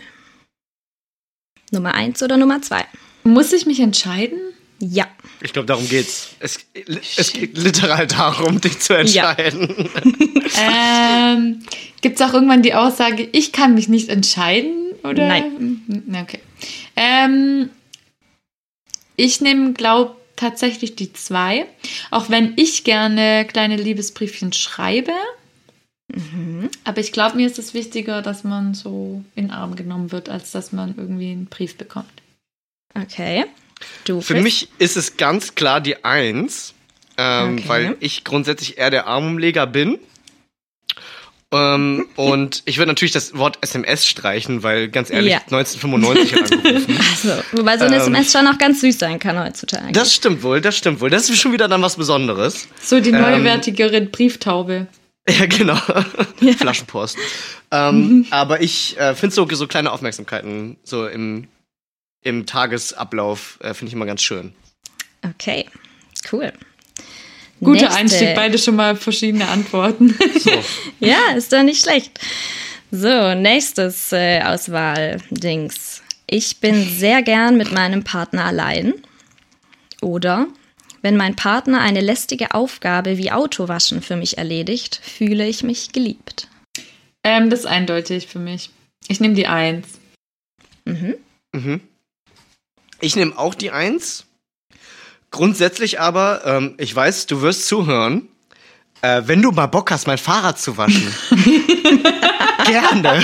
Nummer 1.71 1.95
eins 1.95 2.21
oder 2.21 2.37
Nummer 2.37 2.61
zwei? 2.61 2.85
Muss 3.23 3.51
ich 3.53 3.65
mich 3.65 3.79
entscheiden? 3.79 4.37
Ja. 4.79 5.07
Ich 5.41 5.53
glaube, 5.53 5.67
darum 5.67 5.87
geht's. 5.87 6.35
Es, 6.39 6.59
es 7.17 7.33
geht 7.33 7.57
literal 7.57 8.07
darum, 8.07 8.59
dich 8.61 8.79
zu 8.79 8.93
entscheiden. 8.93 9.69
ähm, 10.61 11.63
Gibt 12.01 12.19
es 12.19 12.21
auch 12.21 12.33
irgendwann 12.33 12.61
die 12.61 12.73
Aussage, 12.73 13.27
ich 13.31 13.51
kann 13.51 13.73
mich 13.73 13.87
nicht 13.87 14.09
entscheiden? 14.09 14.91
Oder? 15.03 15.27
Nein. 15.27 16.03
Okay. 16.21 16.39
Ähm, 16.95 17.69
ich 19.15 19.41
nehme, 19.41 19.73
glaube 19.73 20.15
tatsächlich 20.35 20.95
die 20.95 21.13
zwei. 21.13 21.65
Auch 22.11 22.29
wenn 22.29 22.53
ich 22.57 22.83
gerne 22.83 23.45
kleine 23.45 23.77
Liebesbriefchen 23.77 24.53
schreibe. 24.53 25.13
Mhm. 26.13 26.69
Aber 26.83 26.99
ich 26.99 27.11
glaube, 27.11 27.37
mir 27.37 27.47
ist 27.47 27.57
es 27.57 27.73
wichtiger, 27.73 28.21
dass 28.21 28.43
man 28.43 28.73
so 28.73 29.23
in 29.35 29.45
den 29.45 29.51
Arm 29.51 29.75
genommen 29.75 30.11
wird, 30.11 30.29
als 30.29 30.51
dass 30.51 30.71
man 30.71 30.95
irgendwie 30.97 31.31
einen 31.31 31.45
Brief 31.47 31.77
bekommt. 31.77 32.11
Okay. 32.93 33.45
Du, 34.05 34.21
Für 34.21 34.39
mich 34.39 34.69
ist 34.77 34.97
es 34.97 35.17
ganz 35.17 35.55
klar 35.55 35.81
die 35.81 36.05
Eins, 36.05 36.73
ähm, 37.17 37.55
Okay. 37.55 37.63
weil 37.67 37.97
ich 37.99 38.23
grundsätzlich 38.23 38.77
eher 38.77 38.89
der 38.89 39.07
Armumleger 39.07 39.67
bin. 39.67 39.99
Ähm, 41.53 42.07
und 42.15 42.63
ich 42.65 42.77
würde 42.77 42.91
natürlich 42.91 43.11
das 43.11 43.37
Wort 43.37 43.59
SMS 43.61 44.05
streichen, 44.05 44.63
weil 44.63 44.89
ganz 44.89 45.09
ehrlich, 45.09 45.31
Ja. 45.33 45.39
1995 45.39 46.33
hat 46.33 46.51
angerufen. 46.51 46.99
Also, 47.11 47.43
wobei 47.53 47.77
so 47.77 47.85
eine 47.85 47.95
Ähm. 47.95 48.01
SMS 48.01 48.31
schon 48.31 48.47
auch 48.47 48.57
ganz 48.57 48.81
süß 48.81 48.97
sein 48.99 49.19
kann 49.19 49.39
heutzutage. 49.39 49.91
Das 49.91 50.13
stimmt 50.13 50.43
wohl, 50.43 50.59
das 50.61 50.77
stimmt 50.77 51.01
wohl. 51.01 51.09
Das 51.09 51.29
ist 51.29 51.39
schon 51.39 51.51
wieder 51.53 51.67
dann 51.67 51.81
was 51.81 51.95
Besonderes. 51.97 52.67
So 52.81 52.99
die 52.99 53.09
Ähm, 53.11 53.21
neuwertigere 53.21 54.01
Brieftaube. 54.01 54.87
Ja, 55.27 55.47
genau. 55.47 55.75
Flaschenpost. 56.59 57.17
Ähm, 57.71 58.27
Aber 58.29 58.61
ich 58.61 58.95
äh, 58.99 59.15
finde 59.15 59.33
so, 59.35 59.47
so 59.53 59.65
kleine 59.65 59.91
Aufmerksamkeiten 59.91 60.77
so 60.83 61.07
im, 61.07 61.47
im 62.23 62.45
Tagesablauf 62.45 63.57
äh, 63.61 63.73
finde 63.73 63.87
ich 63.89 63.93
immer 63.93 64.05
ganz 64.05 64.21
schön. 64.21 64.53
Okay, 65.27 65.65
cool. 66.31 66.53
Guter 67.59 67.81
Nächste. 67.83 67.95
Einstieg, 67.97 68.35
beide 68.35 68.57
schon 68.57 68.75
mal 68.75 68.95
verschiedene 68.95 69.47
Antworten. 69.47 70.15
So. 70.39 70.51
Ja, 70.99 71.17
ist 71.35 71.51
doch 71.53 71.63
nicht 71.63 71.81
schlecht. 71.81 72.19
So, 72.91 73.33
nächstes 73.35 74.11
äh, 74.11 74.41
Auswahl-Dings. 74.41 76.01
Ich 76.27 76.57
bin 76.57 76.83
sehr 76.83 77.21
gern 77.21 77.57
mit 77.57 77.71
meinem 77.71 78.03
Partner 78.03 78.45
allein. 78.45 78.93
Oder 80.01 80.47
wenn 81.01 81.17
mein 81.17 81.35
Partner 81.35 81.81
eine 81.81 82.01
lästige 82.01 82.53
Aufgabe 82.53 83.17
wie 83.17 83.31
Autowaschen 83.31 84.01
für 84.01 84.15
mich 84.15 84.37
erledigt, 84.37 84.99
fühle 85.03 85.47
ich 85.47 85.63
mich 85.63 85.91
geliebt. 85.91 86.47
ähm, 87.23 87.49
das 87.49 87.61
ist 87.61 87.65
eindeutig 87.67 88.27
für 88.27 88.39
mich. 88.39 88.69
Ich 89.07 89.19
nehme 89.19 89.35
die 89.35 89.47
Eins. 89.47 89.87
Mhm. 90.85 91.15
Mhm. 91.53 91.81
Ich 93.01 93.15
nehme 93.15 93.37
auch 93.37 93.55
die 93.55 93.71
Eins. 93.71 94.25
Grundsätzlich 95.35 95.99
aber, 95.99 96.43
ähm, 96.45 96.75
ich 96.77 96.95
weiß, 96.95 97.25
du 97.25 97.41
wirst 97.41 97.67
zuhören. 97.67 98.29
Äh, 99.01 99.23
wenn 99.25 99.41
du 99.41 99.51
mal 99.51 99.65
Bock 99.65 99.91
hast, 99.91 100.07
mein 100.07 100.17
Fahrrad 100.17 100.57
zu 100.57 100.77
waschen. 100.77 101.13
Gerne. 102.65 103.21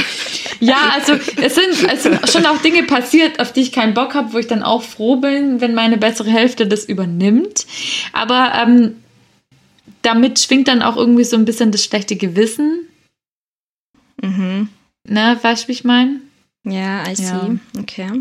Ja, 0.59 0.89
also 0.93 1.13
es 1.13 1.55
sind, 1.55 1.89
es 1.89 2.03
sind 2.03 2.29
schon 2.29 2.45
auch 2.47 2.57
Dinge 2.57 2.83
passiert, 2.83 3.39
auf 3.39 3.53
die 3.53 3.61
ich 3.61 3.71
keinen 3.71 3.93
Bock 3.93 4.13
habe, 4.13 4.33
wo 4.33 4.39
ich 4.39 4.47
dann 4.47 4.61
auch 4.61 4.83
froh 4.83 5.15
bin, 5.15 5.61
wenn 5.61 5.73
meine 5.73 5.97
bessere 5.97 6.29
Hälfte 6.29 6.67
das 6.67 6.83
übernimmt. 6.83 7.65
Aber 8.11 8.51
ähm, 8.55 8.97
damit 10.01 10.37
schwingt 10.37 10.67
dann 10.67 10.81
auch 10.81 10.97
irgendwie 10.97 11.23
so 11.23 11.37
ein 11.37 11.45
bisschen 11.45 11.71
das 11.71 11.85
schlechte 11.85 12.17
Gewissen. 12.17 12.89
Mhm. 14.21 14.67
Ne, 15.07 15.39
weißt 15.41 15.63
du, 15.63 15.67
wie 15.69 15.71
ich 15.71 15.85
meine? 15.85 16.19
Ja, 16.65 17.09
I 17.09 17.15
see. 17.15 17.23
Ja. 17.23 17.55
Okay. 17.79 18.11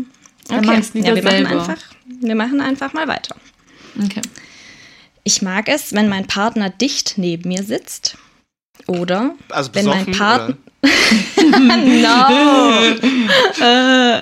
Okay. 0.49 0.81
Ja, 0.93 1.13
wir 1.13 1.23
machen, 1.23 1.45
selber. 1.45 1.49
einfach, 1.49 1.77
wir 2.21 2.35
machen 2.35 2.61
einfach 2.61 2.93
mal 2.93 3.09
weiter. 3.09 3.35
Okay. 3.97 4.21
Ich 5.23 5.41
mag 5.41 5.67
es, 5.67 5.93
wenn 5.93 6.09
mein 6.09 6.27
Partner 6.27 6.69
dicht 6.69 7.17
neben 7.17 7.49
mir 7.49 7.63
sitzt. 7.63 8.17
Oder 8.87 9.35
Also 9.49 9.73
wenn 9.75 9.85
mein 9.85 10.05
besoffen, 10.05 10.19
Partner. 10.19 10.57
no! 11.85 13.07
Äh, 13.61 14.21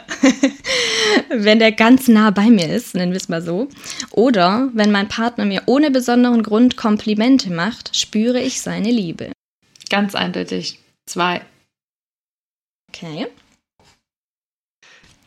wenn 1.30 1.60
der 1.60 1.72
ganz 1.72 2.08
nah 2.08 2.32
bei 2.32 2.50
mir 2.50 2.68
ist, 2.74 2.96
nennen 2.96 3.12
wir 3.12 3.18
es 3.18 3.30
mal 3.30 3.42
so. 3.42 3.70
Oder 4.12 4.70
wenn 4.74 4.92
mein 4.92 5.08
Partner 5.08 5.46
mir 5.46 5.64
ohne 5.66 5.92
besonderen 5.92 6.44
Grund 6.44 6.76
Komplimente 6.78 7.52
macht, 7.52 7.96
spüre 7.96 8.42
ich 8.42 8.62
seine 8.62 8.92
Liebe. 8.92 9.32
Ganz 9.90 10.16
eindeutig. 10.16 10.80
Zwei. 11.06 11.42
Okay. 12.90 13.28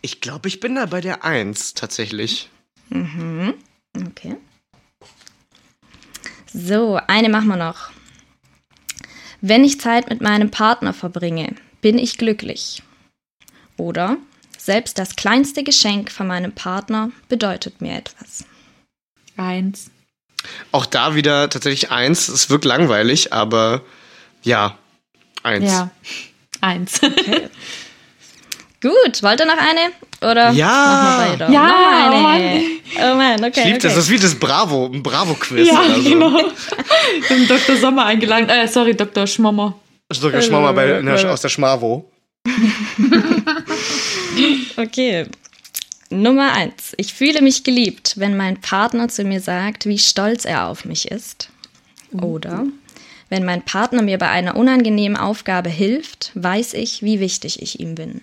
Ich 0.02 0.20
glaube, 0.20 0.48
ich 0.48 0.60
bin 0.60 0.74
da 0.74 0.86
bei 0.86 1.00
der 1.00 1.24
Eins 1.24 1.74
tatsächlich. 1.74 2.50
Mhm. 2.90 3.54
Okay. 3.96 4.36
So, 6.52 7.00
eine 7.06 7.28
machen 7.28 7.48
wir 7.48 7.56
noch. 7.56 7.90
Wenn 9.40 9.64
ich 9.64 9.80
Zeit 9.80 10.08
mit 10.08 10.20
meinem 10.20 10.50
Partner 10.50 10.92
verbringe, 10.92 11.54
bin 11.80 11.98
ich 11.98 12.18
glücklich. 12.18 12.82
Oder 13.76 14.18
selbst 14.56 14.98
das 14.98 15.16
kleinste 15.16 15.64
Geschenk 15.64 16.10
von 16.10 16.26
meinem 16.26 16.52
Partner 16.52 17.10
bedeutet 17.28 17.80
mir 17.80 17.96
etwas. 17.96 18.44
Eins. 19.36 19.90
Auch 20.70 20.86
da 20.86 21.14
wieder 21.14 21.48
tatsächlich 21.50 21.90
Eins. 21.90 22.28
Es 22.28 22.50
wirkt 22.50 22.64
langweilig, 22.64 23.32
aber 23.32 23.82
ja, 24.42 24.78
Eins. 25.42 25.70
Ja. 25.70 25.90
Eins. 26.60 27.00
Gut, 28.80 29.22
wollt 29.22 29.40
ihr 29.40 29.46
noch 29.46 29.58
eine? 29.58 29.92
Oder 30.22 30.50
Ja. 30.52 31.36
Ja, 31.50 32.10
noch 32.10 32.22
oh 32.22 32.26
eine. 32.26 32.62
Oh 32.96 33.14
Mann, 33.16 33.44
okay. 33.44 33.60
Ich 33.60 33.64
liebe 33.64 33.78
das. 33.78 33.92
okay. 33.92 33.94
Das 33.94 33.96
ist 33.96 34.10
wie 34.10 34.18
das 34.18 34.34
Bravo, 34.34 34.86
ein 34.86 35.02
Bravo-Quiz 35.02 35.66
ja, 35.68 35.80
oder 35.80 35.94
so. 35.96 36.10
genau. 36.10 36.38
Haben 37.30 37.48
Dr. 37.48 37.76
Sommer 37.76 38.06
eingeladen. 38.06 38.48
Äh, 38.48 38.68
sorry, 38.68 38.94
Dr. 38.94 39.26
Schmommer. 39.26 39.74
Schmau 40.12 40.60
mal 40.60 40.72
bei, 40.72 40.98
in 40.98 41.06
der, 41.06 41.32
aus 41.32 41.40
der 41.40 41.48
Schmavo. 41.48 42.10
Okay. 44.76 45.26
Nummer 46.10 46.52
eins. 46.52 46.92
Ich 46.96 47.14
fühle 47.14 47.40
mich 47.40 47.64
geliebt, 47.64 48.14
wenn 48.16 48.36
mein 48.36 48.60
Partner 48.60 49.08
zu 49.08 49.24
mir 49.24 49.40
sagt, 49.40 49.86
wie 49.86 49.98
stolz 49.98 50.44
er 50.44 50.68
auf 50.68 50.84
mich 50.84 51.10
ist. 51.10 51.48
Oder 52.12 52.66
wenn 53.30 53.44
mein 53.44 53.62
Partner 53.62 54.02
mir 54.02 54.18
bei 54.18 54.28
einer 54.28 54.56
unangenehmen 54.56 55.16
Aufgabe 55.16 55.70
hilft, 55.70 56.32
weiß 56.34 56.74
ich, 56.74 57.02
wie 57.02 57.20
wichtig 57.20 57.62
ich 57.62 57.80
ihm 57.80 57.94
bin. 57.94 58.20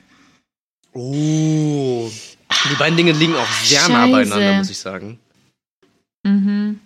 Oh. 0.93 2.09
Die 2.69 2.75
beiden 2.75 2.97
Dinge 2.97 3.11
liegen 3.11 3.35
auch 3.35 3.47
sehr 3.63 3.87
nah 3.89 4.05
Scheiße. 4.05 4.11
beieinander, 4.11 4.57
muss 4.57 4.69
ich 4.69 4.77
sagen. 4.77 5.19
Mhm. 6.23 6.79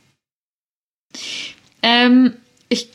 Ähm, 1.81 2.33
ich 2.69 2.89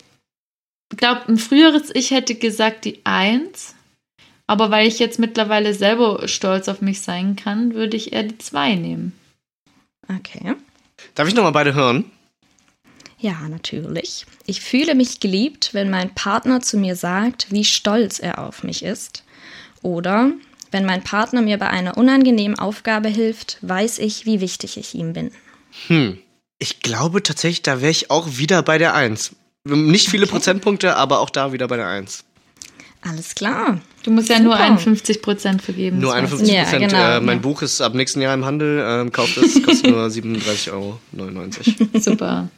glaube, 0.97 1.23
ein 1.29 1.39
früheres 1.39 1.91
Ich 1.95 2.11
hätte 2.11 2.35
gesagt 2.35 2.85
die 2.85 3.01
Eins. 3.05 3.75
Aber 4.47 4.71
weil 4.71 4.89
ich 4.89 4.99
jetzt 4.99 5.19
mittlerweile 5.19 5.75
selber 5.75 6.27
stolz 6.27 6.69
auf 6.69 6.81
mich 6.81 7.03
sein 7.03 7.37
kann, 7.37 7.75
würde 7.75 7.97
ich 7.97 8.13
eher 8.13 8.23
die 8.23 8.39
Zwei 8.39 8.75
nehmen. 8.77 9.13
Okay. 10.09 10.55
Darf 11.15 11.29
ich 11.29 11.35
nochmal 11.35 11.53
beide 11.53 11.75
hören? 11.75 12.11
Ja, 13.19 13.49
natürlich. 13.49 14.25
Ich 14.47 14.61
fühle 14.61 14.95
mich 14.95 15.21
geliebt, 15.21 15.75
wenn 15.75 15.91
mein 15.91 16.15
Partner 16.15 16.61
zu 16.61 16.79
mir 16.79 16.97
sagt, 16.97 17.51
wie 17.51 17.65
stolz 17.65 18.21
er 18.21 18.39
auf 18.39 18.63
mich 18.63 18.83
ist. 18.83 19.25
Oder 19.83 20.33
wenn 20.71 20.85
mein 20.85 21.03
Partner 21.03 21.43
mir 21.43 21.59
bei 21.59 21.69
einer 21.69 21.97
unangenehmen 21.97 22.59
Aufgabe 22.59 23.09
hilft, 23.09 23.59
weiß 23.63 23.99
ich, 23.99 24.27
wie 24.27 24.41
wichtig 24.41 24.77
ich 24.77 24.95
ihm 24.95 25.13
bin. 25.13 25.31
Hm. 25.89 26.19
Ich 26.59 26.81
glaube 26.81 27.23
tatsächlich, 27.23 27.63
da 27.63 27.81
wäre 27.81 27.91
ich 27.91 28.11
auch 28.11 28.27
wieder 28.39 28.63
bei 28.63 28.79
der 28.79 28.95
Eins. 28.95 29.33
Nicht 29.65 30.09
viele 30.09 30.27
Prozentpunkte, 30.27 30.97
aber 30.97 31.21
auch 31.21 31.31
da 31.31 31.53
wieder 31.53 31.69
bei 31.69 31.77
der 31.77 31.89
Eins. 31.89 32.25
Alles 33.03 33.35
klar. 33.37 33.81
Du 34.03 34.11
musst 34.11 34.29
ja 34.29 34.41
nur 34.41 34.55
Super. 34.55 34.65
51 34.65 35.23
Prozent 35.23 35.63
vergeben. 35.63 36.01
Nur 36.01 36.13
das 36.15 36.23
weißt 36.33 36.33
51 36.43 36.55
Ja, 36.55 36.63
Prozent. 36.65 36.91
genau. 36.91 37.17
äh, 37.17 37.21
mein 37.21 37.37
Ja. 37.37 37.43
Buch 37.43 37.63
ist 37.63 37.81
ab 37.81 37.95
nächsten 37.95 38.21
Jahr 38.21 38.35
im 38.35 38.45
Handel. 38.45 38.83
Ähm, 38.85 39.13
kauft 39.13 39.37
es, 39.37 39.63
kostet 39.63 39.91
nur 39.91 40.05
37,99 40.09 40.73
Euro. 40.73 40.99
Super. 42.01 42.49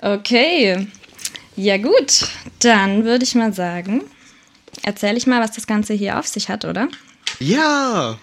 Okay. 0.00 0.86
Ja 1.56 1.76
gut, 1.76 2.26
dann 2.60 3.04
würde 3.04 3.24
ich 3.24 3.34
mal 3.34 3.52
sagen, 3.52 4.02
erzähle 4.82 5.16
ich 5.16 5.26
mal, 5.26 5.40
was 5.40 5.52
das 5.52 5.66
Ganze 5.66 5.94
hier 5.94 6.18
auf 6.18 6.26
sich 6.26 6.48
hat, 6.48 6.64
oder? 6.64 6.88
Ja! 7.38 8.18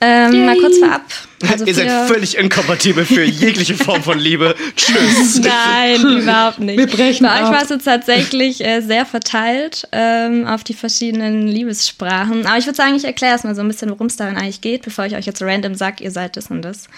Ähm, 0.00 0.44
mal 0.44 0.58
kurz 0.58 0.78
vorab. 0.78 1.02
Also 1.50 1.64
Ihr 1.64 1.74
seid 1.74 2.08
völlig 2.08 2.36
inkompatibel 2.36 3.06
für 3.06 3.22
jegliche 3.24 3.74
Form 3.74 4.02
von 4.02 4.18
Liebe. 4.18 4.54
Tschüss. 4.76 5.40
Nein, 5.40 6.00
überhaupt 6.22 6.58
nicht. 6.58 6.76
Wir 6.76 6.86
brechen 6.86 7.24
Bei 7.24 7.32
ab. 7.32 7.44
euch 7.44 7.54
war 7.54 7.62
es 7.62 7.70
jetzt 7.70 7.84
tatsächlich 7.84 8.62
äh, 8.62 8.80
sehr 8.80 9.06
verteilt 9.06 9.88
ähm, 9.92 10.46
auf 10.46 10.62
die 10.62 10.74
verschiedenen 10.74 11.46
Liebessprachen. 11.46 12.44
Aber 12.44 12.58
ich 12.58 12.66
würde 12.66 12.76
sagen, 12.76 12.96
ich 12.96 13.04
erkläre 13.04 13.32
erstmal 13.32 13.54
so 13.54 13.62
ein 13.62 13.68
bisschen, 13.68 13.90
worum 13.90 14.08
es 14.08 14.16
darin 14.16 14.36
eigentlich 14.36 14.60
geht, 14.60 14.82
bevor 14.82 15.06
ich 15.06 15.16
euch 15.16 15.26
jetzt 15.26 15.40
random 15.40 15.74
sage, 15.74 16.04
ihr 16.04 16.10
seid 16.10 16.36
das 16.36 16.50
und 16.50 16.62
das. 16.62 16.88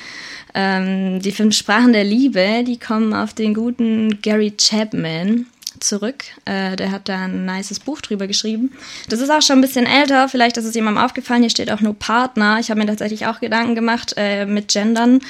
Ähm, 0.54 1.20
die 1.20 1.32
fünf 1.32 1.54
Sprachen 1.54 1.92
der 1.92 2.04
Liebe, 2.04 2.64
die 2.66 2.78
kommen 2.78 3.12
auf 3.12 3.34
den 3.34 3.54
guten 3.54 4.20
Gary 4.20 4.52
Chapman 4.56 5.46
zurück. 5.80 6.24
Äh, 6.44 6.76
der 6.76 6.90
hat 6.90 7.08
da 7.08 7.24
ein 7.24 7.44
nices 7.44 7.80
Buch 7.80 8.00
drüber 8.00 8.26
geschrieben. 8.26 8.72
Das 9.08 9.20
ist 9.20 9.30
auch 9.30 9.42
schon 9.42 9.58
ein 9.58 9.62
bisschen 9.62 9.86
älter. 9.86 10.28
Vielleicht 10.28 10.56
ist 10.56 10.64
es 10.64 10.74
jemandem 10.74 11.02
aufgefallen. 11.02 11.42
Hier 11.42 11.50
steht 11.50 11.70
auch 11.70 11.80
nur 11.80 11.94
Partner. 11.94 12.58
Ich 12.60 12.70
habe 12.70 12.80
mir 12.80 12.86
tatsächlich 12.86 13.26
auch 13.26 13.40
Gedanken 13.40 13.74
gemacht 13.74 14.14
äh, 14.16 14.46
mit 14.46 14.68
Gendern. 14.68 15.20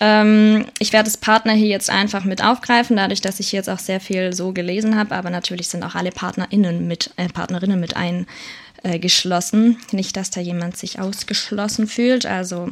Ähm, 0.00 0.66
ich 0.78 0.92
werde 0.92 1.04
das 1.04 1.16
Partner 1.16 1.52
hier 1.52 1.68
jetzt 1.68 1.90
einfach 1.90 2.24
mit 2.24 2.42
aufgreifen, 2.42 2.96
dadurch, 2.96 3.20
dass 3.20 3.40
ich 3.40 3.52
jetzt 3.52 3.70
auch 3.70 3.78
sehr 3.78 4.00
viel 4.00 4.32
so 4.32 4.52
gelesen 4.52 4.96
habe. 4.96 5.14
Aber 5.14 5.30
natürlich 5.30 5.68
sind 5.68 5.84
auch 5.84 5.94
alle 5.94 6.10
PartnerInnen 6.10 6.86
mit, 6.86 7.10
äh, 7.16 7.28
Partnerinnen 7.28 7.80
mit 7.80 7.94
eingeschlossen. 7.96 9.78
Nicht, 9.92 10.16
dass 10.16 10.30
da 10.30 10.40
jemand 10.40 10.76
sich 10.76 11.00
ausgeschlossen 11.00 11.86
fühlt. 11.86 12.26
Also, 12.26 12.70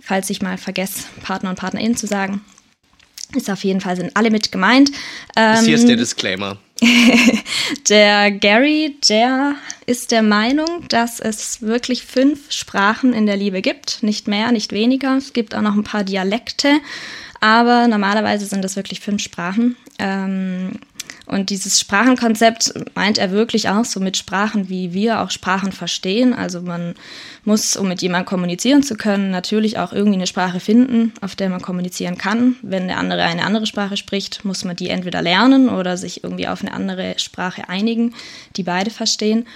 falls 0.00 0.30
ich 0.30 0.42
mal 0.42 0.58
vergesse, 0.58 1.04
Partner 1.22 1.50
und 1.50 1.58
PartnerInnen 1.58 1.96
zu 1.96 2.06
sagen, 2.06 2.42
ist 3.34 3.50
auf 3.50 3.64
jeden 3.64 3.80
Fall, 3.80 3.96
sind 3.96 4.16
alle 4.16 4.30
mit 4.30 4.52
gemeint. 4.52 4.90
Ähm, 5.36 5.64
hier 5.64 5.74
ist 5.74 5.84
der 5.84 5.92
Ähm, 5.92 5.98
Disclaimer. 5.98 6.58
der 7.88 8.30
Gary, 8.32 8.96
der 9.08 9.54
ist 9.86 10.10
der 10.10 10.22
Meinung, 10.22 10.84
dass 10.88 11.20
es 11.20 11.62
wirklich 11.62 12.04
fünf 12.04 12.50
Sprachen 12.50 13.12
in 13.12 13.26
der 13.26 13.36
Liebe 13.36 13.62
gibt. 13.62 14.02
Nicht 14.02 14.26
mehr, 14.26 14.52
nicht 14.52 14.72
weniger. 14.72 15.16
Es 15.16 15.32
gibt 15.32 15.54
auch 15.54 15.62
noch 15.62 15.74
ein 15.74 15.84
paar 15.84 16.04
Dialekte, 16.04 16.80
aber 17.40 17.86
normalerweise 17.88 18.46
sind 18.46 18.64
es 18.64 18.76
wirklich 18.76 19.00
fünf 19.00 19.22
Sprachen. 19.22 19.76
Ähm, 19.98 20.72
und 21.26 21.50
dieses 21.50 21.78
Sprachenkonzept 21.80 22.74
meint 22.94 23.18
er 23.18 23.30
wirklich 23.30 23.68
auch 23.68 23.84
so 23.84 24.00
mit 24.00 24.16
Sprachen, 24.16 24.68
wie 24.68 24.92
wir 24.92 25.20
auch 25.20 25.30
Sprachen 25.30 25.72
verstehen. 25.72 26.34
Also 26.34 26.60
man 26.60 26.94
muss, 27.44 27.76
um 27.76 27.88
mit 27.88 28.02
jemandem 28.02 28.26
kommunizieren 28.26 28.82
zu 28.82 28.94
können, 28.94 29.30
natürlich 29.30 29.78
auch 29.78 29.92
irgendwie 29.92 30.18
eine 30.18 30.26
Sprache 30.26 30.60
finden, 30.60 31.12
auf 31.20 31.34
der 31.34 31.48
man 31.48 31.60
kommunizieren 31.60 32.16
kann. 32.16 32.56
Wenn 32.62 32.88
der 32.88 32.98
andere 32.98 33.22
eine 33.22 33.44
andere 33.44 33.66
Sprache 33.66 33.96
spricht, 33.96 34.44
muss 34.44 34.64
man 34.64 34.76
die 34.76 34.88
entweder 34.88 35.22
lernen 35.22 35.68
oder 35.68 35.96
sich 35.96 36.22
irgendwie 36.22 36.48
auf 36.48 36.62
eine 36.62 36.72
andere 36.72 37.14
Sprache 37.18 37.68
einigen, 37.68 38.14
die 38.56 38.62
beide 38.62 38.90
verstehen. 38.90 39.46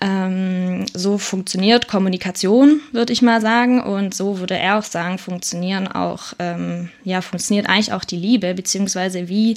Ähm, 0.00 0.84
so 0.92 1.16
funktioniert 1.16 1.88
Kommunikation, 1.88 2.80
würde 2.92 3.12
ich 3.12 3.22
mal 3.22 3.40
sagen. 3.40 3.80
Und 3.82 4.14
so 4.14 4.38
würde 4.38 4.56
er 4.56 4.78
auch 4.78 4.84
sagen, 4.84 5.18
funktionieren 5.18 5.88
auch, 5.88 6.34
ähm, 6.38 6.90
ja, 7.02 7.22
funktioniert 7.22 7.68
eigentlich 7.68 7.92
auch 7.92 8.04
die 8.04 8.18
Liebe, 8.18 8.54
beziehungsweise 8.54 9.28
wie 9.28 9.54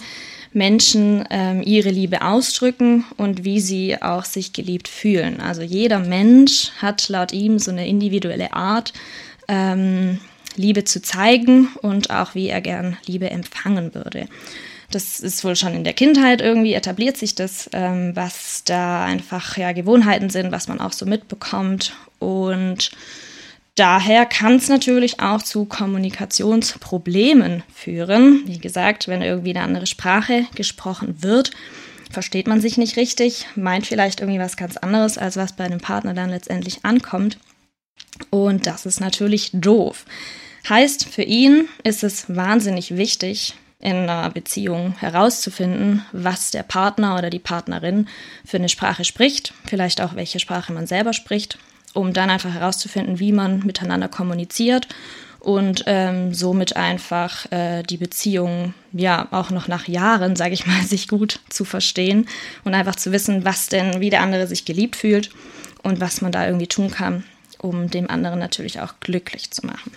Menschen 0.52 1.26
ähm, 1.30 1.62
ihre 1.62 1.90
Liebe 1.90 2.22
ausdrücken 2.22 3.06
und 3.18 3.44
wie 3.44 3.60
sie 3.60 4.02
auch 4.02 4.26
sich 4.26 4.54
geliebt 4.54 4.88
fühlen. 4.88 5.40
Also 5.40 5.62
jeder 5.62 6.00
Mensch 6.00 6.72
hat 6.82 7.08
laut 7.10 7.32
ihm 7.32 7.60
so 7.60 7.72
eine 7.72 7.88
individuelle 7.88 8.54
Art, 8.54 8.94
ähm, 9.48 10.20
Liebe 10.56 10.84
zu 10.84 11.02
zeigen 11.02 11.70
und 11.82 12.10
auch 12.10 12.36
wie 12.36 12.48
er 12.48 12.62
gern 12.62 12.98
Liebe 13.06 13.30
empfangen 13.30 13.94
würde. 13.94 14.28
Das 14.92 15.20
ist 15.20 15.44
wohl 15.44 15.56
schon 15.56 15.76
in 15.76 15.84
der 15.84 15.94
Kindheit 15.94 16.42
irgendwie 16.42 16.74
etabliert 16.74 17.16
sich 17.16 17.36
das, 17.36 17.70
ähm, 17.74 18.16
was 18.16 18.64
da 18.66 19.06
einfach 19.06 19.56
ja 19.56 19.72
Gewohnheiten 19.72 20.30
sind, 20.30 20.52
was 20.52 20.68
man 20.68 20.82
auch 20.82 20.94
so 20.94 21.06
mitbekommt 21.06 21.94
und 22.18 22.92
Daher 23.80 24.26
kann 24.26 24.58
es 24.58 24.68
natürlich 24.68 25.22
auch 25.22 25.42
zu 25.42 25.64
Kommunikationsproblemen 25.64 27.64
führen. 27.74 28.44
Wie 28.46 28.60
gesagt, 28.60 29.08
wenn 29.08 29.22
irgendwie 29.22 29.52
eine 29.52 29.64
andere 29.64 29.88
Sprache 29.88 30.46
gesprochen 30.54 31.24
wird, 31.24 31.52
versteht 32.12 32.46
man 32.46 32.60
sich 32.60 32.78
nicht 32.78 32.98
richtig, 32.98 33.48
meint 33.56 33.88
vielleicht 33.88 34.20
irgendwie 34.20 34.42
was 34.42 34.58
ganz 34.58 34.76
anderes, 34.76 35.18
als 35.18 35.38
was 35.38 35.54
bei 35.54 35.64
einem 35.64 35.80
Partner 35.80 36.14
dann 36.14 36.30
letztendlich 36.30 36.84
ankommt. 36.84 37.38
Und 38.30 38.68
das 38.68 38.86
ist 38.86 39.00
natürlich 39.00 39.52
doof. 39.54 40.04
Heißt, 40.68 41.06
für 41.06 41.24
ihn 41.24 41.70
ist 41.86 42.04
es 42.04 42.36
wahnsinnig 42.36 42.98
wichtig, 42.98 43.54
in 43.80 43.96
einer 43.96 44.30
Beziehung 44.30 44.98
herauszufinden, 45.00 46.04
was 46.12 46.52
der 46.52 46.64
Partner 46.64 47.18
oder 47.18 47.30
die 47.30 47.40
Partnerin 47.40 48.10
für 48.44 48.58
eine 48.58 48.68
Sprache 48.68 49.06
spricht, 49.06 49.54
vielleicht 49.66 50.02
auch 50.02 50.18
welche 50.18 50.40
Sprache 50.40 50.74
man 50.74 50.86
selber 50.86 51.14
spricht, 51.14 51.58
um 51.94 52.14
dann 52.14 52.30
einfach 52.30 52.54
herauszufinden, 52.54 53.20
wie 53.20 53.32
man 53.32 53.66
miteinander 53.66 54.08
kommuniziert 54.08 54.88
und 55.40 55.84
ähm, 55.88 56.34
somit 56.34 56.76
einfach 56.76 57.50
äh, 57.52 57.84
die 57.84 57.98
Beziehung 57.98 58.74
ja 58.92 59.28
auch 59.32 59.52
noch 59.52 59.68
nach 59.68 59.88
Jahren, 59.88 60.36
sage 60.36 60.54
ich 60.54 60.66
mal, 60.66 60.82
sich 60.86 61.08
gut 61.08 61.40
zu 61.50 61.66
verstehen 61.66 62.28
und 62.64 62.74
einfach 62.74 62.96
zu 62.96 63.12
wissen, 63.12 63.46
was 63.46 63.68
denn, 63.68 64.02
wie 64.02 64.10
der 64.10 64.22
andere 64.22 64.48
sich 64.48 64.66
geliebt 64.66 64.96
fühlt 64.96 65.30
und 65.84 66.02
was 66.02 66.22
man 66.22 66.32
da 66.32 66.46
irgendwie 66.46 66.68
tun 66.68 66.92
kann, 66.92 67.24
um 67.58 67.90
dem 67.90 68.10
anderen 68.10 68.40
natürlich 68.40 68.82
auch 68.82 68.96
glücklich 69.00 69.52
zu 69.52 69.66
machen. 69.66 69.92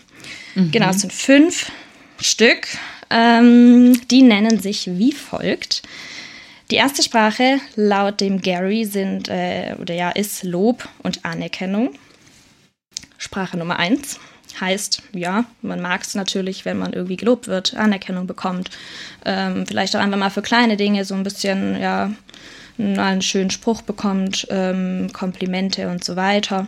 Mhm. 0.55 0.71
Genau, 0.71 0.91
es 0.91 1.01
sind 1.01 1.13
fünf 1.13 1.73
Stück. 2.21 2.69
Ähm, 3.11 4.01
die 4.11 4.23
nennen 4.23 4.61
sich 4.61 4.87
wie 4.87 5.13
folgt. 5.13 5.83
Die 6.73 6.79
erste 6.79 7.03
Sprache 7.03 7.61
laut 7.77 8.23
dem 8.23 8.41
Gary 8.41 8.87
sind 8.87 9.29
äh, 9.29 9.77
oder 9.79 9.93
ja 9.93 10.09
ist 10.09 10.43
Lob 10.43 10.89
und 11.03 11.23
Anerkennung. 11.23 11.91
Sprache 13.19 13.59
Nummer 13.59 13.79
eins 13.79 14.19
heißt, 14.59 15.03
ja, 15.13 15.45
man 15.61 15.83
mag 15.83 16.01
es 16.01 16.15
natürlich, 16.15 16.65
wenn 16.65 16.79
man 16.79 16.95
irgendwie 16.95 17.19
gelobt 17.19 17.47
wird, 17.47 17.75
Anerkennung 17.75 18.27
bekommt. 18.27 18.71
Ähm, 19.27 19.67
vielleicht 19.67 19.95
auch 19.95 20.01
einfach 20.01 20.17
mal 20.17 20.31
für 20.31 20.41
kleine 20.41 20.79
Dinge 20.79 21.05
so 21.05 21.15
ein 21.15 21.25
bisschen, 21.25 21.79
ja, 21.79 22.11
einen 22.79 23.21
schönen 23.21 23.51
Spruch 23.51 23.83
bekommt, 23.83 24.47
ähm, 24.49 25.11
Komplimente 25.13 25.91
und 25.91 26.03
so 26.03 26.17
weiter. 26.17 26.67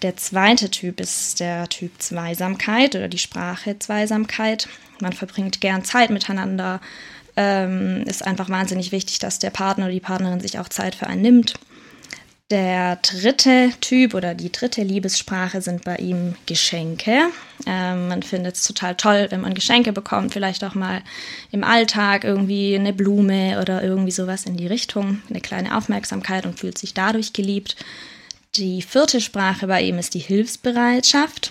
Der 0.00 0.16
zweite 0.16 0.70
Typ 0.70 1.00
ist 1.00 1.40
der 1.40 1.68
Typ 1.68 1.92
Zweisamkeit 1.98 2.94
oder 2.94 3.08
die 3.08 3.18
Sprache 3.18 3.78
Zweisamkeit. 3.78 4.68
Man 5.00 5.12
verbringt 5.12 5.60
gern 5.60 5.84
Zeit 5.84 6.08
miteinander. 6.08 6.80
Ähm, 7.36 8.04
ist 8.06 8.24
einfach 8.24 8.48
wahnsinnig 8.48 8.92
wichtig, 8.92 9.18
dass 9.18 9.38
der 9.38 9.50
Partner 9.50 9.86
oder 9.86 9.94
die 9.94 10.00
Partnerin 10.00 10.40
sich 10.40 10.58
auch 10.58 10.68
Zeit 10.68 10.94
für 10.94 11.06
einen 11.06 11.22
nimmt. 11.22 11.54
Der 12.50 12.96
dritte 12.96 13.72
Typ 13.80 14.12
oder 14.12 14.34
die 14.34 14.52
dritte 14.52 14.82
Liebessprache 14.82 15.62
sind 15.62 15.82
bei 15.82 15.96
ihm 15.96 16.34
Geschenke. 16.44 17.30
Ähm, 17.66 18.08
man 18.08 18.22
findet 18.22 18.56
es 18.56 18.64
total 18.64 18.96
toll, 18.96 19.28
wenn 19.30 19.40
man 19.40 19.54
Geschenke 19.54 19.92
bekommt, 19.92 20.34
vielleicht 20.34 20.62
auch 20.62 20.74
mal 20.74 21.02
im 21.50 21.64
Alltag 21.64 22.22
irgendwie 22.22 22.76
eine 22.76 22.92
Blume 22.92 23.58
oder 23.60 23.82
irgendwie 23.82 24.10
sowas 24.10 24.44
in 24.44 24.58
die 24.58 24.66
Richtung, 24.66 25.22
eine 25.30 25.40
kleine 25.40 25.76
Aufmerksamkeit 25.76 26.44
und 26.44 26.60
fühlt 26.60 26.76
sich 26.76 26.92
dadurch 26.92 27.32
geliebt. 27.32 27.76
Die 28.56 28.82
vierte 28.82 29.22
Sprache 29.22 29.66
bei 29.66 29.80
ihm 29.80 29.98
ist 29.98 30.12
die 30.12 30.20
Hilfsbereitschaft. 30.20 31.50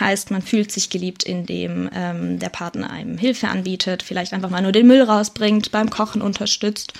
Heißt, 0.00 0.30
man 0.30 0.42
fühlt 0.42 0.72
sich 0.72 0.88
geliebt, 0.90 1.22
indem 1.22 1.90
ähm, 1.94 2.38
der 2.38 2.48
Partner 2.48 2.90
einem 2.90 3.18
Hilfe 3.18 3.48
anbietet, 3.48 4.02
vielleicht 4.02 4.32
einfach 4.32 4.50
mal 4.50 4.62
nur 4.62 4.72
den 4.72 4.86
Müll 4.86 5.02
rausbringt, 5.02 5.70
beim 5.70 5.90
Kochen 5.90 6.22
unterstützt 6.22 6.94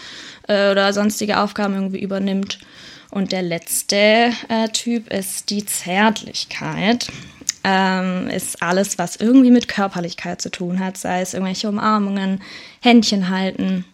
äh, 0.47 0.71
oder 0.71 0.93
sonstige 0.93 1.41
Aufgaben 1.41 1.75
irgendwie 1.75 2.01
übernimmt. 2.01 2.59
Und 3.11 3.33
der 3.33 3.43
letzte 3.43 4.33
äh, 4.49 4.69
Typ 4.73 5.13
ist 5.13 5.51
die 5.51 5.65
Zärtlichkeit. 5.65 7.09
Ähm, 7.65 8.29
ist 8.29 8.61
alles, 8.63 8.99
was 8.99 9.17
irgendwie 9.17 9.51
mit 9.51 9.69
Körperlichkeit 9.69 10.43
zu 10.43 10.51
tun 10.51 10.81
hat, 10.81 10.97
sei 10.97 11.21
es 11.21 11.33
irgendwelche 11.33 11.69
Umarmungen, 11.69 12.43
Händchen 12.81 13.29
halten. 13.29 13.85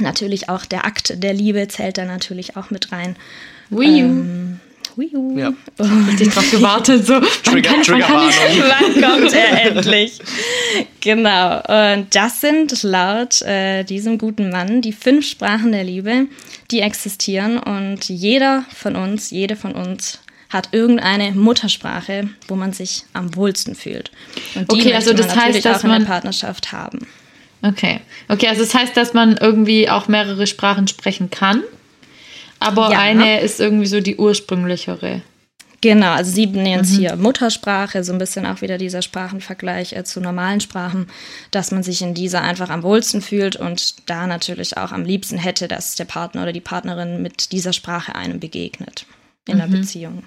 Natürlich 0.00 0.48
auch 0.48 0.64
der 0.64 0.86
Akt 0.86 1.22
der 1.22 1.34
Liebe 1.34 1.68
zählt 1.68 1.98
da 1.98 2.06
natürlich 2.06 2.56
auch 2.56 2.70
mit 2.70 2.90
rein. 2.90 3.16
U. 3.70 3.82
U. 4.96 5.38
Ja. 5.38 5.52
Ich 6.20 6.28
drauf 6.28 6.50
gewartet, 6.50 7.06
so. 7.06 7.20
Trigger, 7.42 7.70
wann 7.70 7.82
kann, 7.82 8.00
wann 8.00 8.00
kann 8.00 8.28
ich, 8.28 8.36
Triggerwarnung. 8.36 9.02
Wann 9.02 9.20
kommt 9.20 9.32
er 9.34 9.62
endlich? 9.66 10.18
Genau. 11.00 11.56
Und 11.96 12.06
das 12.14 12.40
sind 12.40 12.82
laut 12.82 13.42
äh, 13.42 13.84
diesem 13.84 14.18
guten 14.18 14.50
Mann 14.50 14.82
die 14.82 14.92
fünf 14.92 15.26
Sprachen 15.26 15.72
der 15.72 15.84
Liebe, 15.84 16.26
die 16.70 16.80
existieren. 16.80 17.58
Und 17.58 18.08
jeder 18.08 18.64
von 18.74 18.96
uns, 18.96 19.30
jede 19.30 19.56
von 19.56 19.72
uns 19.72 20.20
hat 20.50 20.68
irgendeine 20.72 21.32
Muttersprache, 21.32 22.28
wo 22.46 22.56
man 22.56 22.72
sich 22.72 23.04
am 23.14 23.34
wohlsten 23.36 23.74
fühlt. 23.74 24.10
Und 24.54 24.70
die 24.70 24.80
Okay, 24.80 24.94
also 24.94 25.12
möchte 25.12 25.26
man 25.26 25.34
das 25.36 25.44
heißt, 25.44 25.64
dass 25.64 25.78
auch 25.80 25.84
in 25.84 25.90
man- 25.90 26.00
der 26.02 26.06
Partnerschaft 26.08 26.72
haben. 26.72 27.06
Okay. 27.62 28.00
Okay, 28.28 28.48
also 28.48 28.62
das 28.62 28.74
heißt, 28.74 28.96
dass 28.96 29.14
man 29.14 29.36
irgendwie 29.36 29.88
auch 29.88 30.08
mehrere 30.08 30.46
Sprachen 30.46 30.88
sprechen 30.88 31.30
kann. 31.30 31.62
Aber 32.62 32.90
Ja. 32.90 32.98
eine 32.98 33.40
ist 33.40 33.60
irgendwie 33.60 33.86
so 33.86 34.00
die 34.00 34.16
ursprünglichere. 34.16 35.22
Genau, 35.80 36.12
also 36.12 36.30
sie 36.30 36.46
nennen 36.46 36.82
es 36.84 36.90
hier 36.90 37.16
Muttersprache, 37.16 38.04
so 38.04 38.12
ein 38.12 38.18
bisschen 38.20 38.46
auch 38.46 38.60
wieder 38.62 38.78
dieser 38.78 39.02
Sprachenvergleich 39.02 39.94
äh, 39.94 40.04
zu 40.04 40.20
normalen 40.20 40.60
Sprachen, 40.60 41.08
dass 41.50 41.72
man 41.72 41.82
sich 41.82 42.02
in 42.02 42.14
dieser 42.14 42.40
einfach 42.40 42.70
am 42.70 42.84
wohlsten 42.84 43.20
fühlt 43.20 43.56
und 43.56 44.08
da 44.08 44.28
natürlich 44.28 44.76
auch 44.76 44.92
am 44.92 45.04
liebsten 45.04 45.38
hätte, 45.38 45.66
dass 45.66 45.96
der 45.96 46.04
Partner 46.04 46.44
oder 46.44 46.52
die 46.52 46.60
Partnerin 46.60 47.20
mit 47.20 47.50
dieser 47.50 47.72
Sprache 47.72 48.14
einem 48.14 48.38
begegnet 48.38 49.06
in 49.48 49.58
der 49.58 49.66
Beziehung. 49.66 50.22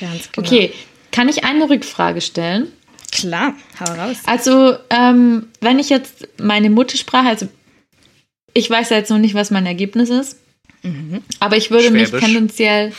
Ganz 0.00 0.32
genau. 0.32 0.46
Okay. 0.48 0.72
Kann 1.12 1.28
ich 1.28 1.44
eine 1.44 1.70
Rückfrage 1.70 2.20
stellen? 2.20 2.72
Klar, 3.12 3.54
hau 3.78 3.92
raus. 3.94 4.16
Also, 4.26 4.74
ähm, 4.90 5.46
wenn 5.60 5.78
ich 5.78 5.90
jetzt 5.90 6.26
meine 6.40 6.70
Muttersprache, 6.70 7.28
also 7.28 7.48
ich 8.52 8.68
weiß 8.68 8.90
ja 8.90 8.96
jetzt 8.96 9.10
noch 9.10 9.18
nicht, 9.18 9.34
was 9.34 9.50
mein 9.52 9.66
Ergebnis 9.66 10.10
ist, 10.10 10.36
aber 11.40 11.56
ich 11.56 11.70
würde 11.70 11.90
mich 11.90 12.08
Schwäbisch. 12.08 12.24
tendenziell. 12.24 12.92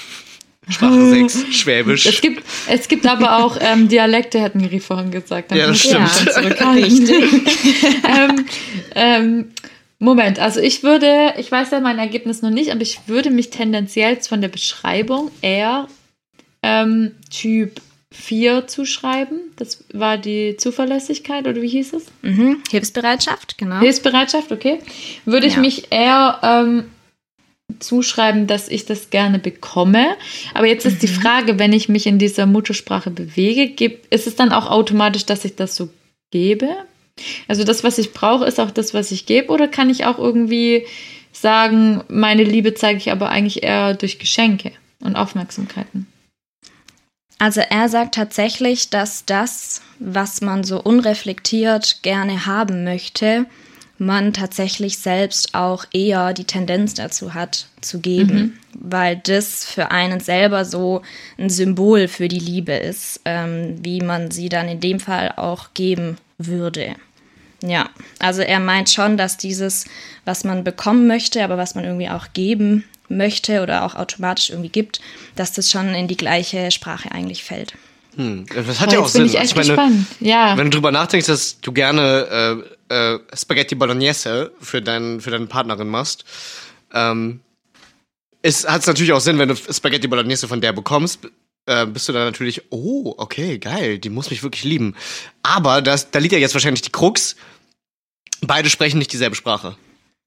Sprache 0.70 1.10
6, 1.10 1.46
Schwäbisch. 1.52 2.06
Es 2.06 2.22
gibt, 2.22 2.44
es 2.70 2.88
gibt 2.88 3.06
aber 3.08 3.44
auch 3.44 3.58
ähm, 3.60 3.88
Dialekte, 3.88 4.42
hat 4.42 4.56
Miri 4.56 4.80
vorhin 4.80 5.12
gesagt. 5.12 5.52
Dann 5.52 5.58
Ja, 5.58 5.68
das 5.68 5.78
ich 5.78 5.84
stimmt. 5.90 6.04
mich 6.04 6.34
zurückhalten. 6.34 7.08
ähm, 8.08 8.46
ähm, 8.96 9.46
Moment, 10.00 10.40
also 10.40 10.60
ich 10.60 10.82
würde, 10.84 11.34
ich 11.38 11.52
weiß 11.52 11.72
ja 11.72 11.80
mein 11.80 12.00
Ergebnis 12.00 12.42
noch 12.42 12.50
nicht, 12.50 12.72
aber 12.72 12.82
ich 12.82 13.00
würde 13.08 13.30
mich 13.32 13.50
tendenziell 13.52 14.20
von 14.22 14.42
der 14.42 14.48
Beschreibung 14.48 15.30
eher 15.42 15.88
ähm, 16.64 17.12
Typ 17.30 17.82
4 18.12 18.68
zuschreiben. 18.68 19.40
Das 19.58 19.84
war 19.94 20.18
die 20.18 20.58
Zuverlässigkeit 20.58 21.48
oder 21.48 21.62
wie 21.62 21.68
hieß 21.70 21.94
es? 21.94 22.06
Mhm. 22.24 22.58
Hilfsbereitschaft, 22.70 23.58
genau. 23.58 23.80
Hilfsbereitschaft, 23.80 24.52
okay. 24.52 24.80
Würde 25.26 25.48
ich 25.48 25.54
Ja. 25.56 25.60
mich 25.60 25.92
eher 25.92 26.40
ähm, 26.44 26.84
zuschreiben, 27.80 28.48
dass 28.48 28.68
ich 28.68 28.86
das 28.86 29.10
gerne 29.10 29.40
bekomme. 29.40 30.16
Aber 30.54 30.68
jetzt 30.68 30.86
ist 30.86 31.02
die 31.02 31.08
Frage, 31.08 31.60
wenn 31.60 31.74
ich 31.74 31.90
mich 31.90 32.08
in 32.08 32.20
dieser 32.20 32.46
Muttersprache 32.46 33.12
bewege, 33.12 33.98
ist 34.10 34.28
es 34.28 34.36
dann 34.36 34.52
auch 34.52 34.70
automatisch, 34.70 35.26
dass 35.26 35.46
ich 35.46 35.56
das 35.56 35.76
so 35.76 35.90
gebe? 36.32 36.68
Also 37.48 37.64
das, 37.64 37.84
was 37.84 37.98
ich 37.98 38.14
brauche, 38.14 38.46
ist 38.46 38.60
auch 38.60 38.72
das, 38.72 38.94
was 38.94 39.12
ich 39.12 39.26
gebe? 39.26 39.52
Oder 39.52 39.68
kann 39.68 39.90
ich 39.90 40.06
auch 40.06 40.18
irgendwie 40.18 40.86
sagen, 41.32 42.04
meine 42.08 42.44
Liebe 42.44 42.74
zeige 42.74 42.98
ich 42.98 43.12
aber 43.12 43.30
eigentlich 43.30 43.64
eher 43.64 43.94
durch 43.94 44.20
Geschenke 44.20 44.72
und 45.02 45.16
Aufmerksamkeiten? 45.16 46.08
Also 47.40 47.62
er 47.62 47.90
sagt 47.90 48.16
tatsächlich, 48.16 48.92
dass 48.92 49.26
das, 49.26 49.82
was 49.98 50.42
man 50.42 50.64
so 50.64 50.80
unreflektiert 50.80 52.04
gerne 52.04 52.46
haben 52.46 52.84
möchte, 52.84 53.48
man 54.02 54.34
tatsächlich 54.34 54.98
selbst 54.98 55.54
auch 55.54 55.86
eher 55.94 56.34
die 56.34 56.46
Tendenz 56.46 56.96
dazu 56.96 57.36
hat 57.36 57.68
zu 57.82 58.00
geben, 58.00 58.58
weil 58.74 59.18
das 59.18 59.64
für 59.64 59.92
einen 59.92 60.20
selber 60.20 60.66
so 60.66 61.04
ein 61.38 61.52
Symbol 61.52 62.08
für 62.08 62.28
die 62.28 62.40
Liebe 62.40 62.74
ist, 62.74 63.22
ähm, 63.26 63.76
wie 63.84 64.02
man 64.02 64.32
sie 64.32 64.50
dann 64.50 64.68
in 64.68 64.80
dem 64.80 65.00
Fall 65.00 65.34
auch 65.36 65.76
geben 65.76 66.18
würde. 66.40 66.96
Ja, 67.64 67.90
also 68.18 68.42
er 68.42 68.60
meint 68.60 68.90
schon, 68.90 69.18
dass 69.18 69.38
dieses, 69.38 69.86
was 70.26 70.44
man 70.44 70.64
bekommen 70.64 71.06
möchte, 71.06 71.44
aber 71.44 71.58
was 71.58 71.76
man 71.76 71.84
irgendwie 71.86 72.10
auch 72.10 72.34
geben 72.34 72.84
möchte 73.08 73.62
oder 73.62 73.84
auch 73.86 73.94
automatisch 73.94 74.50
irgendwie 74.50 74.70
gibt, 74.70 75.00
dass 75.36 75.54
das 75.54 75.70
schon 75.70 75.94
in 75.94 76.08
die 76.08 76.18
gleiche 76.18 76.72
Sprache 76.72 77.12
eigentlich 77.12 77.44
fällt. 77.44 77.76
Hm, 78.16 78.46
das 78.54 78.80
hat 78.80 78.90
Oh, 78.90 78.94
ja 78.94 79.00
auch 79.00 79.04
jetzt 79.04 79.14
bin 79.14 79.28
Sinn. 79.28 79.36
ich 79.36 79.40
echt 79.42 79.56
Also 79.58 79.74
gespannt. 79.74 80.06
Ja. 80.20 80.58
Wenn 80.58 80.66
du 80.72 80.78
drüber 80.78 80.92
nachdenkst, 80.92 81.28
dass 81.28 81.62
du 81.62 81.72
gerne 81.72 82.64
äh, 82.68 82.76
äh, 82.92 83.20
Spaghetti 83.36 83.76
Bolognese 83.76 84.52
für, 84.60 84.82
dein, 84.82 85.22
für 85.22 85.32
deine 85.32 85.48
Partnerin 85.48 85.88
machst, 85.88 86.26
ähm, 86.94 87.40
hat 88.44 88.82
es 88.82 88.88
natürlich 88.88 89.14
auch 89.14 89.22
Sinn, 89.22 89.40
wenn 89.40 89.50
du 89.50 89.56
Spaghetti 89.56 90.08
Bolognese 90.08 90.48
von 90.48 90.62
der 90.62 90.74
bekommst, 90.74 91.20
äh, 91.68 91.86
bist 91.86 92.10
du 92.10 92.14
dann 92.14 92.26
natürlich, 92.26 92.64
oh, 92.70 93.14
okay, 93.18 93.60
geil, 93.60 94.00
die 94.00 94.10
muss 94.10 94.30
mich 94.30 94.44
wirklich 94.44 94.64
lieben. 94.64 94.96
Aber 95.44 95.82
das, 95.82 96.12
da 96.12 96.20
liegt 96.20 96.34
ja 96.34 96.40
jetzt 96.40 96.54
wahrscheinlich 96.54 96.82
die 96.82 96.92
Krux, 96.92 97.36
beide 98.42 98.70
sprechen 98.70 98.98
nicht 98.98 99.14
dieselbe 99.14 99.36
Sprache. 99.36 99.78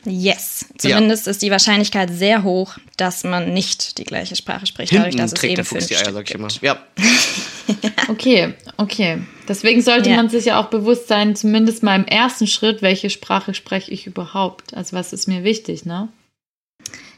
Yes, 0.06 0.66
zumindest 0.78 1.26
ist 1.28 1.42
die 1.42 1.50
Wahrscheinlichkeit 1.50 2.10
sehr 2.12 2.42
hoch, 2.42 2.76
dass 2.96 3.24
man 3.24 3.52
nicht 3.54 3.98
die 3.98 4.04
gleiche 4.04 4.36
Sprache 4.36 4.66
spricht, 4.66 4.92
dadurch, 4.92 5.08
Hinten 5.14 5.18
dass 5.18 5.32
es 5.32 5.42
eben 5.42 5.54
der 5.56 5.64
Fuchs 5.64 5.86
fünf 5.86 6.00
die 6.00 6.06
Eier, 6.06 6.12
sag 6.12 6.28
ich 6.28 6.34
immer. 6.34 6.48
Ja, 6.60 6.78
Okay, 8.08 8.54
okay. 8.76 9.22
Deswegen 9.48 9.80
sollte 9.82 10.10
Ja. 10.10 10.16
man 10.16 10.28
sich 10.28 10.44
ja 10.46 10.60
auch 10.60 10.66
bewusst 10.68 11.08
sein, 11.08 11.34
zumindest 11.36 11.82
mal 11.82 11.96
im 11.96 12.04
ersten 12.06 12.46
Schritt, 12.46 12.82
welche 12.82 13.08
Sprache 13.10 13.54
spreche 13.54 13.90
ich 13.90 14.06
überhaupt? 14.06 14.74
Also 14.74 14.96
was 14.96 15.12
ist 15.12 15.26
mir 15.28 15.44
wichtig, 15.44 15.86
ne? 15.86 16.08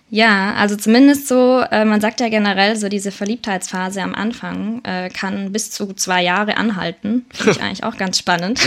Ja, 0.08 0.54
also 0.54 0.76
zumindest 0.76 1.26
so, 1.26 1.64
äh, 1.72 1.84
man 1.84 2.00
sagt 2.00 2.20
ja 2.20 2.28
generell, 2.28 2.76
so 2.76 2.88
diese 2.88 3.10
Verliebtheitsphase 3.10 4.00
am 4.02 4.14
Anfang 4.14 4.80
äh, 4.84 5.08
kann 5.10 5.50
bis 5.50 5.72
zu 5.72 5.92
zwei 5.94 6.22
Jahre 6.22 6.56
anhalten. 6.58 7.26
Finde 7.32 7.50
ich 7.52 7.60
eigentlich 7.62 7.82
auch 7.84 7.96
ganz 7.96 8.16
spannend. 8.18 8.60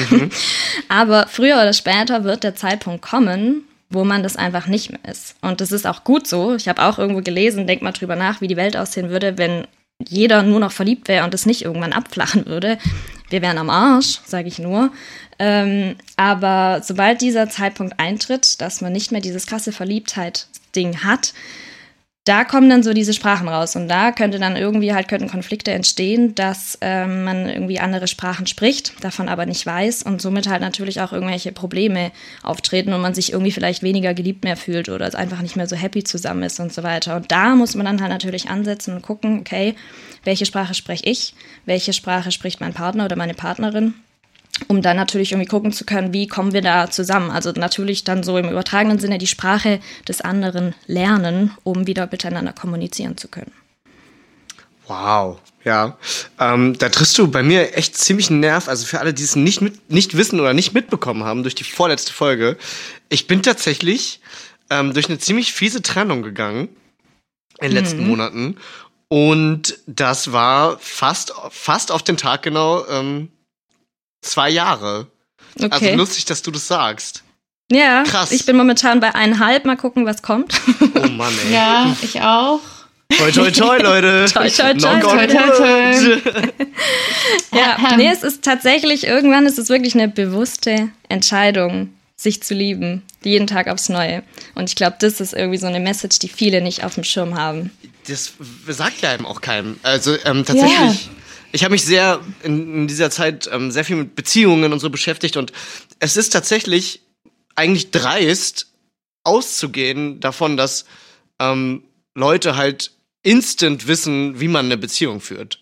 Aber 0.89 1.27
früher 1.29 1.55
oder 1.55 1.71
später 1.71 2.25
wird 2.25 2.43
der 2.43 2.55
Zeitpunkt 2.55 3.01
kommen, 3.01 3.63
wo 3.90 4.03
man 4.03 4.24
das 4.24 4.36
einfach 4.36 4.68
nicht 4.68 4.91
mehr 4.91 5.03
ist. 5.10 5.36
Und 5.41 5.61
das 5.61 5.72
ist 5.72 5.88
auch 5.88 6.03
gut 6.03 6.28
so. 6.28 6.56
Ich 6.56 6.68
habe 6.68 6.84
auch 6.84 6.99
irgendwo 6.99 7.22
gelesen, 7.22 7.68
denk 7.68 7.82
mal 7.82 7.91
drüber 7.91 8.16
nach, 8.16 8.41
wie 8.41 8.48
die 8.48 8.57
Welt 8.57 8.78
aussehen 8.78 9.10
würde, 9.10 9.38
wenn 9.38 9.66
jeder 10.07 10.44
nur 10.44 10.60
noch 10.60 10.72
verliebt 10.72 11.07
wäre 11.07 11.26
und 11.26 11.34
es 11.34 11.45
nicht 11.45 11.64
irgendwann 11.64 11.94
abflachen 11.94 12.45
würde. 12.45 12.78
Wir 13.30 13.41
wären 13.41 13.57
am 13.57 13.70
Arsch, 13.70 14.22
sage 14.26 14.48
ich 14.48 14.60
nur. 14.60 14.91
Ähm, 15.40 15.95
aber 16.16 16.82
sobald 16.84 17.22
dieser 17.22 17.49
Zeitpunkt 17.49 17.99
eintritt, 17.99 18.61
dass 18.61 18.82
man 18.82 18.94
nicht 18.94 19.11
mehr 19.11 19.22
dieses 19.22 19.45
krasse 19.45 19.72
Verliebtheit-Ding 19.72 21.03
hat, 21.03 21.34
da 22.25 22.43
kommen 22.43 22.69
dann 22.69 22.83
so 22.83 22.93
diese 22.93 23.13
Sprachen 23.13 23.47
raus 23.47 23.75
und 23.75 23.87
da 23.87 24.11
könnte 24.11 24.39
dann 24.39 24.55
irgendwie 24.55 24.93
halt 24.93 25.07
könnten 25.07 25.29
Konflikte 25.29 25.71
entstehen, 25.71 26.35
dass 26.35 26.77
ähm, 26.81 27.23
man 27.23 27.49
irgendwie 27.49 27.79
andere 27.79 28.07
Sprachen 28.07 28.45
spricht, 28.45 29.03
davon 29.03 29.29
aber 29.29 29.45
nicht 29.45 29.65
weiß 29.65 30.03
und 30.03 30.21
somit 30.21 30.47
halt 30.47 30.61
natürlich 30.61 31.01
auch 31.01 31.11
irgendwelche 31.11 31.51
Probleme 31.51 32.11
auftreten 32.43 32.93
und 32.93 33.01
man 33.01 33.15
sich 33.15 33.31
irgendwie 33.31 33.51
vielleicht 33.51 33.83
weniger 33.83 34.13
geliebt 34.13 34.43
mehr 34.43 34.57
fühlt 34.57 34.89
oder 34.89 35.07
es 35.07 35.15
einfach 35.15 35.41
nicht 35.41 35.55
mehr 35.55 35.67
so 35.67 35.75
happy 35.75 36.03
zusammen 36.03 36.43
ist 36.43 36.59
und 36.59 36.71
so 36.73 36.83
weiter. 36.83 37.15
Und 37.15 37.31
da 37.31 37.55
muss 37.55 37.73
man 37.73 37.85
dann 37.85 38.01
halt 38.01 38.11
natürlich 38.11 38.49
ansetzen 38.49 38.93
und 38.93 39.01
gucken, 39.01 39.39
okay, 39.39 39.73
welche 40.23 40.45
Sprache 40.45 40.75
spreche 40.75 41.05
ich, 41.05 41.33
welche 41.65 41.93
Sprache 41.93 42.31
spricht 42.31 42.59
mein 42.59 42.73
Partner 42.73 43.05
oder 43.05 43.15
meine 43.15 43.33
Partnerin 43.33 43.95
um 44.68 44.81
dann 44.81 44.98
natürlich 44.98 45.31
irgendwie 45.31 45.49
gucken 45.49 45.72
zu 45.72 45.86
können, 45.86 46.14
wie 46.14 46.27
kommen 46.27 46.53
wir 46.53 46.61
da 46.61 46.90
zusammen. 46.90 47.31
Also 47.31 47.52
natürlich 47.52 48.03
dann 48.03 48.23
so 48.23 48.38
im 48.38 48.49
übertragenen 48.49 48.99
Sinne 48.99 49.18
die 49.18 49.27
Sprache 49.27 49.80
des 50.07 50.22
anderen 50.22 50.76
lernen, 50.88 51.52
um 51.64 51.88
wieder 51.88 52.07
miteinander 52.11 52.53
kommunizieren 52.53 53.18
zu 53.18 53.27
können. 53.27 53.52
Wow, 54.88 55.40
ja. 55.64 55.98
Ähm, 56.40 56.77
da 56.77 56.90
triffst 56.90 57.18
du 57.18 57.30
bei 57.30 57.44
mir 57.44 57.77
echt 57.77 57.95
ziemlich 57.95 58.30
einen 58.30 58.40
Nerv. 58.40 58.68
Also 58.68 58.86
für 58.86 58.99
alle, 58.99 59.14
die 59.14 59.23
es 59.23 59.36
nicht, 59.36 59.61
mit, 59.61 59.91
nicht 59.91 60.18
wissen 60.18 60.40
oder 60.40 60.53
nicht 60.53 60.73
mitbekommen 60.73 61.23
haben 61.23 61.44
durch 61.44 61.56
die 61.56 61.64
vorletzte 61.64 62.11
Folge. 62.11 62.57
Ich 63.07 63.27
bin 63.27 63.44
tatsächlich 63.44 64.19
ähm, 64.69 64.94
durch 64.94 65.07
eine 65.07 65.19
ziemlich 65.19 65.53
fiese 65.53 65.81
Trennung 65.81 66.23
gegangen 66.23 66.69
in 67.60 67.68
den 67.68 67.72
letzten 67.72 68.07
Monaten. 68.07 68.57
Und 69.10 69.80
das 69.88 70.31
war 70.31 70.77
fast, 70.80 71.34
fast 71.49 71.91
auf 71.91 72.03
den 72.03 72.18
Tag 72.18 72.41
genau 72.44 72.86
ähm, 72.88 73.30
zwei 74.21 74.49
Jahre. 74.49 75.07
Also 75.61 75.75
Okay. 75.75 75.95
lustig, 75.95 76.25
dass 76.25 76.41
du 76.41 76.51
das 76.51 76.67
sagst. 76.67 77.23
ja, 77.71 78.03
krass. 78.03 78.31
ich 78.31 78.45
bin 78.45 78.55
momentan 78.57 78.99
bei 78.99 79.13
eineinhalb. 79.15 79.65
Mal 79.65 79.77
gucken, 79.77 80.05
was 80.05 80.21
kommt. 80.21 80.53
Oh 80.95 81.07
Mann, 81.09 81.33
ey. 81.47 81.53
Ja, 81.53 81.95
ich 82.01 82.21
auch. 82.21 82.59
Toi, 83.17 83.31
toi, 83.31 83.49
toi, 83.51 83.77
Leute. 83.81 84.25
Toi, 84.31 84.49
toi, 84.49 84.73
toi. 84.75 84.99
Toi, 84.99 85.27
toi, 85.27 85.45
wood. 85.57 86.21
ja, 87.53 87.95
nee, 87.97 88.09
es 88.11 88.23
ist 88.23 88.43
tatsächlich, 88.43 89.05
irgendwann 89.07 89.45
ist 89.47 89.57
es 89.57 89.69
wirklich 89.69 89.95
eine 89.95 90.07
bewusste 90.07 90.89
Entscheidung, 91.09 91.93
sich 92.15 92.43
zu 92.43 92.53
lieben. 92.53 93.01
Jeden 93.23 93.47
Tag 93.47 93.67
aufs 93.67 93.89
Neue. 93.89 94.23
Und 94.55 94.69
ich 94.69 94.75
glaube, 94.75 94.97
das 94.99 95.19
ist 95.19 95.33
irgendwie 95.33 95.57
so 95.57 95.67
eine 95.67 95.79
Message, 95.79 96.19
die 96.19 96.29
viele 96.29 96.61
nicht 96.61 96.83
auf 96.83 96.95
dem 96.95 97.03
Schirm 97.03 97.35
haben. 97.37 97.71
Das 98.07 98.33
sagt 98.67 99.01
ja 99.01 99.13
eben 99.13 99.25
auch 99.25 99.41
keinem. 99.41 99.79
Also 99.83 100.15
ähm, 100.25 100.45
tatsächlich, 100.45 101.09
ich 101.51 101.63
habe 101.63 101.71
mich 101.71 101.84
sehr 101.84 102.19
in, 102.43 102.73
in 102.73 102.88
dieser 102.88 103.11
Zeit 103.11 103.49
ähm, 103.51 103.71
sehr 103.71 103.85
viel 103.85 103.95
mit 103.95 104.15
Beziehungen 104.15 104.73
und 104.73 104.80
so 104.80 104.89
beschäftigt 104.89 105.38
und 105.38 105.51
es 105.99 106.17
ist 106.17 106.30
tatsächlich 106.30 107.01
eigentlich 107.55 107.91
dreist 107.91 108.67
auszugehen 109.23 110.19
davon, 110.19 110.57
dass 110.57 110.85
ähm, 111.39 111.84
Leute 112.15 112.55
halt 112.55 112.91
instant 113.23 113.88
wissen, 113.88 114.39
wie 114.39 114.47
man 114.47 114.65
eine 114.65 114.77
Beziehung 114.77 115.21
führt. 115.21 115.59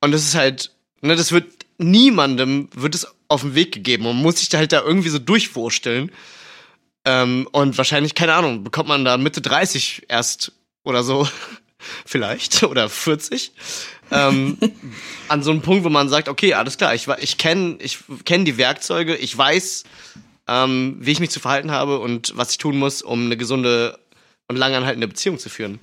Und 0.00 0.12
das 0.12 0.24
ist 0.24 0.34
halt, 0.34 0.72
ne, 1.00 1.16
das 1.16 1.32
wird 1.32 1.46
niemandem 1.78 2.68
wird 2.74 2.94
es 2.94 3.06
auf 3.28 3.40
den 3.40 3.54
Weg 3.54 3.72
gegeben 3.72 4.06
und 4.06 4.16
muss 4.16 4.38
sich 4.38 4.48
da 4.48 4.58
halt 4.58 4.72
da 4.72 4.82
irgendwie 4.82 5.08
so 5.08 5.18
durchwursteln. 5.18 6.12
Ähm, 7.06 7.48
und 7.52 7.76
wahrscheinlich, 7.76 8.14
keine 8.14 8.34
Ahnung, 8.34 8.64
bekommt 8.64 8.88
man 8.88 9.04
da 9.04 9.16
Mitte 9.16 9.40
30 9.40 10.04
erst 10.08 10.52
oder 10.84 11.02
so, 11.02 11.28
vielleicht, 12.06 12.62
oder 12.62 12.88
40, 12.88 13.52
ähm, 14.14 14.56
an 15.28 15.42
so 15.42 15.50
einem 15.50 15.60
Punkt, 15.60 15.84
wo 15.84 15.90
man 15.90 16.08
sagt, 16.08 16.28
okay, 16.28 16.54
alles 16.54 16.78
klar, 16.78 16.94
ich, 16.94 17.08
ich 17.18 17.38
kenne 17.38 17.76
ich 17.80 17.98
kenn 18.24 18.44
die 18.44 18.56
Werkzeuge, 18.56 19.16
ich 19.16 19.36
weiß, 19.36 19.84
ähm, 20.48 20.96
wie 21.00 21.12
ich 21.12 21.20
mich 21.20 21.30
zu 21.30 21.40
verhalten 21.40 21.70
habe 21.70 21.98
und 21.98 22.32
was 22.36 22.52
ich 22.52 22.58
tun 22.58 22.78
muss, 22.78 23.02
um 23.02 23.26
eine 23.26 23.36
gesunde 23.36 23.98
und 24.48 24.56
langanhaltende 24.56 25.08
Beziehung 25.08 25.38
zu 25.38 25.48
führen. 25.48 25.80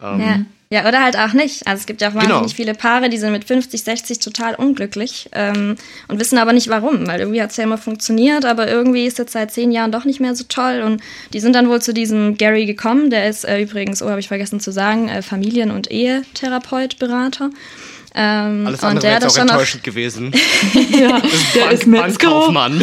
Ähm, 0.00 0.46
Ja. 0.70 0.86
oder 0.86 1.02
halt 1.02 1.16
auch 1.18 1.32
nicht. 1.32 1.66
Also 1.66 1.80
es 1.80 1.86
gibt 1.86 2.00
ja 2.02 2.08
auch 2.08 2.12
Genau. 2.12 2.24
wahnsinnig 2.34 2.54
viele 2.54 2.74
Paare, 2.74 3.08
die 3.08 3.16
sind 3.16 3.32
mit 3.32 3.44
50, 3.44 3.82
60 3.82 4.18
total 4.18 4.54
unglücklich 4.54 5.28
ähm, 5.32 5.76
und 6.08 6.20
wissen 6.20 6.36
aber 6.38 6.52
nicht 6.52 6.68
warum, 6.68 7.06
weil 7.06 7.20
irgendwie 7.20 7.40
hat 7.40 7.50
es 7.52 7.56
ja 7.56 7.64
immer 7.64 7.78
funktioniert, 7.78 8.44
aber 8.44 8.68
irgendwie 8.68 9.06
ist 9.06 9.18
jetzt 9.18 9.32
seit 9.32 9.50
zehn 9.50 9.72
Jahren 9.72 9.92
doch 9.92 10.04
nicht 10.04 10.20
mehr 10.20 10.34
so 10.34 10.44
toll 10.48 10.82
und 10.84 11.00
die 11.32 11.40
sind 11.40 11.54
dann 11.54 11.68
wohl 11.68 11.80
zu 11.80 11.94
diesem 11.94 12.36
Gary 12.36 12.66
gekommen, 12.66 13.08
der 13.10 13.28
ist 13.28 13.44
äh, 13.44 13.62
übrigens, 13.62 14.02
oh, 14.02 14.10
habe 14.10 14.20
ich 14.20 14.28
vergessen 14.28 14.60
zu 14.60 14.70
sagen, 14.70 15.08
äh, 15.08 15.22
Familien- 15.22 15.70
und 15.70 15.90
Ehetherapeut, 15.90 16.98
Berater. 16.98 17.50
Ähm, 18.20 18.66
Alles 18.66 18.80
und 18.80 18.88
andere 18.88 19.00
der 19.00 19.10
wäre 19.12 19.20
das 19.20 19.36
auch 19.36 19.42
enttäuschend 19.42 19.84
gewesen. 19.84 20.32
ja, 20.90 21.22
der 21.54 21.70
ist 21.70 21.86
Metzger. 21.86 22.30
Bankkaufmann. 22.30 22.82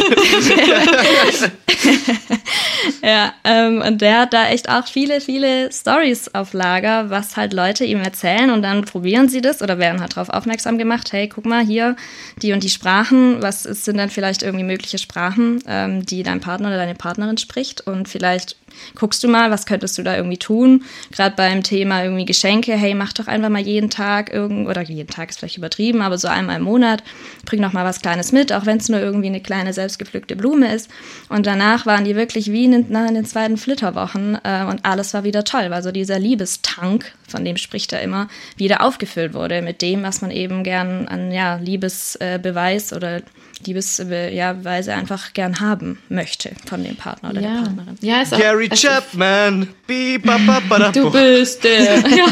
ja, 3.02 3.34
ähm, 3.44 3.82
und 3.86 4.00
der 4.00 4.20
hat 4.20 4.32
da 4.32 4.48
echt 4.48 4.70
auch 4.70 4.86
viele, 4.86 5.20
viele 5.20 5.70
Stories 5.70 6.34
auf 6.34 6.54
Lager, 6.54 7.10
was 7.10 7.36
halt 7.36 7.52
Leute 7.52 7.84
ihm 7.84 8.00
erzählen 8.00 8.50
und 8.50 8.62
dann 8.62 8.86
probieren 8.86 9.28
sie 9.28 9.42
das 9.42 9.60
oder 9.60 9.78
werden 9.78 10.00
halt 10.00 10.16
darauf 10.16 10.30
aufmerksam 10.30 10.78
gemacht, 10.78 11.12
hey, 11.12 11.28
guck 11.28 11.44
mal 11.44 11.62
hier, 11.62 11.96
die 12.40 12.54
und 12.54 12.62
die 12.62 12.70
Sprachen, 12.70 13.42
was 13.42 13.66
ist, 13.66 13.84
sind 13.84 13.98
dann 13.98 14.08
vielleicht 14.08 14.42
irgendwie 14.42 14.64
mögliche 14.64 14.96
Sprachen, 14.96 15.62
ähm, 15.68 16.06
die 16.06 16.22
dein 16.22 16.40
Partner 16.40 16.68
oder 16.68 16.78
deine 16.78 16.94
Partnerin 16.94 17.36
spricht 17.36 17.82
und 17.82 18.08
vielleicht 18.08 18.56
guckst 18.94 19.22
du 19.24 19.28
mal, 19.28 19.50
was 19.50 19.66
könntest 19.66 19.98
du 19.98 20.02
da 20.02 20.16
irgendwie 20.16 20.38
tun, 20.38 20.84
gerade 21.12 21.34
beim 21.36 21.62
Thema 21.62 22.02
irgendwie 22.02 22.24
Geschenke, 22.24 22.72
hey, 22.72 22.94
mach 22.94 23.12
doch 23.12 23.26
einfach 23.26 23.48
mal 23.48 23.60
jeden 23.62 23.90
Tag 23.90 24.32
irgend 24.32 24.68
oder 24.68 24.82
jeden 24.82 25.08
Tag 25.10 25.30
ist 25.30 25.38
vielleicht 25.38 25.56
übertrieben, 25.58 26.02
aber 26.02 26.18
so 26.18 26.28
einmal 26.28 26.56
im 26.56 26.62
Monat, 26.62 27.02
bring 27.44 27.60
noch 27.60 27.72
mal 27.72 27.84
was 27.84 28.00
Kleines 28.00 28.32
mit, 28.32 28.52
auch 28.52 28.66
wenn 28.66 28.78
es 28.78 28.88
nur 28.88 29.00
irgendwie 29.00 29.28
eine 29.28 29.40
kleine 29.40 29.72
selbstgepflückte 29.72 30.36
Blume 30.36 30.72
ist. 30.74 30.90
Und 31.28 31.46
danach 31.46 31.86
waren 31.86 32.04
die 32.04 32.16
wirklich 32.16 32.50
wie 32.52 32.64
in, 32.64 32.72
den- 32.72 32.86
nach 32.90 33.08
den 33.08 33.24
zweiten 33.24 33.56
Flitterwochen 33.56 34.38
äh, 34.44 34.64
und 34.64 34.84
alles 34.84 35.14
war 35.14 35.24
wieder 35.24 35.44
toll, 35.44 35.70
weil 35.70 35.82
so 35.82 35.92
dieser 35.92 36.18
Liebestank, 36.18 37.12
von 37.28 37.44
dem 37.44 37.56
spricht 37.56 37.92
er 37.92 38.02
immer, 38.02 38.28
wieder 38.56 38.82
aufgefüllt 38.82 39.34
wurde 39.34 39.62
mit 39.62 39.82
dem, 39.82 40.02
was 40.02 40.20
man 40.22 40.30
eben 40.30 40.62
gern 40.64 41.08
an 41.08 41.30
ja, 41.32 41.56
Liebesbeweis 41.56 42.92
äh, 42.92 42.94
oder 42.96 43.22
Liebesbeweise 43.64 44.34
ja, 44.34 44.64
Weise 44.64 44.92
einfach 44.94 45.32
gern 45.32 45.60
haben 45.60 45.98
möchte 46.08 46.52
von 46.68 46.84
dem 46.84 46.96
Partner 46.96 47.30
oder 47.30 47.40
der 47.40 47.50
Ja, 47.50 47.62
Partnerin. 47.62 47.98
ja 48.00 48.20
ist 48.22 48.34
auch, 48.34 48.38
Gary 48.38 48.66
ist- 48.66 48.82
Chapman. 48.82 49.68
Bi, 49.86 50.18
ba, 50.18 50.38
ba, 50.46 50.60
ba, 50.68 50.78
da, 50.78 50.92
Du 50.92 51.10
bist 51.10 51.64
der. 51.64 51.98
Ja. 52.16 52.26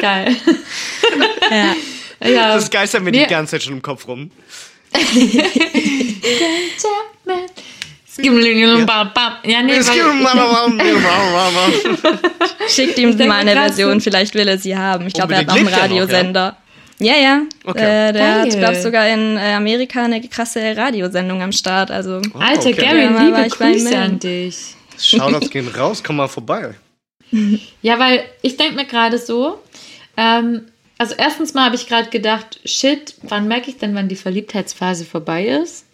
Geil. 0.00 0.36
Ja. 1.50 1.74
Ja, 2.28 2.54
Das 2.54 2.70
geistert 2.70 3.02
mir 3.02 3.12
die 3.12 3.26
ganze 3.26 3.52
Zeit 3.52 3.62
schon 3.64 3.74
im 3.74 3.82
Kopf 3.82 4.06
rum. 4.08 4.30
Chapman. 6.80 7.46
Ja, 8.16 9.62
nee, 9.62 9.80
Schickt 12.68 12.98
ihm 12.98 13.16
mal 13.26 13.32
eine 13.40 13.52
Version, 13.52 14.00
vielleicht 14.00 14.34
will 14.34 14.46
er 14.46 14.56
sie 14.58 14.76
haben. 14.76 15.06
Ich 15.08 15.14
glaube, 15.14 15.34
er 15.34 15.40
hat 15.40 15.48
Unbedingt. 15.48 15.72
einen 15.74 15.76
Lebt 15.76 15.76
er 15.76 15.88
noch, 15.88 16.00
Radiosender. 16.12 16.56
Ja, 16.98 17.16
ja. 17.16 17.42
Okay. 17.64 18.08
Äh, 18.08 18.12
der 18.12 18.34
hat, 18.34 18.50
Geil. 18.50 18.58
glaube 18.58 18.74
ich, 18.74 18.82
sogar 18.82 19.08
in 19.08 19.36
äh, 19.36 19.54
Amerika 19.54 20.04
eine 20.04 20.20
krasse 20.28 20.76
Radiosendung 20.76 21.42
am 21.42 21.52
Start. 21.52 21.90
Also 21.90 22.22
Alter, 22.34 22.70
okay. 22.70 22.72
Gary, 22.72 23.02
Ja, 23.04 23.22
liebe 23.22 23.46
ich 23.46 23.54
bei 23.58 23.72
ihm 23.72 23.84
Grüße 23.84 23.98
an 23.98 24.18
dich. 24.18 24.74
Shoutouts 24.98 25.50
gehen 25.50 25.68
raus, 25.68 26.02
komm 26.04 26.16
mal 26.16 26.28
vorbei. 26.28 26.74
Ja, 27.82 27.98
weil 27.98 28.22
ich 28.42 28.56
denke 28.56 28.76
mir 28.76 28.84
gerade 28.84 29.18
so, 29.18 29.60
ähm, 30.16 30.66
also 30.98 31.16
erstens 31.18 31.52
mal 31.52 31.64
habe 31.64 31.74
ich 31.74 31.88
gerade 31.88 32.08
gedacht, 32.08 32.60
shit, 32.64 33.16
wann 33.22 33.48
merke 33.48 33.70
ich 33.70 33.78
denn, 33.78 33.92
wann 33.96 34.08
die 34.08 34.14
Verliebtheitsphase 34.14 35.04
vorbei 35.04 35.46
ist? 35.46 35.84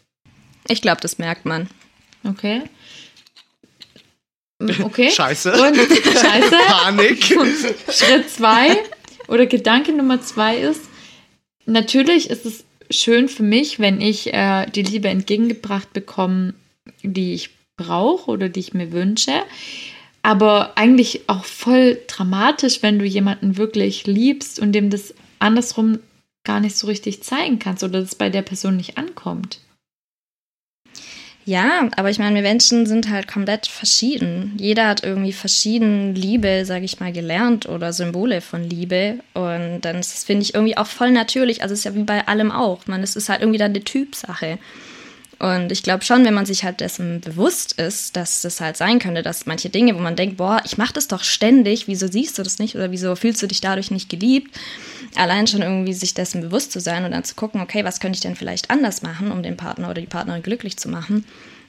ich 0.68 0.82
glaube, 0.82 1.01
das 1.01 1.16
merkt 1.16 1.47
man. 1.47 1.68
Okay. 2.28 2.62
Okay. 4.82 5.10
Scheiße. 5.14 5.52
Und 5.52 5.77
Scheiße. 6.05 6.56
Panik. 6.66 7.24
Schritt 7.90 8.31
zwei 8.31 8.77
oder 9.27 9.47
Gedanke 9.47 9.93
Nummer 9.93 10.20
zwei 10.20 10.59
ist, 10.59 10.82
natürlich 11.70 12.30
ist 12.30 12.47
es 12.47 12.64
schön 12.90 13.28
für 13.28 13.42
mich, 13.42 13.78
wenn 13.78 14.01
ich 14.01 14.32
äh, 14.32 14.66
die 14.66 14.82
Liebe 14.82 15.09
entgegengebracht 15.09 15.92
bekomme, 15.92 16.55
die 17.02 17.34
ich 17.34 17.51
brauche 17.76 18.30
oder 18.30 18.48
die 18.48 18.60
ich 18.60 18.74
mir 18.74 18.92
wünsche. 18.92 19.32
Aber 20.22 20.76
eigentlich 20.76 21.28
auch 21.28 21.44
voll 21.44 21.98
dramatisch, 22.06 22.82
wenn 22.82 22.98
du 22.98 23.06
jemanden 23.06 23.56
wirklich 23.56 24.06
liebst 24.06 24.59
und 24.59 24.72
dem 24.72 24.90
das 24.90 25.14
andersrum 25.38 25.98
gar 26.44 26.60
nicht 26.60 26.76
so 26.76 26.86
richtig 26.86 27.22
zeigen 27.22 27.59
kannst 27.59 27.82
oder 27.82 28.01
das 28.01 28.14
bei 28.14 28.28
der 28.28 28.42
Person 28.42 28.76
nicht 28.76 28.98
ankommt. 28.98 29.60
Ja, 31.46 31.88
aber 31.96 32.10
ich 32.10 32.18
meine, 32.18 32.36
wir 32.36 32.42
Menschen 32.42 32.86
sind 32.86 33.08
halt 33.08 33.26
komplett 33.26 33.66
verschieden. 33.66 34.54
Jeder 34.58 34.86
hat 34.88 35.02
irgendwie 35.02 35.32
verschieden 35.32 36.14
Liebe, 36.14 36.64
sage 36.64 36.84
ich 36.84 37.00
mal, 37.00 37.12
gelernt 37.12 37.68
oder 37.68 37.92
Symbole 37.92 38.40
von 38.40 38.62
Liebe. 38.62 39.20
Und 39.34 39.80
dann 39.80 40.02
finde 40.02 40.42
ich, 40.42 40.54
irgendwie 40.54 40.76
auch 40.76 40.86
voll 40.86 41.10
natürlich. 41.10 41.62
Also 41.62 41.72
es 41.72 41.80
ist 41.80 41.84
ja 41.84 41.94
wie 41.94 42.04
bei 42.04 42.28
allem 42.28 42.52
auch. 42.52 42.86
Man, 42.86 43.02
es 43.02 43.16
ist 43.16 43.28
halt 43.28 43.40
irgendwie 43.40 43.58
dann 43.58 43.72
eine 43.72 43.82
Typsache. 43.82 44.58
Und 45.40 45.72
ich 45.72 45.82
glaube 45.82 46.04
schon, 46.04 46.22
wenn 46.26 46.34
man 46.34 46.44
sich 46.44 46.64
halt 46.64 46.80
dessen 46.80 47.22
bewusst 47.22 47.80
ist, 47.80 48.14
dass 48.14 48.42
das 48.42 48.60
halt 48.60 48.76
sein 48.76 48.98
könnte, 48.98 49.22
dass 49.22 49.46
manche 49.46 49.70
Dinge, 49.70 49.94
wo 49.94 49.98
man 49.98 50.14
denkt, 50.14 50.36
boah, 50.36 50.60
ich 50.66 50.76
mache 50.76 50.92
das 50.92 51.08
doch 51.08 51.24
ständig, 51.24 51.88
wieso 51.88 52.08
siehst 52.08 52.38
du 52.38 52.42
das 52.42 52.58
nicht 52.58 52.76
oder 52.76 52.90
wieso 52.90 53.16
fühlst 53.16 53.42
du 53.42 53.46
dich 53.46 53.62
dadurch 53.62 53.90
nicht 53.90 54.10
geliebt? 54.10 54.54
Allein 55.16 55.46
schon 55.46 55.62
irgendwie 55.62 55.94
sich 55.94 56.12
dessen 56.12 56.42
bewusst 56.42 56.72
zu 56.72 56.78
sein 56.78 57.06
und 57.06 57.12
dann 57.12 57.24
zu 57.24 57.34
gucken, 57.36 57.62
okay, 57.62 57.84
was 57.84 58.00
könnte 58.00 58.16
ich 58.16 58.20
denn 58.20 58.36
vielleicht 58.36 58.70
anders 58.70 59.00
machen, 59.00 59.32
um 59.32 59.42
den 59.42 59.56
Partner 59.56 59.88
oder 59.88 60.02
die 60.02 60.06
Partnerin 60.06 60.42
glücklich 60.42 60.76
zu 60.76 60.90
machen? 60.90 61.24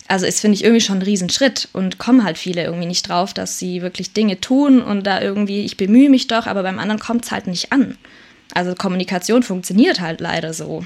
Also 0.09 0.25
ist, 0.25 0.41
finde 0.41 0.55
ich, 0.55 0.65
irgendwie 0.65 0.81
schon 0.81 0.97
ein 0.97 1.03
Riesenschritt 1.03 1.69
und 1.71 1.97
kommen 1.97 2.25
halt 2.25 2.37
viele 2.37 2.65
irgendwie 2.65 2.87
nicht 2.87 3.07
drauf, 3.07 3.33
dass 3.33 3.57
sie 3.57 3.81
wirklich 3.81 4.11
Dinge 4.11 4.41
tun 4.41 4.81
und 4.81 5.07
da 5.07 5.21
irgendwie, 5.21 5.61
ich 5.61 5.77
bemühe 5.77 6.09
mich 6.09 6.27
doch, 6.27 6.45
aber 6.45 6.63
beim 6.63 6.77
anderen 6.77 6.99
kommt 6.99 7.23
es 7.23 7.31
halt 7.31 7.47
nicht 7.47 7.71
an. 7.71 7.97
Also 8.53 8.75
Kommunikation 8.75 9.43
funktioniert 9.43 10.01
halt 10.01 10.19
leider 10.19 10.53
so. 10.53 10.83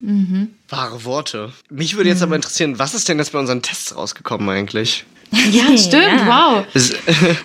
Wahre 0.00 1.04
Worte. 1.04 1.52
Mich 1.70 1.96
würde 1.96 2.08
jetzt 2.10 2.22
aber 2.22 2.36
interessieren, 2.36 2.78
was 2.78 2.94
ist 2.94 3.08
denn 3.08 3.18
jetzt 3.18 3.32
bei 3.32 3.38
unseren 3.38 3.62
Tests 3.62 3.96
rausgekommen 3.96 4.48
eigentlich? 4.48 5.04
Ja, 5.50 5.64
stimmt, 5.76 6.04
Ja. 6.04 6.64
wow. 6.66 6.66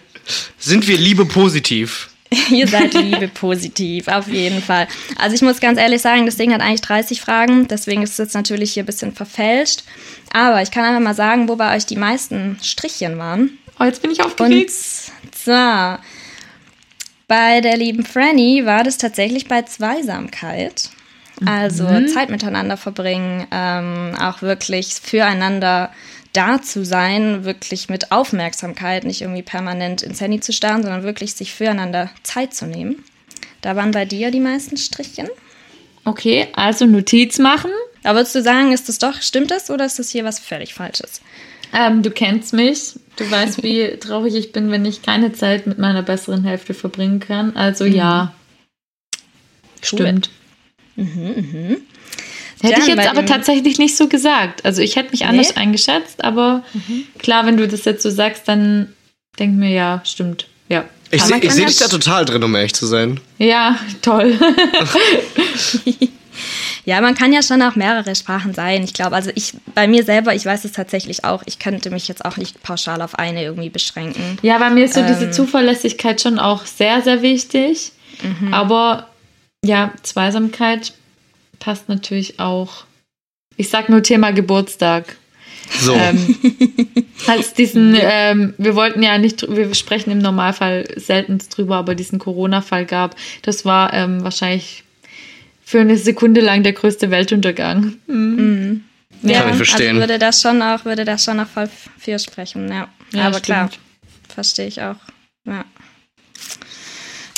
Sind 0.58 0.88
wir 0.88 0.98
Liebe 0.98 1.26
positiv? 1.26 2.10
Ihr 2.50 2.68
seid 2.68 2.94
Liebe 2.94 3.28
positiv, 3.28 4.08
auf 4.08 4.28
jeden 4.28 4.62
Fall. 4.62 4.88
Also 5.18 5.36
ich 5.36 5.42
muss 5.42 5.60
ganz 5.60 5.78
ehrlich 5.80 6.02
sagen, 6.02 6.26
das 6.26 6.36
Ding 6.38 6.54
hat 6.54 6.62
eigentlich 6.62 6.82
30 6.82 7.22
Fragen, 7.22 7.68
deswegen 7.68 8.02
ist 8.04 8.12
es 8.12 8.18
jetzt 8.20 8.34
natürlich 8.34 8.74
hier 8.74 8.84
ein 8.84 8.88
bisschen 8.88 9.14
verfälscht. 9.14 9.84
Aber 10.32 10.62
ich 10.62 10.72
kann 10.72 10.86
einfach 10.86 11.02
mal 11.02 11.14
sagen, 11.16 11.48
wo 11.50 11.56
bei 11.56 11.76
euch 11.76 11.86
die 11.86 11.96
meisten 11.98 12.58
Strichchen 12.64 13.18
waren. 13.18 13.58
Oh, 13.80 13.84
jetzt 13.84 14.02
bin 14.02 14.12
ich 14.12 14.20
Und 14.20 14.26
aufgeregt. 14.28 14.72
zwar 15.32 16.02
bei 17.28 17.62
der 17.62 17.78
lieben 17.78 18.06
Franny 18.06 18.66
war 18.66 18.84
das 18.84 18.98
tatsächlich 18.98 19.48
bei 19.48 19.64
Zweisamkeit. 19.64 20.90
Also 21.45 21.85
Zeit 22.14 22.30
miteinander 22.30 22.77
verbringen, 22.77 23.47
ähm, 23.51 24.15
auch 24.19 24.41
wirklich 24.41 24.93
füreinander 24.93 25.91
da 26.31 26.61
zu 26.61 26.84
sein, 26.84 27.45
wirklich 27.45 27.89
mit 27.89 28.11
Aufmerksamkeit, 28.11 29.03
nicht 29.03 29.22
irgendwie 29.22 29.43
permanent 29.43 30.01
ins 30.01 30.19
Handy 30.19 30.39
zu 30.39 30.51
starren, 30.51 30.81
sondern 30.81 31.03
wirklich 31.03 31.34
sich 31.35 31.53
füreinander 31.53 32.10
Zeit 32.23 32.53
zu 32.53 32.65
nehmen. 32.65 33.03
Da 33.61 33.76
waren 33.76 33.91
bei 33.91 34.05
dir 34.05 34.31
die 34.31 34.39
meisten 34.39 34.77
Strichchen. 34.77 35.30
Okay, 36.05 36.47
also 36.55 36.85
Notiz 36.85 37.39
machen. 37.39 37.72
Da 38.01 38.15
würdest 38.15 38.35
du 38.35 38.41
sagen, 38.41 38.73
ist 38.73 38.89
das 38.89 38.99
doch, 38.99 39.22
stimmt 39.22 39.51
das 39.51 39.69
oder 39.69 39.85
ist 39.85 39.99
das 39.99 40.10
hier 40.10 40.26
was 40.26 40.39
völlig 40.39 40.73
Falsches? 40.73 41.22
Ähm, 41.73 42.03
du 42.03 42.11
kennst 42.11 42.53
mich. 42.53 42.99
Du 43.15 43.30
weißt, 43.30 43.64
wie 43.64 43.97
traurig 43.99 44.35
ich 44.35 44.51
bin, 44.51 44.72
wenn 44.72 44.85
ich 44.85 45.01
keine 45.01 45.34
Zeit 45.34 45.65
mit 45.65 45.77
meiner 45.77 46.03
besseren 46.03 46.43
Hälfte 46.43 46.73
verbringen 46.73 47.19
kann. 47.19 47.55
Also 47.55 47.85
ja. 47.85 48.34
Stimmt. 49.81 50.30
Mhm, 50.95 51.06
mhm. 51.06 51.78
Hätte 52.61 52.76
Dann 52.76 52.82
ich 52.82 52.88
jetzt 52.88 53.07
aber 53.10 53.26
tatsächlich 53.26 53.78
nicht 53.78 53.98
so 53.98 54.07
gesagt. 54.07 54.64
Also 54.64 54.82
ich 54.82 54.95
hätte 54.95 55.11
mich 55.11 55.26
anders 55.26 55.49
Nee? 55.49 55.61
eingeschätzt, 55.61 56.24
aber 56.24 56.64
klar, 57.20 57.45
wenn 57.45 57.57
du 57.57 57.68
das 57.68 57.84
jetzt 57.84 58.03
so 58.03 58.10
sagst, 58.10 58.48
dann 58.48 58.94
denk 59.38 59.56
mir, 59.56 59.70
ja, 59.70 60.02
stimmt. 60.06 60.48
Ja. 60.70 60.86
Ich 61.11 61.22
Aber 61.22 61.28
sehe 61.28 61.38
man 61.38 61.41
kann 61.48 61.56
seh 61.56 61.61
ja 61.61 61.68
dich 61.68 61.78
da 61.78 61.88
total 61.88 62.26
drin, 62.26 62.44
um 62.44 62.56
ehrlich 62.56 62.74
zu 62.74 62.86
sein. 62.86 63.20
Ja, 63.38 63.78
toll. 64.02 64.40
Ja, 66.86 66.99
man 66.99 67.15
kann 67.15 67.32
ja 67.32 67.41
schon 67.41 67.61
auch 67.61 67.76
mehrere 67.76 68.14
Sprachen 68.15 68.53
sein. 68.53 68.84
Ich 68.84 68.94
glaube, 68.94 69.15
also 69.15 69.32
ich 69.36 69.53
bei 69.74 69.88
mir 69.88 70.03
selber, 70.03 70.36
ich 70.36 70.45
weiß 70.45 70.65
es 70.65 70.74
tatsächlich 70.74 71.24
auch, 71.24 71.41
ich 71.45 71.60
könnte 71.60 71.90
mich 71.91 72.07
jetzt 72.10 72.26
auch 72.26 72.36
nicht 72.36 72.61
pauschal 72.61 73.02
auf 73.02 73.18
eine 73.18 73.41
irgendwie 73.44 73.70
beschränken. 73.70 74.38
Ja, 74.41 74.57
bei 74.57 74.70
mir 74.70 74.86
ist 74.86 74.95
so 74.95 75.02
diese 75.02 75.26
Ähm. 75.26 75.32
Zuverlässigkeit 75.32 76.20
schon 76.20 76.40
auch 76.40 76.65
sehr, 76.65 77.02
sehr 77.02 77.22
wichtig. 77.22 77.94
Mhm. 78.22 78.53
Aber 78.53 79.07
ja, 79.64 79.94
Zweisamkeit 80.03 80.94
passt 81.60 81.90
natürlich 81.90 82.40
auch. 82.40 82.85
Ich 83.56 83.69
sag 83.69 83.90
nur 83.90 84.03
Thema 84.03 84.31
Geburtstag. 84.31 85.15
So. 85.80 85.94
Ähm, 85.95 86.35
als 87.27 87.53
diesen, 87.53 87.95
ähm, 87.99 88.53
wir 88.57 88.76
wollten 88.76 89.02
ja 89.02 89.18
nicht, 89.18 89.48
wir 89.49 89.73
sprechen 89.73 90.11
im 90.11 90.19
Normalfall 90.19 90.88
selten 90.98 91.38
drüber, 91.38 91.77
aber 91.77 91.95
diesen 91.95 92.19
Corona-Fall 92.19 92.85
gab, 92.85 93.15
das 93.44 93.64
war 93.64 93.94
ähm, 93.94 94.23
wahrscheinlich 94.23 94.84
für 95.64 95.80
eine 95.80 95.98
Sekunde 95.98 96.41
lang 96.41 96.64
der 96.64 96.73
größte 96.73 97.10
Weltuntergang. 97.10 97.95
Kann 99.40 99.49
ich 99.52 99.56
verstehen. 99.56 99.95
Also 99.95 100.02
würde 100.02 100.19
das 100.19 100.41
schon 100.41 100.61
auch, 100.61 100.84
würde 100.84 101.06
das 101.06 101.23
schon 101.23 101.40
auch 101.40 101.48
voll 101.48 101.69
für 101.98 102.19
sprechen, 102.19 102.69
ja. 102.69 102.90
Ja, 103.14 103.27
Aber 103.27 103.40
klar, 103.40 103.69
stimmt. 103.69 103.84
verstehe 104.27 104.68
ich 104.68 104.81
auch. 104.81 104.98
Ja. 105.45 105.64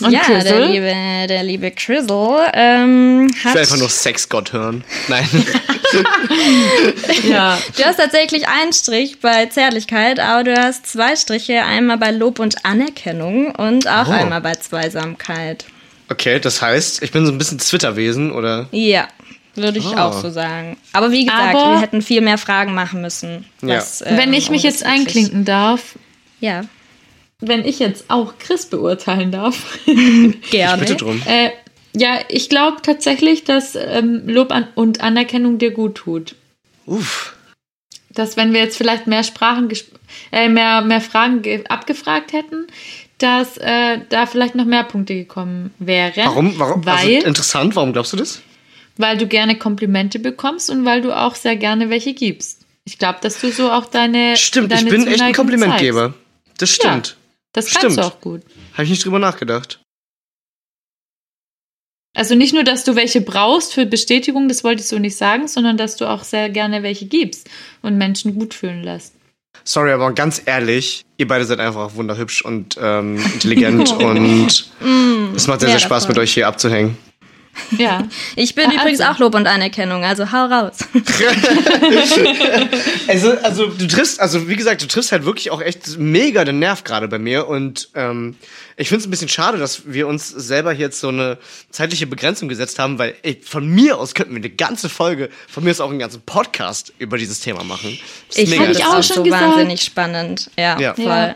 Und 0.04 0.12
ja, 0.12 0.22
der 0.28 0.68
liebe, 0.68 0.94
der 1.30 1.44
liebe 1.44 1.72
Crizzle 1.72 2.52
ähm, 2.54 3.30
Ich 3.34 3.46
hat. 3.46 3.54
will 3.54 3.62
einfach 3.62 3.78
nur 3.78 3.90
Sexgott 3.90 4.52
hören. 4.54 4.84
Nein. 5.08 5.28
Ja. 7.24 7.58
Du 7.78 7.84
hast 7.84 7.98
tatsächlich 7.98 8.48
einen 8.48 8.74
Strich 8.74 9.20
bei 9.22 9.46
Zärtlichkeit, 9.46 10.20
aber 10.20 10.44
du 10.44 10.56
hast 10.58 10.88
zwei 10.88 11.16
Striche, 11.16 11.64
einmal 11.64 11.98
bei 11.98 12.12
Lob 12.12 12.40
und 12.40 12.66
Anerkennung 12.66 13.52
und 13.56 13.88
auch 13.88 14.08
Oh. 14.08 14.12
einmal 14.12 14.42
bei 14.42 14.54
Zweisamkeit. 14.56 15.66
Okay, 16.10 16.40
das 16.40 16.62
heißt, 16.62 17.02
ich 17.02 17.12
bin 17.12 17.26
so 17.26 17.32
ein 17.32 17.38
bisschen 17.38 17.60
Twitterwesen, 17.60 18.32
oder? 18.32 18.68
Ja, 18.72 19.08
würde 19.56 19.80
ich 19.80 19.86
Ah. 19.96 20.08
auch 20.10 20.22
so 20.22 20.30
sagen. 20.30 20.78
Aber 20.94 21.12
wie 21.12 21.26
gesagt, 21.26 21.56
Aber- 21.56 21.74
wir 21.76 21.82
hätten 21.82 22.02
viel 22.02 22.22
mehr 22.22 22.38
Fragen 22.38 22.74
machen 22.74 23.02
müssen. 23.02 23.46
Ja. 23.62 23.78
was, 23.78 24.02
ähm, 24.02 24.18
Wenn 24.18 24.34
ich 24.34 24.50
mich 24.50 24.64
jetzt 24.64 24.86
einklinken 24.86 25.46
darf, 25.46 25.82
Ja, 26.42 26.66
wenn 27.40 27.66
ich 27.66 27.80
jetzt 27.80 28.06
auch 28.10 28.34
Chris 28.40 28.66
beurteilen 28.68 29.32
darf. 29.32 29.78
gerne. 30.52 30.82
Bitte 30.82 30.96
drum. 30.96 31.22
äh, 31.26 31.50
ja, 31.94 32.20
ich 32.28 32.50
glaube 32.50 32.78
tatsächlich, 32.82 33.44
dass 33.46 33.76
ähm, 33.76 34.24
Lob 34.28 34.52
an 34.52 34.68
und 34.76 35.02
Anerkennung 35.02 35.58
dir 35.58 35.72
gut 35.72 35.96
tut. 35.96 36.36
Uff. 36.86 37.36
Dass 38.10 38.38
wenn 38.38 38.54
wir 38.54 38.62
jetzt 38.62 38.78
vielleicht 38.78 39.08
mehr 39.08 39.24
Sprachen, 39.24 39.70
äh, 40.32 40.50
mehr, 40.50 40.82
mehr 40.82 41.02
Fragen 41.02 41.42
ge- 41.42 41.64
abgefragt 41.68 42.34
hätten, 42.34 42.68
dass 43.18 43.58
äh, 43.58 44.00
da 44.10 44.26
vielleicht 44.26 44.56
noch 44.56 44.66
mehr 44.66 44.84
Punkte 44.84 45.16
gekommen 45.16 45.74
wären. 45.80 46.26
Warum? 46.26 46.60
Warum? 46.60 46.86
Weil, 46.86 47.16
also, 47.16 47.28
interessant, 47.28 47.76
warum 47.76 47.94
glaubst 47.94 48.14
du 48.14 48.18
das? 48.18 48.42
weil 48.98 49.18
du 49.18 49.28
gerne 49.28 49.58
Komplimente 49.58 50.20
bekommst 50.20 50.70
und 50.70 50.86
weil 50.86 51.02
du 51.02 51.12
auch 51.12 51.36
sehr 51.36 51.58
gerne 51.58 51.90
welche 51.90 52.14
gibst. 52.14 52.62
Ich 52.86 52.98
glaube, 52.98 53.20
dass 53.22 53.42
du 53.42 53.52
so 53.52 53.70
auch 53.72 53.88
deine. 53.88 54.38
Stimmt, 54.38 54.72
deine 54.72 54.84
ich 54.84 54.90
bin 54.90 55.08
echt 55.08 55.22
ein 55.22 55.34
Komplimentgeber. 55.34 56.14
Das 56.58 56.70
zeigst. 56.78 56.82
stimmt. 56.82 57.08
Ja, 57.08 57.25
das 57.56 57.70
Stimmt. 57.70 57.82
kannst 57.82 57.98
du 57.98 58.02
auch 58.02 58.20
gut. 58.20 58.42
Habe 58.74 58.84
ich 58.84 58.90
nicht 58.90 59.06
drüber 59.06 59.20
nachgedacht. 59.20 59.80
Also 62.14 62.36
nicht 62.36 62.54
nur, 62.54 62.64
dass 62.64 62.84
du 62.84 62.96
welche 62.96 63.22
brauchst 63.22 63.74
für 63.74 63.86
Bestätigung, 63.86 64.48
das 64.48 64.64
wollte 64.64 64.82
ich 64.82 64.88
so 64.88 65.00
nicht 65.00 65.18
sagen, 65.18 65.48
sondern 65.48 65.78
dass 65.78 65.98
du 65.98 66.06
auch 66.06 66.24
sehr 66.24 66.50
gerne 66.50 66.82
welche 66.84 67.06
gibst 67.06 67.50
und 67.82 67.98
Menschen 67.98 68.36
gut 68.36 68.54
fühlen 68.54 68.84
lässt. 68.84 69.14
Sorry, 69.64 69.92
aber 69.92 70.12
ganz 70.14 70.42
ehrlich, 70.46 71.04
ihr 71.18 71.28
beide 71.28 71.46
seid 71.46 71.60
einfach 71.60 71.96
wunderhübsch 71.96 72.44
und 72.44 72.78
ähm, 72.80 73.18
intelligent 73.34 73.92
und 74.02 74.72
es 75.36 75.48
macht 75.48 75.62
sehr, 75.62 75.70
sehr 75.70 75.80
Spaß, 75.80 76.06
voll. 76.06 76.14
mit 76.14 76.20
euch 76.20 76.34
hier 76.34 76.48
abzuhängen. 76.48 76.98
Ja. 77.78 78.08
Ich 78.36 78.56
bin 78.56 78.72
Ja, 78.72 78.82
übrigens 78.82 79.02
also. 79.02 79.14
auch 79.14 79.20
Lob 79.20 79.36
und 79.36 79.48
Anerkennung, 79.48 80.04
also 80.04 80.32
hau 80.32 80.46
raus. 80.46 80.78
Also, 83.08 83.32
also 83.42 83.68
du 83.68 83.88
triffst, 83.88 84.20
also 84.20 84.48
wie 84.50 84.56
gesagt, 84.56 84.82
du 84.82 84.88
triffst 84.88 85.12
halt 85.12 85.26
wirklich 85.26 85.52
auch 85.52 85.62
echt 85.62 85.98
mega 85.98 86.44
den 86.44 86.60
Nerv 86.60 86.84
gerade 86.84 87.08
bei 87.08 87.20
mir 87.20 87.48
und 87.48 87.90
ähm, 87.96 88.36
ich 88.78 88.90
finde 88.90 89.02
es 89.02 89.08
ein 89.08 89.12
bisschen 89.12 89.30
schade, 89.30 89.58
dass 89.58 89.84
wir 89.86 90.08
uns 90.08 90.28
selber 90.30 90.74
jetzt 90.74 91.00
so 91.00 91.10
eine 91.10 91.38
zeitliche 91.70 92.08
Begrenzung 92.08 92.50
gesetzt 92.50 92.80
haben, 92.80 92.98
weil 93.00 93.16
ey, 93.24 93.40
von 93.44 93.68
mir 93.68 93.98
aus 93.98 94.14
könnten 94.16 94.34
wir 94.34 94.40
eine 94.42 94.50
ganze 94.50 94.90
Folge, 94.90 95.30
von 95.48 95.64
mir 95.64 95.72
aus 95.72 95.82
auch 95.82 95.90
einen 95.90 96.00
ganzen 96.00 96.22
Podcast 96.22 96.94
über 96.98 97.18
dieses 97.18 97.40
Thema 97.40 97.64
machen. 97.64 97.98
Das 98.28 98.38
Ich 98.38 98.50
mega 98.50 98.64
finde 98.64 98.80
ich 98.80 98.86
auch 98.86 99.04
schon 99.04 99.18
so 99.18 99.24
gesagt. 99.24 99.44
wahnsinnig 99.44 99.82
spannend. 99.82 100.50
Ja, 100.58 100.80
Ja. 100.80 100.94
voll. 100.96 101.06
Ja. 101.06 101.36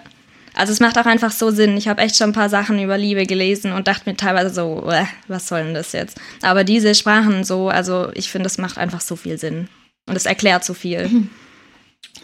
Also 0.59 0.73
es 0.73 0.81
macht 0.81 0.97
auch 0.97 1.05
einfach 1.05 1.31
so 1.31 1.51
Sinn. 1.51 1.77
Ich 1.77 1.87
habe 1.87 2.01
echt 2.01 2.17
schon 2.17 2.31
ein 2.31 2.33
paar 2.33 2.49
Sachen 2.49 2.83
über 2.83 2.97
Liebe 2.97 3.25
gelesen 3.25 3.71
und 3.71 3.87
dachte 3.87 4.09
mir 4.09 4.17
teilweise 4.17 4.53
so, 4.53 4.83
"Uäh, 4.85 5.05
was 5.29 5.47
soll 5.47 5.63
denn 5.63 5.73
das 5.73 5.93
jetzt? 5.93 6.19
Aber 6.41 6.65
diese 6.65 6.93
Sprachen 6.95 7.45
so, 7.45 7.69
also 7.69 8.09
ich 8.13 8.29
finde, 8.29 8.43
das 8.43 8.57
macht 8.57 8.77
einfach 8.77 8.99
so 8.99 9.15
viel 9.15 9.37
Sinn. 9.37 9.69
Und 10.05 10.17
es 10.17 10.25
erklärt 10.25 10.65
so 10.65 10.73
viel. 10.73 11.09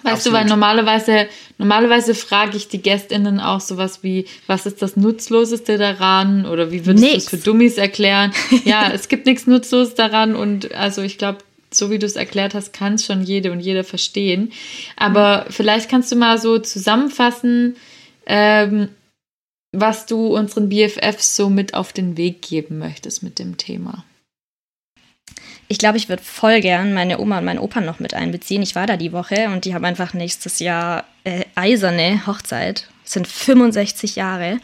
Weißt 0.03 0.15
Absolut. 0.17 0.25
du, 0.25 0.41
weil 0.41 0.49
normalerweise, 0.49 1.27
normalerweise 1.57 2.13
frage 2.13 2.57
ich 2.57 2.67
die 2.67 2.81
GästInnen 2.81 3.39
auch 3.39 3.61
sowas 3.61 4.03
wie, 4.03 4.25
was 4.47 4.65
ist 4.65 4.81
das 4.81 4.97
Nutzloseste 4.97 5.77
daran? 5.77 6.45
Oder 6.45 6.71
wie 6.71 6.85
würdest 6.85 7.05
du 7.05 7.17
es 7.17 7.29
für 7.29 7.37
Dummies 7.37 7.77
erklären? 7.77 8.33
ja, 8.65 8.91
es 8.91 9.07
gibt 9.07 9.25
nichts 9.27 9.47
Nutzloses 9.47 9.95
daran 9.95 10.35
und 10.35 10.75
also 10.75 11.01
ich 11.01 11.17
glaube, 11.17 11.37
so 11.71 11.89
wie 11.89 11.99
du 11.99 12.05
es 12.05 12.17
erklärt 12.17 12.53
hast, 12.53 12.73
kann 12.73 12.95
es 12.95 13.05
schon 13.05 13.23
jede 13.23 13.53
und 13.53 13.61
jeder 13.61 13.85
verstehen. 13.85 14.51
Aber 14.97 15.45
vielleicht 15.49 15.89
kannst 15.89 16.11
du 16.11 16.17
mal 16.17 16.37
so 16.37 16.59
zusammenfassen, 16.59 17.77
ähm, 18.25 18.89
was 19.71 20.05
du 20.05 20.35
unseren 20.35 20.69
BFFs 20.69 21.35
so 21.35 21.49
mit 21.49 21.73
auf 21.73 21.93
den 21.93 22.17
Weg 22.17 22.41
geben 22.41 22.77
möchtest 22.77 23.23
mit 23.23 23.39
dem 23.39 23.57
Thema. 23.57 24.05
Ich 25.67 25.79
glaube, 25.79 25.97
ich 25.97 26.09
würde 26.09 26.23
voll 26.23 26.61
gern 26.61 26.93
meine 26.93 27.19
Oma 27.19 27.39
und 27.39 27.45
meinen 27.45 27.59
Opa 27.59 27.81
noch 27.81 27.99
mit 27.99 28.13
einbeziehen. 28.13 28.61
Ich 28.61 28.75
war 28.75 28.85
da 28.85 28.97
die 28.97 29.11
Woche 29.11 29.49
und 29.49 29.65
die 29.65 29.73
haben 29.73 29.85
einfach 29.85 30.13
nächstes 30.13 30.59
Jahr 30.59 31.05
äh, 31.23 31.43
eiserne 31.55 32.25
Hochzeit. 32.27 32.87
Das 33.03 33.13
sind 33.13 33.27
65 33.27 34.15
Jahre. 34.15 34.59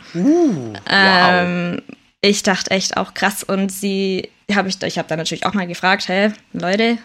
Ähm, 0.90 1.82
ich 2.22 2.44
dachte 2.44 2.72
echt 2.72 2.98
auch 2.98 3.14
krass 3.14 3.44
und 3.44 3.72
sie 3.72 4.30
habe 4.54 4.70
ich 4.70 4.82
ich 4.82 4.98
habe 4.98 5.08
dann 5.08 5.18
natürlich 5.18 5.46
auch 5.46 5.54
mal 5.54 5.68
gefragt, 5.68 6.08
hey 6.08 6.32
Leute, 6.54 6.98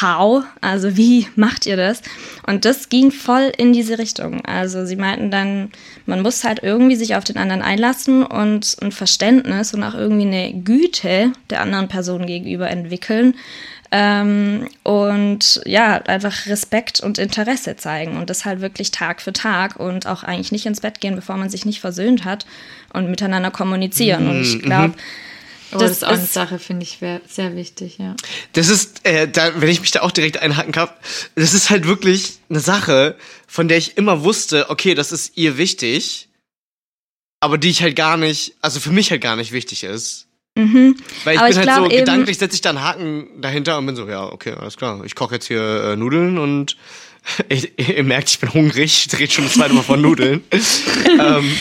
how? 0.00 0.44
Also 0.60 0.96
wie 0.96 1.28
macht 1.36 1.66
ihr 1.66 1.76
das? 1.76 2.02
Und 2.46 2.64
das 2.64 2.88
ging 2.88 3.10
voll 3.10 3.52
in 3.56 3.72
diese 3.72 3.98
Richtung. 3.98 4.44
Also 4.44 4.86
sie 4.86 4.96
meinten 4.96 5.30
dann, 5.30 5.70
man 6.06 6.22
muss 6.22 6.44
halt 6.44 6.62
irgendwie 6.62 6.96
sich 6.96 7.16
auf 7.16 7.24
den 7.24 7.36
anderen 7.36 7.62
einlassen 7.62 8.24
und 8.24 8.76
ein 8.80 8.92
Verständnis 8.92 9.74
und 9.74 9.82
auch 9.82 9.94
irgendwie 9.94 10.26
eine 10.26 10.52
Güte 10.62 11.32
der 11.50 11.60
anderen 11.60 11.88
Person 11.88 12.26
gegenüber 12.26 12.70
entwickeln. 12.70 13.34
Ähm, 13.96 14.66
und 14.82 15.60
ja, 15.66 16.02
einfach 16.02 16.46
Respekt 16.46 16.98
und 17.00 17.18
Interesse 17.18 17.76
zeigen 17.76 18.16
und 18.16 18.28
das 18.28 18.44
halt 18.44 18.60
wirklich 18.60 18.90
Tag 18.90 19.22
für 19.22 19.32
Tag 19.32 19.78
und 19.78 20.08
auch 20.08 20.24
eigentlich 20.24 20.50
nicht 20.50 20.66
ins 20.66 20.80
Bett 20.80 21.00
gehen, 21.00 21.14
bevor 21.14 21.36
man 21.36 21.48
sich 21.48 21.64
nicht 21.64 21.80
versöhnt 21.80 22.24
hat 22.24 22.44
und 22.92 23.08
miteinander 23.08 23.52
kommunizieren. 23.52 24.28
Und 24.28 24.40
ich 24.40 24.60
glaube, 24.62 24.94
Aber 25.74 25.84
das, 25.86 25.98
Das 25.98 25.98
ist 25.98 26.04
auch 26.04 26.12
eine 26.12 26.22
ist- 26.24 26.32
Sache, 26.32 26.58
finde 26.58 26.84
ich, 26.84 26.98
sehr 27.28 27.56
wichtig, 27.56 27.98
ja. 27.98 28.14
Das 28.52 28.68
ist, 28.68 29.04
äh, 29.06 29.28
da, 29.28 29.60
wenn 29.60 29.68
ich 29.68 29.80
mich 29.80 29.90
da 29.90 30.02
auch 30.02 30.10
direkt 30.10 30.38
einhaken 30.38 30.72
kann, 30.72 30.88
das 31.34 31.54
ist 31.54 31.70
halt 31.70 31.86
wirklich 31.86 32.38
eine 32.48 32.60
Sache, 32.60 33.16
von 33.46 33.68
der 33.68 33.78
ich 33.78 33.96
immer 33.96 34.22
wusste, 34.24 34.70
okay, 34.70 34.94
das 34.94 35.12
ist 35.12 35.36
ihr 35.36 35.58
wichtig, 35.58 36.28
aber 37.40 37.58
die 37.58 37.68
ich 37.70 37.82
halt 37.82 37.96
gar 37.96 38.16
nicht, 38.16 38.54
also 38.60 38.80
für 38.80 38.90
mich 38.90 39.10
halt 39.10 39.20
gar 39.20 39.36
nicht 39.36 39.52
wichtig 39.52 39.84
ist. 39.84 40.26
mhm. 40.56 40.96
Weil 41.24 41.34
ich 41.34 41.40
Aber 41.40 41.48
bin 41.50 41.60
ich 41.62 41.68
halt 41.68 41.82
so, 41.92 41.96
gedanklich 41.96 42.38
setze 42.38 42.54
ich 42.54 42.60
da 42.62 42.70
einen 42.70 42.82
Haken 42.82 43.40
dahinter 43.42 43.76
und 43.78 43.86
bin 43.86 43.96
so, 43.96 44.08
ja, 44.08 44.24
okay, 44.24 44.52
alles 44.52 44.76
klar. 44.76 45.02
Ich 45.04 45.14
koche 45.14 45.34
jetzt 45.34 45.46
hier 45.48 45.60
äh, 45.60 45.96
Nudeln 45.96 46.38
und 46.38 46.76
ich, 47.48 47.78
ihr 47.78 48.04
merkt, 48.04 48.30
ich 48.30 48.38
bin 48.38 48.52
hungrig, 48.52 49.06
ich 49.06 49.18
rede 49.18 49.32
schon 49.32 49.44
das 49.44 49.54
zweite 49.54 49.74
Mal 49.74 49.82
von 49.82 50.00
Nudeln. 50.00 50.42
ähm, 51.20 51.56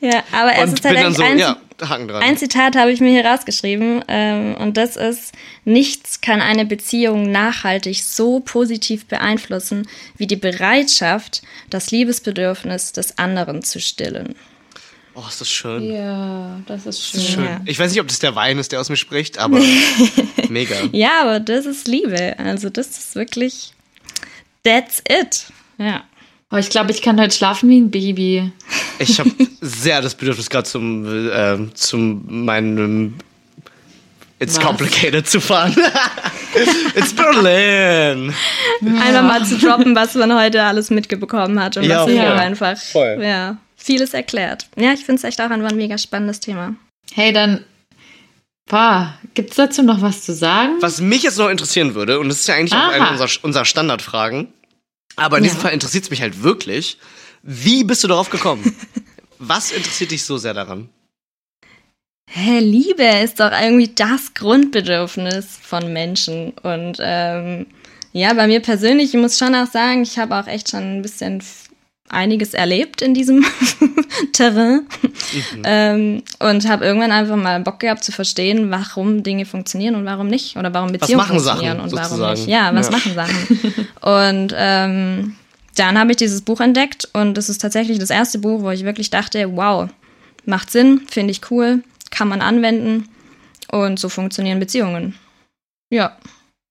ja, 0.00 0.22
aber 0.32 0.54
es 0.56 0.72
ist 0.74 0.84
halt 0.84 0.96
eigentlich 0.98 1.16
so, 1.16 1.22
ein, 1.22 1.38
ja, 1.38 1.56
Haken 1.80 2.08
dran. 2.08 2.22
ein 2.22 2.36
Zitat 2.36 2.76
habe 2.76 2.90
ich 2.90 3.00
mir 3.00 3.10
hier 3.10 3.24
rausgeschrieben 3.24 4.04
ähm, 4.08 4.54
und 4.56 4.76
das 4.76 4.96
ist, 4.96 5.32
nichts 5.64 6.20
kann 6.20 6.40
eine 6.40 6.64
Beziehung 6.64 7.30
nachhaltig 7.30 8.02
so 8.02 8.40
positiv 8.40 9.06
beeinflussen 9.06 9.88
wie 10.16 10.26
die 10.26 10.36
Bereitschaft, 10.36 11.42
das 11.70 11.90
Liebesbedürfnis 11.90 12.92
des 12.92 13.18
anderen 13.18 13.62
zu 13.62 13.80
stillen. 13.80 14.34
Oh, 15.14 15.24
ist 15.26 15.40
das 15.40 15.50
schön. 15.50 15.94
Ja, 15.94 16.60
das 16.66 16.84
ist 16.84 17.08
schön. 17.08 17.20
Schön. 17.22 17.44
Ja. 17.44 17.60
Ich 17.64 17.78
weiß 17.78 17.90
nicht, 17.90 18.00
ob 18.02 18.08
das 18.08 18.18
der 18.18 18.34
Wein 18.34 18.58
ist, 18.58 18.72
der 18.72 18.80
aus 18.80 18.90
mir 18.90 18.98
spricht, 18.98 19.38
aber 19.38 19.58
mega. 20.50 20.76
Ja, 20.92 21.22
aber 21.22 21.40
das 21.40 21.64
ist 21.64 21.88
Liebe. 21.88 22.38
Also 22.38 22.68
das 22.68 22.88
ist 22.98 23.14
wirklich, 23.14 23.72
that's 24.62 25.02
it. 25.08 25.46
Ja. 25.78 26.04
Oh, 26.52 26.56
ich 26.56 26.70
glaube, 26.70 26.92
ich 26.92 27.02
kann 27.02 27.20
heute 27.20 27.34
schlafen 27.34 27.68
wie 27.68 27.80
ein 27.80 27.90
Baby. 27.90 28.52
Ich 28.98 29.18
habe 29.18 29.30
sehr 29.60 30.00
das 30.00 30.14
Bedürfnis 30.14 30.48
gerade 30.48 30.68
zum, 30.68 31.28
äh, 31.30 31.74
zum 31.74 32.44
meinem 32.44 33.14
It's 34.38 34.56
Was? 34.56 34.64
complicated 34.64 35.26
zu 35.28 35.40
fahren. 35.40 35.74
It's 36.94 37.14
Berlin. 37.14 38.32
Einfach 39.00 39.22
mal 39.22 39.44
zu 39.44 39.58
droppen, 39.66 39.96
was 39.96 40.14
man 40.14 40.38
heute 40.38 40.62
alles 40.62 40.90
mitbekommen 40.90 41.58
hat 41.58 41.78
und 41.78 41.84
Ja, 41.84 42.06
was 42.06 42.12
auch 42.12 42.40
einfach 42.40 42.76
Voll. 42.76 43.18
Ja, 43.22 43.56
vieles 43.76 44.14
erklärt. 44.14 44.68
Ja, 44.76 44.92
ich 44.92 45.04
finde 45.04 45.20
es 45.20 45.24
echt 45.24 45.40
auch 45.40 45.50
einfach 45.50 45.70
ein 45.70 45.76
mega 45.76 45.98
spannendes 45.98 46.40
Thema. 46.40 46.74
Hey, 47.12 47.32
dann, 47.32 47.64
boah, 48.68 49.14
gibt's 49.34 49.56
dazu 49.56 49.82
noch 49.82 50.02
was 50.02 50.22
zu 50.22 50.34
sagen? 50.34 50.74
Was 50.80 51.00
mich 51.00 51.22
jetzt 51.22 51.38
noch 51.38 51.48
interessieren 51.48 51.94
würde, 51.94 52.20
und 52.20 52.28
das 52.28 52.40
ist 52.40 52.48
ja 52.48 52.54
eigentlich 52.54 52.74
auch 52.74 52.78
Aha. 52.78 52.90
eine 52.90 53.10
unserer, 53.10 53.30
unserer 53.42 53.64
Standardfragen, 53.64 54.48
aber 55.16 55.38
in 55.38 55.44
diesem 55.44 55.58
Ja. 55.58 55.62
Fall 55.64 55.72
interessiert 55.72 56.04
es 56.04 56.10
mich 56.10 56.20
halt 56.22 56.42
wirklich, 56.42 56.98
wie 57.42 57.84
bist 57.84 58.04
du 58.04 58.08
darauf 58.08 58.30
gekommen? 58.30 58.74
Was 59.38 59.70
interessiert 59.72 60.10
dich 60.12 60.24
so 60.24 60.38
sehr 60.38 60.54
daran? 60.54 60.88
Hä, 62.30 62.58
Liebe 62.58 63.04
ist 63.22 63.38
doch 63.38 63.52
irgendwie 63.52 63.92
das 63.94 64.34
Grundbedürfnis 64.34 65.58
von 65.62 65.92
Menschen. 65.92 66.52
Und 66.62 66.98
ähm, 67.00 67.66
ja, 68.12 68.32
bei 68.34 68.46
mir 68.46 68.60
persönlich, 68.60 69.14
ich 69.14 69.20
muss 69.20 69.38
schon 69.38 69.54
auch 69.54 69.66
sagen, 69.70 70.02
ich 70.02 70.18
habe 70.18 70.34
auch 70.36 70.46
echt 70.46 70.70
schon 70.70 70.98
ein 70.98 71.02
bisschen 71.02 71.42
einiges 72.08 72.54
erlebt 72.54 73.02
in 73.02 73.14
diesem 73.14 73.44
Terrain. 74.32 74.86
Ähm, 75.64 76.22
und 76.38 76.68
habe 76.68 76.84
irgendwann 76.84 77.10
einfach 77.12 77.36
mal 77.36 77.60
Bock 77.60 77.80
gehabt 77.80 78.04
zu 78.04 78.12
verstehen, 78.12 78.70
warum 78.70 79.22
Dinge 79.22 79.44
funktionieren 79.44 79.94
und 79.96 80.04
warum 80.04 80.28
nicht. 80.28 80.56
Oder 80.56 80.72
warum 80.72 80.92
Beziehungen 80.92 81.18
machen 81.18 81.38
Sachen, 81.40 81.58
funktionieren 81.66 81.80
und 81.80 81.92
warum 81.92 82.08
sozusagen. 82.08 82.40
nicht. 82.40 82.48
Ja, 82.48 82.74
was 82.74 82.86
Ja. 82.86 82.92
machen 82.92 83.14
Sachen. 83.14 83.88
und 84.06 84.54
ähm, 84.56 85.34
dann 85.74 85.98
habe 85.98 86.12
ich 86.12 86.16
dieses 86.16 86.42
Buch 86.42 86.60
entdeckt 86.60 87.08
und 87.12 87.34
das 87.34 87.48
ist 87.48 87.60
tatsächlich 87.60 87.98
das 87.98 88.10
erste 88.10 88.38
Buch, 88.38 88.62
wo 88.62 88.70
ich 88.70 88.84
wirklich 88.84 89.10
dachte, 89.10 89.56
wow, 89.56 89.88
macht 90.44 90.70
Sinn, 90.70 91.00
finde 91.10 91.32
ich 91.32 91.50
cool, 91.50 91.82
kann 92.12 92.28
man 92.28 92.40
anwenden 92.40 93.08
und 93.72 93.98
so 93.98 94.08
funktionieren 94.08 94.60
Beziehungen. 94.60 95.16
Ja, 95.90 96.16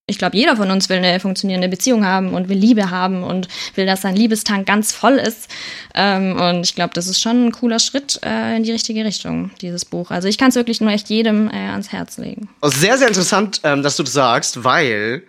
ich 0.08 0.18
glaube, 0.18 0.38
jeder 0.38 0.56
von 0.56 0.72
uns 0.72 0.88
will 0.88 0.96
eine 0.96 1.20
funktionierende 1.20 1.68
Beziehung 1.68 2.06
haben 2.06 2.34
und 2.34 2.48
will 2.48 2.58
Liebe 2.58 2.90
haben 2.90 3.24
und 3.24 3.50
will, 3.76 3.86
dass 3.86 4.04
sein 4.04 4.16
Liebestank 4.16 4.66
ganz 4.66 4.94
voll 4.94 5.16
ist. 5.16 5.50
Ähm, 5.94 6.40
und 6.40 6.62
ich 6.62 6.74
glaube, 6.74 6.94
das 6.94 7.08
ist 7.08 7.20
schon 7.20 7.48
ein 7.48 7.52
cooler 7.52 7.80
Schritt 7.80 8.22
äh, 8.24 8.56
in 8.56 8.64
die 8.64 8.72
richtige 8.72 9.04
Richtung, 9.04 9.52
dieses 9.60 9.84
Buch. 9.84 10.10
Also 10.10 10.30
ich 10.30 10.38
kann 10.38 10.50
es 10.50 10.56
wirklich 10.56 10.80
nur 10.80 10.92
echt 10.92 11.10
jedem 11.10 11.50
äh, 11.50 11.68
ans 11.72 11.92
Herz 11.92 12.18
legen. 12.18 12.48
Sehr, 12.62 12.98
sehr 12.98 13.10
interessant, 13.10 13.60
ähm, 13.66 13.84
dass 13.84 13.98
du 13.98 14.04
das 14.04 14.14
sagst, 14.14 14.64
weil 14.64 15.24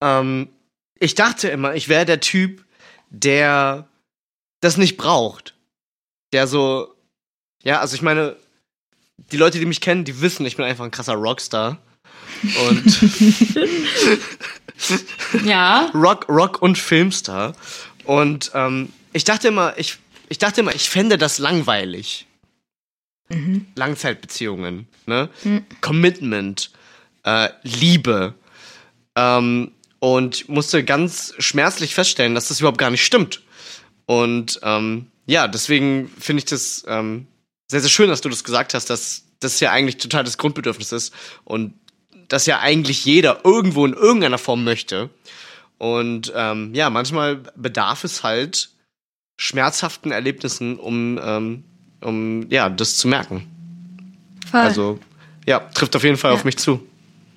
ähm, 0.00 0.48
ich 1.02 1.16
dachte 1.16 1.48
immer, 1.48 1.74
ich 1.74 1.88
wäre 1.88 2.04
der 2.04 2.20
Typ, 2.20 2.64
der 3.10 3.88
das 4.60 4.76
nicht 4.76 4.96
braucht. 4.96 5.54
Der 6.32 6.46
so, 6.46 6.94
ja, 7.64 7.80
also 7.80 7.96
ich 7.96 8.02
meine, 8.02 8.36
die 9.16 9.36
Leute, 9.36 9.58
die 9.58 9.66
mich 9.66 9.80
kennen, 9.80 10.04
die 10.04 10.20
wissen, 10.20 10.46
ich 10.46 10.56
bin 10.56 10.64
einfach 10.64 10.84
ein 10.84 10.92
krasser 10.92 11.14
Rockstar. 11.14 11.78
Und 12.68 12.84
Ja. 15.44 15.90
Rock, 15.92 16.28
Rock 16.28 16.62
und 16.62 16.78
Filmstar. 16.78 17.54
Und 18.04 18.52
ähm, 18.54 18.92
ich 19.12 19.24
dachte 19.24 19.48
immer, 19.48 19.76
ich, 19.78 19.98
ich 20.28 20.38
dachte 20.38 20.60
immer, 20.60 20.74
ich 20.74 20.88
fände 20.88 21.18
das 21.18 21.38
langweilig. 21.38 22.26
Langzeitbeziehungen, 23.74 24.86
ne? 25.06 25.30
Commitment, 25.80 26.70
äh, 27.24 27.48
Liebe. 27.62 28.34
Ähm, 29.16 29.72
und 30.02 30.48
musste 30.48 30.82
ganz 30.82 31.32
schmerzlich 31.38 31.94
feststellen, 31.94 32.34
dass 32.34 32.48
das 32.48 32.58
überhaupt 32.58 32.78
gar 32.78 32.90
nicht 32.90 33.04
stimmt. 33.04 33.40
Und 34.06 34.58
ähm, 34.64 35.06
ja, 35.26 35.46
deswegen 35.46 36.10
finde 36.18 36.40
ich 36.40 36.44
das 36.46 36.84
ähm, 36.88 37.28
sehr, 37.68 37.80
sehr 37.80 37.88
schön, 37.88 38.08
dass 38.08 38.20
du 38.20 38.28
das 38.28 38.42
gesagt 38.42 38.74
hast, 38.74 38.90
dass 38.90 39.22
das 39.38 39.60
ja 39.60 39.70
eigentlich 39.70 39.98
total 39.98 40.24
das 40.24 40.38
Grundbedürfnis 40.38 40.90
ist 40.90 41.14
und 41.44 41.74
das 42.26 42.46
ja 42.46 42.58
eigentlich 42.58 43.04
jeder 43.04 43.44
irgendwo 43.44 43.86
in 43.86 43.92
irgendeiner 43.92 44.38
Form 44.38 44.64
möchte. 44.64 45.08
Und 45.78 46.32
ähm, 46.34 46.74
ja, 46.74 46.90
manchmal 46.90 47.36
bedarf 47.54 48.02
es 48.02 48.24
halt 48.24 48.70
schmerzhaften 49.36 50.10
Erlebnissen, 50.10 50.80
um, 50.80 51.20
ähm, 51.22 51.62
um 52.00 52.50
ja, 52.50 52.68
das 52.68 52.96
zu 52.96 53.06
merken. 53.06 53.46
Voll. 54.50 54.60
Also, 54.60 54.98
ja, 55.46 55.60
trifft 55.60 55.94
auf 55.94 56.02
jeden 56.02 56.16
Fall 56.16 56.32
Ja. 56.32 56.34
auf 56.34 56.44
mich 56.44 56.56
zu. 56.58 56.84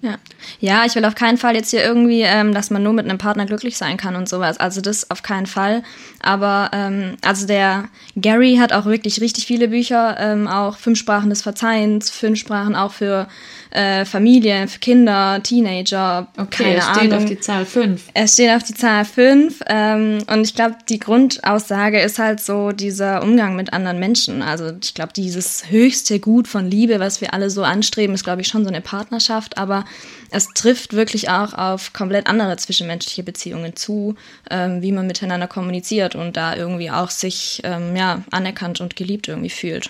Ja. 0.06 0.18
ja, 0.60 0.86
ich 0.86 0.94
will 0.94 1.04
auf 1.04 1.16
keinen 1.16 1.40
Fall 1.40 1.56
jetzt 1.56 1.72
hier 1.72 1.84
irgendwie, 1.84 2.22
ähm, 2.22 2.54
dass 2.54 2.70
man 2.70 2.84
nur 2.84 2.94
mit 2.94 3.06
einem 3.06 3.18
Partner 3.18 3.48
glücklich 3.48 3.76
sein 3.76 3.98
kann 3.98 4.16
und 4.16 4.30
sowas. 4.30 4.60
Also 4.60 4.80
das 4.80 5.10
auf 5.10 5.24
keinen 5.24 5.48
Fall. 5.48 5.82
Aber 6.22 6.70
ähm, 6.74 7.18
also 7.24 7.48
der 7.48 7.86
Gary 8.16 8.58
hat 8.58 8.72
auch 8.72 8.86
wirklich 8.86 9.20
richtig 9.20 9.48
viele 9.48 9.70
Bücher, 9.70 10.16
ähm, 10.20 10.48
auch 10.48 10.78
fünf 10.78 11.00
Sprachen 11.00 11.32
des 11.32 11.42
Verzeihens, 11.42 12.12
fünf 12.12 12.38
Sprachen 12.38 12.76
auch 12.76 12.92
für 12.92 13.28
äh, 13.76 14.06
Familie, 14.06 14.68
für 14.68 14.80
Kinder, 14.80 15.42
Teenager. 15.44 16.28
Okay, 16.38 16.64
keine 16.64 16.78
es 16.78 16.86
steht 16.86 17.12
Ahnung. 17.12 17.18
auf 17.18 17.26
die 17.26 17.40
Zahl 17.40 17.66
5. 17.66 18.04
Es 18.14 18.34
steht 18.34 18.52
auf 18.52 18.64
die 18.64 18.74
Zahl 18.74 19.06
5 19.06 19.60
ähm, 19.68 20.24
und 20.28 20.42
ich 20.42 20.56
glaube, 20.56 20.78
die 20.88 21.00
Grundaussage 21.00 22.00
ist 22.00 22.18
halt 22.18 22.40
so 22.40 22.72
dieser 22.72 23.22
Umgang 23.22 23.56
mit 23.56 23.74
anderen 23.74 24.00
Menschen. 24.00 24.42
Also 24.42 24.72
ich 24.82 24.94
glaube, 24.94 25.14
dieses 25.14 25.70
höchste 25.70 26.20
Gut 26.20 26.48
von 26.48 26.70
Liebe, 26.70 27.00
was 27.00 27.22
wir 27.22 27.34
alle 27.34 27.50
so 27.50 27.64
anstreben, 27.64 28.16
ist, 28.16 28.24
glaube 28.24 28.42
ich, 28.42 28.48
schon 28.48 28.64
so 28.64 28.70
eine 28.70 28.82
Partnerschaft, 28.82 29.58
aber 29.58 29.86
es 30.32 30.48
trifft 30.54 30.94
wirklich 30.94 31.30
auch 31.30 31.54
auf 31.54 31.94
komplett 31.94 32.28
andere 32.28 32.58
zwischenmenschliche 32.58 33.24
Beziehungen 33.24 33.76
zu, 33.76 34.16
ähm, 34.50 34.82
wie 34.82 34.92
man 34.92 35.08
miteinander 35.08 35.48
kommuniziert 35.48 36.16
und 36.16 36.38
da 36.38 36.56
irgendwie 36.56 36.92
auch 36.92 37.10
sich 37.10 37.62
ähm, 37.64 37.96
ja, 37.96 38.24
anerkannt 38.32 38.82
und 38.82 38.96
geliebt 38.96 39.28
irgendwie 39.28 39.50
fühlt. 39.50 39.90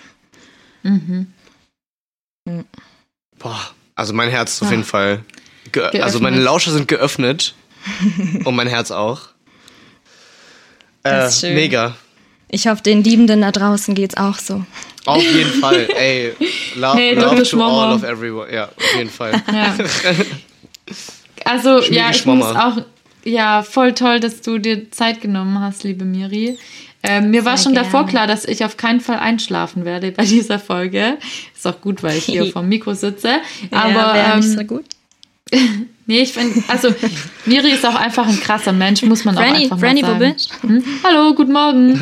Boah, 3.38 3.60
also 3.96 4.12
mein 4.12 4.28
Herz 4.30 4.52
ist 4.54 4.62
auf 4.62 4.68
Ah. 4.68 4.70
jeden 4.70 4.84
Fall. 4.84 5.24
Ge 5.72 6.00
also 6.00 6.20
meine 6.20 6.38
Lauscher 6.38 6.70
sind 6.70 6.86
geöffnet. 6.86 7.54
und 8.44 8.54
mein 8.54 8.66
Herz 8.68 8.90
auch. 8.90 9.20
Äh, 11.02 11.10
Das 11.10 11.34
ist 11.34 11.40
schön. 11.40 11.54
Mega. 11.54 11.94
Ich 12.48 12.66
hoffe, 12.68 12.82
den 12.82 13.02
Liebenden 13.02 13.40
da 13.40 13.50
draußen 13.50 13.94
geht's 13.94 14.16
auch 14.16 14.38
so. 14.38 14.64
Auf 15.04 15.22
jeden 15.22 15.52
Fall. 15.60 15.88
Ey, 15.96 16.32
love, 16.76 16.96
Hey, 16.96 17.14
love 17.14 17.36
to 17.36 17.44
Schmommer. 17.44 17.88
all 17.88 17.94
of 17.94 18.02
everyone. 18.04 18.52
Ja, 18.52 18.64
auf 18.66 18.94
jeden 18.96 19.10
Fall. 19.10 19.40
Ja. 19.52 19.74
Also, 21.44 21.80
Schmierig 21.82 21.96
ja, 21.96 22.10
ich 22.10 22.16
Schmommer. 22.18 22.46
muss 22.52 22.56
auch, 22.56 22.76
ja, 23.24 23.62
voll 23.62 23.92
toll, 23.94 24.18
dass 24.20 24.40
du 24.40 24.58
dir 24.58 24.90
Zeit 24.90 25.20
genommen 25.20 25.60
hast, 25.60 25.84
liebe 25.84 26.04
Miri. 26.04 26.58
Ähm, 27.08 27.30
mir 27.30 27.44
war 27.44 27.56
Sehr 27.56 27.64
schon 27.64 27.72
gerne. 27.74 27.86
davor 27.86 28.06
klar, 28.06 28.26
dass 28.26 28.44
ich 28.44 28.64
auf 28.64 28.76
keinen 28.76 29.00
Fall 29.00 29.18
einschlafen 29.18 29.84
werde 29.84 30.10
bei 30.10 30.24
dieser 30.26 30.58
Folge. 30.58 31.18
Ist 31.54 31.66
auch 31.66 31.80
gut, 31.80 32.02
weil 32.02 32.16
ich 32.16 32.24
hier 32.24 32.46
vom 32.52 32.68
Mikro 32.68 32.94
sitze. 32.94 33.36
Aber 33.70 33.90
ja, 33.90 34.14
wäre 34.14 34.36
nicht 34.38 34.48
ähm, 34.48 34.58
so 34.58 34.64
gut. 34.64 34.84
nee, 36.06 36.20
ich 36.20 36.32
finde, 36.32 36.60
also 36.66 36.92
Miri 37.44 37.70
ist 37.70 37.86
auch 37.86 37.94
einfach 37.94 38.26
ein 38.26 38.40
krasser 38.40 38.72
Mensch, 38.72 39.02
muss 39.02 39.24
man 39.24 39.38
auch 39.38 39.42
Franny, 39.42 39.64
einfach 39.64 39.78
Franny, 39.78 40.02
mal 40.02 40.16
wo 40.16 40.18
sagen. 40.18 40.32
bist 40.32 40.52
Hm? 40.62 40.84
Hallo, 41.04 41.34
guten 41.34 41.52
Morgen. 41.52 42.00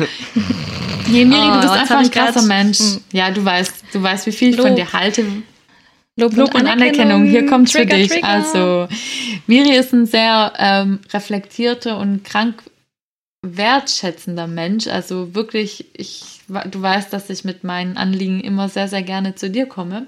Nee, 1.07 1.25
Miri, 1.25 1.41
Oh, 1.41 1.53
du 1.53 1.61
bist 1.61 1.73
einfach 1.73 1.99
ein 1.99 2.09
krasser 2.09 2.41
Mensch. 2.41 2.79
Hm. 2.79 3.01
Ja, 3.11 3.29
du 3.29 3.45
weißt, 3.45 3.85
du 3.93 4.01
weißt, 4.01 4.25
wie 4.25 4.31
viel 4.31 4.49
ich 4.49 4.55
von 4.55 4.69
Lob. 4.69 4.75
dir 4.77 4.91
halte. 4.93 5.25
Lob, 6.17 6.35
Lob 6.35 6.55
und 6.55 6.65
Anerkennung, 6.65 7.25
hier 7.25 7.45
kommt's 7.45 7.73
für 7.73 7.79
Trigger, 7.79 7.97
dich. 7.97 8.07
Trigger. 8.07 8.27
Also, 8.27 8.87
Miri 9.45 9.75
ist 9.75 9.93
ein 9.93 10.07
sehr 10.07 10.53
ähm, 10.57 10.99
reflektierter 11.13 11.99
und 11.99 12.23
krank 12.23 12.63
wertschätzender 13.45 14.47
Mensch. 14.47 14.87
Also 14.87 15.35
wirklich, 15.35 15.85
ich, 15.93 16.41
du 16.47 16.81
weißt, 16.81 17.11
dass 17.13 17.29
ich 17.29 17.43
mit 17.43 17.63
meinen 17.63 17.97
Anliegen 17.97 18.41
immer 18.41 18.69
sehr, 18.69 18.87
sehr 18.87 19.03
gerne 19.03 19.35
zu 19.35 19.49
dir 19.49 19.65
komme. 19.65 20.07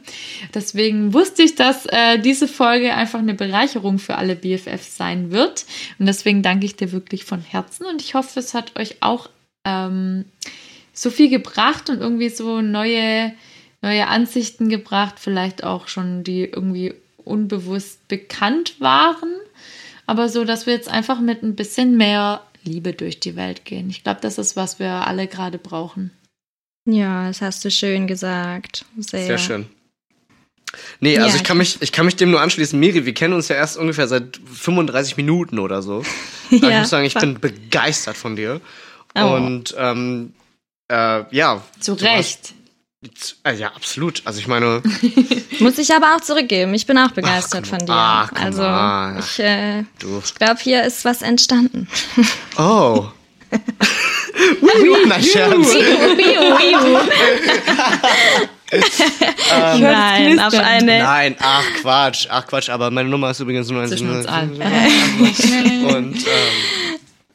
Deswegen 0.54 1.14
wusste 1.14 1.44
ich, 1.44 1.56
dass 1.56 1.86
äh, 1.86 2.20
diese 2.20 2.48
Folge 2.48 2.94
einfach 2.94 3.20
eine 3.20 3.34
Bereicherung 3.34 4.00
für 4.00 4.16
alle 4.16 4.36
BFFs 4.36 4.98
sein 4.98 5.32
wird. 5.32 5.66
Und 6.00 6.06
deswegen 6.06 6.42
danke 6.42 6.66
ich 6.66 6.76
dir 6.76 6.92
wirklich 6.92 7.24
von 7.24 7.42
Herzen 7.42 7.86
und 7.86 8.02
ich 8.02 8.14
hoffe, 8.14 8.40
es 8.40 8.54
hat 8.54 8.80
euch 8.80 8.98
auch 9.02 9.30
ähm, 9.66 10.26
so 10.94 11.10
viel 11.10 11.30
gebracht 11.30 11.90
und 11.90 12.00
irgendwie 12.00 12.30
so 12.30 12.62
neue, 12.62 13.34
neue 13.82 14.08
Ansichten 14.08 14.70
gebracht, 14.70 15.16
vielleicht 15.20 15.64
auch 15.64 15.88
schon, 15.88 16.24
die 16.24 16.46
irgendwie 16.46 16.94
unbewusst 17.24 18.08
bekannt 18.08 18.80
waren, 18.80 19.30
aber 20.08 20.30
so, 20.30 20.46
dass 20.46 20.66
wir 20.66 20.74
jetzt 20.74 20.90
einfach 20.90 21.20
mit 21.20 21.44
ein 21.44 21.56
bisschen 21.56 21.98
mehr 21.98 22.42
Liebe 22.68 22.94
durch 22.94 23.20
die 23.20 23.36
Welt 23.36 23.66
gehen. 23.66 23.90
Ich 23.90 24.04
glaube, 24.04 24.20
das 24.22 24.38
ist, 24.38 24.56
was 24.56 24.80
wir 24.80 24.90
alle 25.08 25.28
gerade 25.28 25.58
brauchen. 25.58 26.12
Ja, 26.86 27.28
das 27.28 27.42
hast 27.42 27.66
du 27.66 27.72
schön 27.72 28.08
gesagt. 28.08 28.86
Sehr, 28.98 29.26
Sehr 29.26 29.38
schön. 29.38 29.66
Nee, 31.00 31.18
also 31.18 31.30
Ja, 31.30 31.36
ich 31.36 31.44
kann 31.44 31.58
mich, 31.58 31.82
ich 31.82 31.92
kann 31.92 32.06
mich 32.06 32.16
dem 32.18 32.30
nur 32.32 32.42
anschließen. 32.42 32.80
Miri, 32.80 33.06
wir 33.06 33.14
kennen 33.14 33.34
uns 33.34 33.48
ja 33.48 33.56
erst 33.56 33.78
ungefähr 33.78 34.08
seit 34.08 34.38
35 34.54 35.18
Minuten 35.18 35.60
oder 35.60 35.82
so. 35.82 36.04
Ich 36.50 36.62
Ja, 36.62 36.80
muss 36.80 36.90
sagen, 36.90 37.06
ich 37.06 37.12
fuck. 37.12 37.22
bin 37.24 37.40
begeistert 37.42 38.16
von 38.16 38.38
dir. 38.38 38.62
Oh. 39.16 39.34
Und 39.36 39.76
ähm, 39.78 40.34
äh, 40.90 41.24
ja. 41.36 41.62
Zu 41.82 41.94
Recht. 41.96 42.40
hast- 42.40 42.54
ja, 43.56 43.68
absolut. 43.74 44.22
Also 44.26 44.40
ich 44.40 44.48
meine, 44.48 44.82
Muss 45.60 45.78
ich 45.78 45.94
aber 45.94 46.16
auch 46.16 46.22
zurückgeben. 46.22 46.74
Ich 46.74 46.86
bin 46.86 46.98
auch 46.98 47.12
begeistert 47.12 47.68
come 47.70 47.78
von 47.78 47.86
dir. 47.86 47.94
Ach, 47.94 48.32
also 48.34 48.64
on. 48.64 49.20
ich 49.20 49.40
äh, 49.40 49.84
du. 50.00 50.22
glaube, 50.38 50.60
hier 50.62 50.84
ist 50.84 51.06
was 51.06 51.22
entstanden. 51.22 51.88
Oh. 52.58 53.08
Nein, 55.06 55.24
Scherz. 55.24 55.74
Nein, 59.80 60.40
auf 60.40 60.54
eine. 60.54 61.00
Nein, 61.00 61.36
ach 61.40 61.64
Quatsch, 61.82 62.28
ach 62.30 62.46
Quatsch, 62.48 62.70
aber 62.70 62.92
meine 62.92 63.08
Nummer 63.10 63.32
ist 63.32 63.40
übrigens 63.40 63.70
19. 63.70 63.98
Zwischen 63.98 64.16
uns 64.16 64.26
allen. 64.26 64.62
Und 65.96 66.26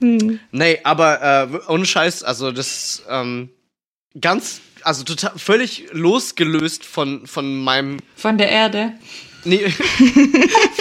ähm, 0.00 0.40
nee, 0.50 0.78
aber 0.84 1.48
äh, 1.50 1.70
ohne 1.70 1.86
Scheiß, 1.86 2.22
also 2.24 2.52
das 2.52 3.02
ähm, 3.08 3.48
ganz, 4.20 4.60
also 4.84 5.04
total 5.04 5.32
völlig 5.38 5.86
losgelöst 5.92 6.84
von 6.84 7.26
von 7.26 7.62
meinem 7.62 7.98
Von 8.16 8.38
der 8.38 8.48
Erde. 8.50 8.92
nee, 9.44 9.64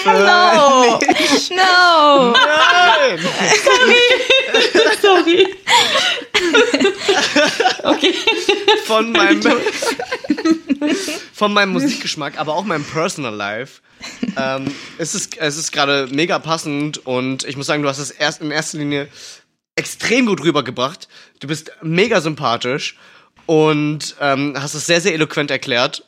No! 0.05 0.99
no! 1.49 2.31
Nein! 2.33 3.19
Sorry. 5.01 5.47
okay. 7.83 8.13
von 8.85 9.11
meinem 9.11 9.41
von 11.33 11.53
meinem 11.53 11.71
Musikgeschmack, 11.73 12.37
aber 12.39 12.55
auch 12.55 12.63
meinem 12.65 12.83
Personal 12.85 13.33
Life. 13.35 13.81
Ähm, 14.37 14.73
es 14.97 15.15
ist 15.15 15.37
es 15.37 15.57
ist 15.57 15.71
gerade 15.71 16.07
mega 16.11 16.39
passend 16.39 17.05
und 17.05 17.43
ich 17.45 17.57
muss 17.57 17.67
sagen, 17.67 17.83
du 17.83 17.89
hast 17.89 17.99
es 17.99 18.11
erst 18.11 18.41
in 18.41 18.51
erster 18.51 18.77
Linie 18.77 19.07
extrem 19.75 20.25
gut 20.25 20.43
rübergebracht. 20.43 21.07
Du 21.39 21.47
bist 21.47 21.71
mega 21.81 22.21
sympathisch 22.21 22.97
und 23.51 24.15
ähm, 24.21 24.53
hast 24.55 24.75
es 24.75 24.85
sehr 24.85 25.01
sehr 25.01 25.13
eloquent 25.13 25.51
erklärt 25.51 26.05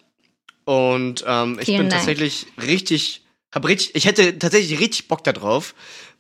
und 0.64 1.26
ähm, 1.28 1.58
ich 1.60 1.66
Vielen 1.66 1.80
bin 1.80 1.90
Dank. 1.90 2.00
tatsächlich 2.02 2.46
richtig 2.66 3.22
hab 3.52 3.68
richtig 3.68 3.96
ich 3.96 4.06
hätte 4.06 4.40
tatsächlich 4.40 4.80
richtig 4.80 5.10
Bock 5.10 5.26
darauf, 5.26 5.76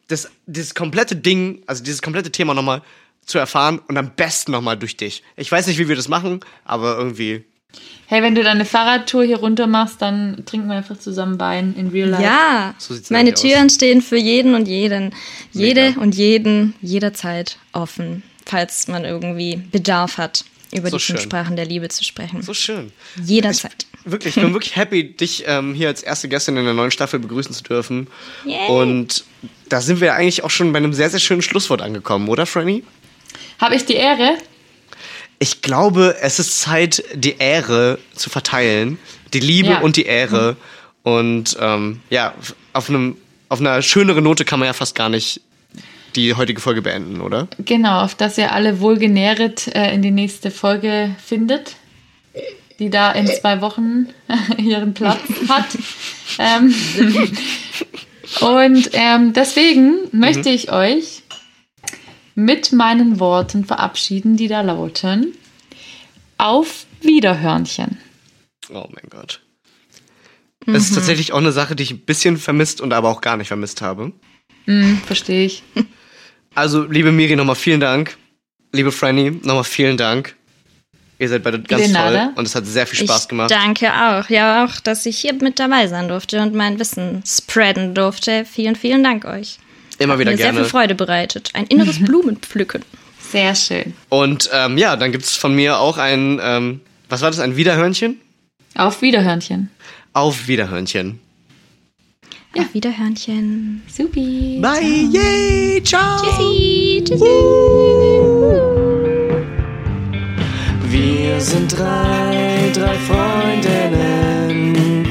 das 0.10 0.30
dieses 0.48 0.76
komplette 0.76 1.16
Ding, 1.16 1.64
also 1.66 1.82
dieses 1.82 2.02
komplette 2.02 2.30
Thema 2.30 2.54
nochmal 2.54 2.82
zu 3.26 3.38
erfahren 3.40 3.80
und 3.88 3.98
am 3.98 4.16
besten 4.16 4.52
nochmal 4.52 4.78
durch 4.78 4.98
dich. 4.98 5.24
Ich 5.38 5.50
weiß 5.50 5.68
nicht, 5.68 5.78
wie 5.80 5.88
wir 5.88 5.96
das 5.96 6.10
machen, 6.10 6.42
aber 6.66 6.98
irgendwie 6.98 7.46
Hey, 8.08 8.22
wenn 8.22 8.36
du 8.36 8.44
deine 8.44 8.66
Fahrradtour 8.66 9.24
hier 9.24 9.38
runter 9.38 9.66
machst, 9.66 10.02
dann 10.02 10.44
trinken 10.46 10.68
wir 10.68 10.76
einfach 10.76 11.00
zusammen 11.00 11.40
Wein 11.40 11.74
in 11.78 11.88
real 11.88 12.10
life. 12.10 12.22
Ja, 12.22 12.76
So 12.78 12.96
meine 13.10 13.34
Türen 13.34 13.70
stehen 13.70 14.02
für 14.02 14.18
jeden 14.18 14.56
und 14.56 14.68
jeden, 14.68 15.16
jede 15.54 15.92
Mega. 15.92 16.02
und 16.02 16.14
jeden 16.16 16.74
jederzeit 16.82 17.58
offen, 17.72 18.24
falls 18.46 18.90
man 18.90 19.06
irgendwie 19.06 19.56
Bedarf 19.56 20.18
hat, 20.18 20.44
über 20.74 20.90
So 20.90 20.98
die 20.98 21.04
fünf 21.04 21.20
schön. 21.20 21.30
Sprachen 21.30 21.56
der 21.56 21.66
Liebe 21.66 21.88
zu 21.90 22.04
sprechen. 22.04 22.42
So 22.42 22.54
schön. 22.54 22.92
Jederzeit. 23.24 23.86
Wirklich, 24.06 24.36
ich 24.36 24.44
bin 24.44 24.54
wirklich 24.54 24.76
happy, 24.76 25.14
dich 25.14 25.44
ähm, 25.48 25.74
hier 25.74 25.88
als 25.88 26.04
erste 26.04 26.28
Gästin 26.28 26.58
in 26.58 26.66
der 26.66 26.74
neuen 26.74 26.92
Staffel 26.92 27.20
begrüßen 27.20 27.54
zu 27.54 27.64
dürfen. 27.64 28.08
Yay. 28.46 28.68
Und 28.68 29.24
da 29.70 29.80
sind 29.82 30.02
wir 30.02 30.14
eigentlich 30.16 30.44
auch 30.44 30.50
schon 30.50 30.74
bei 30.74 30.78
einem 30.78 30.94
sehr, 30.94 31.10
sehr 31.10 31.20
schönen 31.22 31.42
Schlusswort 31.42 31.82
angekommen, 31.82 32.28
oder, 32.28 32.46
Franny? 32.46 32.84
Habe 33.60 33.76
ich 33.76 33.86
die 33.86 33.94
Ehre? 33.96 34.38
Ich 35.40 35.62
glaube, 35.62 36.18
es 36.22 36.40
ist 36.40 36.60
Zeit, 36.60 37.04
die 37.14 37.38
Ehre 37.38 37.98
zu 38.14 38.30
verteilen. 38.30 38.98
Die 39.34 39.40
Liebe 39.40 39.70
Ja. 39.70 39.80
und 39.80 39.96
die 39.96 40.06
Ehre. 40.06 40.56
Und 41.04 41.58
ähm, 41.60 42.02
ja, 42.10 42.34
auf, 42.74 42.90
einem, 42.90 43.18
auf 43.50 43.60
einer 43.60 43.82
schöneren 43.82 44.24
Note 44.24 44.46
kann 44.46 44.60
man 44.60 44.68
ja 44.68 44.74
fast 44.74 44.96
gar 44.96 45.10
nicht 45.10 45.42
die 46.16 46.34
heutige 46.36 46.62
Folge 46.62 46.82
beenden, 46.82 47.22
oder? 47.22 47.48
Genau, 47.60 48.02
auf 48.02 48.16
das 48.16 48.38
ihr 48.38 48.52
alle 48.52 48.80
wohlgenähret 48.80 49.68
äh, 49.76 49.94
in 49.94 50.02
die 50.02 50.12
nächste 50.12 50.52
Folge 50.52 51.16
findet, 51.24 51.76
die 52.80 52.90
da 52.90 53.12
in 53.12 53.28
zwei 53.28 53.62
Wochen 53.62 54.08
ihren 54.58 54.94
Platz 54.94 55.22
hat. 55.48 55.78
ähm, 56.40 56.74
und 58.42 58.90
ähm, 58.94 59.34
deswegen 59.34 59.96
möchte 60.12 60.50
ich 60.50 60.72
euch 60.72 61.24
mit 62.36 62.72
meinen 62.72 63.20
Worten 63.20 63.66
verabschieden, 63.66 64.38
die 64.38 64.48
da 64.48 64.62
lauten: 64.62 65.34
Auf 66.38 66.86
Wiederhörnchen. 67.02 67.98
Oh 68.70 68.88
mein 68.90 69.10
Gott. 69.10 69.42
Es 70.66 70.86
ist 70.86 70.96
tatsächlich 70.96 71.34
auch 71.34 71.40
eine 71.40 71.52
Sache, 71.52 71.76
die 71.76 71.84
ich 71.84 71.92
ein 71.92 72.00
bisschen 72.00 72.38
vermisst 72.38 72.80
und 72.80 72.94
aber 72.94 73.10
auch 73.10 73.22
gar 73.22 73.36
nicht 73.38 73.50
vermisst 73.50 73.82
habe. 73.82 74.14
Hm, 74.66 75.02
verstehe 75.06 75.46
ich. 75.46 75.64
Also, 76.56 76.84
liebe 76.84 77.12
Miri, 77.12 77.36
nochmal 77.36 77.56
vielen 77.56 77.80
Dank. 77.80 78.18
Liebe 78.72 78.92
Franny, 78.92 79.32
nochmal 79.44 79.64
vielen 79.64 79.98
Dank. 79.98 80.36
Ihr 81.20 81.30
seid 81.30 81.44
beide 81.44 81.62
ganz 81.62 81.84
De 81.84 81.92
nada. 81.92 82.26
toll 82.26 82.34
und 82.36 82.48
es 82.48 82.56
hat 82.56 82.66
sehr 82.66 82.86
viel 82.88 83.06
Spaß 83.06 83.24
ich 83.24 83.28
gemacht. 83.30 83.52
Danke 83.52 83.92
auch. 83.94 84.30
Ja, 84.30 84.66
auch, 84.66 84.80
dass 84.82 85.06
ich 85.06 85.20
hier 85.20 85.34
mit 85.36 85.60
dabei 85.60 85.88
sein 85.88 86.08
durfte 86.08 86.42
und 86.42 86.54
mein 86.54 86.80
Wissen 86.80 87.24
spreaden 87.26 87.94
durfte. 87.94 88.46
Vielen, 88.46 88.76
vielen 88.76 89.04
Dank 89.04 89.26
euch. 89.26 89.60
Immer 90.00 90.14
Hat 90.14 90.20
wieder 90.20 90.32
mir 90.32 90.38
sehr 90.38 90.48
gerne. 90.48 90.60
viel 90.62 90.70
Freude 90.70 90.96
bereitet. 90.96 91.52
Ein 91.54 91.66
inneres 91.68 92.00
Blumenpflücken. 92.04 92.84
Sehr 93.32 93.56
schön. 93.56 93.94
Und 94.10 94.50
ähm, 94.54 94.78
ja, 94.78 94.96
dann 94.96 95.12
gibt 95.12 95.24
es 95.24 95.36
von 95.36 95.56
mir 95.56 95.78
auch 95.80 95.98
ein, 95.98 96.40
ähm, 96.44 96.82
was 97.10 97.22
war 97.22 97.30
das, 97.32 97.40
ein 97.40 97.56
Wiederhörnchen? 97.56 98.20
Auf 98.76 99.02
Wiederhörnchen. 99.02 99.70
Auf 100.14 100.48
Wiederhörnchen. 100.48 101.20
Ja. 102.56 102.62
Auf 102.62 102.74
Wiederhörnchen. 102.74 103.82
Supi. 103.88 104.60
Bye, 104.62 105.10
yay, 105.12 105.82
ciao. 105.84 106.22
Tschüssi. 106.22 107.04
Tschüssi. 107.04 107.26
Wir 110.90 111.42
sind 111.42 111.76
drei, 111.76 112.72
drei 112.74 112.94
Freundinnen. 113.10 115.08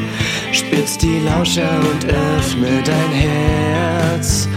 Spitz 0.53 0.99
die 0.99 1.19
Lauscher 1.27 1.81
und 1.81 2.05
öffne 2.05 2.81
dein 2.85 3.11
Herz. 3.11 4.49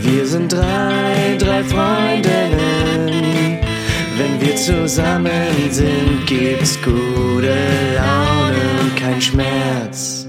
Wir 0.00 0.24
sind 0.24 0.52
drei, 0.52 1.36
drei 1.38 1.64
Freundinnen. 1.64 3.58
Wenn 4.16 4.40
wir 4.40 4.54
zusammen 4.54 5.70
sind, 5.70 6.24
gibt's 6.26 6.78
gute 6.82 7.56
Laune 7.96 8.80
und 8.82 8.94
kein 8.96 9.20
Schmerz. 9.20 10.27